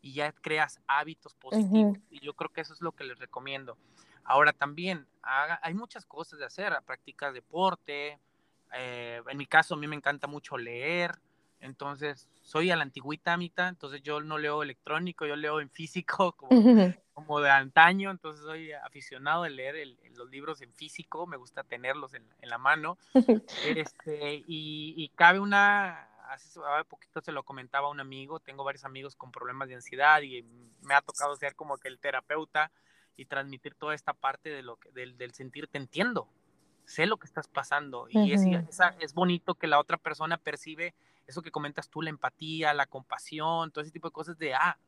y 0.00 0.12
ya 0.12 0.32
creas 0.32 0.80
hábitos 0.86 1.34
positivos. 1.34 1.98
Y 2.10 2.20
yo 2.20 2.34
creo 2.34 2.52
que 2.52 2.60
eso 2.60 2.74
es 2.74 2.80
lo 2.80 2.92
que 2.92 3.04
les 3.04 3.18
recomiendo. 3.18 3.76
Ahora 4.24 4.52
también, 4.52 5.06
hay 5.22 5.74
muchas 5.74 6.06
cosas 6.06 6.38
de 6.38 6.46
hacer, 6.46 6.74
practicas 6.86 7.34
deporte. 7.34 8.18
Eh, 8.72 9.22
en 9.28 9.36
mi 9.36 9.46
caso, 9.46 9.74
a 9.74 9.76
mí 9.76 9.86
me 9.86 9.96
encanta 9.96 10.26
mucho 10.26 10.56
leer. 10.56 11.18
Entonces, 11.64 12.28
soy 12.42 12.70
a 12.70 12.76
la 12.76 12.82
antigüita 12.82 13.38
mitad, 13.38 13.68
entonces 13.68 14.02
yo 14.02 14.20
no 14.20 14.36
leo 14.36 14.62
electrónico, 14.62 15.24
yo 15.24 15.34
leo 15.34 15.60
en 15.60 15.70
físico 15.70 16.36
como, 17.14 17.40
de 17.40 17.50
antaño, 17.50 18.10
entonces 18.10 18.44
soy 18.44 18.72
aficionado 18.72 19.44
de 19.44 19.50
leer 19.50 19.96
los 20.14 20.28
libros 20.28 20.60
en 20.60 20.74
físico, 20.74 21.26
me 21.26 21.38
gusta 21.38 21.64
tenerlos 21.64 22.12
en, 22.12 22.22
la 22.42 22.58
mano. 22.58 22.98
Este, 23.64 24.44
y, 24.46 25.10
cabe 25.14 25.40
una, 25.40 26.06
hace 26.28 26.60
poquito 26.86 27.22
se 27.22 27.32
lo 27.32 27.44
comentaba 27.44 27.88
a 27.88 27.90
un 27.90 28.00
amigo, 28.00 28.40
tengo 28.40 28.62
varios 28.62 28.84
amigos 28.84 29.16
con 29.16 29.32
problemas 29.32 29.68
de 29.68 29.76
ansiedad 29.76 30.20
y 30.20 30.44
me 30.82 30.92
ha 30.92 31.00
tocado 31.00 31.34
ser 31.36 31.54
como 31.54 31.78
que 31.78 31.88
el 31.88 31.98
terapeuta 31.98 32.70
y 33.16 33.24
transmitir 33.24 33.74
toda 33.74 33.94
esta 33.94 34.12
parte 34.12 34.50
de 34.50 34.62
lo 34.62 34.76
que, 34.76 34.90
del, 34.90 35.16
del 35.16 35.32
sentir, 35.32 35.66
te 35.68 35.78
entiendo, 35.78 36.28
sé 36.84 37.06
lo 37.06 37.16
que 37.16 37.26
estás 37.26 37.48
pasando 37.48 38.06
y 38.10 38.34
es, 38.34 38.42
es 39.00 39.14
bonito 39.14 39.54
que 39.54 39.66
la 39.66 39.78
otra 39.78 39.96
persona 39.96 40.36
percibe 40.36 40.94
eso 41.26 41.42
que 41.42 41.50
comentas 41.50 41.88
tú, 41.88 42.02
la 42.02 42.10
empatía, 42.10 42.74
la 42.74 42.86
compasión, 42.86 43.70
todo 43.70 43.82
ese 43.82 43.92
tipo 43.92 44.08
de 44.08 44.12
cosas 44.12 44.38
de, 44.38 44.54
ah, 44.54 44.78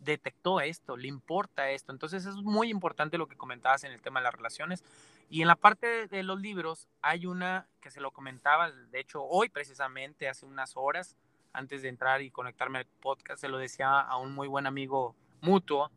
detectó 0.00 0.60
esto, 0.60 0.96
le 0.96 1.08
importa 1.08 1.70
esto. 1.70 1.92
Entonces 1.92 2.26
es 2.26 2.36
muy 2.36 2.70
importante 2.70 3.18
lo 3.18 3.28
que 3.28 3.36
comentabas 3.36 3.84
en 3.84 3.92
el 3.92 4.00
tema 4.00 4.20
de 4.20 4.24
las 4.24 4.34
relaciones. 4.34 4.82
Y 5.28 5.42
en 5.42 5.48
la 5.48 5.56
parte 5.56 6.08
de, 6.08 6.22
los 6.22 6.40
libros 6.40 6.88
hay 7.02 7.26
una 7.26 7.68
que 7.80 7.90
se 7.90 8.00
lo 8.00 8.10
comentaba, 8.10 8.70
de 8.70 9.00
hecho 9.00 9.22
hoy 9.22 9.48
precisamente, 9.48 10.28
hace 10.28 10.44
unas 10.44 10.72
horas, 10.76 11.16
antes 11.52 11.82
de 11.82 11.88
entrar 11.88 12.22
y 12.22 12.30
conectarme 12.30 12.80
al 12.80 12.86
podcast, 12.86 13.40
se 13.40 13.48
lo 13.48 13.58
decía 13.58 14.00
a 14.00 14.16
un 14.16 14.32
muy 14.32 14.48
buen 14.48 14.66
amigo 14.66 15.14
mutuo, 15.40 15.90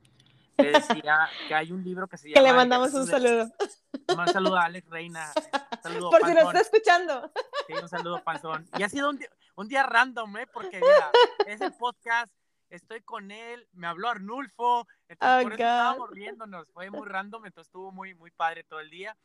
le 0.58 0.72
decía 0.72 1.28
que 1.48 1.56
hay 1.56 1.72
un 1.72 1.84
libro 1.84 2.08
que 2.08 2.18
se 2.18 2.30
llama... 2.30 2.42
Que 2.42 2.48
le 2.48 2.54
mandamos 2.54 2.94
un 2.94 3.08
saludo. 3.08 3.52
Un 4.08 4.28
saludo 4.28 4.58
a 4.58 4.66
Alex 4.66 4.90
Reina. 4.90 5.32
Saludo, 5.84 6.12
Por 6.12 6.26
si 6.26 6.34
lo 6.34 6.40
está 6.40 6.62
escuchando. 6.62 7.30
Sí, 7.68 7.74
un 7.74 7.90
saludo, 7.90 8.24
Panzón. 8.24 8.66
Y 8.78 8.84
ha 8.84 8.88
sido 8.88 9.10
un 9.10 9.20
un 9.56 9.68
día 9.68 9.84
random, 9.84 10.38
¿eh? 10.38 10.48
Porque 10.48 10.80
mira, 10.80 11.12
es 11.48 11.62
el 11.62 11.74
podcast, 11.74 12.34
estoy 12.70 13.02
con 13.02 13.32
él, 13.32 13.68
me 13.74 13.88
habló 13.88 14.10
Arnulfo, 14.10 14.88
entonces 15.08 15.44
por 15.44 15.54
eso 15.54 15.64
estábamos 15.64 16.10
riéndonos, 16.10 16.68
fue 16.72 16.90
muy 16.90 17.08
random, 17.08 17.46
entonces 17.46 17.68
estuvo 17.68 17.92
muy, 17.92 18.16
muy 18.16 18.32
padre 18.32 18.64
todo 18.64 18.80
el 18.80 18.90
día. 18.90 19.16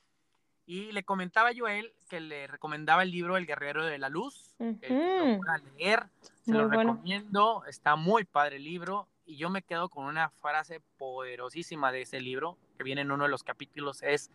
Y 0.67 0.93
le 0.93 1.03
comentaba 1.03 1.51
yo 1.53 1.65
a 1.65 1.75
él 1.75 1.95
que 2.11 2.21
le 2.21 2.47
recomendaba 2.47 3.03
el 3.03 3.11
libro 3.11 3.39
El 3.39 3.47
Guerrero 3.47 3.87
de 3.87 3.97
la 3.97 4.11
Luz, 4.11 4.55
uh 4.59 4.67
-huh. 4.67 5.41
lo 5.43 5.71
leer, 5.79 6.07
se 6.45 6.53
lo 6.53 6.69
recomiendo, 6.69 7.65
está 7.67 7.97
muy 7.97 8.25
padre 8.25 8.57
el 8.57 8.65
libro, 8.65 9.09
y 9.25 9.37
yo 9.37 9.49
me 9.49 9.63
quedo 9.63 9.89
con 9.89 10.05
una 10.05 10.29
frase 10.29 10.81
poderosísima 10.99 11.91
de 11.91 12.03
ese 12.03 12.21
libro, 12.21 12.59
que 12.77 12.85
viene 12.85 13.01
en 13.01 13.11
uno 13.11 13.25
de 13.25 13.31
los 13.31 13.45
capítulos, 13.45 14.03
es, 14.03 14.31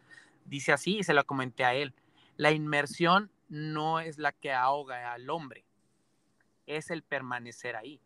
dice 0.45 0.71
así, 0.71 0.97
y 0.97 1.03
se 1.03 1.13
lo 1.13 1.23
comenté 1.23 1.65
a 1.65 1.75
él, 1.75 1.93
la 2.37 2.51
inmersión 2.51 3.31
no 3.47 3.99
es 3.99 4.17
la 4.17 4.31
que 4.31 4.53
ahoga 4.53 5.13
al 5.13 5.29
hombre, 5.29 5.65
es 6.65 6.89
el 6.91 7.03
permanecer 7.03 7.75
ahí. 7.75 8.01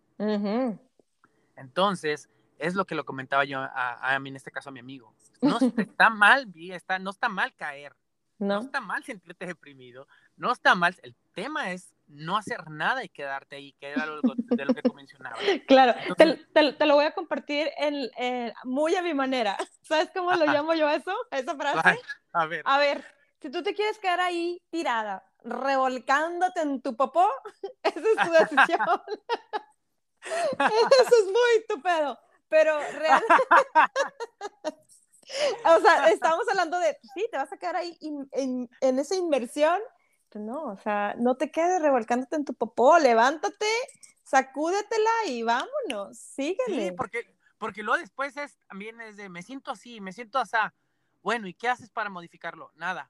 Entonces, 1.55 2.29
es 2.59 2.75
lo 2.75 2.85
que 2.85 2.95
lo 2.95 3.05
comentaba 3.05 3.45
yo 3.45 3.59
a, 3.59 4.17
mí, 4.19 4.29
en 4.29 4.35
este 4.35 4.51
caso 4.51 4.69
a 4.69 4.73
mi 4.73 4.79
amigo. 4.79 5.13
No 5.41 5.59
está 5.59 6.09
mal, 6.09 6.51
está, 6.55 6.97
no 6.97 7.11
está 7.11 7.29
mal 7.29 7.53
caer. 7.53 7.95
No. 8.39 8.59
está 8.59 8.81
mal 8.81 9.03
sentirte 9.03 9.45
deprimido. 9.45 10.07
No 10.35 10.51
está 10.51 10.73
mal. 10.73 10.95
El 11.03 11.15
tema 11.33 11.71
es 11.71 11.93
no 12.07 12.37
hacer 12.37 12.69
nada 12.69 13.03
y 13.03 13.09
quedarte 13.09 13.57
ahí, 13.57 13.73
que 13.73 13.89
era 13.89 14.05
lo, 14.05 14.21
de 14.21 14.65
lo 14.65 14.73
que 14.73 14.81
tú 14.81 14.93
mencionabas. 14.93 15.39
Claro, 15.67 15.93
te, 16.15 16.85
lo 16.85 16.95
voy 16.95 17.05
a 17.05 17.11
compartir 17.11 17.69
en, 17.77 18.53
muy 18.63 18.95
a 18.95 19.01
mi 19.01 19.13
manera. 19.13 19.57
¿Sabes 19.81 20.09
cómo 20.13 20.33
lo 20.33 20.45
llamo 20.45 20.73
yo 20.73 20.89
eso? 20.89 21.13
Esa 21.31 21.55
frase. 21.55 21.99
A 22.33 22.45
ver. 22.45 22.61
A 22.65 22.77
ver, 22.77 23.05
si 23.41 23.51
tú 23.51 23.63
te 23.63 23.73
quieres 23.73 23.99
quedar 23.99 24.19
ahí 24.19 24.61
tirada, 24.69 25.23
revolcándote 25.43 26.61
en 26.61 26.81
tu 26.81 26.95
popó, 26.95 27.27
esa 27.83 27.99
es 27.99 28.25
tu 28.25 28.31
decisión. 28.31 28.79
Eso 30.21 31.15
es 31.19 31.25
muy 31.25 31.65
tu 31.69 31.81
pedo. 31.81 32.19
Pero 32.49 32.79
realmente. 32.79 33.33
o 35.65 35.79
sea, 35.81 36.09
estamos 36.09 36.47
hablando 36.49 36.79
de, 36.79 36.97
sí, 37.13 37.27
te 37.29 37.37
vas 37.37 37.51
a 37.51 37.57
quedar 37.57 37.75
ahí 37.75 37.97
en, 38.31 38.69
en, 38.81 38.99
esa 38.99 39.15
inversión. 39.15 39.79
Pues 40.29 40.43
no, 40.43 40.63
o 40.63 40.77
sea, 40.77 41.15
no 41.17 41.35
te 41.35 41.51
quedes 41.51 41.81
revolcándote 41.81 42.35
en 42.35 42.45
tu 42.45 42.53
popó, 42.53 42.97
levántate, 42.99 43.67
sacúdetela 44.23 45.25
y 45.27 45.43
vámonos, 45.43 46.17
síguele. 46.17 46.89
Sí, 46.89 46.91
porque, 46.91 47.37
porque 47.57 47.83
luego 47.83 47.99
después 47.99 48.35
es, 48.35 48.57
también 48.67 48.99
es 49.01 49.17
de, 49.17 49.29
me 49.29 49.43
siento 49.43 49.71
así, 49.71 50.01
me 50.01 50.13
siento 50.13 50.39
así. 50.39 50.57
Bueno, 51.21 51.47
¿y 51.47 51.53
qué 51.53 51.69
haces 51.69 51.89
para 51.89 52.09
modificarlo? 52.09 52.71
Nada 52.75 53.09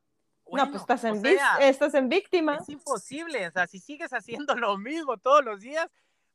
no, 0.52 0.70
pues 0.70 0.82
estás 0.82 1.04
en, 1.04 1.24
estás 1.60 1.94
en 1.94 2.10
víctima. 2.10 2.56
Es 2.56 2.70
imposible, 2.70 3.48
o 3.48 3.52
sea, 3.52 3.68
si 3.68 3.80
sigues 3.80 4.14
haciendo 4.14 4.56
lo 4.56 4.78
mismo 4.78 5.18
todos 5.18 5.44
los 5.44 5.62
días, 5.62 5.90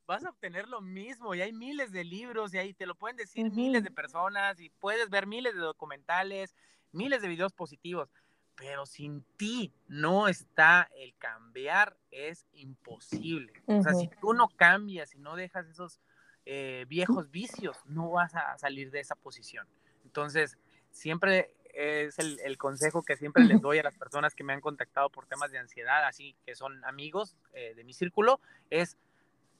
vas 0.05 0.25
a 0.25 0.29
obtener 0.29 0.67
lo 0.67 0.81
mismo 0.81 1.33
y 1.33 1.41
hay 1.41 1.53
miles 1.53 1.91
de 1.91 2.03
libros 2.03 2.53
y 2.53 2.57
ahí 2.57 2.73
te 2.73 2.85
lo 2.85 2.95
pueden 2.95 3.17
decir 3.17 3.49
miles 3.51 3.83
de 3.83 3.91
personas 3.91 4.59
y 4.59 4.69
puedes 4.69 5.09
ver 5.09 5.27
miles 5.27 5.53
de 5.53 5.61
documentales, 5.61 6.55
miles 6.91 7.21
de 7.21 7.29
videos 7.29 7.53
positivos, 7.53 8.09
pero 8.55 8.85
sin 8.85 9.23
ti 9.37 9.73
no 9.87 10.27
está 10.27 10.89
el 10.95 11.15
cambiar, 11.17 11.97
es 12.11 12.45
imposible. 12.53 13.53
O 13.65 13.81
sea, 13.81 13.93
si 13.93 14.09
tú 14.21 14.33
no 14.33 14.49
cambias 14.49 15.15
y 15.15 15.19
no 15.19 15.35
dejas 15.35 15.67
esos 15.67 15.99
eh, 16.45 16.85
viejos 16.87 17.31
vicios, 17.31 17.77
no 17.85 18.11
vas 18.11 18.35
a 18.35 18.57
salir 18.57 18.91
de 18.91 18.99
esa 18.99 19.15
posición. 19.15 19.67
Entonces, 20.03 20.57
siempre 20.91 21.55
es 21.73 22.19
el, 22.19 22.57
consejo 22.57 23.03
que 23.03 23.17
siempre 23.17 23.43
les 23.43 23.61
doy 23.61 23.79
a 23.79 23.83
las 23.83 23.97
personas 23.97 24.35
que 24.35 24.43
me 24.43 24.53
han 24.53 24.61
contactado 24.61 25.09
por 25.09 25.25
temas 25.25 25.51
de 25.51 25.57
ansiedad, 25.57 26.05
así 26.05 26.35
que 26.45 26.55
son 26.55 26.83
amigos 26.85 27.35
eh, 27.53 27.73
de 27.75 27.83
mi 27.83 27.93
círculo, 27.93 28.39
es 28.69 28.97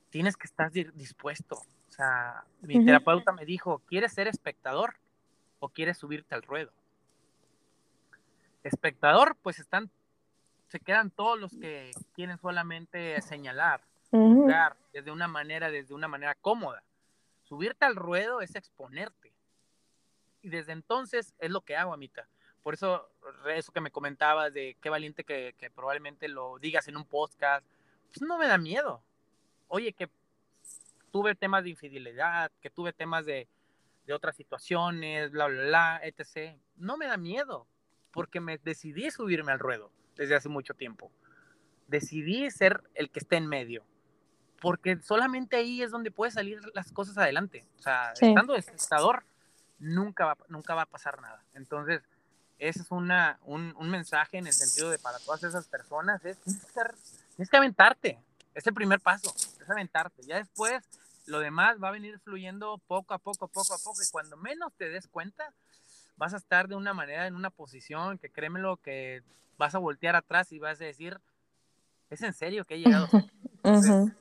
tienes 0.10 0.38
que 0.38 0.46
estar 0.46 0.72
dispuesto. 0.72 1.56
O 1.56 1.92
sea, 1.92 2.44
mi 2.62 2.86
terapeuta 2.86 3.32
me 3.32 3.46
dijo, 3.46 3.82
¿quieres 3.88 4.14
ser 4.14 4.28
espectador 4.28 4.96
o 5.60 5.70
quieres 5.70 5.98
subirte 5.98 6.36
al 6.36 6.44
ruedo? 6.44 6.72
Espectador, 8.64 9.36
pues 9.42 9.60
están, 9.60 9.90
se 10.68 10.80
quedan 10.80 11.10
todos 11.10 11.40
los 11.40 11.52
que 11.58 11.92
quieren 12.14 12.38
solamente 12.38 13.20
señalar, 13.22 13.82
desde 14.92 15.12
una 15.12 15.28
manera, 15.28 15.72
desde 15.72 15.96
una 15.96 16.08
manera 16.08 16.36
cómoda. 16.36 16.84
Subirte 17.42 17.86
al 17.86 17.96
ruedo 17.96 18.42
es 18.42 18.56
exponerte 18.56 19.33
y 20.44 20.50
desde 20.50 20.74
entonces 20.74 21.34
es 21.40 21.50
lo 21.50 21.62
que 21.62 21.76
hago, 21.76 21.94
Amita. 21.94 22.28
Por 22.62 22.76
eso, 22.76 23.10
eso 23.48 23.72
que 23.72 23.82
me 23.82 23.92
comentabas 23.92 24.54
de 24.54 24.78
qué 24.82 24.90
valiente 24.90 25.24
que, 25.24 25.56
probablemente 25.74 26.28
lo 26.28 26.60
digas 26.60 26.88
en 26.88 26.98
un 26.98 27.06
podcast, 27.06 27.66
pues 28.10 28.22
no 28.22 28.38
me 28.38 28.48
da 28.48 28.58
miedo. 28.58 29.02
Oye, 29.68 29.94
que 29.94 30.10
tuve 31.12 31.34
temas 31.34 31.64
de 31.64 31.72
infidelidad, 31.72 32.52
que 32.62 32.70
tuve 32.70 32.94
temas 32.94 33.26
de, 33.26 33.48
de 34.06 34.14
otras 34.14 34.36
situaciones, 34.36 35.32
bla, 35.32 35.48
bla, 35.48 35.64
bla, 35.64 36.02
etc. 36.04 36.58
No 36.76 36.98
me 36.98 37.08
da 37.08 37.18
miedo, 37.18 37.68
porque 38.12 38.40
me 38.40 38.58
decidí 38.58 39.10
subirme 39.12 39.52
al 39.52 39.60
ruedo 39.60 39.92
desde 40.16 40.36
hace 40.36 40.50
mucho 40.50 40.74
tiempo. 40.74 41.12
Decidí 41.88 42.50
ser 42.52 42.82
el 42.96 43.10
que 43.10 43.20
esté 43.20 43.38
en 43.38 43.48
medio. 43.48 43.86
porque 44.62 44.98
solamente 45.02 45.58
ahí 45.58 45.82
es 45.82 45.92
donde 45.92 46.12
puede 46.12 46.32
salir 46.32 46.62
las 46.74 46.94
cosas 46.94 47.18
adelante. 47.18 47.66
O 47.78 47.82
sea, 47.82 48.14
estando 48.14 48.54
de 48.54 48.60
espectador, 48.60 49.26
nunca 49.84 50.26
va, 50.26 50.38
nunca 50.48 50.74
va 50.74 50.84
a 50.84 50.88
pasar 50.88 51.22
nada. 51.22 51.44
Entonces, 51.54 52.02
ese 52.58 52.82
es 52.82 52.92
una, 52.92 53.40
un, 53.44 53.76
un, 53.78 53.90
mensaje 53.90 54.38
en 54.38 54.48
el 54.48 54.54
sentido 54.54 54.90
de 54.90 54.98
para 54.98 55.20
todas 55.20 55.44
esas 55.44 55.68
personas, 55.68 56.24
es 56.24 56.38
tienes 57.36 57.50
que 57.50 57.58
aventarte, 57.58 58.20
es 58.54 58.66
el 58.66 58.74
primer 58.74 59.00
paso, 59.02 59.34
es 59.62 59.70
aventarte. 59.70 60.24
Ya 60.24 60.38
después 60.38 60.84
lo 61.26 61.40
demás 61.40 61.78
va 61.84 61.90
a 61.90 61.92
venir 61.92 62.20
fluyendo 62.20 62.80
poco 62.88 63.14
a 63.14 63.18
poco, 63.18 63.48
poco 63.48 63.74
a 63.74 63.78
poco, 63.78 64.02
y 64.02 64.12
cuando 64.12 64.38
menos 64.38 64.72
te 64.78 64.90
des 64.90 65.08
cuenta, 65.08 65.54
vas 66.16 66.34
a 66.34 66.38
estar 66.38 66.68
de 66.68 66.76
una 66.76 66.94
manera 66.94 67.28
en 67.28 67.36
una 67.36 67.50
posición 67.50 68.18
que 68.18 68.30
créemelo 68.30 68.78
que 68.78 69.24
vas 69.58 69.76
a 69.76 69.80
voltear 69.80 70.16
atrás 70.16 70.52
y 70.52 70.60
vas 70.60 70.80
a 70.80 70.86
decir, 70.86 71.20
es 72.10 72.22
en 72.22 72.34
serio 72.34 72.66
que 72.66 72.76
he 72.76 72.80
llegado. 72.80 73.08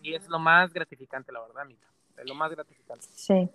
Y 0.03 0.15
es 0.15 0.29
lo 0.29 0.39
más 0.39 0.73
gratificante, 0.73 1.33
la 1.33 1.41
verdad, 1.41 1.67
Mita. 1.67 1.87
Es 2.17 2.29
lo 2.29 2.35
más 2.37 2.51
gratificante. 2.51 3.05
Sí, 3.15 3.51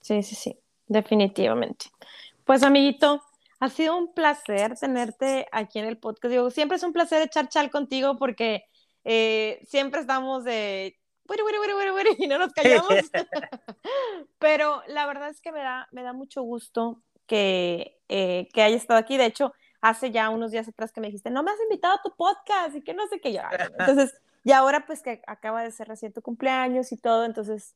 sí, 0.00 0.22
sí, 0.22 0.34
sí, 0.36 0.58
definitivamente. 0.88 1.86
Pues, 2.44 2.62
amiguito, 2.62 3.22
ha 3.60 3.68
sido 3.68 3.96
un 3.96 4.12
placer 4.12 4.78
tenerte 4.78 5.46
aquí 5.52 5.78
en 5.78 5.86
el 5.86 5.98
podcast. 5.98 6.30
Digo, 6.30 6.50
siempre 6.50 6.76
es 6.76 6.82
un 6.82 6.92
placer 6.92 7.22
echar 7.22 7.48
chal 7.48 7.70
contigo 7.70 8.16
porque 8.16 8.64
eh, 9.04 9.60
siempre 9.66 10.00
estamos 10.00 10.44
de 10.44 10.98
y 12.18 12.26
no 12.26 12.38
nos 12.38 12.52
callamos. 12.52 12.88
Pero 14.38 14.82
la 14.88 15.06
verdad 15.06 15.30
es 15.30 15.40
que 15.40 15.52
me 15.52 15.60
da, 15.60 15.88
me 15.92 16.02
da 16.02 16.12
mucho 16.12 16.42
gusto 16.42 17.02
que, 17.26 17.98
eh, 18.08 18.48
que 18.52 18.62
haya 18.62 18.76
estado 18.76 18.98
aquí. 18.98 19.16
De 19.16 19.26
hecho, 19.26 19.52
hace 19.80 20.10
ya 20.10 20.30
unos 20.30 20.50
días 20.50 20.68
atrás 20.68 20.92
que 20.92 21.00
me 21.00 21.08
dijiste, 21.08 21.30
no 21.30 21.42
me 21.42 21.50
has 21.50 21.60
invitado 21.60 21.94
a 21.94 22.02
tu 22.02 22.14
podcast 22.14 22.76
y 22.76 22.82
que 22.82 22.94
no 22.94 23.06
sé 23.08 23.20
qué 23.20 23.32
yo. 23.32 23.40
Entonces, 23.78 24.14
y 24.44 24.52
ahora 24.52 24.86
pues 24.86 25.02
que 25.02 25.22
acaba 25.26 25.62
de 25.62 25.72
ser 25.72 25.88
recién 25.88 26.12
tu 26.12 26.22
cumpleaños 26.22 26.92
y 26.92 26.96
todo, 26.96 27.24
entonces 27.24 27.74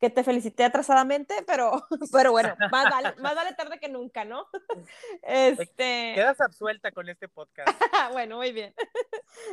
que 0.00 0.08
te 0.08 0.24
felicité 0.24 0.64
atrasadamente, 0.64 1.34
pero, 1.46 1.86
pero 2.12 2.32
bueno, 2.32 2.56
más 2.70 2.90
vale, 2.90 3.14
más 3.18 3.34
vale 3.34 3.52
tarde 3.54 3.78
que 3.78 3.88
nunca, 3.88 4.24
¿no? 4.24 4.46
Este... 5.22 6.12
Quedas 6.14 6.40
absuelta 6.40 6.90
con 6.90 7.08
este 7.08 7.28
podcast. 7.28 7.68
bueno, 8.12 8.38
muy 8.38 8.52
bien. 8.52 8.74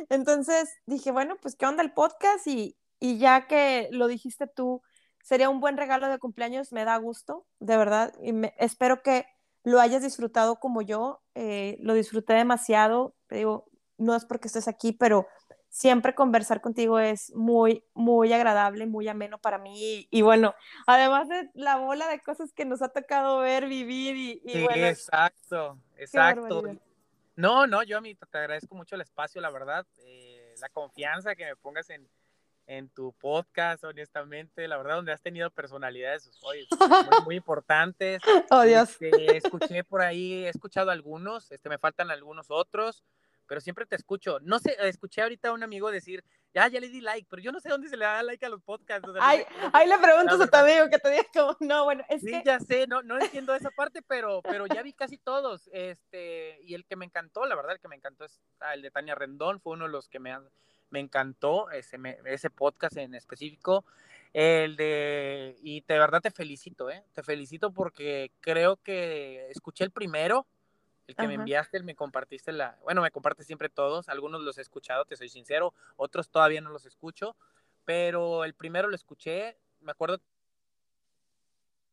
Entonces 0.08 0.74
dije, 0.86 1.10
bueno, 1.10 1.36
pues 1.40 1.54
qué 1.54 1.66
onda 1.66 1.82
el 1.82 1.92
podcast 1.92 2.46
y, 2.46 2.76
y 2.98 3.18
ya 3.18 3.46
que 3.46 3.88
lo 3.92 4.08
dijiste 4.08 4.46
tú, 4.46 4.82
sería 5.22 5.50
un 5.50 5.60
buen 5.60 5.76
regalo 5.76 6.08
de 6.08 6.18
cumpleaños, 6.18 6.72
me 6.72 6.86
da 6.86 6.96
gusto, 6.96 7.46
de 7.58 7.76
verdad, 7.76 8.14
y 8.22 8.32
me, 8.32 8.54
espero 8.58 9.02
que 9.02 9.26
lo 9.64 9.80
hayas 9.80 10.02
disfrutado 10.02 10.58
como 10.58 10.80
yo, 10.80 11.20
eh, 11.34 11.76
lo 11.80 11.92
disfruté 11.92 12.32
demasiado, 12.32 13.14
te 13.26 13.36
digo, 13.36 13.70
no 13.98 14.14
es 14.14 14.24
porque 14.24 14.48
estés 14.48 14.68
aquí, 14.68 14.92
pero 14.92 15.26
siempre 15.68 16.14
conversar 16.14 16.60
contigo 16.60 16.98
es 16.98 17.34
muy, 17.34 17.84
muy 17.94 18.32
agradable, 18.32 18.86
muy 18.86 19.08
ameno 19.08 19.38
para 19.38 19.58
mí. 19.58 20.08
Y, 20.10 20.22
bueno, 20.22 20.54
además 20.86 21.28
de 21.28 21.50
la 21.54 21.76
bola 21.76 22.08
de 22.08 22.20
cosas 22.20 22.52
que 22.52 22.64
nos 22.64 22.82
ha 22.82 22.88
tocado 22.88 23.40
ver, 23.40 23.66
vivir 23.66 24.16
y, 24.16 24.40
sí, 24.46 24.66
exacto, 24.74 25.78
exacto. 25.96 26.62
No, 27.36 27.68
no, 27.68 27.84
yo 27.84 27.98
a 27.98 28.00
mí 28.00 28.14
te 28.16 28.38
agradezco 28.38 28.74
mucho 28.74 28.96
el 28.96 29.02
espacio, 29.02 29.40
la 29.40 29.50
verdad, 29.50 29.86
eh, 29.98 30.54
la 30.60 30.68
confianza 30.70 31.36
que 31.36 31.44
me 31.44 31.54
pongas 31.54 31.88
en, 31.90 32.08
en 32.68 32.88
tu 32.90 33.12
podcast, 33.14 33.82
honestamente, 33.84 34.68
la 34.68 34.76
verdad, 34.76 34.96
donde 34.96 35.12
has 35.12 35.22
tenido 35.22 35.50
personalidades 35.50 36.30
muy, 37.24 37.36
importantes. 37.36 38.20
Oh, 38.50 38.62
Dios. 38.62 38.90
Este, 39.00 39.36
escuché 39.36 39.84
por 39.84 40.02
ahí, 40.02 40.44
he 40.44 40.48
escuchado 40.48 40.90
algunos, 40.90 41.50
este, 41.50 41.68
me 41.68 41.78
faltan 41.78 42.10
algunos 42.10 42.46
otros, 42.50 43.02
pero 43.48 43.60
siempre 43.60 43.86
te 43.86 43.96
escucho. 43.96 44.38
No 44.42 44.58
sé, 44.58 44.76
escuché 44.82 45.22
ahorita 45.22 45.48
a 45.48 45.52
un 45.52 45.62
amigo 45.62 45.90
decir, 45.90 46.22
ya, 46.54 46.68
ya 46.68 46.78
le 46.78 46.88
di 46.88 47.00
like, 47.00 47.26
pero 47.28 47.42
yo 47.42 47.50
no 47.50 47.60
sé 47.60 47.70
dónde 47.70 47.88
se 47.88 47.96
le 47.96 48.04
da 48.04 48.22
like 48.22 48.44
a 48.44 48.48
los 48.48 48.62
podcasts. 48.62 49.08
ay, 49.20 49.44
ahí 49.72 49.88
le 49.88 49.98
preguntas 49.98 50.40
a 50.40 50.46
tu 50.46 50.56
amigo 50.56 50.88
que 50.90 50.98
te 50.98 51.10
diga 51.10 51.24
como, 51.32 51.56
no, 51.60 51.84
bueno, 51.84 52.04
es 52.08 52.20
sí, 52.20 52.40
ya 52.44 52.60
sé, 52.60 52.86
no, 52.86 53.02
no 53.02 53.18
entiendo 53.18 53.54
esa 53.54 53.70
parte, 53.70 54.02
pero, 54.02 54.42
pero 54.42 54.66
ya 54.66 54.82
vi 54.82 54.92
casi 54.92 55.18
todos, 55.18 55.68
este, 55.72 56.60
y 56.62 56.74
el 56.74 56.84
que 56.84 56.96
me 56.96 57.06
encantó, 57.06 57.46
la 57.46 57.56
verdad, 57.56 57.72
el 57.72 57.80
que 57.80 57.88
me 57.88 57.96
encantó 57.96 58.24
es 58.24 58.40
ah, 58.60 58.74
el 58.74 58.82
de 58.82 58.90
Tania 58.90 59.14
Rendón, 59.14 59.60
fue 59.60 59.72
uno 59.72 59.86
de 59.86 59.92
los 59.92 60.08
que 60.08 60.18
me, 60.18 60.36
me 60.90 61.00
encantó, 61.00 61.70
ese, 61.70 61.98
ese 62.26 62.50
podcast 62.50 62.96
en 62.98 63.14
específico, 63.14 63.84
el 64.34 64.76
de, 64.76 65.56
y 65.62 65.80
de 65.80 65.98
verdad 65.98 66.20
te 66.20 66.30
felicito, 66.30 66.90
¿eh? 66.90 67.02
Te 67.14 67.22
felicito 67.22 67.72
porque 67.72 68.30
creo 68.40 68.76
que 68.76 69.50
escuché 69.50 69.84
el 69.84 69.90
primero, 69.90 70.46
el 71.08 71.16
que 71.16 71.26
me 71.26 71.34
enviaste, 71.34 71.82
me 71.82 71.94
compartiste 71.94 72.52
la, 72.52 72.78
bueno, 72.82 73.00
me 73.00 73.10
compartes 73.10 73.46
siempre 73.46 73.70
todos, 73.70 74.10
algunos 74.10 74.42
los 74.42 74.58
he 74.58 74.60
escuchado, 74.60 75.06
te 75.06 75.16
soy 75.16 75.30
sincero, 75.30 75.72
otros 75.96 76.28
todavía 76.28 76.60
no 76.60 76.70
los 76.70 76.84
escucho, 76.84 77.34
pero 77.86 78.44
el 78.44 78.52
primero 78.52 78.88
lo 78.88 78.94
escuché, 78.94 79.56
me 79.80 79.90
acuerdo 79.90 80.20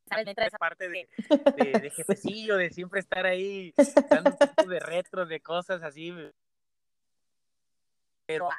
esa 0.38 0.58
parte 0.58 0.90
de, 0.90 1.80
de, 1.80 1.90
jefecillo, 1.90 2.58
de 2.58 2.70
siempre 2.70 3.00
estar 3.00 3.26
ahí 3.26 3.74
dando 4.10 4.32
un 4.32 4.38
tipo 4.38 4.70
de 4.70 4.80
retro, 4.82 5.26
de 5.26 5.40
cosas 5.40 5.82
así. 5.82 6.14
Pero 8.26 8.50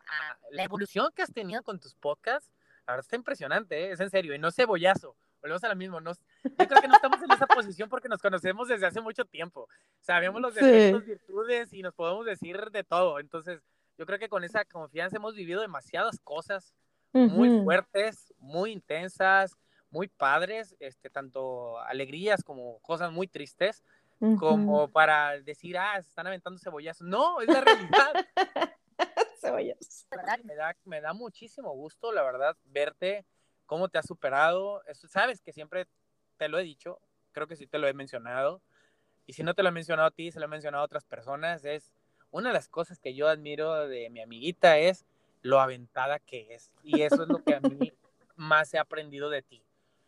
la 0.50 0.64
evolución 0.64 1.10
que 1.14 1.22
has 1.22 1.32
tenido 1.32 1.62
con 1.62 1.78
tus 1.78 1.94
podcasts, 1.94 2.50
la 2.86 2.94
verdad 2.94 3.04
está 3.04 3.16
impresionante, 3.16 3.84
¿eh? 3.84 3.90
es 3.92 4.00
en 4.00 4.10
serio, 4.10 4.34
y 4.34 4.38
no 4.38 4.50
cebollazo 4.50 5.16
volvemos 5.46 5.64
a 5.64 5.68
lo 5.68 5.76
mismo. 5.76 6.00
Nos, 6.00 6.18
yo 6.44 6.66
creo 6.66 6.80
que 6.80 6.88
no 6.88 6.96
estamos 6.96 7.22
en 7.22 7.30
esa 7.30 7.46
posición 7.46 7.88
porque 7.88 8.08
nos 8.08 8.20
conocemos 8.20 8.68
desde 8.68 8.86
hace 8.86 9.00
mucho 9.00 9.24
tiempo. 9.24 9.68
Sabemos 10.00 10.40
los 10.40 10.54
defectos, 10.54 11.04
virtudes 11.04 11.72
y 11.72 11.82
nos 11.82 11.94
podemos 11.94 12.26
decir 12.26 12.70
de 12.72 12.82
todo. 12.82 13.20
Entonces, 13.20 13.62
yo 13.96 14.06
creo 14.06 14.18
que 14.18 14.28
con 14.28 14.42
esa 14.42 14.64
confianza 14.64 15.16
hemos 15.16 15.34
vivido 15.34 15.60
demasiadas 15.60 16.18
cosas 16.20 16.74
muy 17.12 17.62
fuertes, 17.62 18.34
muy 18.38 18.72
intensas, 18.72 19.56
muy 19.90 20.08
padres, 20.08 20.76
este, 20.80 21.08
tanto 21.08 21.78
alegrías 21.78 22.42
como 22.42 22.78
cosas 22.80 23.10
muy 23.10 23.26
tristes, 23.26 23.82
como 24.38 24.88
para 24.90 25.40
decir, 25.40 25.78
ah, 25.78 25.94
se 26.02 26.08
están 26.08 26.26
aventando 26.26 26.58
cebollazos. 26.58 27.06
No, 27.06 27.40
es 27.40 27.48
la 27.48 27.60
realidad. 27.60 28.26
cebollazos. 29.40 30.06
Me 30.44 30.56
da, 30.56 30.76
me 30.84 31.00
da 31.00 31.12
muchísimo 31.12 31.72
gusto, 31.72 32.12
la 32.12 32.22
verdad, 32.22 32.56
verte 32.64 33.24
cómo 33.66 33.88
te 33.88 33.98
has 33.98 34.06
superado. 34.06 34.82
Eso, 34.86 35.08
sabes 35.08 35.40
que 35.40 35.52
siempre 35.52 35.86
te 36.38 36.48
lo 36.48 36.58
he 36.58 36.62
dicho, 36.62 37.00
creo 37.32 37.46
que 37.46 37.56
sí 37.56 37.66
te 37.66 37.78
lo 37.78 37.86
he 37.88 37.94
mencionado. 37.94 38.62
Y 39.26 39.34
si 39.34 39.42
no 39.42 39.54
te 39.54 39.62
lo 39.62 39.68
he 39.68 39.72
mencionado 39.72 40.08
a 40.08 40.12
ti, 40.12 40.30
se 40.30 40.38
lo 40.38 40.46
he 40.46 40.48
mencionado 40.48 40.82
a 40.82 40.86
otras 40.86 41.04
personas. 41.04 41.64
Es 41.64 41.92
una 42.30 42.50
de 42.50 42.54
las 42.54 42.68
cosas 42.68 42.98
que 42.98 43.14
yo 43.14 43.28
admiro 43.28 43.88
de 43.88 44.08
mi 44.10 44.20
amiguita 44.20 44.78
es 44.78 45.04
lo 45.42 45.60
aventada 45.60 46.18
que 46.18 46.54
es. 46.54 46.70
Y 46.82 47.02
eso 47.02 47.22
es 47.22 47.28
lo 47.28 47.42
que 47.42 47.54
a 47.54 47.60
mí 47.60 47.92
más 48.36 48.72
he 48.74 48.78
aprendido 48.78 49.30
de 49.30 49.42
ti. 49.42 49.62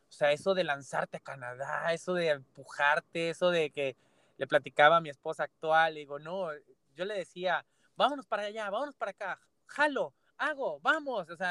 O 0.09 0.12
sea, 0.12 0.32
eso 0.32 0.55
de 0.55 0.64
lanzarte 0.64 1.18
a 1.18 1.20
Canadá, 1.20 1.93
eso 1.93 2.14
de 2.14 2.30
empujarte, 2.30 3.30
eso 3.30 3.51
de 3.51 3.70
que 3.70 3.97
le 4.39 4.47
platicaba 4.47 4.97
a 4.97 5.01
mi 5.01 5.10
esposa 5.10 5.44
actual, 5.44 5.97
digo, 5.97 6.18
no, 6.18 6.48
yo 6.94 7.05
le 7.05 7.14
decía, 7.14 7.64
vámonos 7.97 8.26
para 8.26 8.44
allá, 8.44 8.70
vámonos 8.70 8.94
para 8.94 9.10
acá, 9.10 9.40
jalo, 9.66 10.14
hago, 10.39 10.81
vamos, 10.81 11.28
o 11.28 11.36
sea, 11.36 11.51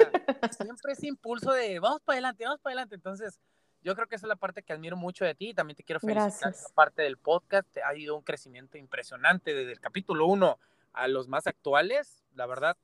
siempre 0.52 0.94
ese 0.94 1.08
impulso 1.08 1.52
de 1.52 1.80
vamos 1.80 2.02
para 2.02 2.16
adelante, 2.16 2.46
vamos 2.46 2.62
para 2.62 2.72
adelante. 2.74 2.96
Entonces, 2.96 3.40
yo 3.82 3.96
creo 3.96 4.08
que 4.08 4.16
esa 4.16 4.26
es 4.26 4.30
la 4.30 4.36
parte 4.36 4.64
que 4.64 4.74
admiro 4.74 4.98
mucho 4.98 5.26
de 5.26 5.36
ti 5.36 5.50
y 5.50 5.54
también 5.54 5.76
te 5.76 5.84
quiero 5.84 6.00
felicitar. 6.00 6.52
Esa 6.52 6.74
parte 6.74 7.04
del 7.04 7.18
podcast 7.18 7.68
ha 7.86 7.96
ido 7.96 8.16
un 8.16 8.24
crecimiento 8.24 8.78
impresionante 8.78 9.54
desde 9.54 9.72
el 9.72 9.80
capítulo 9.80 10.26
1 10.28 10.60
a 10.94 11.08
los 11.08 11.28
más 11.28 11.48
actuales. 11.48 12.24
La 12.36 12.46
verdad, 12.46 12.76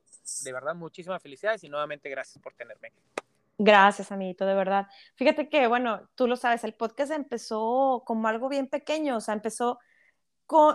de 0.43 0.53
verdad, 0.53 0.75
muchísimas 0.75 1.21
felicidades 1.21 1.63
y 1.63 1.69
nuevamente 1.69 2.09
gracias 2.09 2.41
por 2.41 2.53
tenerme. 2.53 2.91
Gracias, 3.57 4.11
amiguito, 4.11 4.45
de 4.45 4.55
verdad. 4.55 4.87
Fíjate 5.15 5.49
que, 5.49 5.67
bueno, 5.67 6.09
tú 6.15 6.27
lo 6.27 6.35
sabes, 6.35 6.63
el 6.63 6.73
podcast 6.73 7.11
empezó 7.11 8.03
como 8.05 8.27
algo 8.27 8.49
bien 8.49 8.67
pequeño, 8.67 9.17
o 9.17 9.21
sea, 9.21 9.33
empezó 9.33 9.79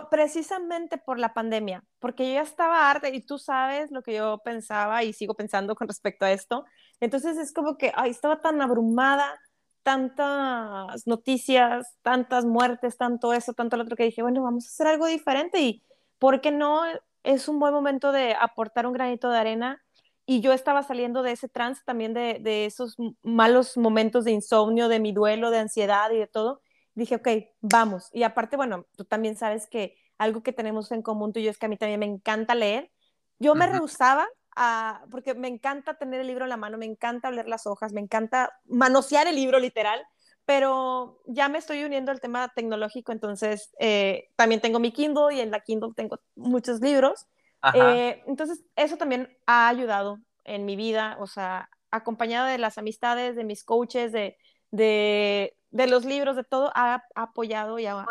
precisamente 0.09 0.97
por 0.97 1.19
la 1.19 1.33
pandemia, 1.33 1.83
porque 1.99 2.27
yo 2.27 2.33
ya 2.35 2.41
estaba 2.41 2.89
harta 2.89 3.09
y 3.09 3.21
tú 3.21 3.37
sabes 3.37 3.91
lo 3.91 4.01
que 4.01 4.15
yo 4.15 4.39
pensaba 4.43 5.03
y 5.03 5.13
sigo 5.13 5.35
pensando 5.35 5.75
con 5.75 5.87
respecto 5.87 6.25
a 6.25 6.31
esto. 6.31 6.65
Entonces 6.99 7.37
es 7.37 7.53
como 7.53 7.77
que, 7.77 7.91
ay, 7.95 8.11
estaba 8.11 8.41
tan 8.41 8.61
abrumada, 8.61 9.39
tantas 9.83 11.07
noticias, 11.07 11.95
tantas 12.01 12.45
muertes, 12.45 12.97
tanto 12.97 13.33
eso, 13.33 13.53
tanto 13.53 13.77
lo 13.77 13.83
otro, 13.83 13.95
que 13.95 14.03
dije, 14.03 14.21
bueno, 14.21 14.43
vamos 14.43 14.65
a 14.65 14.69
hacer 14.69 14.87
algo 14.87 15.05
diferente 15.07 15.61
y, 15.61 15.83
¿por 16.19 16.41
qué 16.41 16.51
no? 16.51 16.81
Es 17.23 17.47
un 17.47 17.59
buen 17.59 17.73
momento 17.73 18.11
de 18.11 18.35
aportar 18.39 18.85
un 18.87 18.93
granito 18.93 19.29
de 19.29 19.37
arena. 19.37 19.81
Y 20.25 20.41
yo 20.41 20.53
estaba 20.53 20.83
saliendo 20.83 21.23
de 21.23 21.31
ese 21.31 21.49
trance 21.49 21.81
también 21.85 22.13
de, 22.13 22.39
de 22.41 22.65
esos 22.65 22.95
malos 23.23 23.77
momentos 23.77 24.25
de 24.25 24.31
insomnio, 24.31 24.87
de 24.87 24.99
mi 24.99 25.11
duelo, 25.11 25.49
de 25.51 25.59
ansiedad 25.59 26.11
y 26.11 26.17
de 26.17 26.27
todo 26.27 26.61
dije, 26.99 27.15
ok, 27.15 27.27
vamos. 27.61 28.09
Y 28.13 28.23
aparte, 28.23 28.55
bueno, 28.55 28.85
tú 28.95 29.05
también 29.05 29.35
sabes 29.35 29.67
que 29.67 29.95
algo 30.17 30.43
que 30.43 30.53
tenemos 30.53 30.91
en 30.91 31.01
común 31.01 31.33
tú 31.33 31.39
y 31.39 31.43
yo 31.43 31.49
es 31.49 31.57
que 31.57 31.65
a 31.65 31.69
mí 31.69 31.77
también 31.77 31.99
me 31.99 32.05
encanta 32.05 32.53
leer. 32.53 32.91
Yo 33.39 33.55
me 33.55 33.67
rehusaba 33.67 34.27
a, 34.55 35.05
porque 35.09 35.33
me 35.33 35.47
encanta 35.47 35.95
tener 35.95 36.19
el 36.19 36.27
libro 36.27 36.45
en 36.45 36.49
la 36.49 36.57
mano, 36.57 36.77
me 36.77 36.85
encanta 36.85 37.31
leer 37.31 37.47
las 37.47 37.65
hojas, 37.65 37.93
me 37.93 38.01
encanta 38.01 38.51
manosear 38.65 39.27
el 39.27 39.35
libro 39.35 39.59
literal, 39.59 40.05
pero 40.45 41.21
ya 41.25 41.47
me 41.47 41.57
estoy 41.57 41.83
uniendo 41.83 42.11
al 42.11 42.19
tema 42.19 42.51
tecnológico, 42.53 43.11
entonces 43.11 43.73
eh, 43.79 44.29
también 44.35 44.61
tengo 44.61 44.79
mi 44.79 44.91
Kindle 44.91 45.33
y 45.33 45.39
en 45.39 45.51
la 45.51 45.61
Kindle 45.61 45.93
tengo 45.95 46.19
muchos 46.35 46.81
libros. 46.81 47.27
Eh, 47.73 48.23
entonces, 48.25 48.63
eso 48.75 48.97
también 48.97 49.37
ha 49.45 49.67
ayudado 49.67 50.19
en 50.45 50.65
mi 50.65 50.75
vida, 50.75 51.17
o 51.19 51.27
sea, 51.27 51.69
acompañado 51.91 52.47
de 52.47 52.57
las 52.57 52.77
amistades, 52.77 53.35
de 53.35 53.43
mis 53.43 53.63
coaches, 53.63 54.11
de, 54.11 54.37
de, 54.71 55.55
de 55.71 55.87
los 55.87 56.05
libros, 56.05 56.35
de 56.35 56.43
todo, 56.43 56.71
ha, 56.75 57.03
apoyado 57.15 57.79
y 57.79 57.85
ha, 57.85 58.05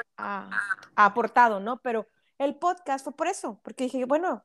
aportado, 0.96 1.60
¿no? 1.60 1.78
Pero 1.78 2.06
el 2.38 2.56
podcast 2.56 3.04
fue 3.04 3.16
por 3.16 3.26
eso, 3.26 3.60
porque 3.62 3.84
dije, 3.84 4.04
bueno, 4.04 4.44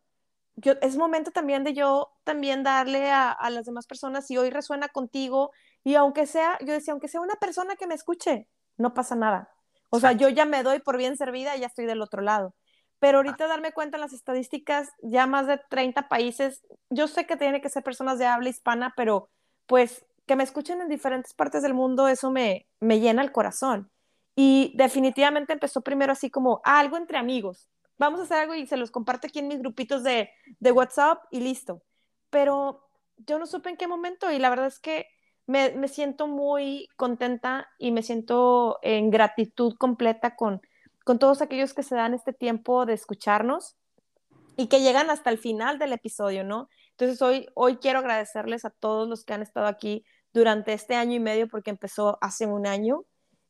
yo, 0.56 0.74
es 0.82 0.98
momento 0.98 1.32
también 1.32 1.64
de 1.64 1.74
yo 1.74 2.12
también 2.24 2.64
darle 2.64 3.12
a, 3.12 3.32
a, 3.32 3.50
las 3.50 3.66
demás 3.66 3.88
personas, 3.88 4.28
si 4.28 4.38
hoy 4.38 4.50
resuena 4.50 4.90
contigo, 4.90 5.52
y 5.84 5.96
aunque 5.96 6.28
sea, 6.28 6.58
yo 6.60 6.74
decía, 6.74 6.94
aunque 6.94 7.08
sea 7.08 7.22
una 7.22 7.36
persona 7.36 7.76
que 7.76 7.88
me 7.88 7.96
escuche, 7.96 8.48
no 8.78 8.94
pasa 8.94 9.16
nada. 9.16 9.50
O 9.90 10.00
sea, 10.00 10.14
yo 10.14 10.28
ya 10.30 10.46
me 10.46 10.64
doy 10.64 10.80
por 10.80 10.98
bien 10.98 11.18
servida 11.18 11.56
y 11.56 11.60
ya 11.60 11.68
estoy 11.68 11.86
del 11.86 12.02
otro 12.02 12.24
lado. 12.24 12.56
Pero 12.98 13.20
ahorita 13.20 13.46
darme 13.46 13.74
cuenta 13.74 13.98
en 13.98 14.02
las 14.02 14.14
estadísticas, 14.14 14.90
ya 15.04 15.28
más 15.28 15.46
de 15.46 15.60
30 15.70 16.08
países, 16.08 16.66
yo 16.90 17.08
sé 17.08 17.28
que 17.28 17.38
tiene 17.38 17.62
que 17.62 17.70
ser 17.70 17.84
personas 17.84 18.18
de 18.18 18.26
habla 18.26 18.50
hispana, 18.50 18.94
pero 18.98 19.30
pues 19.68 20.04
que 20.26 20.36
me 20.36 20.44
escuchen 20.44 20.82
en 20.82 20.90
diferentes 20.90 21.34
partes 21.34 21.64
del 21.64 21.74
mundo, 21.74 22.08
eso 22.08 22.32
me, 22.32 22.68
me 22.80 23.00
llena 23.00 23.22
el 23.22 23.32
corazón. 23.32 23.92
Y 24.36 24.74
definitivamente 24.76 25.54
empezó 25.54 25.82
primero 25.82 26.14
así 26.14 26.30
como 26.30 26.62
algo 26.64 26.98
entre 26.98 27.18
amigos. 27.18 27.70
Vamos 27.98 28.20
a 28.20 28.24
hacer 28.24 28.38
algo 28.40 28.56
y 28.56 28.66
se 28.66 28.78
los 28.78 28.92
comparto 28.92 29.28
aquí 29.28 29.40
en 29.40 29.48
mis 29.48 29.60
grupitos 29.60 30.04
de, 30.04 30.30
de 30.60 30.72
WhatsApp 30.72 31.24
y 31.30 31.42
listo. 31.42 31.84
Pero 32.30 32.88
yo 33.18 33.38
no 33.38 33.46
supe 33.46 33.70
en 33.70 33.78
qué 33.78 33.88
momento 33.88 34.32
y 34.32 34.40
la 34.40 34.50
verdad 34.50 34.68
es 34.68 34.80
que 34.80 35.08
me, 35.46 35.72
me 35.72 35.88
siento 35.88 36.28
muy 36.28 36.88
contenta 36.96 37.68
y 37.78 37.92
me 37.92 38.02
siento 38.02 38.80
en 38.82 39.12
gratitud 39.12 39.76
completa 39.78 40.36
con, 40.36 40.62
con 41.04 41.20
todos 41.20 41.42
aquellos 41.42 41.74
que 41.74 41.84
se 41.84 41.96
dan 41.96 42.14
este 42.14 42.34
tiempo 42.34 42.86
de 42.86 42.94
escucharnos 42.94 43.76
y 44.56 44.68
que 44.68 44.82
llegan 44.82 45.10
hasta 45.10 45.30
el 45.30 45.38
final 45.38 45.80
del 45.80 45.94
episodio, 45.94 46.44
¿no? 46.44 46.70
Entonces 46.92 47.22
hoy, 47.22 47.48
hoy 47.56 47.78
quiero 47.78 48.00
agradecerles 48.00 48.66
a 48.66 48.70
todos 48.70 49.08
los 49.08 49.26
que 49.26 49.34
han 49.34 49.42
estado 49.42 49.68
aquí 49.68 50.06
durante 50.34 50.74
este 50.74 50.96
año 50.96 51.16
y 51.16 51.20
medio, 51.20 51.48
porque 51.48 51.70
empezó 51.70 52.18
hace 52.22 52.46
un 52.46 52.66
año, 52.68 53.06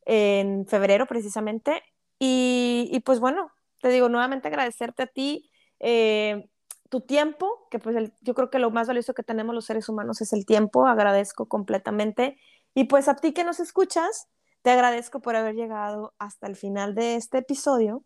en 0.05 0.65
febrero 0.67 1.05
precisamente. 1.07 1.81
Y, 2.19 3.01
pues 3.05 3.19
bueno, 3.19 3.51
te 3.81 3.89
digo 3.89 4.09
nuevamente 4.09 4.47
agradecerte 4.47 5.03
a 5.03 5.07
ti 5.07 5.49
eh, 5.79 6.49
tu 6.89 7.01
tiempo, 7.01 7.67
que 7.69 7.79
pues 7.79 8.11
yo 8.21 8.33
creo 8.33 8.49
que 8.49 8.59
lo 8.59 8.71
más 8.71 8.87
valioso 8.87 9.13
que 9.13 9.23
tenemos 9.23 9.55
los 9.55 9.65
seres 9.65 9.89
humanos 9.89 10.21
es 10.21 10.31
el 10.33 10.45
tiempo, 10.45 10.87
agradezco 10.87 11.47
completamente. 11.47 12.37
Y 12.73 12.85
pues 12.85 13.07
a 13.07 13.15
ti 13.15 13.33
que 13.33 13.43
nos 13.43 13.59
escuchas, 13.59 14.29
te 14.61 14.71
agradezco 14.71 15.19
por 15.19 15.35
haber 15.35 15.55
llegado 15.55 16.13
hasta 16.19 16.47
el 16.47 16.55
final 16.55 16.95
de 16.95 17.15
este 17.15 17.39
episodio. 17.39 18.03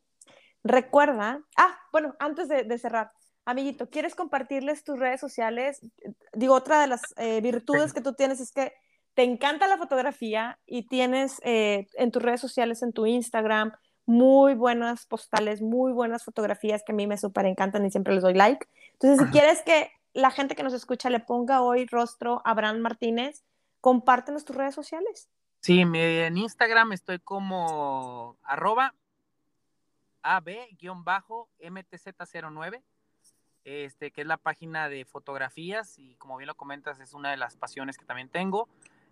Recuerda, 0.64 1.42
ah, 1.56 1.78
bueno, 1.92 2.16
antes 2.20 2.48
de 2.48 2.78
cerrar, 2.78 3.12
Amiguito, 3.48 3.90
¿quieres 3.90 4.14
compartirles 4.14 4.84
tus 4.84 5.00
redes 5.00 5.20
sociales? 5.22 5.80
Digo, 6.34 6.54
otra 6.54 6.82
de 6.82 6.88
las 6.88 7.02
eh, 7.16 7.40
virtudes 7.40 7.94
que 7.94 8.02
tú 8.02 8.14
tienes 8.14 8.42
es 8.42 8.52
que 8.52 8.74
te 9.14 9.24
encanta 9.24 9.68
la 9.68 9.78
fotografía 9.78 10.60
y 10.66 10.90
tienes 10.90 11.40
eh, 11.46 11.88
en 11.94 12.12
tus 12.12 12.22
redes 12.22 12.42
sociales, 12.42 12.84
en 12.84 12.92
tu 12.92 13.06
Instagram, 13.06 13.72
muy 14.06 14.54
buenas 14.54 15.06
postales, 15.06 15.62
muy 15.62 15.94
buenas 15.94 16.26
fotografías 16.26 16.84
que 16.86 16.92
a 16.92 16.96
mí 16.96 17.08
me 17.08 17.18
súper 17.18 17.46
encantan 17.46 17.86
y 17.86 17.90
siempre 17.90 18.14
les 18.14 18.24
doy 18.24 18.34
like. 18.34 18.68
Entonces, 18.92 19.26
si 19.26 19.32
quieres 19.32 19.62
que 19.62 19.94
la 20.12 20.30
gente 20.30 20.54
que 20.54 20.64
nos 20.64 20.74
escucha 20.74 21.10
le 21.10 21.22
ponga 21.22 21.62
hoy 21.62 21.86
rostro 21.86 22.42
a 22.44 22.52
Abraham 22.52 22.80
Martínez, 22.80 23.46
compártenos 23.80 24.44
tus 24.44 24.58
redes 24.58 24.76
sociales. 24.76 25.30
Sí, 25.62 25.80
en 25.80 26.38
Instagram 26.38 26.92
estoy 26.92 27.20
como 27.20 28.36
arroba 28.44 28.94
ab-mtz09 30.22 32.84
este, 33.68 34.12
que 34.12 34.22
es 34.22 34.28
la 34.28 34.38
página 34.38 34.88
de 34.88 35.04
fotografías 35.04 36.00
y 36.00 36.16
como 36.16 36.38
bien 36.38 36.48
lo 36.48 36.56
comentas 36.56 37.02
es 37.02 37.14
una 37.14 37.32
de 37.32 37.38
las 37.38 37.58
pasiones 37.58 37.98
que 37.98 38.06
también 38.06 38.30
tengo 38.30 38.70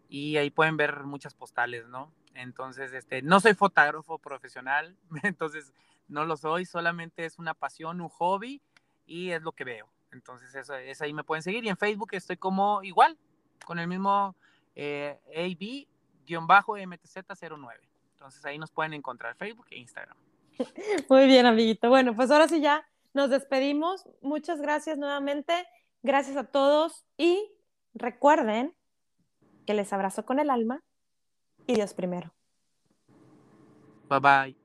y 0.07 0.37
ahí 0.37 0.49
pueden 0.49 0.77
ver 0.77 1.03
muchas 1.03 1.33
postales, 1.33 1.89
¿no? 1.89 2.09
Entonces, 2.35 2.93
este, 2.93 3.21
no 3.21 3.41
soy 3.41 3.53
fotógrafo 3.53 4.17
profesional, 4.17 4.95
entonces 5.23 5.73
no 6.07 6.23
lo 6.23 6.37
soy, 6.37 6.63
solamente 6.63 7.25
es 7.25 7.37
una 7.37 7.53
pasión, 7.53 7.99
un 7.99 8.07
hobby 8.07 8.61
y 9.05 9.31
es 9.31 9.41
lo 9.41 9.51
que 9.51 9.65
veo. 9.65 9.89
Entonces, 10.13 10.55
eso, 10.55 10.73
es 10.75 11.01
ahí 11.01 11.11
me 11.11 11.25
pueden 11.25 11.43
seguir 11.43 11.65
y 11.65 11.69
en 11.69 11.75
Facebook 11.75 12.11
estoy 12.13 12.37
como 12.37 12.81
igual, 12.81 13.17
con 13.65 13.77
el 13.77 13.89
mismo 13.89 14.37
eh, 14.73 15.19
AB-MTZ09. 15.35 17.73
Entonces 18.13 18.45
ahí 18.45 18.57
nos 18.57 18.71
pueden 18.71 18.93
encontrar 18.93 19.35
Facebook 19.35 19.65
e 19.69 19.79
Instagram. 19.79 20.15
Muy 21.09 21.27
bien, 21.27 21.45
amiguito. 21.45 21.89
Bueno, 21.89 22.15
pues 22.15 22.31
ahora 22.31 22.47
sí 22.47 22.61
ya 22.61 22.87
nos 23.15 23.29
despedimos. 23.29 24.07
Muchas 24.21 24.61
gracias 24.61 24.97
nuevamente. 24.97 25.53
Gracias 26.03 26.37
a 26.37 26.43
todos 26.43 27.05
y 27.17 27.51
recuerden 27.95 28.75
que 29.65 29.73
les 29.73 29.91
abrazo 29.93 30.25
con 30.25 30.39
el 30.39 30.51
alma 30.51 30.83
y 31.65 31.73
Dios 31.73 31.95
primero. 31.95 32.33
Bye 34.09 34.19
bye. 34.19 34.64